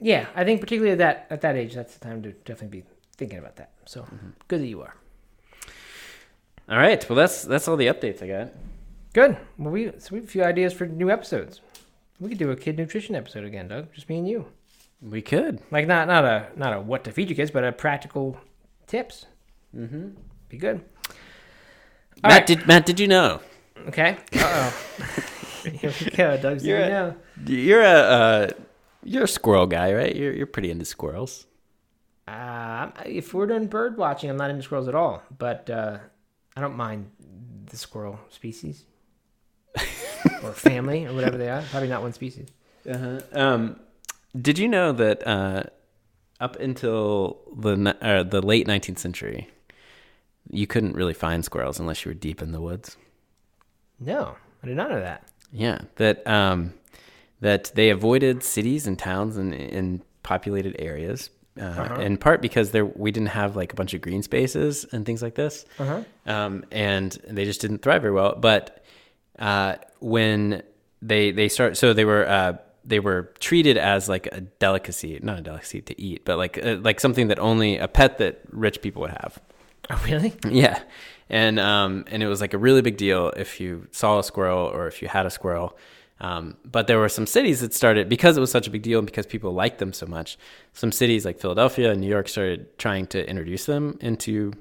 Yeah, 0.00 0.26
I 0.34 0.44
think 0.44 0.60
particularly 0.60 0.92
at 0.92 0.98
that 0.98 1.26
at 1.30 1.40
that 1.42 1.56
age, 1.56 1.74
that's 1.74 1.94
the 1.94 2.00
time 2.04 2.22
to 2.22 2.32
definitely 2.32 2.80
be 2.80 2.86
thinking 3.16 3.38
about 3.38 3.56
that. 3.56 3.70
So 3.86 4.02
Mm-hmm. 4.02 4.30
good 4.48 4.60
that 4.60 4.66
you 4.66 4.82
are. 4.82 4.94
All 6.68 6.78
right, 6.78 7.08
well 7.08 7.16
that's 7.16 7.44
that's 7.44 7.66
all 7.68 7.76
the 7.76 7.86
updates 7.86 8.22
I 8.22 8.26
got. 8.26 8.52
Good. 9.12 9.36
Well, 9.58 9.72
we 9.72 9.92
so 9.98 10.08
we 10.12 10.18
have 10.18 10.24
a 10.28 10.30
few 10.30 10.44
ideas 10.44 10.72
for 10.72 10.86
new 10.86 11.10
episodes. 11.10 11.60
We 12.20 12.28
could 12.28 12.38
do 12.38 12.50
a 12.50 12.56
kid 12.56 12.76
nutrition 12.78 13.14
episode 13.14 13.44
again, 13.44 13.68
Doug. 13.68 13.92
Just 13.92 14.08
me 14.08 14.18
and 14.18 14.28
you. 14.28 14.46
We 15.02 15.22
could. 15.22 15.60
Like 15.70 15.86
not 15.86 16.06
not 16.06 16.24
a 16.24 16.48
not 16.56 16.76
a 16.76 16.80
what 16.80 17.04
to 17.04 17.12
feed 17.12 17.28
your 17.28 17.36
kids, 17.36 17.50
but 17.50 17.64
a 17.64 17.72
practical 17.72 18.36
tips. 18.86 19.26
Mm-hmm. 19.76 20.10
Be 20.48 20.56
good. 20.58 20.84
All 22.22 22.28
Matt, 22.30 22.32
right. 22.40 22.46
did 22.46 22.66
Matt? 22.66 22.86
Did 22.86 23.00
you 23.00 23.08
know? 23.08 23.40
Okay. 23.88 24.18
Uh 24.34 24.70
oh. 24.72 25.24
Here 25.70 25.92
we 26.04 26.10
go, 26.10 26.36
Doug. 26.36 26.62
You're 26.62 26.78
You're 26.78 26.86
a- 26.86 26.90
know. 26.90 27.16
You're 27.46 27.82
a 27.82 27.86
uh, 27.86 28.50
you're 29.02 29.24
a 29.24 29.28
squirrel 29.28 29.66
guy, 29.66 29.92
right? 29.94 30.14
You're 30.14 30.32
you're 30.32 30.46
pretty 30.46 30.70
into 30.70 30.84
squirrels. 30.84 31.46
Uh, 32.28 32.90
if 33.06 33.34
we're 33.34 33.46
doing 33.46 33.66
bird 33.66 33.96
watching, 33.96 34.30
I'm 34.30 34.36
not 34.36 34.50
into 34.50 34.62
squirrels 34.62 34.86
at 34.88 34.94
all, 34.94 35.22
but 35.36 35.68
uh, 35.68 35.98
I 36.56 36.60
don't 36.60 36.76
mind 36.76 37.10
the 37.66 37.76
squirrel 37.76 38.20
species 38.28 38.84
or 40.42 40.52
family 40.52 41.06
or 41.06 41.14
whatever 41.14 41.36
they 41.38 41.48
are. 41.48 41.62
Probably 41.70 41.88
not 41.88 42.02
one 42.02 42.12
species. 42.12 42.48
Uh-huh. 42.88 43.20
Um, 43.32 43.80
did 44.40 44.58
you 44.58 44.68
know 44.68 44.92
that 44.92 45.26
uh, 45.26 45.64
up 46.40 46.56
until 46.56 47.38
the 47.56 47.96
uh, 48.00 48.22
the 48.22 48.40
late 48.40 48.66
19th 48.66 48.98
century, 48.98 49.48
you 50.50 50.66
couldn't 50.66 50.94
really 50.94 51.14
find 51.14 51.44
squirrels 51.44 51.78
unless 51.78 52.04
you 52.04 52.10
were 52.10 52.14
deep 52.14 52.40
in 52.42 52.52
the 52.52 52.60
woods? 52.60 52.96
No, 53.98 54.36
I 54.62 54.66
did 54.66 54.76
not 54.76 54.90
know 54.90 55.00
that. 55.00 55.24
Yeah, 55.52 55.80
that 55.96 56.26
um, 56.26 56.74
that 57.40 57.72
they 57.74 57.90
avoided 57.90 58.42
cities 58.42 58.86
and 58.86 58.98
towns 58.98 59.36
and 59.36 59.52
in 59.54 60.02
populated 60.22 60.76
areas. 60.78 61.30
Uh, 61.60 61.98
In 62.00 62.16
part 62.16 62.40
because 62.40 62.70
there 62.70 62.86
we 62.86 63.10
didn't 63.10 63.30
have 63.30 63.56
like 63.56 63.72
a 63.72 63.76
bunch 63.76 63.92
of 63.92 64.00
green 64.00 64.22
spaces 64.22 64.86
and 64.92 65.04
things 65.04 65.20
like 65.20 65.34
this, 65.34 65.66
Uh-huh. 65.78 66.02
um, 66.24 66.64
and 66.70 67.12
they 67.28 67.44
just 67.44 67.60
didn't 67.60 67.82
thrive 67.82 68.02
very 68.02 68.14
well. 68.14 68.36
But 68.36 68.82
uh, 69.40 69.76
when 70.00 70.62
they 71.02 71.32
they 71.32 71.48
start, 71.48 71.76
so 71.76 71.92
they 71.92 72.04
were 72.04 72.28
uh, 72.28 72.52
they 72.84 73.00
were 73.00 73.32
treated 73.40 73.76
as 73.76 74.08
like 74.08 74.26
a 74.28 74.40
delicacy, 74.40 75.18
not 75.22 75.38
a 75.38 75.42
delicacy 75.42 75.80
to 75.80 76.00
eat, 76.00 76.24
but 76.24 76.36
like 76.36 76.64
uh, 76.64 76.76
like 76.80 77.00
something 77.00 77.28
that 77.28 77.38
only 77.38 77.78
a 77.78 77.88
pet 77.88 78.18
that 78.18 78.42
rich 78.50 78.82
people 78.82 79.02
would 79.02 79.10
have. 79.10 79.40
Oh, 79.88 80.00
really? 80.04 80.34
Yeah, 80.48 80.80
and 81.28 81.58
um, 81.58 82.04
and 82.08 82.22
it 82.22 82.28
was 82.28 82.40
like 82.40 82.54
a 82.54 82.58
really 82.58 82.82
big 82.82 82.96
deal 82.96 83.30
if 83.30 83.60
you 83.60 83.88
saw 83.90 84.18
a 84.18 84.24
squirrel 84.24 84.58
or 84.58 84.86
if 84.86 85.02
you 85.02 85.08
had 85.08 85.26
a 85.26 85.30
squirrel. 85.30 85.76
Um, 86.22 86.58
but 86.70 86.86
there 86.86 86.98
were 86.98 87.08
some 87.08 87.26
cities 87.26 87.60
that 87.60 87.72
started 87.72 88.10
because 88.10 88.36
it 88.36 88.40
was 88.40 88.50
such 88.50 88.66
a 88.66 88.70
big 88.70 88.82
deal 88.82 88.98
and 88.98 89.06
because 89.06 89.24
people 89.24 89.54
liked 89.54 89.78
them 89.78 89.94
so 89.94 90.04
much. 90.04 90.38
Some 90.74 90.92
cities 90.92 91.24
like 91.24 91.40
Philadelphia 91.40 91.90
and 91.92 92.00
New 92.00 92.08
York 92.08 92.28
started 92.28 92.78
trying 92.78 93.06
to 93.08 93.26
introduce 93.26 93.64
them 93.64 93.96
into 94.02 94.52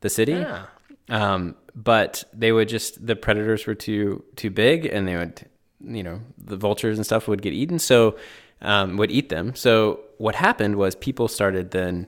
the 0.00 0.10
city. 0.10 0.32
Yeah. 0.32 0.66
Um, 1.08 1.54
but 1.76 2.24
they 2.32 2.50
would 2.52 2.68
just 2.68 3.06
the 3.06 3.14
predators 3.14 3.66
were 3.66 3.74
too 3.74 4.24
too 4.34 4.50
big, 4.50 4.86
and 4.86 5.06
they 5.06 5.14
would, 5.16 5.44
you 5.80 6.02
know, 6.02 6.20
the 6.38 6.56
vultures 6.56 6.98
and 6.98 7.04
stuff 7.04 7.28
would 7.28 7.42
get 7.42 7.52
eaten, 7.52 7.78
so 7.78 8.16
um, 8.62 8.96
would 8.96 9.10
eat 9.10 9.28
them. 9.28 9.54
So 9.54 10.00
what 10.16 10.34
happened 10.34 10.76
was 10.76 10.94
people 10.94 11.28
started 11.28 11.70
then 11.72 12.06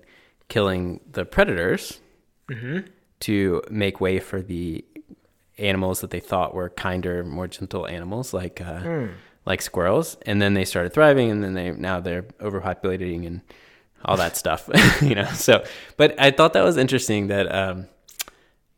killing 0.49 1.01
the 1.13 1.27
predators 1.27 2.01
to 3.21 3.63
make 3.71 4.01
way 4.01 4.19
for 4.19 4.41
the 4.41 4.85
animals 5.59 6.01
that 6.01 6.11
they 6.11 6.21
thought 6.21 6.55
were 6.55 6.71
kinder, 6.71 7.23
more 7.25 7.47
gentle 7.47 7.87
animals 7.87 8.33
like 8.33 8.63
uh, 8.63 8.81
like 9.45 9.61
squirrels, 9.61 10.17
and 10.25 10.41
then 10.41 10.55
they 10.55 10.65
started 10.65 10.95
thriving, 10.95 11.31
and 11.31 11.45
then 11.45 11.53
they 11.53 11.71
now 11.73 12.01
they're 12.01 12.23
overpopulating 12.41 13.27
and 13.27 13.43
all 14.05 14.17
that 14.17 14.37
stuff, 14.37 14.69
you 15.03 15.15
know. 15.15 15.27
So, 15.27 15.63
but 15.99 16.19
I 16.19 16.31
thought 16.31 16.55
that 16.55 16.65
was 16.65 16.79
interesting 16.79 17.27
that 17.27 17.53
um, 17.55 17.87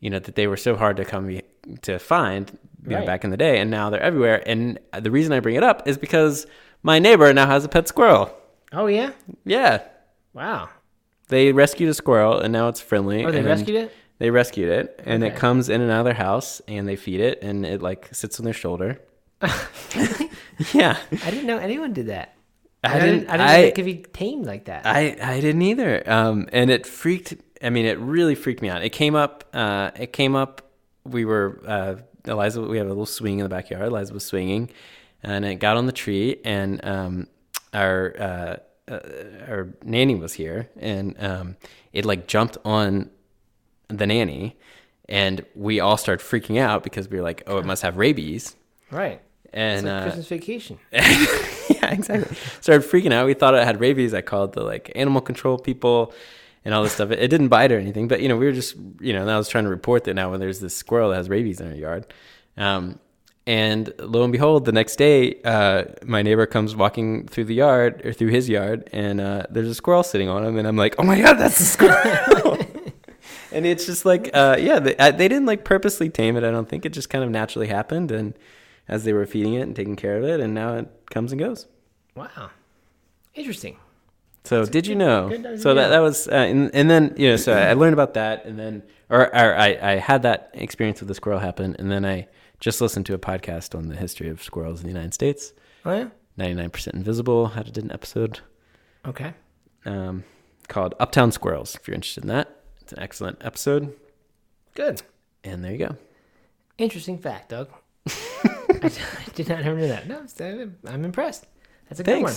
you 0.01 0.09
know 0.09 0.19
that 0.19 0.35
they 0.35 0.47
were 0.47 0.57
so 0.57 0.75
hard 0.75 0.97
to 0.97 1.05
come 1.05 1.39
to 1.83 1.97
find 1.99 2.51
you 2.83 2.97
know, 2.97 3.05
back 3.05 3.23
in 3.23 3.29
the 3.29 3.37
day, 3.37 3.59
and 3.59 3.71
now 3.71 3.89
they're 3.89 4.01
everywhere. 4.01 4.43
And 4.45 4.77
the 4.99 5.11
reason 5.11 5.31
I 5.31 5.39
bring 5.39 5.55
it 5.55 5.63
up 5.63 5.87
is 5.87 5.97
because 5.97 6.45
my 6.83 6.99
neighbor 6.99 7.31
now 7.33 7.45
has 7.47 7.63
a 7.63 7.69
pet 7.69 7.87
squirrel. 7.87 8.35
Oh, 8.73 8.87
yeah? 8.87 9.11
Yeah, 9.45 9.83
Wow. 10.33 10.69
they 11.27 11.51
rescued 11.53 11.89
a 11.89 11.93
squirrel, 11.93 12.39
and 12.39 12.51
now 12.51 12.67
it's 12.67 12.81
friendly. 12.81 13.23
Oh, 13.23 13.31
they 13.31 13.43
rescued 13.43 13.77
it? 13.77 13.93
They 14.17 14.29
rescued 14.31 14.69
it, 14.69 15.01
and 15.05 15.23
it 15.23 15.35
comes 15.35 15.69
in 15.69 15.81
and 15.81 15.91
out 15.91 15.99
of 15.99 16.05
their 16.05 16.13
house, 16.15 16.61
and 16.67 16.87
they 16.87 16.95
feed 16.95 17.19
it, 17.21 17.39
and 17.43 17.65
it 17.65 17.81
like 17.81 18.09
sits 18.13 18.39
on 18.39 18.43
their 18.45 18.53
shoulder. 18.53 18.99
yeah, 20.73 20.97
I 21.11 21.29
didn't 21.31 21.45
know 21.47 21.57
anyone 21.57 21.93
did 21.93 22.07
that. 22.07 22.35
I 22.83 22.95
I 22.95 22.99
didn't, 22.99 23.19
didn't- 23.19 23.29
I 23.29 23.37
didn't 23.37 23.47
I- 23.49 23.55
think 23.55 23.67
it 23.67 23.75
could 23.75 23.85
be 23.85 23.95
tamed 24.13 24.45
like 24.45 24.65
that. 24.65 24.85
I 24.85 25.17
I 25.21 25.39
didn't 25.41 25.61
either. 25.61 26.03
Um, 26.09 26.47
and 26.51 26.69
it 26.71 26.85
freaked. 26.85 27.35
I 27.61 27.69
mean, 27.69 27.85
it 27.85 27.99
really 27.99 28.35
freaked 28.35 28.61
me 28.61 28.69
out. 28.69 28.83
It 28.83 28.89
came 28.89 29.15
up. 29.15 29.45
Uh, 29.53 29.91
it 29.95 30.13
came 30.13 30.35
up. 30.35 30.61
We 31.03 31.25
were 31.25 31.61
uh, 31.65 31.95
Eliza. 32.25 32.61
We 32.61 32.77
have 32.77 32.87
a 32.87 32.89
little 32.89 33.05
swing 33.05 33.39
in 33.39 33.43
the 33.43 33.49
backyard. 33.49 33.85
Eliza 33.85 34.13
was 34.13 34.25
swinging, 34.25 34.69
and 35.23 35.45
it 35.45 35.55
got 35.55 35.77
on 35.77 35.85
the 35.85 35.91
tree, 35.91 36.39
and 36.43 36.83
um, 36.85 37.27
our 37.73 38.15
uh, 38.19 38.91
uh, 38.91 38.99
our 39.47 39.69
nanny 39.83 40.15
was 40.15 40.33
here, 40.33 40.69
and 40.77 41.15
um, 41.23 41.57
it 41.93 42.05
like 42.05 42.27
jumped 42.27 42.57
on 42.65 43.09
the 43.87 44.07
nanny, 44.07 44.57
and 45.09 45.45
we 45.55 45.79
all 45.79 45.97
started 45.97 46.23
freaking 46.25 46.59
out 46.59 46.83
because 46.83 47.09
we 47.09 47.17
were 47.17 47.23
like, 47.23 47.43
"Oh, 47.47 47.57
it 47.57 47.65
must 47.65 47.81
have 47.83 47.97
rabies." 47.97 48.55
right. 48.91 49.21
It's 49.45 49.53
And 49.53 49.85
like 49.85 49.93
uh, 49.93 50.03
Christmas 50.03 50.27
vacation. 50.27 50.79
yeah, 50.91 51.91
exactly. 51.91 52.37
Started 52.61 52.89
freaking 52.89 53.11
out. 53.11 53.25
We 53.25 53.33
thought 53.33 53.53
it 53.53 53.65
had 53.65 53.81
rabies. 53.81 54.13
I 54.13 54.21
called 54.21 54.53
the 54.53 54.63
like 54.63 54.91
animal 54.95 55.19
control 55.19 55.57
people 55.57 56.13
and 56.63 56.73
all 56.73 56.83
this 56.83 56.93
stuff. 56.93 57.11
It, 57.11 57.19
it 57.19 57.27
didn't 57.29 57.49
bite 57.49 57.71
or 57.71 57.79
anything, 57.79 58.07
but 58.07 58.21
you 58.21 58.29
know, 58.29 58.37
we 58.37 58.45
were 58.45 58.51
just, 58.51 58.75
you 58.99 59.13
know, 59.13 59.27
I 59.27 59.37
was 59.37 59.49
trying 59.49 59.63
to 59.65 59.69
report 59.69 60.03
that 60.05 60.13
now 60.13 60.31
when 60.31 60.39
there's 60.39 60.59
this 60.59 60.75
squirrel 60.75 61.09
that 61.09 61.17
has 61.17 61.29
rabies 61.29 61.59
in 61.59 61.67
our 61.67 61.75
yard. 61.75 62.13
Um, 62.57 62.99
and 63.47 63.91
lo 63.97 64.23
and 64.23 64.31
behold, 64.31 64.65
the 64.65 64.71
next 64.71 64.97
day, 64.97 65.41
uh, 65.43 65.85
my 66.05 66.21
neighbor 66.21 66.45
comes 66.45 66.75
walking 66.75 67.27
through 67.27 67.45
the 67.45 67.55
yard 67.55 68.05
or 68.05 68.13
through 68.13 68.29
his 68.29 68.47
yard, 68.47 68.87
and 68.93 69.19
uh, 69.19 69.43
there's 69.49 69.67
a 69.67 69.73
squirrel 69.73 70.03
sitting 70.03 70.29
on 70.29 70.45
him, 70.45 70.57
and 70.57 70.67
I'm 70.67 70.77
like, 70.77 70.95
"Oh 70.99 71.03
my 71.03 71.19
god, 71.19 71.33
that's 71.33 71.59
a 71.59 71.65
squirrel!" 71.65 72.59
and 73.51 73.65
it's 73.65 73.87
just 73.87 74.05
like, 74.05 74.29
uh, 74.33 74.57
yeah, 74.59 74.79
they, 74.79 74.95
uh, 74.95 75.11
they 75.11 75.27
didn't 75.27 75.47
like 75.47 75.65
purposely 75.65 76.07
tame 76.07 76.37
it. 76.37 76.43
I 76.43 76.51
don't 76.51 76.69
think 76.69 76.85
it 76.85 76.89
just 76.89 77.09
kind 77.09 77.23
of 77.23 77.31
naturally 77.31 77.67
happened, 77.67 78.11
and 78.11 78.35
as 78.87 79.05
they 79.05 79.13
were 79.13 79.25
feeding 79.25 79.55
it 79.55 79.61
and 79.61 79.75
taking 79.75 79.95
care 79.95 80.17
of 80.17 80.23
it, 80.23 80.39
and 80.39 80.53
now 80.53 80.75
it 80.75 80.87
comes 81.09 81.31
and 81.31 81.39
goes. 81.39 81.65
Wow. 82.13 82.51
Interesting. 83.33 83.77
So 84.43 84.65
did 84.65 84.87
you 84.87 84.95
know? 84.95 85.29
So 85.57 85.73
that 85.75 85.89
that 85.89 85.99
was, 85.99 86.27
uh, 86.27 86.31
and, 86.31 86.71
and 86.73 86.89
then 86.89 87.13
you 87.17 87.29
know, 87.29 87.35
so 87.35 87.53
I 87.53 87.73
learned 87.73 87.93
about 87.93 88.15
that, 88.15 88.45
and 88.45 88.57
then, 88.57 88.83
or, 89.09 89.27
or 89.27 89.55
I 89.55 89.77
I 89.81 89.91
had 89.97 90.23
that 90.23 90.49
experience 90.53 90.99
with 90.99 91.07
the 91.09 91.15
squirrel 91.15 91.39
happen, 91.39 91.75
and 91.77 91.91
then 91.91 92.05
I 92.05 92.27
just 92.59 92.81
listened 92.81 93.05
to 93.07 93.13
a 93.13 93.19
podcast 93.19 93.75
on 93.77 93.87
the 93.89 93.95
history 93.95 94.29
of 94.29 94.41
squirrels 94.41 94.79
in 94.81 94.87
the 94.87 94.93
United 94.93 95.13
States. 95.13 95.53
Oh, 95.85 95.93
yeah? 95.93 96.07
Ninety 96.37 96.55
nine 96.55 96.69
percent 96.71 96.95
invisible 96.95 97.47
had 97.49 97.71
did 97.71 97.83
an 97.83 97.91
episode 97.91 98.39
Okay. 99.05 99.33
um, 99.85 100.23
called 100.67 100.95
Uptown 100.99 101.31
Squirrels. 101.31 101.75
If 101.75 101.87
you're 101.87 101.95
interested 101.95 102.23
in 102.23 102.29
that, 102.29 102.61
it's 102.81 102.93
an 102.93 102.99
excellent 102.99 103.37
episode. 103.45 103.93
Good. 104.75 105.01
And 105.43 105.63
there 105.63 105.71
you 105.71 105.77
go. 105.77 105.95
Interesting 106.77 107.17
fact, 107.17 107.49
Doug. 107.49 107.69
I, 108.07 108.89
did 109.35 109.49
not 109.49 109.59
ever 109.63 109.75
know 109.77 109.87
that. 109.87 110.07
No, 110.07 110.25
I'm- 110.39 110.77
I'm 110.87 111.05
impressed. 111.05 111.45
That's 111.89 111.99
a 111.99 112.03
good 112.03 112.23
one. 112.23 112.33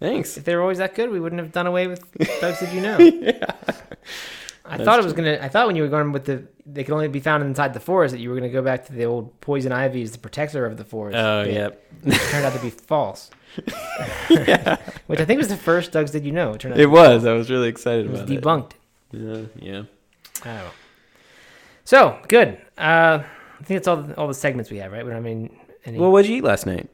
Thanks. 0.00 0.36
If 0.36 0.44
they 0.44 0.54
were 0.54 0.62
always 0.62 0.78
that 0.78 0.94
good, 0.94 1.10
we 1.10 1.18
wouldn't 1.20 1.40
have 1.40 1.52
done 1.52 1.66
away 1.66 1.86
with 1.88 2.00
Doug's 2.40 2.60
Did 2.60 2.72
You 2.72 2.80
Know? 2.80 2.98
I 4.70 4.76
thought 4.76 4.98
it 4.98 5.04
was 5.04 5.14
gonna. 5.14 5.38
I 5.40 5.48
thought 5.48 5.66
when 5.66 5.76
you 5.76 5.82
were 5.82 5.88
going 5.88 6.12
with 6.12 6.26
the, 6.26 6.44
they 6.66 6.84
could 6.84 6.92
only 6.92 7.08
be 7.08 7.20
found 7.20 7.42
inside 7.42 7.72
the 7.72 7.80
forest. 7.80 8.12
That 8.12 8.20
you 8.20 8.28
were 8.28 8.36
gonna 8.36 8.50
go 8.50 8.60
back 8.60 8.84
to 8.86 8.92
the 8.92 9.04
old 9.06 9.40
poison 9.40 9.72
ivy 9.72 10.02
as 10.02 10.12
the 10.12 10.18
protector 10.18 10.66
of 10.66 10.76
the 10.76 10.84
forest. 10.84 11.16
Oh 11.16 11.42
yeah. 11.42 11.70
It 12.04 12.20
turned 12.30 12.44
out 12.44 12.52
to 12.52 12.60
be 12.60 12.70
false. 12.70 13.30
Which 15.06 15.20
I 15.20 15.24
think 15.24 15.38
was 15.38 15.48
the 15.48 15.56
first 15.56 15.92
Doug's 15.92 16.10
Did 16.10 16.24
You 16.24 16.32
Know. 16.32 16.52
It 16.52 16.60
turned 16.60 16.74
out 16.74 16.80
It 16.80 16.86
was. 16.86 17.24
I 17.24 17.32
was 17.32 17.50
really 17.50 17.68
excited 17.68 18.06
it 18.06 18.10
was 18.10 18.20
about 18.20 18.30
it. 18.30 18.42
debunked. 18.42 18.72
Yeah. 19.12 19.42
Yeah. 19.56 19.82
Oh. 20.44 20.72
So 21.84 22.18
good. 22.28 22.58
Uh, 22.76 23.22
I 23.22 23.62
think 23.64 23.78
that's 23.80 23.88
all. 23.88 23.96
The, 24.02 24.14
all 24.16 24.28
the 24.28 24.34
segments 24.34 24.70
we 24.70 24.76
have, 24.78 24.92
right? 24.92 25.04
But 25.04 25.14
I 25.14 25.20
mean, 25.20 25.56
any, 25.86 25.98
Well, 25.98 26.12
what'd 26.12 26.30
you 26.30 26.36
eat 26.36 26.44
last 26.44 26.66
night? 26.66 26.90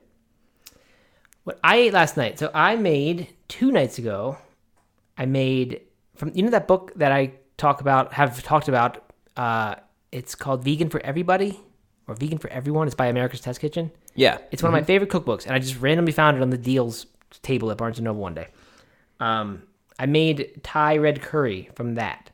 What 1.45 1.59
I 1.63 1.77
ate 1.77 1.93
last 1.93 2.17
night. 2.17 2.39
So 2.39 2.51
I 2.53 2.77
made 2.77 3.29
two 3.49 3.71
nights 3.71 3.99
ago. 3.99 4.37
I 5.17 5.27
made 5.27 5.83
from 6.15 6.33
you 6.35 6.43
know 6.43 6.51
that 6.51 6.67
book 6.67 6.93
that 6.97 7.13
I 7.13 7.33
talk 7.57 7.81
about 7.81 8.13
have 8.15 8.43
talked 8.43 8.69
about. 8.69 9.05
Uh, 9.37 9.77
it's 10.13 10.35
called 10.35 10.65
Vegan 10.65 10.91
for 10.91 11.01
Everybody 11.01 11.61
or 12.07 12.15
Vegan 12.15 12.39
for 12.39 12.49
Everyone. 12.51 12.87
It's 12.87 12.95
by 12.97 13.07
America's 13.07 13.41
Test 13.41 13.61
Kitchen. 13.61 13.91
Yeah. 14.15 14.39
It's 14.51 14.63
one 14.63 14.73
of 14.73 14.81
my 14.81 14.85
favorite 14.85 15.11
cookbooks, 15.11 15.45
and 15.45 15.55
I 15.55 15.59
just 15.59 15.81
randomly 15.81 16.13
found 16.13 16.37
it 16.37 16.43
on 16.43 16.51
the 16.51 16.59
deals 16.59 17.07
table 17.43 17.71
at 17.71 17.79
Barnes 17.79 17.99
and 17.99 18.05
Noble 18.05 18.21
one 18.21 18.35
day. 18.35 18.49
Um, 19.21 19.63
I 19.99 20.07
made 20.07 20.61
Thai 20.63 20.99
red 20.99 21.21
curry 21.23 21.69
from 21.75 21.95
that. 21.97 22.31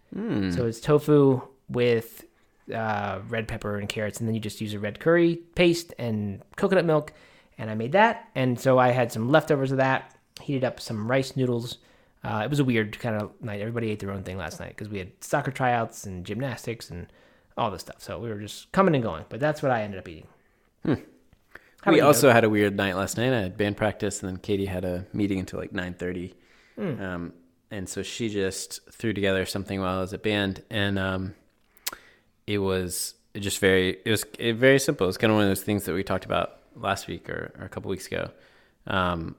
So 0.53 0.67
it's 0.67 0.81
tofu 0.81 1.41
with 1.69 2.25
uh, 2.75 3.21
red 3.29 3.47
pepper 3.49 3.79
and 3.79 3.89
carrots, 3.89 4.19
and 4.19 4.29
then 4.29 4.35
you 4.35 4.41
just 4.41 4.61
use 4.61 4.75
a 4.75 4.79
red 4.79 4.99
curry 5.01 5.37
paste 5.55 5.95
and 5.99 6.43
coconut 6.57 6.85
milk. 6.85 7.13
And 7.61 7.71
I 7.71 7.75
made 7.75 7.93
that, 7.93 8.31
and 8.35 8.59
so 8.59 8.79
I 8.79 8.89
had 8.89 9.13
some 9.13 9.29
leftovers 9.29 9.71
of 9.71 9.77
that. 9.77 10.15
Heated 10.41 10.65
up 10.65 10.81
some 10.81 11.11
rice 11.11 11.37
noodles. 11.37 11.77
Uh, 12.25 12.41
it 12.43 12.49
was 12.49 12.59
a 12.59 12.65
weird 12.65 12.99
kind 12.99 13.21
of 13.21 13.33
night. 13.43 13.61
Everybody 13.61 13.91
ate 13.91 13.99
their 13.99 14.13
own 14.13 14.23
thing 14.23 14.39
last 14.39 14.61
night 14.61 14.71
because 14.71 14.89
we 14.89 14.97
had 14.99 15.13
soccer 15.21 15.51
tryouts 15.51 16.07
and 16.07 16.25
gymnastics 16.25 16.89
and 16.89 17.07
all 17.59 17.71
this 17.71 17.83
stuff. 17.83 17.97
So 17.99 18.19
we 18.19 18.31
were 18.31 18.39
just 18.41 18.73
coming 18.73 18.95
and 18.95 19.05
going. 19.05 19.27
But 19.29 19.41
that's 19.41 19.63
what 19.63 19.71
I 19.71 19.83
ended 19.83 19.99
up 19.99 20.09
eating. 20.09 20.27
About 20.87 21.95
we 21.95 22.01
also 22.01 22.29
Doug? 22.29 22.35
had 22.35 22.45
a 22.45 22.49
weird 22.49 22.77
night 22.79 22.97
last 22.97 23.19
night. 23.19 23.35
I 23.35 23.43
had 23.43 23.59
band 23.59 23.77
practice, 23.77 24.23
and 24.23 24.31
then 24.31 24.39
Katie 24.39 24.65
had 24.65 24.87
a 24.87 25.05
meeting 25.13 25.39
until 25.39 25.61
like 25.61 25.73
nine 25.73 25.93
thirty. 25.93 26.35
Hmm. 26.77 27.03
Um, 27.03 27.33
and 27.71 27.87
so 27.91 28.03
she 28.03 28.31
just 28.31 28.81
threw 28.91 29.13
together 29.13 29.45
something 29.45 29.81
while 29.81 29.99
I 29.99 30.01
was 30.01 30.15
at 30.15 30.23
band, 30.23 30.63
and 30.71 30.99
um, 30.99 31.35
it 32.47 32.59
was 32.59 33.17
just 33.35 33.59
very 33.59 33.99
it 34.05 34.11
was 34.11 34.25
very 34.39 34.79
simple. 34.79 35.09
It's 35.09 35.19
kind 35.19 35.31
of 35.31 35.37
one 35.37 35.45
of 35.45 35.51
those 35.51 35.63
things 35.63 35.85
that 35.85 35.93
we 35.95 36.03
talked 36.03 36.25
about 36.25 36.60
last 36.75 37.07
week 37.07 37.29
or, 37.29 37.53
or 37.59 37.65
a 37.65 37.69
couple 37.69 37.91
weeks 37.91 38.07
ago. 38.07 38.31
Um, 38.87 39.37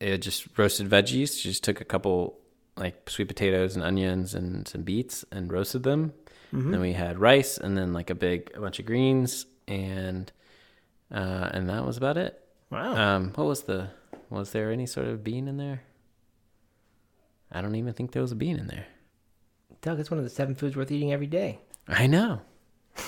it 0.00 0.18
just 0.18 0.46
roasted 0.58 0.88
veggies. 0.88 1.40
She 1.40 1.48
just 1.48 1.64
took 1.64 1.80
a 1.80 1.84
couple 1.84 2.38
like 2.76 3.08
sweet 3.08 3.28
potatoes 3.28 3.76
and 3.76 3.84
onions 3.84 4.34
and 4.34 4.66
some 4.66 4.82
beets 4.82 5.24
and 5.30 5.52
roasted 5.52 5.82
them. 5.82 6.12
Then 6.52 6.80
we 6.80 6.92
had 6.92 7.18
rice 7.18 7.58
and 7.58 7.76
then 7.76 7.92
like 7.92 8.10
a 8.10 8.14
big 8.14 8.52
a 8.54 8.60
bunch 8.60 8.78
of 8.78 8.86
greens 8.86 9.44
and 9.66 10.30
uh, 11.12 11.50
and 11.52 11.68
that 11.68 11.84
was 11.84 11.96
about 11.96 12.16
it. 12.16 12.40
Wow. 12.70 12.94
Um, 12.94 13.32
what 13.34 13.48
was 13.48 13.62
the? 13.62 13.88
Was 14.30 14.52
there 14.52 14.70
any 14.70 14.86
sort 14.86 15.08
of 15.08 15.24
bean 15.24 15.48
in 15.48 15.56
there? 15.56 15.82
I 17.50 17.60
don't 17.60 17.74
even 17.74 17.92
think 17.92 18.12
there 18.12 18.22
was 18.22 18.30
a 18.30 18.36
bean 18.36 18.56
in 18.56 18.68
there. 18.68 18.86
Doug, 19.82 19.98
it's 19.98 20.10
one 20.12 20.18
of 20.18 20.24
the 20.24 20.30
seven 20.30 20.54
foods 20.54 20.76
worth 20.76 20.92
eating 20.92 21.12
every 21.12 21.26
day. 21.26 21.58
I 21.88 22.06
know. 22.06 22.40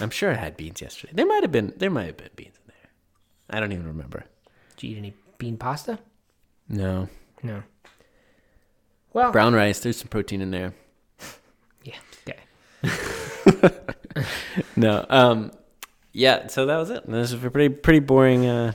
I'm 0.01 0.11
sure 0.11 0.33
I 0.33 0.35
had 0.35 0.57
beans 0.57 0.83
yesterday. 0.83 1.13
There 1.15 1.27
might 1.27 1.43
have 1.43 1.53
been. 1.53 1.73
There 1.77 1.91
might 1.91 2.07
have 2.07 2.17
been 2.17 2.31
beans. 2.35 2.59
I 3.51 3.61
don't 3.61 3.73
even 3.73 3.87
remember. 3.87 4.25
Did 4.77 4.87
you 4.89 4.95
eat 4.97 4.99
any 4.99 5.15
bean 5.39 5.57
pasta? 5.57 5.99
No. 6.69 7.09
No. 7.43 7.63
Well, 9.13 9.33
Brown 9.33 9.55
rice. 9.55 9.81
There's 9.81 9.97
some 9.99 10.09
protein 10.09 10.41
in 10.41 10.51
there. 10.51 10.75
yeah. 11.85 11.95
Okay. 12.29 13.71
No. 14.75 15.05
Um. 15.11 15.51
Yeah. 16.13 16.47
So 16.47 16.67
that 16.67 16.77
was 16.77 16.89
it. 16.91 17.07
This 17.07 17.33
was 17.33 17.45
a 17.45 17.51
pretty 17.51 17.75
pretty 17.75 17.99
boring. 18.01 18.47
Uh. 18.47 18.73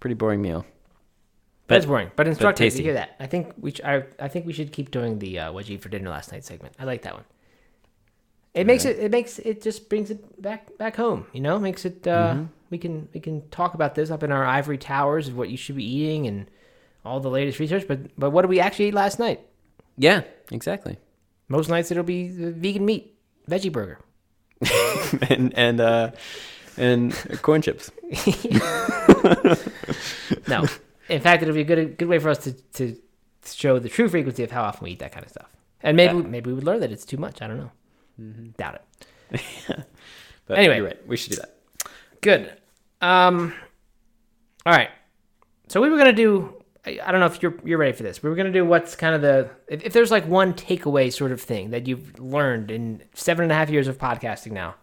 Pretty 0.00 0.14
boring 0.14 0.42
meal. 0.42 0.64
But 1.66 1.78
it's 1.78 1.86
boring, 1.86 2.10
but 2.16 2.26
instructive. 2.28 2.64
tasty. 2.66 2.78
You 2.80 2.84
hear 2.86 2.94
that? 2.94 3.16
I 3.20 3.26
think 3.26 3.52
we 3.58 3.72
sh- 3.72 3.80
I, 3.84 4.04
I 4.18 4.28
think 4.28 4.46
we 4.46 4.52
should 4.54 4.72
keep 4.72 4.90
doing 4.90 5.18
the 5.18 5.38
uh, 5.38 5.52
what 5.52 5.68
you 5.68 5.74
eat 5.74 5.82
for 5.82 5.88
dinner 5.90 6.08
last 6.08 6.32
night 6.32 6.44
segment. 6.44 6.74
I 6.78 6.84
like 6.84 7.02
that 7.02 7.14
one. 7.14 7.24
It 8.54 8.66
makes 8.66 8.84
it 8.84 8.98
it 8.98 9.10
makes 9.10 9.38
it 9.38 9.60
just 9.62 9.88
brings 9.88 10.10
it 10.10 10.40
back 10.40 10.76
back 10.78 10.96
home. 10.96 11.26
You 11.32 11.40
know, 11.40 11.58
makes 11.58 11.84
it 11.84 12.06
uh, 12.06 12.34
Mm-hmm. 12.34 12.44
We 12.70 12.78
can 12.78 13.08
we 13.14 13.20
can 13.20 13.48
talk 13.50 13.74
about 13.74 13.94
this 13.94 14.10
up 14.10 14.22
in 14.22 14.30
our 14.32 14.44
ivory 14.44 14.78
towers 14.78 15.28
of 15.28 15.36
what 15.36 15.48
you 15.50 15.56
should 15.56 15.76
be 15.76 15.84
eating 15.84 16.26
and 16.26 16.50
all 17.04 17.20
the 17.20 17.30
latest 17.30 17.58
research. 17.58 17.86
But 17.88 18.18
but 18.18 18.30
what 18.30 18.42
did 18.42 18.48
we 18.50 18.60
actually 18.60 18.88
eat 18.88 18.94
last 18.94 19.18
night? 19.18 19.40
Yeah, 19.96 20.22
exactly. 20.52 20.96
Most 21.48 21.68
nights 21.70 21.90
it'll 21.90 22.04
be 22.04 22.28
vegan 22.28 22.84
meat 22.84 23.14
veggie 23.50 23.72
burger. 23.72 23.98
and 25.30 25.52
and 25.56 25.80
uh, 25.80 26.10
and 26.76 27.14
corn 27.42 27.62
chips. 27.62 27.90
No, 30.46 30.66
in 31.08 31.20
fact, 31.20 31.42
it'll 31.42 31.54
be 31.54 31.60
a 31.62 31.64
good 31.64 31.98
good 31.98 32.08
way 32.08 32.18
for 32.18 32.28
us 32.30 32.38
to 32.38 32.52
to 32.52 32.96
show 33.44 33.78
the 33.78 33.88
true 33.88 34.08
frequency 34.08 34.42
of 34.42 34.50
how 34.50 34.62
often 34.62 34.84
we 34.84 34.90
eat 34.92 34.98
that 34.98 35.12
kind 35.12 35.24
of 35.24 35.30
stuff. 35.30 35.48
And 35.82 35.96
maybe 35.96 36.16
Yeah. 36.16 36.22
maybe 36.22 36.48
we 36.50 36.54
would 36.54 36.64
learn 36.64 36.80
that 36.80 36.90
it's 36.92 37.04
too 37.04 37.16
much. 37.16 37.40
I 37.42 37.46
don't 37.46 37.58
know. 37.58 37.70
Mm-hmm. 38.20 38.48
Doubt 38.56 38.80
it. 39.32 39.84
But 40.46 40.58
Anyway. 40.58 40.80
right. 40.80 41.06
We 41.06 41.16
should 41.16 41.30
do 41.32 41.36
that. 41.36 41.54
Good. 42.20 42.52
Um. 43.00 43.54
All 44.66 44.72
right. 44.72 44.90
So 45.68 45.80
we 45.80 45.88
were 45.88 45.96
gonna 45.98 46.12
do. 46.12 46.54
I 46.86 47.10
don't 47.12 47.20
know 47.20 47.26
if 47.26 47.42
you're 47.42 47.54
you're 47.64 47.78
ready 47.78 47.92
for 47.92 48.02
this. 48.02 48.22
We 48.22 48.30
were 48.30 48.36
gonna 48.36 48.52
do 48.52 48.64
what's 48.64 48.96
kind 48.96 49.14
of 49.14 49.20
the 49.22 49.50
if, 49.68 49.84
if 49.84 49.92
there's 49.92 50.10
like 50.10 50.26
one 50.26 50.54
takeaway 50.54 51.12
sort 51.12 51.32
of 51.32 51.40
thing 51.40 51.70
that 51.70 51.86
you've 51.86 52.18
learned 52.18 52.70
in 52.70 53.02
seven 53.14 53.42
and 53.44 53.52
a 53.52 53.54
half 53.54 53.68
years 53.70 53.88
of 53.88 53.98
podcasting 53.98 54.52
now, 54.52 54.74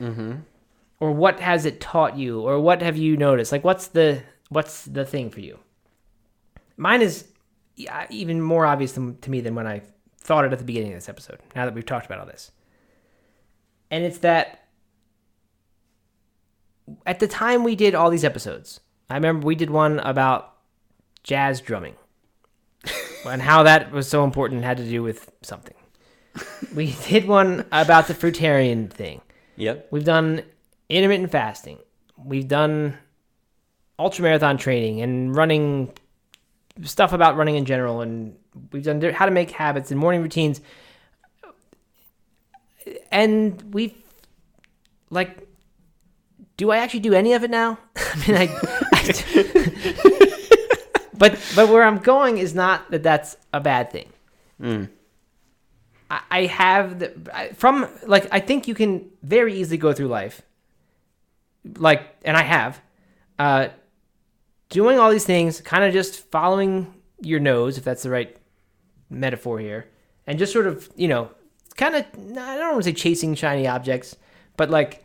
Mm-hmm. 0.00 0.32
or 1.00 1.12
what 1.12 1.38
has 1.40 1.64
it 1.64 1.80
taught 1.80 2.16
you, 2.16 2.40
or 2.40 2.58
what 2.60 2.82
have 2.82 2.96
you 2.96 3.16
noticed? 3.16 3.52
Like, 3.52 3.62
what's 3.64 3.86
the 3.88 4.22
what's 4.48 4.84
the 4.84 5.04
thing 5.04 5.30
for 5.30 5.40
you? 5.40 5.58
Mine 6.76 7.02
is 7.02 7.28
even 8.10 8.40
more 8.40 8.66
obvious 8.66 8.92
to 8.92 9.30
me 9.30 9.40
than 9.40 9.54
when 9.54 9.66
I 9.66 9.82
thought 10.18 10.44
it 10.44 10.52
at 10.52 10.58
the 10.58 10.64
beginning 10.64 10.92
of 10.92 10.96
this 10.98 11.08
episode. 11.08 11.38
Now 11.54 11.64
that 11.64 11.74
we've 11.74 11.86
talked 11.86 12.06
about 12.06 12.18
all 12.18 12.26
this, 12.26 12.50
and 13.90 14.02
it's 14.04 14.18
that 14.18 14.61
at 17.06 17.20
the 17.20 17.28
time 17.28 17.64
we 17.64 17.76
did 17.76 17.94
all 17.94 18.10
these 18.10 18.24
episodes, 18.24 18.80
I 19.10 19.14
remember 19.14 19.46
we 19.46 19.54
did 19.54 19.70
one 19.70 19.98
about 20.00 20.54
jazz 21.22 21.60
drumming 21.60 21.94
and 23.26 23.42
how 23.42 23.62
that 23.62 23.92
was 23.92 24.08
so 24.08 24.24
important 24.24 24.58
and 24.58 24.64
had 24.64 24.78
to 24.78 24.88
do 24.88 25.02
with 25.02 25.30
something. 25.42 25.74
We 26.74 26.96
did 27.08 27.26
one 27.26 27.66
about 27.72 28.08
the 28.08 28.14
fruitarian 28.14 28.90
thing. 28.90 29.20
Yep. 29.56 29.88
We've 29.90 30.04
done 30.04 30.42
intermittent 30.88 31.30
fasting. 31.30 31.78
We've 32.16 32.48
done 32.48 32.98
ultramarathon 33.98 34.58
training 34.58 35.02
and 35.02 35.34
running 35.34 35.92
stuff 36.82 37.12
about 37.12 37.36
running 37.36 37.56
in 37.56 37.64
general. 37.64 38.00
And 38.00 38.36
we've 38.72 38.82
done 38.82 39.00
how 39.12 39.26
to 39.26 39.32
make 39.32 39.50
habits 39.50 39.90
and 39.90 40.00
morning 40.00 40.22
routines. 40.22 40.60
And 43.10 43.62
we've, 43.74 43.94
like, 45.10 45.46
do 46.62 46.70
I 46.70 46.76
actually 46.76 47.00
do 47.00 47.12
any 47.12 47.32
of 47.32 47.42
it 47.42 47.50
now? 47.50 47.76
I 47.96 48.24
mean, 48.24 48.36
I, 48.36 48.48
I- 48.92 49.08
but 51.18 51.32
but 51.56 51.68
where 51.68 51.82
I'm 51.82 51.98
going 51.98 52.38
is 52.38 52.54
not 52.54 52.88
that 52.92 53.02
that's 53.02 53.36
a 53.52 53.58
bad 53.58 53.90
thing. 53.90 54.08
Mm. 54.60 54.88
I, 56.08 56.20
I 56.30 56.44
have 56.46 57.00
the 57.00 57.12
I, 57.34 57.48
from 57.48 57.88
like 58.06 58.28
I 58.30 58.38
think 58.38 58.68
you 58.68 58.76
can 58.76 59.10
very 59.24 59.54
easily 59.54 59.76
go 59.76 59.92
through 59.92 60.06
life, 60.06 60.42
like, 61.78 62.02
and 62.24 62.36
I 62.36 62.44
have, 62.44 62.80
uh, 63.40 63.68
doing 64.68 65.00
all 65.00 65.10
these 65.10 65.24
things, 65.26 65.60
kind 65.60 65.82
of 65.82 65.92
just 65.92 66.30
following 66.30 66.94
your 67.20 67.40
nose, 67.40 67.76
if 67.76 67.82
that's 67.82 68.04
the 68.04 68.10
right 68.10 68.36
metaphor 69.10 69.58
here, 69.58 69.88
and 70.28 70.38
just 70.38 70.52
sort 70.52 70.68
of 70.68 70.88
you 70.94 71.08
know, 71.08 71.28
kind 71.74 71.96
of 71.96 72.04
I 72.38 72.56
don't 72.56 72.74
want 72.74 72.84
to 72.84 72.90
say 72.90 72.92
chasing 72.92 73.34
shiny 73.34 73.66
objects, 73.66 74.14
but 74.56 74.70
like 74.70 75.04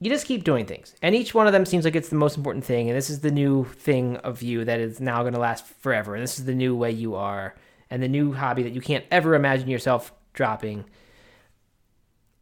you 0.00 0.10
just 0.10 0.26
keep 0.26 0.44
doing 0.44 0.66
things. 0.66 0.94
And 1.02 1.14
each 1.14 1.34
one 1.34 1.46
of 1.46 1.52
them 1.52 1.64
seems 1.64 1.84
like 1.84 1.96
it's 1.96 2.08
the 2.08 2.16
most 2.16 2.36
important 2.36 2.64
thing. 2.64 2.88
And 2.88 2.96
this 2.96 3.08
is 3.08 3.20
the 3.20 3.30
new 3.30 3.64
thing 3.64 4.16
of 4.18 4.42
you 4.42 4.64
that 4.64 4.80
is 4.80 5.00
now 5.00 5.22
going 5.22 5.34
to 5.34 5.40
last 5.40 5.66
forever. 5.66 6.14
And 6.14 6.22
this 6.22 6.38
is 6.38 6.44
the 6.44 6.54
new 6.54 6.76
way 6.76 6.90
you 6.90 7.14
are 7.14 7.54
and 7.90 8.02
the 8.02 8.08
new 8.08 8.32
hobby 8.32 8.62
that 8.64 8.72
you 8.72 8.80
can't 8.80 9.04
ever 9.10 9.34
imagine 9.34 9.68
yourself 9.68 10.12
dropping. 10.32 10.84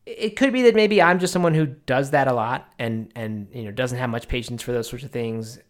It 0.07 0.30
could 0.30 0.53
be 0.53 0.62
that 0.62 0.74
maybe 0.74 1.00
i'm 1.00 1.20
just 1.20 1.32
someone 1.32 1.55
who 1.55 1.66
does 1.66 2.11
that 2.11 2.26
a 2.26 2.32
lot 2.32 2.72
and 2.78 3.12
and 3.14 3.46
you 3.53 3.64
know 3.64 3.70
doesn't 3.70 3.98
have 3.98 4.11
much 4.11 4.26
patience 4.26 4.62
for 4.62 4.72
those 4.72 4.88
sorts 4.88 5.05
of 5.05 5.12
things. 5.12 5.61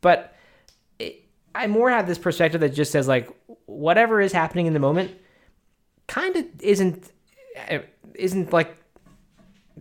But 0.00 0.34
it, 0.98 1.24
i 1.54 1.66
more 1.66 1.90
have 1.90 2.08
this 2.08 2.18
perspective 2.18 2.60
that 2.62 2.70
just 2.70 2.90
says 2.90 3.06
like 3.06 3.30
whatever 3.66 4.20
is 4.20 4.32
happening 4.32 4.66
in 4.66 4.72
the 4.72 4.80
moment 4.80 5.12
kind 6.08 6.34
of 6.34 6.44
isn't 6.60 7.12
eh, 7.54 7.82
isn't 8.14 8.52
like 8.52 8.76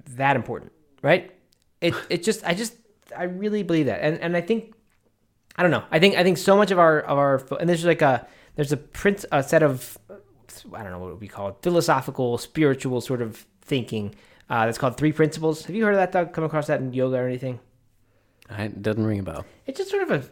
that 0.09 0.35
important 0.35 0.71
right? 1.05 1.31
It 1.81 1.93
it 2.09 2.23
just 2.23 2.43
I 2.43 2.55
just 2.55 2.73
I 3.15 3.23
really 3.23 3.61
believe 3.61 3.85
that, 3.85 4.01
and 4.01 4.19
and 4.19 4.35
I 4.35 4.41
think 4.41 4.73
I 5.55 5.61
don't 5.61 5.71
know. 5.71 5.83
I 5.91 5.99
think 5.99 6.15
I 6.15 6.23
think 6.23 6.37
so 6.37 6.57
much 6.57 6.71
of 6.71 6.79
our 6.79 6.99
of 6.99 7.17
our 7.17 7.35
and 7.59 7.69
there's 7.69 7.85
like 7.85 8.01
a 8.01 8.27
there's 8.55 8.71
a 8.71 8.77
print 8.77 9.23
a 9.31 9.43
set 9.43 9.61
of 9.61 9.97
I 10.73 10.81
don't 10.81 10.91
know 10.91 10.99
what 10.99 11.21
we 11.21 11.27
call 11.27 11.49
it 11.49 11.55
philosophical 11.61 12.39
spiritual 12.39 13.01
sort 13.01 13.21
of 13.21 13.45
thinking 13.61 14.15
uh, 14.49 14.65
that's 14.65 14.79
called 14.79 14.97
three 14.97 15.11
principles. 15.11 15.65
Have 15.65 15.75
you 15.75 15.85
heard 15.85 15.93
of 15.93 15.99
that? 15.99 16.11
Doug? 16.11 16.33
Come 16.33 16.43
across 16.43 16.67
that 16.67 16.79
in 16.81 16.91
yoga 16.91 17.17
or 17.17 17.27
anything? 17.27 17.59
I, 18.49 18.63
it 18.63 18.81
doesn't 18.81 19.05
ring 19.05 19.19
a 19.19 19.23
bell. 19.23 19.45
It's 19.67 19.77
just 19.77 19.91
sort 19.91 20.03
of 20.03 20.11
a 20.11 20.23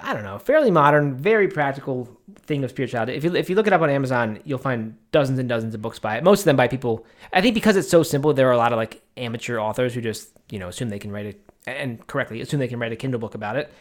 I 0.00 0.14
don't 0.14 0.22
know, 0.22 0.38
fairly 0.38 0.70
modern, 0.70 1.16
very 1.16 1.48
practical 1.48 2.08
thing 2.36 2.62
of 2.62 2.70
spirituality. 2.70 3.14
If 3.14 3.24
you 3.24 3.34
if 3.34 3.50
you 3.50 3.56
look 3.56 3.66
it 3.66 3.72
up 3.72 3.80
on 3.80 3.90
Amazon, 3.90 4.38
you'll 4.44 4.58
find 4.58 4.96
dozens 5.10 5.38
and 5.38 5.48
dozens 5.48 5.74
of 5.74 5.82
books 5.82 5.98
by 5.98 6.16
it. 6.16 6.24
Most 6.24 6.40
of 6.40 6.44
them 6.44 6.56
by 6.56 6.68
people. 6.68 7.04
I 7.32 7.40
think 7.40 7.54
because 7.54 7.76
it's 7.76 7.88
so 7.88 8.02
simple, 8.02 8.32
there 8.32 8.48
are 8.48 8.52
a 8.52 8.56
lot 8.56 8.72
of 8.72 8.76
like 8.76 9.02
amateur 9.16 9.58
authors 9.58 9.94
who 9.94 10.00
just 10.00 10.30
you 10.50 10.58
know 10.58 10.68
assume 10.68 10.90
they 10.90 11.00
can 11.00 11.10
write 11.10 11.26
it 11.26 11.44
and 11.66 12.06
correctly 12.06 12.40
assume 12.40 12.60
they 12.60 12.68
can 12.68 12.78
write 12.78 12.92
a 12.92 12.96
Kindle 12.96 13.18
book 13.18 13.34
about 13.34 13.56
it 13.56 13.72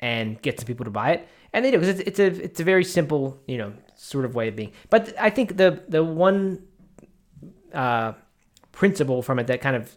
and 0.00 0.40
get 0.42 0.58
some 0.58 0.66
people 0.66 0.84
to 0.84 0.90
buy 0.90 1.12
it, 1.12 1.28
and 1.52 1.64
they 1.64 1.70
do 1.70 1.78
because 1.78 2.00
it's, 2.00 2.08
it's 2.08 2.18
a 2.18 2.44
it's 2.44 2.60
a 2.60 2.64
very 2.64 2.84
simple 2.84 3.38
you 3.46 3.58
know 3.58 3.72
sort 3.94 4.24
of 4.24 4.34
way 4.34 4.48
of 4.48 4.56
being. 4.56 4.72
But 4.88 5.14
I 5.20 5.28
think 5.28 5.58
the 5.58 5.82
the 5.86 6.02
one 6.02 6.66
uh, 7.74 8.12
principle 8.72 9.22
from 9.22 9.38
it 9.38 9.48
that 9.48 9.60
kind 9.60 9.76
of 9.76 9.94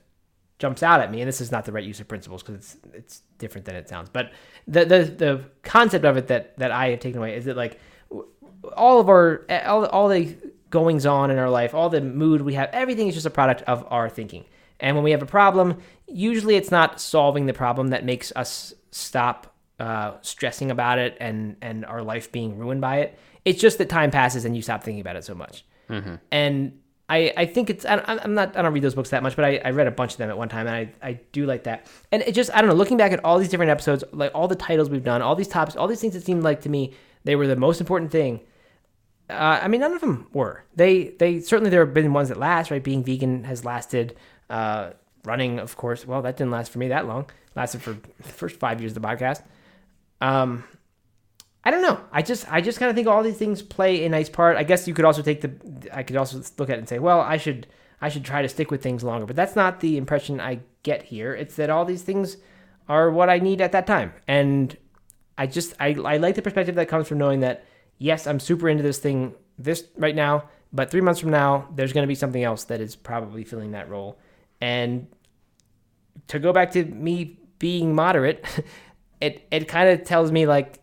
jumps 0.61 0.83
out 0.83 1.01
at 1.01 1.11
me, 1.11 1.21
and 1.21 1.27
this 1.27 1.41
is 1.41 1.51
not 1.51 1.65
the 1.65 1.71
right 1.71 1.83
use 1.83 1.99
of 1.99 2.07
principles 2.07 2.43
because 2.43 2.55
it's 2.55 2.77
it's 2.93 3.21
different 3.37 3.65
than 3.65 3.75
it 3.75 3.89
sounds. 3.89 4.09
But 4.09 4.31
the 4.67 4.85
the 4.85 5.03
the 5.03 5.43
concept 5.63 6.05
of 6.05 6.17
it 6.17 6.27
that 6.27 6.57
that 6.57 6.71
I 6.71 6.89
have 6.89 6.99
taken 6.99 7.19
away 7.19 7.35
is 7.35 7.45
that 7.45 7.57
like 7.57 7.79
all 8.77 8.99
of 8.99 9.09
our 9.09 9.45
all 9.65 9.85
all 9.87 10.07
the 10.07 10.35
goings 10.69 11.05
on 11.05 11.31
in 11.31 11.37
our 11.37 11.49
life, 11.49 11.73
all 11.73 11.89
the 11.89 12.01
mood 12.01 12.41
we 12.41 12.53
have, 12.53 12.69
everything 12.71 13.07
is 13.07 13.15
just 13.15 13.25
a 13.25 13.31
product 13.31 13.61
of 13.63 13.85
our 13.89 14.09
thinking. 14.09 14.45
And 14.79 14.95
when 14.95 15.03
we 15.03 15.11
have 15.11 15.21
a 15.21 15.27
problem, 15.27 15.77
usually 16.07 16.55
it's 16.55 16.71
not 16.71 16.99
solving 16.99 17.45
the 17.45 17.53
problem 17.53 17.89
that 17.89 18.03
makes 18.05 18.31
us 18.35 18.73
stop 18.91 19.53
uh, 19.79 20.13
stressing 20.21 20.71
about 20.71 20.99
it 20.99 21.17
and 21.19 21.55
and 21.61 21.85
our 21.85 22.03
life 22.03 22.31
being 22.31 22.57
ruined 22.57 22.81
by 22.81 22.99
it. 22.99 23.17
It's 23.45 23.59
just 23.59 23.79
that 23.79 23.89
time 23.89 24.11
passes 24.11 24.45
and 24.45 24.55
you 24.55 24.61
stop 24.61 24.83
thinking 24.83 25.01
about 25.01 25.15
it 25.15 25.23
so 25.23 25.33
much. 25.35 25.65
And 26.31 26.79
I, 27.11 27.33
I 27.35 27.45
think 27.45 27.69
it's 27.69 27.85
I, 27.85 28.01
I'm 28.07 28.33
not 28.33 28.55
I 28.55 28.61
don't 28.61 28.71
read 28.71 28.83
those 28.83 28.95
books 28.95 29.09
that 29.09 29.21
much, 29.21 29.35
but 29.35 29.43
I, 29.43 29.59
I 29.65 29.71
read 29.71 29.85
a 29.85 29.91
bunch 29.91 30.13
of 30.13 30.17
them 30.17 30.29
at 30.29 30.37
one 30.37 30.47
time, 30.47 30.65
and 30.65 30.75
I, 30.75 31.09
I 31.09 31.19
do 31.33 31.45
like 31.45 31.63
that. 31.65 31.87
And 32.13 32.21
it 32.21 32.33
just 32.33 32.49
I 32.53 32.61
don't 32.61 32.69
know. 32.69 32.75
Looking 32.75 32.95
back 32.95 33.11
at 33.11 33.23
all 33.25 33.37
these 33.37 33.49
different 33.49 33.69
episodes, 33.69 34.05
like 34.13 34.31
all 34.33 34.47
the 34.47 34.55
titles 34.55 34.89
we've 34.89 35.03
done, 35.03 35.21
all 35.21 35.35
these 35.35 35.49
topics, 35.49 35.75
all 35.75 35.87
these 35.87 35.99
things 35.99 36.13
that 36.13 36.23
seemed 36.23 36.43
like 36.43 36.61
to 36.61 36.69
me 36.69 36.93
they 37.25 37.35
were 37.35 37.47
the 37.47 37.57
most 37.57 37.81
important 37.81 38.11
thing. 38.11 38.39
Uh, 39.29 39.59
I 39.61 39.67
mean, 39.67 39.81
none 39.81 39.91
of 39.91 39.99
them 39.99 40.27
were. 40.31 40.63
They 40.75 41.09
they 41.19 41.41
certainly 41.41 41.69
there 41.69 41.85
have 41.85 41.93
been 41.93 42.13
ones 42.13 42.29
that 42.29 42.37
last. 42.37 42.71
Right, 42.71 42.81
being 42.81 43.03
vegan 43.03 43.43
has 43.43 43.65
lasted. 43.65 44.15
Uh, 44.49 44.91
running, 45.25 45.59
of 45.59 45.75
course. 45.75 46.07
Well, 46.07 46.21
that 46.21 46.37
didn't 46.37 46.51
last 46.51 46.71
for 46.71 46.79
me 46.79 46.87
that 46.87 47.07
long. 47.07 47.25
Lasted 47.55 47.81
for 47.81 47.97
the 48.21 48.29
first 48.29 48.55
five 48.55 48.79
years 48.79 48.95
of 48.95 49.01
the 49.01 49.07
podcast. 49.07 49.43
Um, 50.21 50.63
I 51.63 51.69
don't 51.71 51.81
know. 51.81 51.99
I 52.11 52.21
just 52.21 52.51
I 52.51 52.61
just 52.61 52.79
kind 52.79 52.89
of 52.89 52.95
think 52.95 53.07
all 53.07 53.21
these 53.21 53.37
things 53.37 53.61
play 53.61 54.03
a 54.05 54.09
nice 54.09 54.29
part. 54.29 54.57
I 54.57 54.63
guess 54.63 54.87
you 54.87 54.93
could 54.93 55.05
also 55.05 55.21
take 55.21 55.41
the 55.41 55.89
I 55.93 56.03
could 56.03 56.15
also 56.15 56.41
look 56.57 56.69
at 56.69 56.75
it 56.75 56.79
and 56.79 56.89
say, 56.89 56.99
well, 56.99 57.21
I 57.21 57.37
should 57.37 57.67
I 58.01 58.09
should 58.09 58.25
try 58.25 58.41
to 58.41 58.49
stick 58.49 58.71
with 58.71 58.81
things 58.81 59.03
longer. 59.03 59.27
But 59.27 59.35
that's 59.35 59.55
not 59.55 59.79
the 59.79 59.97
impression 59.97 60.39
I 60.39 60.61
get 60.81 61.03
here. 61.03 61.35
It's 61.35 61.55
that 61.57 61.69
all 61.69 61.85
these 61.85 62.01
things 62.01 62.37
are 62.89 63.11
what 63.11 63.29
I 63.29 63.37
need 63.37 63.61
at 63.61 63.73
that 63.73 63.85
time. 63.85 64.13
And 64.27 64.75
I 65.37 65.45
just 65.45 65.75
I, 65.79 65.89
I 66.03 66.17
like 66.17 66.35
the 66.35 66.41
perspective 66.41 66.75
that 66.75 66.87
comes 66.87 67.07
from 67.07 67.19
knowing 67.19 67.41
that 67.41 67.63
yes, 67.99 68.25
I'm 68.25 68.39
super 68.39 68.67
into 68.67 68.81
this 68.83 68.97
thing 68.97 69.35
this 69.59 69.83
right 69.97 70.15
now, 70.15 70.49
but 70.73 70.89
3 70.89 71.01
months 71.01 71.19
from 71.19 71.29
now 71.29 71.67
there's 71.75 71.93
going 71.93 72.03
to 72.03 72.07
be 72.07 72.15
something 72.15 72.43
else 72.43 72.63
that 72.65 72.81
is 72.81 72.95
probably 72.95 73.43
filling 73.43 73.71
that 73.71 73.87
role. 73.87 74.17
And 74.59 75.07
to 76.27 76.39
go 76.39 76.51
back 76.53 76.71
to 76.71 76.85
me 76.85 77.39
being 77.59 77.93
moderate, 77.93 78.43
it 79.21 79.47
it 79.51 79.67
kind 79.67 79.89
of 79.89 80.03
tells 80.07 80.31
me 80.31 80.47
like 80.47 80.80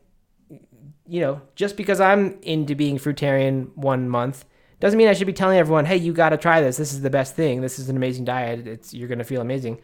you 1.08 1.20
know, 1.20 1.40
just 1.54 1.76
because 1.76 2.00
I'm 2.00 2.38
into 2.42 2.74
being 2.74 2.98
fruitarian 2.98 3.74
one 3.76 4.08
month 4.08 4.44
doesn't 4.80 4.96
mean 4.96 5.08
I 5.08 5.14
should 5.14 5.26
be 5.26 5.32
telling 5.32 5.58
everyone, 5.58 5.86
"Hey, 5.86 5.96
you 5.96 6.12
got 6.12 6.30
to 6.30 6.36
try 6.36 6.60
this. 6.60 6.76
This 6.76 6.92
is 6.92 7.00
the 7.00 7.10
best 7.10 7.34
thing. 7.34 7.60
This 7.60 7.78
is 7.78 7.88
an 7.88 7.96
amazing 7.96 8.24
diet. 8.24 8.66
It's 8.66 8.94
you're 8.94 9.08
going 9.08 9.18
to 9.18 9.24
feel 9.24 9.40
amazing." 9.40 9.78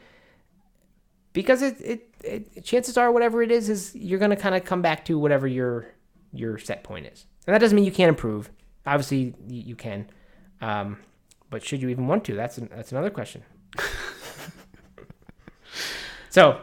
because 1.34 1.60
it, 1.60 1.78
it, 1.80 2.14
it 2.22 2.64
chances 2.64 2.96
are 2.96 3.12
whatever 3.12 3.42
it 3.42 3.50
is 3.50 3.68
is 3.68 3.94
you're 3.94 4.18
gonna 4.18 4.36
kind 4.36 4.54
of 4.54 4.64
come 4.64 4.80
back 4.80 5.04
to 5.04 5.18
whatever 5.18 5.46
your 5.46 5.86
your 6.32 6.56
set 6.56 6.82
point 6.82 7.04
is, 7.04 7.26
and 7.46 7.52
that 7.54 7.58
doesn't 7.58 7.76
mean 7.76 7.84
you 7.84 7.92
can't 7.92 8.08
improve. 8.08 8.50
Obviously, 8.86 9.34
you, 9.46 9.62
you 9.62 9.76
can, 9.76 10.08
um, 10.62 10.98
but 11.50 11.62
should 11.62 11.82
you 11.82 11.90
even 11.90 12.06
want 12.06 12.24
to? 12.24 12.34
That's 12.34 12.56
an, 12.56 12.70
that's 12.74 12.92
another 12.92 13.10
question. 13.10 13.42
so, 16.30 16.60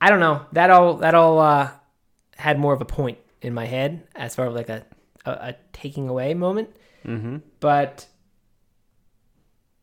I 0.00 0.08
don't 0.08 0.20
know. 0.20 0.46
That 0.52 0.70
all 0.70 0.94
that 0.98 1.14
all 1.14 1.38
uh, 1.38 1.70
had 2.36 2.58
more 2.58 2.72
of 2.72 2.80
a 2.80 2.86
point 2.86 3.18
in 3.42 3.54
my 3.54 3.64
head 3.66 4.06
as 4.14 4.34
far 4.34 4.46
as 4.48 4.54
like 4.54 4.68
a 4.68 4.84
a, 5.24 5.30
a 5.30 5.54
taking 5.72 6.08
away 6.08 6.34
moment, 6.34 6.70
Mm-hmm. 7.04 7.36
but 7.60 8.06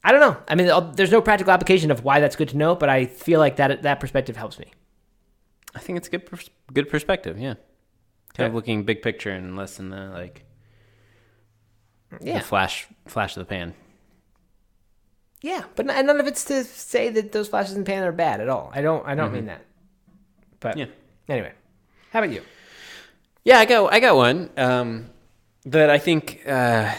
I 0.04 0.12
don't 0.12 0.22
know. 0.22 0.38
I 0.48 0.56
mean, 0.56 0.68
there's 0.96 1.12
no 1.12 1.22
practical 1.22 1.52
application 1.52 1.90
of 1.92 2.04
why 2.04 2.20
that's 2.20 2.36
good 2.36 2.50
to 2.50 2.58
know, 2.58 2.76
but 2.76 2.90
I 2.90 3.06
feel 3.06 3.40
like 3.40 3.56
that 3.58 3.82
that 3.84 4.00
perspective 4.00 4.36
helps 4.38 4.60
me. 4.60 4.72
I 5.74 5.80
think 5.80 5.98
it's 5.98 6.08
a 6.08 6.12
good 6.12 6.26
pers- 6.26 6.50
good 6.74 6.90
perspective. 6.90 7.38
Yeah, 7.40 7.56
kind 8.36 8.48
of 8.48 8.54
looking 8.56 8.84
big 8.84 9.02
picture 9.02 9.32
and 9.32 9.56
less 9.58 9.80
in 9.80 9.90
the 9.90 10.10
like 10.10 10.46
Yeah, 12.22 12.38
the 12.40 12.44
flash 12.46 12.88
flash 13.08 13.36
of 13.36 13.42
the 13.42 13.46
pan. 13.50 13.74
yeah, 15.42 15.64
but 15.76 15.86
n- 15.90 15.96
and 15.96 16.08
none 16.08 16.20
of 16.20 16.28
it's 16.28 16.46
to 16.46 16.64
say 16.64 17.10
that 17.10 17.32
those 17.32 17.48
flashes 17.50 17.74
in 17.76 17.84
the 17.84 17.86
pan 17.86 18.04
are 18.04 18.12
bad 18.12 18.40
at 18.42 18.50
all. 18.50 18.72
I 18.74 18.82
don't. 18.82 19.06
I 19.08 19.16
don't 19.16 19.34
mean 19.34 19.46
that. 19.48 19.66
But 20.60 20.78
Yeah. 20.78 20.86
anyway, 21.28 21.52
how 22.12 22.20
about 22.20 22.32
you? 22.32 22.42
Yeah, 23.46 23.60
I 23.60 23.66
got 23.66 23.94
I 23.94 24.00
got 24.00 24.16
one 24.16 24.50
um, 24.58 25.12
that 25.66 25.92
I 25.92 26.00
think 26.00 26.42
uh, 26.48 26.92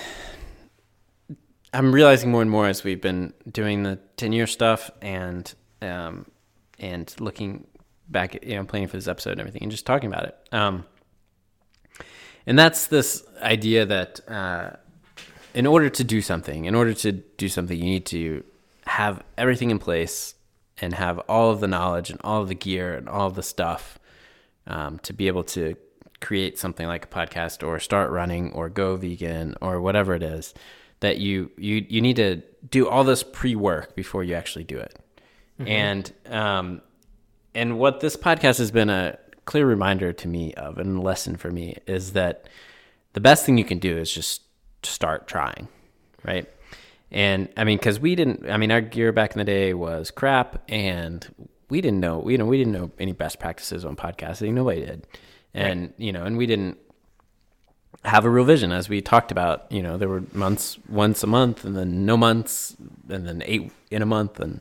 I'm 1.72 1.92
realizing 1.92 2.30
more 2.30 2.40
and 2.40 2.50
more 2.50 2.68
as 2.68 2.84
we've 2.84 3.00
been 3.00 3.34
doing 3.50 3.82
the 3.82 3.98
ten 4.16 4.32
year 4.32 4.46
stuff 4.46 4.88
and 5.02 5.52
um, 5.82 6.26
and 6.78 7.12
looking 7.18 7.66
back, 8.08 8.36
at, 8.36 8.44
you 8.44 8.54
know, 8.54 8.64
planning 8.64 8.86
for 8.86 8.96
this 8.96 9.08
episode 9.08 9.32
and 9.32 9.40
everything, 9.40 9.62
and 9.62 9.72
just 9.72 9.86
talking 9.86 10.06
about 10.06 10.24
it. 10.26 10.36
Um, 10.52 10.86
and 12.46 12.56
that's 12.56 12.86
this 12.86 13.24
idea 13.42 13.84
that 13.84 14.20
uh, 14.30 14.76
in 15.52 15.66
order 15.66 15.90
to 15.90 16.04
do 16.04 16.22
something, 16.22 16.66
in 16.66 16.76
order 16.76 16.94
to 16.94 17.10
do 17.10 17.48
something, 17.48 17.76
you 17.76 17.86
need 17.86 18.06
to 18.06 18.44
have 18.86 19.20
everything 19.36 19.72
in 19.72 19.80
place 19.80 20.36
and 20.78 20.94
have 20.94 21.18
all 21.28 21.50
of 21.50 21.58
the 21.58 21.66
knowledge 21.66 22.08
and 22.08 22.20
all 22.22 22.40
of 22.40 22.46
the 22.46 22.54
gear 22.54 22.94
and 22.94 23.08
all 23.08 23.26
of 23.26 23.34
the 23.34 23.42
stuff 23.42 23.98
um, 24.68 25.00
to 25.00 25.12
be 25.12 25.26
able 25.26 25.42
to 25.42 25.74
create 26.26 26.58
something 26.58 26.88
like 26.88 27.04
a 27.04 27.08
podcast 27.08 27.64
or 27.64 27.78
start 27.78 28.10
running 28.10 28.50
or 28.50 28.68
go 28.68 28.96
vegan 28.96 29.54
or 29.60 29.80
whatever 29.80 30.12
it 30.12 30.24
is 30.24 30.54
that 30.98 31.18
you 31.18 31.48
you 31.56 31.86
you 31.88 32.00
need 32.00 32.16
to 32.16 32.42
do 32.68 32.88
all 32.88 33.04
this 33.04 33.22
pre-work 33.22 33.94
before 33.94 34.24
you 34.24 34.34
actually 34.34 34.64
do 34.64 34.76
it. 34.76 34.98
And 35.68 36.12
um 36.28 36.80
and 37.54 37.78
what 37.78 38.00
this 38.00 38.16
podcast 38.16 38.58
has 38.58 38.72
been 38.72 38.90
a 38.90 39.16
clear 39.44 39.64
reminder 39.66 40.12
to 40.12 40.26
me 40.26 40.52
of 40.54 40.78
and 40.78 41.00
lesson 41.00 41.36
for 41.36 41.52
me 41.52 41.76
is 41.86 42.14
that 42.14 42.48
the 43.12 43.20
best 43.20 43.46
thing 43.46 43.56
you 43.56 43.64
can 43.64 43.78
do 43.78 43.96
is 43.96 44.10
just 44.10 44.42
start 44.82 45.28
trying 45.28 45.68
right? 46.24 46.50
And 47.12 47.48
i 47.56 47.62
mean 47.62 47.78
because 47.78 48.00
we 48.00 48.16
didn't 48.16 48.50
i 48.50 48.56
mean 48.56 48.72
our 48.72 48.80
gear 48.80 49.12
back 49.12 49.30
in 49.30 49.38
the 49.38 49.44
day 49.44 49.74
was 49.74 50.10
crap 50.10 50.60
and 50.68 51.24
we 51.70 51.80
didn't 51.80 52.00
know 52.00 52.28
you 52.28 52.36
know 52.36 52.46
we 52.46 52.58
didn't 52.58 52.72
know 52.72 52.90
any 52.98 53.12
best 53.12 53.38
practices 53.38 53.84
on 53.84 53.94
podcasting. 53.94 54.52
Nobody 54.54 54.84
did 54.84 55.06
and 55.56 55.92
you 55.96 56.12
know 56.12 56.24
and 56.24 56.36
we 56.36 56.46
didn't 56.46 56.78
have 58.04 58.24
a 58.24 58.30
real 58.30 58.44
vision 58.44 58.70
as 58.70 58.88
we 58.88 59.00
talked 59.00 59.32
about 59.32 59.70
you 59.72 59.82
know 59.82 59.96
there 59.96 60.08
were 60.08 60.22
months 60.32 60.78
once 60.88 61.22
a 61.22 61.26
month 61.26 61.64
and 61.64 61.76
then 61.76 62.04
no 62.04 62.16
months 62.16 62.76
and 63.08 63.26
then 63.26 63.42
eight 63.46 63.72
in 63.90 64.02
a 64.02 64.06
month 64.06 64.38
and 64.38 64.60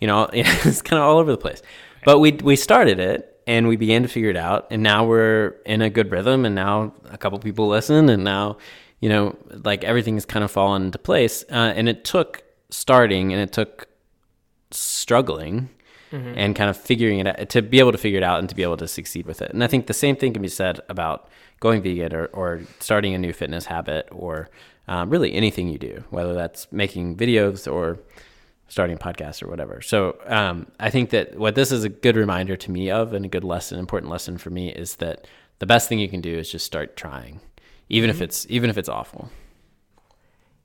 you 0.00 0.06
know 0.06 0.28
it's 0.32 0.82
kind 0.82 1.00
of 1.00 1.08
all 1.08 1.18
over 1.18 1.30
the 1.30 1.38
place. 1.38 1.62
But 2.04 2.18
we 2.18 2.32
we 2.32 2.56
started 2.56 2.98
it 2.98 3.40
and 3.46 3.68
we 3.68 3.76
began 3.76 4.02
to 4.02 4.08
figure 4.08 4.30
it 4.30 4.36
out 4.36 4.66
and 4.70 4.82
now 4.82 5.06
we're 5.06 5.54
in 5.64 5.80
a 5.80 5.88
good 5.88 6.10
rhythm 6.10 6.44
and 6.44 6.54
now 6.54 6.92
a 7.10 7.16
couple 7.16 7.38
people 7.38 7.68
listen 7.68 8.08
and 8.08 8.24
now 8.24 8.58
you 9.00 9.08
know 9.08 9.36
like 9.64 9.84
everything's 9.84 10.26
kind 10.26 10.44
of 10.44 10.50
fallen 10.50 10.86
into 10.86 10.98
place. 10.98 11.44
Uh, 11.50 11.72
and 11.76 11.88
it 11.88 12.04
took 12.04 12.42
starting 12.70 13.32
and 13.32 13.40
it 13.40 13.52
took 13.52 13.86
struggling 14.72 15.68
and 16.12 16.54
kind 16.54 16.68
of 16.68 16.76
figuring 16.76 17.18
it 17.18 17.26
out 17.26 17.48
to 17.48 17.62
be 17.62 17.78
able 17.78 17.92
to 17.92 17.98
figure 17.98 18.18
it 18.18 18.22
out 18.22 18.38
and 18.38 18.48
to 18.48 18.54
be 18.54 18.62
able 18.62 18.76
to 18.76 18.88
succeed 18.88 19.26
with 19.26 19.40
it. 19.40 19.50
And 19.52 19.64
I 19.64 19.66
think 19.66 19.86
the 19.86 19.94
same 19.94 20.16
thing 20.16 20.32
can 20.32 20.42
be 20.42 20.48
said 20.48 20.80
about 20.88 21.28
going 21.60 21.82
vegan 21.82 22.14
or, 22.14 22.26
or 22.26 22.60
starting 22.80 23.14
a 23.14 23.18
new 23.18 23.32
fitness 23.32 23.66
habit 23.66 24.08
or 24.10 24.50
um, 24.88 25.10
really 25.10 25.32
anything 25.32 25.68
you 25.68 25.78
do, 25.78 26.04
whether 26.10 26.34
that's 26.34 26.70
making 26.72 27.16
videos 27.16 27.70
or 27.72 27.98
starting 28.68 28.96
a 28.96 28.98
podcast 28.98 29.42
or 29.42 29.48
whatever. 29.48 29.80
So 29.80 30.18
um, 30.26 30.66
I 30.80 30.90
think 30.90 31.10
that 31.10 31.38
what 31.38 31.54
this 31.54 31.70
is 31.72 31.84
a 31.84 31.88
good 31.88 32.16
reminder 32.16 32.56
to 32.56 32.70
me 32.70 32.90
of 32.90 33.12
and 33.12 33.24
a 33.24 33.28
good 33.28 33.44
lesson, 33.44 33.78
important 33.78 34.10
lesson 34.10 34.38
for 34.38 34.50
me 34.50 34.70
is 34.70 34.96
that 34.96 35.26
the 35.58 35.66
best 35.66 35.88
thing 35.88 35.98
you 35.98 36.08
can 36.08 36.20
do 36.20 36.38
is 36.38 36.50
just 36.50 36.66
start 36.66 36.96
trying, 36.96 37.40
even 37.88 38.10
if 38.10 38.20
it's 38.20 38.46
even 38.48 38.70
if 38.70 38.78
it's 38.78 38.88
awful. 38.88 39.30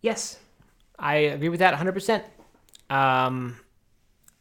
Yes, 0.01 0.39
I 0.97 1.15
agree 1.15 1.49
with 1.49 1.59
that 1.59 1.77
100%. 1.77 2.23
Um, 2.89 3.59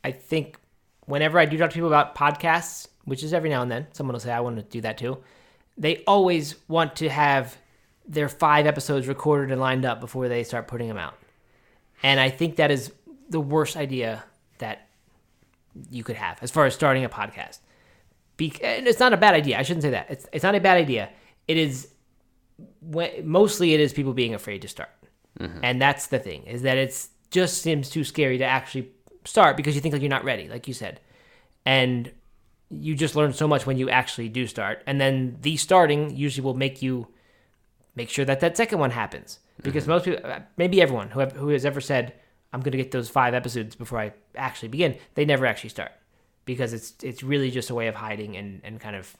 I 0.05 0.13
think 0.13 0.59
whenever 1.07 1.39
I 1.39 1.47
do 1.47 1.57
talk 1.57 1.71
to 1.71 1.75
people 1.75 1.89
about 1.89 2.15
podcasts, 2.15 2.89
which 3.05 3.23
is 3.23 3.33
every 3.33 3.49
now 3.49 3.63
and 3.63 3.71
then, 3.71 3.87
someone 3.93 4.13
will 4.13 4.21
say, 4.21 4.33
I 4.33 4.41
want 4.41 4.57
to 4.57 4.63
do 4.63 4.81
that 4.83 4.99
too. 4.99 5.19
They 5.79 6.05
always 6.07 6.57
want 6.69 6.97
to 6.97 7.09
have 7.09 7.57
their 8.07 8.29
five 8.29 8.67
episodes 8.67 9.09
recorded 9.09 9.51
and 9.51 9.61
lined 9.61 9.85
up 9.85 10.01
before 10.01 10.29
they 10.29 10.45
start 10.45 10.69
putting 10.69 10.89
them 10.89 10.99
out. 10.99 11.15
And 12.03 12.21
I 12.21 12.31
think 12.31 12.57
that 12.57 12.71
is 12.71 12.93
the 13.29 13.41
worst 13.41 13.77
idea 13.77 14.25
that 14.59 14.89
you 15.91 16.05
could 16.05 16.17
have 16.17 16.39
as 16.43 16.51
far 16.51 16.67
as 16.67 16.75
starting 16.75 17.05
a 17.05 17.09
podcast. 17.09 17.59
Be- 18.37 18.55
and 18.63 18.87
it's 18.87 19.01
not 19.01 19.13
a 19.13 19.17
bad 19.17 19.35
idea. 19.35 19.59
I 19.59 19.63
shouldn't 19.63 19.83
say 19.83 19.91
that. 19.91 20.11
It's, 20.11 20.27
it's 20.33 20.43
not 20.43 20.55
a 20.55 20.61
bad 20.61 20.77
idea. 20.77 21.11
It 21.49 21.57
is 21.57 21.89
when, 22.81 23.11
mostly 23.29 23.75
it 23.75 23.81
is 23.81 23.93
people 23.93 24.13
being 24.13 24.35
afraid 24.35 24.63
to 24.63 24.69
start. 24.69 24.91
Mm-hmm. 25.41 25.61
And 25.63 25.83
that's 25.83 26.07
the 26.09 26.19
thing 26.19 26.45
is 26.45 26.63
that 26.63 26.79
it's 26.79 27.11
just 27.31 27.63
seems 27.63 27.91
too 27.91 28.05
scary 28.05 28.39
to 28.39 28.45
actually 28.45 28.91
start 29.27 29.57
because 29.57 29.75
you 29.75 29.81
think 29.81 29.93
like 29.93 30.03
you're 30.03 30.09
not 30.09 30.25
ready, 30.25 30.49
like 30.49 30.69
you 30.69 30.75
said. 30.75 31.01
And 31.65 32.11
you 32.71 32.95
just 32.95 33.17
learn 33.17 33.33
so 33.33 33.47
much 33.47 33.67
when 33.67 33.79
you 33.79 33.91
actually 33.91 34.29
do 34.29 34.47
start. 34.47 34.83
And 34.87 35.01
then 35.01 35.39
the 35.43 35.57
starting 35.57 36.17
usually 36.17 36.45
will 36.45 36.55
make 36.55 36.83
you 36.83 37.09
make 37.95 38.11
sure 38.11 38.25
that 38.25 38.41
that 38.41 38.57
second 38.57 38.79
one 38.79 38.91
happens. 38.91 39.41
Because 39.63 39.87
most 39.87 40.05
people, 40.05 40.23
maybe 40.59 40.83
everyone 40.83 41.09
who, 41.09 41.21
have, 41.21 41.33
who 41.33 41.49
has 41.49 41.65
ever 41.65 41.81
said, 41.81 42.13
I'm 42.53 42.61
going 42.61 42.73
to 42.73 42.79
get 42.79 42.91
those 42.91 43.09
five 43.09 43.33
episodes 43.33 43.75
before 43.75 43.99
I 43.99 44.13
actually 44.35 44.69
begin, 44.69 44.97
they 45.15 45.25
never 45.25 45.47
actually 45.47 45.71
start. 45.71 45.93
Because 46.45 46.73
it's 46.73 46.95
it's 47.03 47.23
really 47.25 47.51
just 47.51 47.71
a 47.71 47.75
way 47.75 47.89
of 47.89 47.95
hiding 47.95 48.37
and, 48.37 48.61
and 48.63 48.79
kind 48.79 48.95
of, 48.95 49.17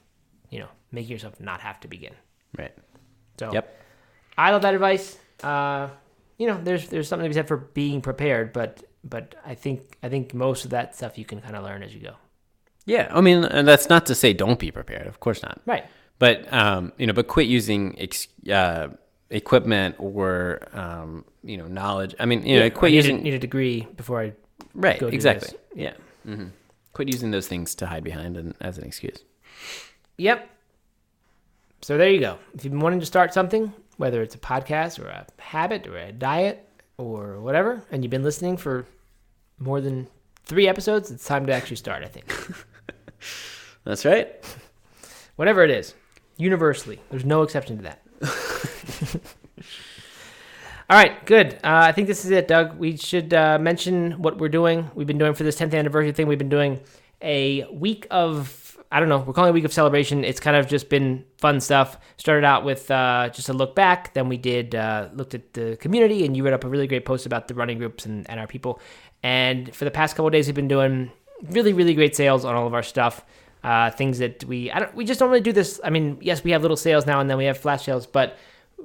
you 0.49 0.59
know, 0.59 0.69
making 0.91 1.11
yourself 1.11 1.39
not 1.41 1.59
have 1.59 1.79
to 1.81 1.87
begin. 1.87 2.13
Right. 2.57 2.71
So 3.39 3.51
Yep. 3.51 3.83
I 4.37 4.51
love 4.51 4.61
that 4.61 4.73
advice. 4.73 5.17
Uh, 5.43 5.89
you 6.37 6.47
know, 6.47 6.59
there's 6.63 6.87
there's 6.87 7.07
something 7.07 7.25
to 7.25 7.29
be 7.29 7.33
said 7.33 7.47
for 7.47 7.57
being 7.57 8.01
prepared, 8.01 8.53
but 8.53 8.83
but 9.09 9.35
I 9.45 9.55
think 9.55 9.97
I 10.03 10.09
think 10.09 10.33
most 10.33 10.65
of 10.65 10.71
that 10.71 10.95
stuff 10.95 11.17
you 11.17 11.25
can 11.25 11.41
kind 11.41 11.55
of 11.55 11.63
learn 11.63 11.83
as 11.83 11.93
you 11.93 12.01
go. 12.01 12.15
Yeah. 12.85 13.09
I 13.11 13.21
mean, 13.21 13.43
and 13.43 13.67
that's 13.67 13.89
not 13.89 14.05
to 14.07 14.15
say 14.15 14.33
don't 14.33 14.59
be 14.59 14.71
prepared. 14.71 15.07
Of 15.07 15.19
course 15.19 15.43
not. 15.43 15.61
Right. 15.65 15.85
but 16.19 16.51
um, 16.53 16.93
you 16.97 17.07
know, 17.07 17.13
but 17.13 17.27
quit 17.27 17.47
using 17.47 17.99
ex- 17.99 18.27
uh, 18.51 18.89
equipment 19.29 19.95
or 19.99 20.67
um, 20.73 21.25
you 21.43 21.57
know 21.57 21.67
knowledge. 21.67 22.15
I 22.19 22.25
mean, 22.25 22.45
you 22.45 22.59
know, 22.59 22.65
I 22.65 22.69
quit 22.69 22.91
need, 22.91 22.97
using 22.97 23.19
a, 23.19 23.21
need 23.21 23.33
a 23.33 23.39
degree 23.39 23.87
before 23.95 24.21
I. 24.21 24.33
right 24.73 25.01
exactly. 25.01 25.49
this. 25.49 25.57
Yeah, 25.75 25.93
hmm 26.23 26.47
quit 26.97 27.07
using 27.07 27.29
those 27.29 27.47
things 27.47 27.75
to 27.75 27.85
hide 27.85 28.03
behind 28.03 28.35
and 28.35 28.55
as 28.59 28.79
an 28.79 28.83
excuse. 28.83 29.19
Yep. 30.17 30.49
So 31.83 31.95
there 31.95 32.09
you 32.09 32.19
go. 32.19 32.39
If 32.55 32.65
you've 32.65 32.73
been 32.73 32.81
wanting 32.81 33.01
to 33.01 33.05
start 33.05 33.35
something, 33.35 33.71
whether 33.97 34.23
it's 34.23 34.33
a 34.33 34.39
podcast 34.39 34.99
or 34.99 35.07
a 35.07 35.27
habit 35.37 35.85
or 35.85 35.95
a 35.95 36.11
diet 36.11 36.67
or 36.97 37.39
whatever, 37.39 37.83
and 37.91 38.03
you've 38.03 38.09
been 38.09 38.23
listening 38.23 38.57
for 38.57 38.87
more 39.59 39.81
than 39.81 40.07
three 40.45 40.67
episodes, 40.67 41.11
it's 41.11 41.25
time 41.25 41.45
to 41.47 41.53
actually 41.53 41.77
start. 41.77 42.03
I 42.03 42.07
think. 42.07 42.31
That's 43.83 44.05
right. 44.05 44.43
whatever 45.37 45.63
it 45.63 45.71
is, 45.71 45.95
universally. 46.35 46.99
There's 47.09 47.23
no 47.23 47.43
exception 47.43 47.77
to 47.77 47.83
that. 47.83 48.01
All 50.89 50.97
right, 50.97 51.25
good. 51.25 51.55
Uh, 51.55 51.87
I 51.87 51.91
think 51.91 52.07
this 52.07 52.23
is 52.25 52.31
it, 52.31 52.47
Doug. 52.47 52.77
We 52.77 52.97
should 52.97 53.33
uh, 53.33 53.57
mention 53.59 54.21
what 54.21 54.37
we're 54.37 54.49
doing. 54.49 54.89
We've 54.95 55.07
been 55.07 55.17
doing 55.17 55.33
for 55.33 55.43
this 55.43 55.57
10th 55.57 55.73
anniversary 55.73 56.13
thing. 56.13 56.27
We've 56.27 56.37
been 56.37 56.49
doing 56.49 56.79
a 57.21 57.65
week 57.71 58.07
of, 58.09 58.77
I 58.89 59.01
don't 59.01 59.09
know, 59.09 59.19
we're 59.19 59.33
calling 59.33 59.49
it 59.49 59.51
a 59.51 59.53
week 59.53 59.65
of 59.65 59.73
celebration. 59.73 60.23
It's 60.23 60.39
kind 60.39 60.55
of 60.55 60.67
just 60.67 60.87
been 60.87 61.25
fun 61.39 61.59
stuff. 61.59 61.97
Started 62.15 62.45
out 62.45 62.63
with 62.63 62.89
uh, 62.89 63.29
just 63.33 63.49
a 63.49 63.53
look 63.53 63.75
back. 63.75 64.13
Then 64.13 64.29
we 64.29 64.37
did, 64.37 64.75
uh, 64.75 65.09
looked 65.13 65.35
at 65.35 65.53
the 65.53 65.75
community, 65.75 66.25
and 66.25 66.37
you 66.37 66.43
read 66.43 66.53
up 66.53 66.63
a 66.63 66.69
really 66.69 66.87
great 66.87 67.03
post 67.03 67.25
about 67.25 67.49
the 67.49 67.53
running 67.53 67.79
groups 67.79 68.05
and, 68.05 68.29
and 68.29 68.39
our 68.39 68.47
people. 68.47 68.79
And 69.27 69.75
for 69.75 69.83
the 69.83 69.91
past 69.91 70.15
couple 70.15 70.29
days, 70.29 70.47
we've 70.47 70.55
been 70.55 70.69
doing 70.69 71.11
really, 71.49 71.73
really 71.73 71.93
great 71.93 72.15
sales 72.15 72.45
on 72.45 72.55
all 72.55 72.65
of 72.65 72.73
our 72.73 72.81
stuff 72.81 73.25
uh, 73.67 73.91
things 73.91 74.19
that 74.19 74.45
we 74.45 74.71
I 74.71 74.79
don't 74.79 74.95
we 74.95 75.03
just 75.03 75.19
don't 75.19 75.29
really 75.29 75.41
do 75.41 75.51
this. 75.51 75.81
I 75.83 75.89
mean, 75.89 76.17
yes, 76.21 76.41
we 76.41 76.51
have 76.51 76.61
little 76.61 76.77
sales 76.77 77.05
now 77.05 77.19
and 77.19 77.29
then 77.29 77.37
we 77.37 77.43
have 77.45 77.57
flash 77.57 77.83
sales, 77.83 78.07
but 78.07 78.37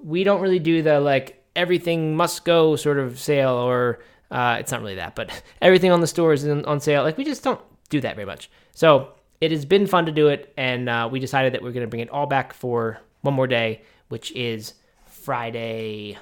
we 0.02 0.24
don't 0.24 0.40
really 0.40 0.58
do 0.58 0.82
the 0.82 0.98
like 0.98 1.40
everything 1.54 2.16
must 2.16 2.44
go 2.44 2.74
sort 2.74 2.98
of 2.98 3.20
sale 3.20 3.52
or 3.52 4.00
uh, 4.32 4.56
it's 4.58 4.72
not 4.72 4.80
really 4.80 4.96
that, 4.96 5.14
but 5.14 5.30
everything 5.62 5.92
on 5.92 6.00
the 6.00 6.06
store 6.08 6.32
is 6.32 6.44
on 6.44 6.80
sale. 6.80 7.04
Like 7.04 7.16
we 7.16 7.24
just 7.24 7.44
don't 7.44 7.60
do 7.90 8.00
that 8.00 8.16
very 8.16 8.26
much. 8.26 8.50
So 8.72 9.12
it 9.40 9.52
has 9.52 9.64
been 9.64 9.86
fun 9.86 10.06
to 10.06 10.12
do 10.12 10.26
it, 10.28 10.52
and 10.56 10.88
uh, 10.88 11.08
we 11.10 11.20
decided 11.20 11.52
that 11.54 11.62
we're 11.62 11.72
going 11.72 11.86
to 11.86 11.90
bring 11.90 12.02
it 12.02 12.10
all 12.10 12.26
back 12.26 12.52
for 12.52 13.00
one 13.20 13.34
more 13.34 13.46
day, 13.46 13.82
which 14.08 14.32
is 14.32 14.74
Friday, 15.06 16.18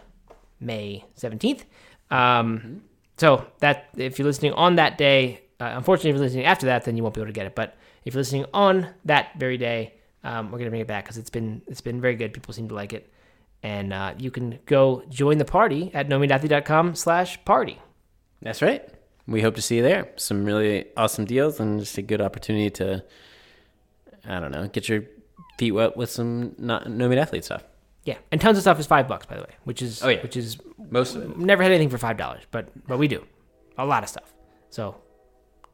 May 0.58 1.04
seventeenth. 1.14 1.64
Um, 2.10 2.82
So 3.20 3.44
that 3.58 3.90
if 3.98 4.18
you're 4.18 4.24
listening 4.24 4.54
on 4.54 4.76
that 4.76 4.96
day, 4.96 5.42
uh, 5.60 5.74
unfortunately, 5.76 6.08
if 6.08 6.16
you're 6.16 6.24
listening 6.24 6.46
after 6.46 6.64
that, 6.64 6.86
then 6.86 6.96
you 6.96 7.02
won't 7.02 7.14
be 7.14 7.20
able 7.20 7.28
to 7.28 7.34
get 7.34 7.44
it. 7.44 7.54
But 7.54 7.76
if 8.06 8.14
you're 8.14 8.20
listening 8.20 8.46
on 8.54 8.88
that 9.04 9.38
very 9.38 9.58
day, 9.58 9.92
um, 10.24 10.50
we're 10.50 10.56
gonna 10.56 10.70
bring 10.70 10.80
it 10.80 10.86
back 10.86 11.04
because 11.04 11.18
it's 11.18 11.28
been 11.28 11.60
it's 11.66 11.82
been 11.82 12.00
very 12.00 12.16
good. 12.16 12.32
People 12.32 12.54
seem 12.54 12.66
to 12.68 12.74
like 12.74 12.94
it, 12.94 13.12
and 13.62 13.92
uh, 13.92 14.14
you 14.16 14.30
can 14.30 14.58
go 14.64 15.02
join 15.10 15.36
the 15.36 15.44
party 15.44 15.90
at 15.92 16.08
nomeatathlete.com 16.08 16.94
slash 16.94 17.44
party. 17.44 17.78
That's 18.40 18.62
right. 18.62 18.88
We 19.26 19.42
hope 19.42 19.54
to 19.56 19.62
see 19.62 19.76
you 19.76 19.82
there. 19.82 20.08
Some 20.16 20.46
really 20.46 20.86
awesome 20.96 21.26
deals 21.26 21.60
and 21.60 21.78
just 21.78 21.98
a 21.98 22.02
good 22.02 22.22
opportunity 22.22 22.70
to, 22.70 23.04
I 24.24 24.40
don't 24.40 24.50
know, 24.50 24.66
get 24.66 24.88
your 24.88 25.04
feet 25.58 25.72
wet 25.72 25.94
with 25.94 26.08
some 26.08 26.54
not 26.56 26.88
no 26.90 27.06
meat 27.06 27.18
athlete 27.18 27.44
stuff. 27.44 27.64
Yeah, 28.04 28.16
and 28.32 28.40
tons 28.40 28.56
of 28.56 28.62
stuff 28.62 28.80
is 28.80 28.86
five 28.86 29.06
bucks 29.08 29.26
by 29.26 29.36
the 29.36 29.42
way, 29.42 29.54
which 29.64 29.82
is 29.82 30.02
Oh, 30.02 30.08
yeah. 30.08 30.22
which 30.22 30.36
is 30.36 30.58
Most 30.90 31.14
of 31.16 31.22
it. 31.22 31.36
never 31.38 31.62
had 31.62 31.70
anything 31.72 31.90
for 31.90 31.98
five 31.98 32.16
dollars, 32.16 32.42
but 32.50 32.68
but 32.86 32.98
we 32.98 33.08
do 33.08 33.24
a 33.76 33.84
lot 33.84 34.02
of 34.02 34.08
stuff. 34.08 34.32
So 34.70 34.96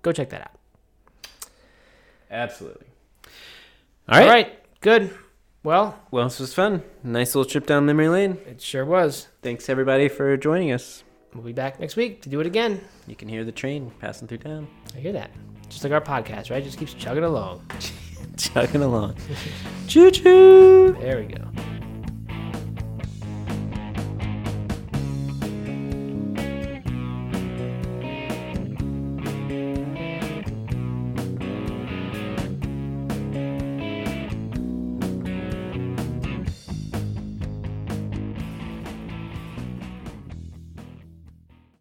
go 0.03 0.13
check 0.13 0.31
that 0.31 0.41
out. 0.43 1.31
Absolutely. 2.31 2.87
All 4.09 4.19
right. 4.19 4.23
All 4.23 4.29
right, 4.29 4.81
good. 4.81 5.11
Well, 5.63 5.99
Well, 6.11 6.25
this 6.25 6.39
was 6.39 6.55
fun. 6.55 6.83
Nice 7.03 7.35
little 7.35 7.49
trip 7.51 7.67
down 7.67 7.87
memory 7.87 8.09
lane. 8.09 8.39
it 8.47 8.61
sure 8.61 8.85
was. 8.85 9.29
Thanks 9.43 9.69
everybody 9.69 10.09
for 10.09 10.37
joining 10.37 10.71
us. 10.73 11.03
We'll 11.35 11.45
be 11.45 11.53
back 11.53 11.81
next 11.81 11.97
week 11.97 12.23
to 12.23 12.29
do 12.29 12.41
it 12.41 12.47
again. 12.47 12.81
You 13.07 13.15
can 13.17 13.29
hear 13.29 13.45
the 13.45 13.53
train 13.53 13.91
passing 14.01 14.27
through 14.29 14.39
town, 14.39 14.69
I 14.97 15.01
hear 15.01 15.13
that. 15.13 15.31
Just 15.69 15.83
like 15.85 15.93
our 15.93 16.01
podcast, 16.01 16.51
right? 16.51 16.63
Just 16.63 16.79
keeps 16.79 16.95
chugging 16.95 17.25
along. 17.25 17.69
chugging 18.37 18.83
along. 18.83 19.17
choo 19.89 20.11
choo. 20.13 20.97
There 21.01 21.19
we 21.19 21.27
go. 21.27 21.45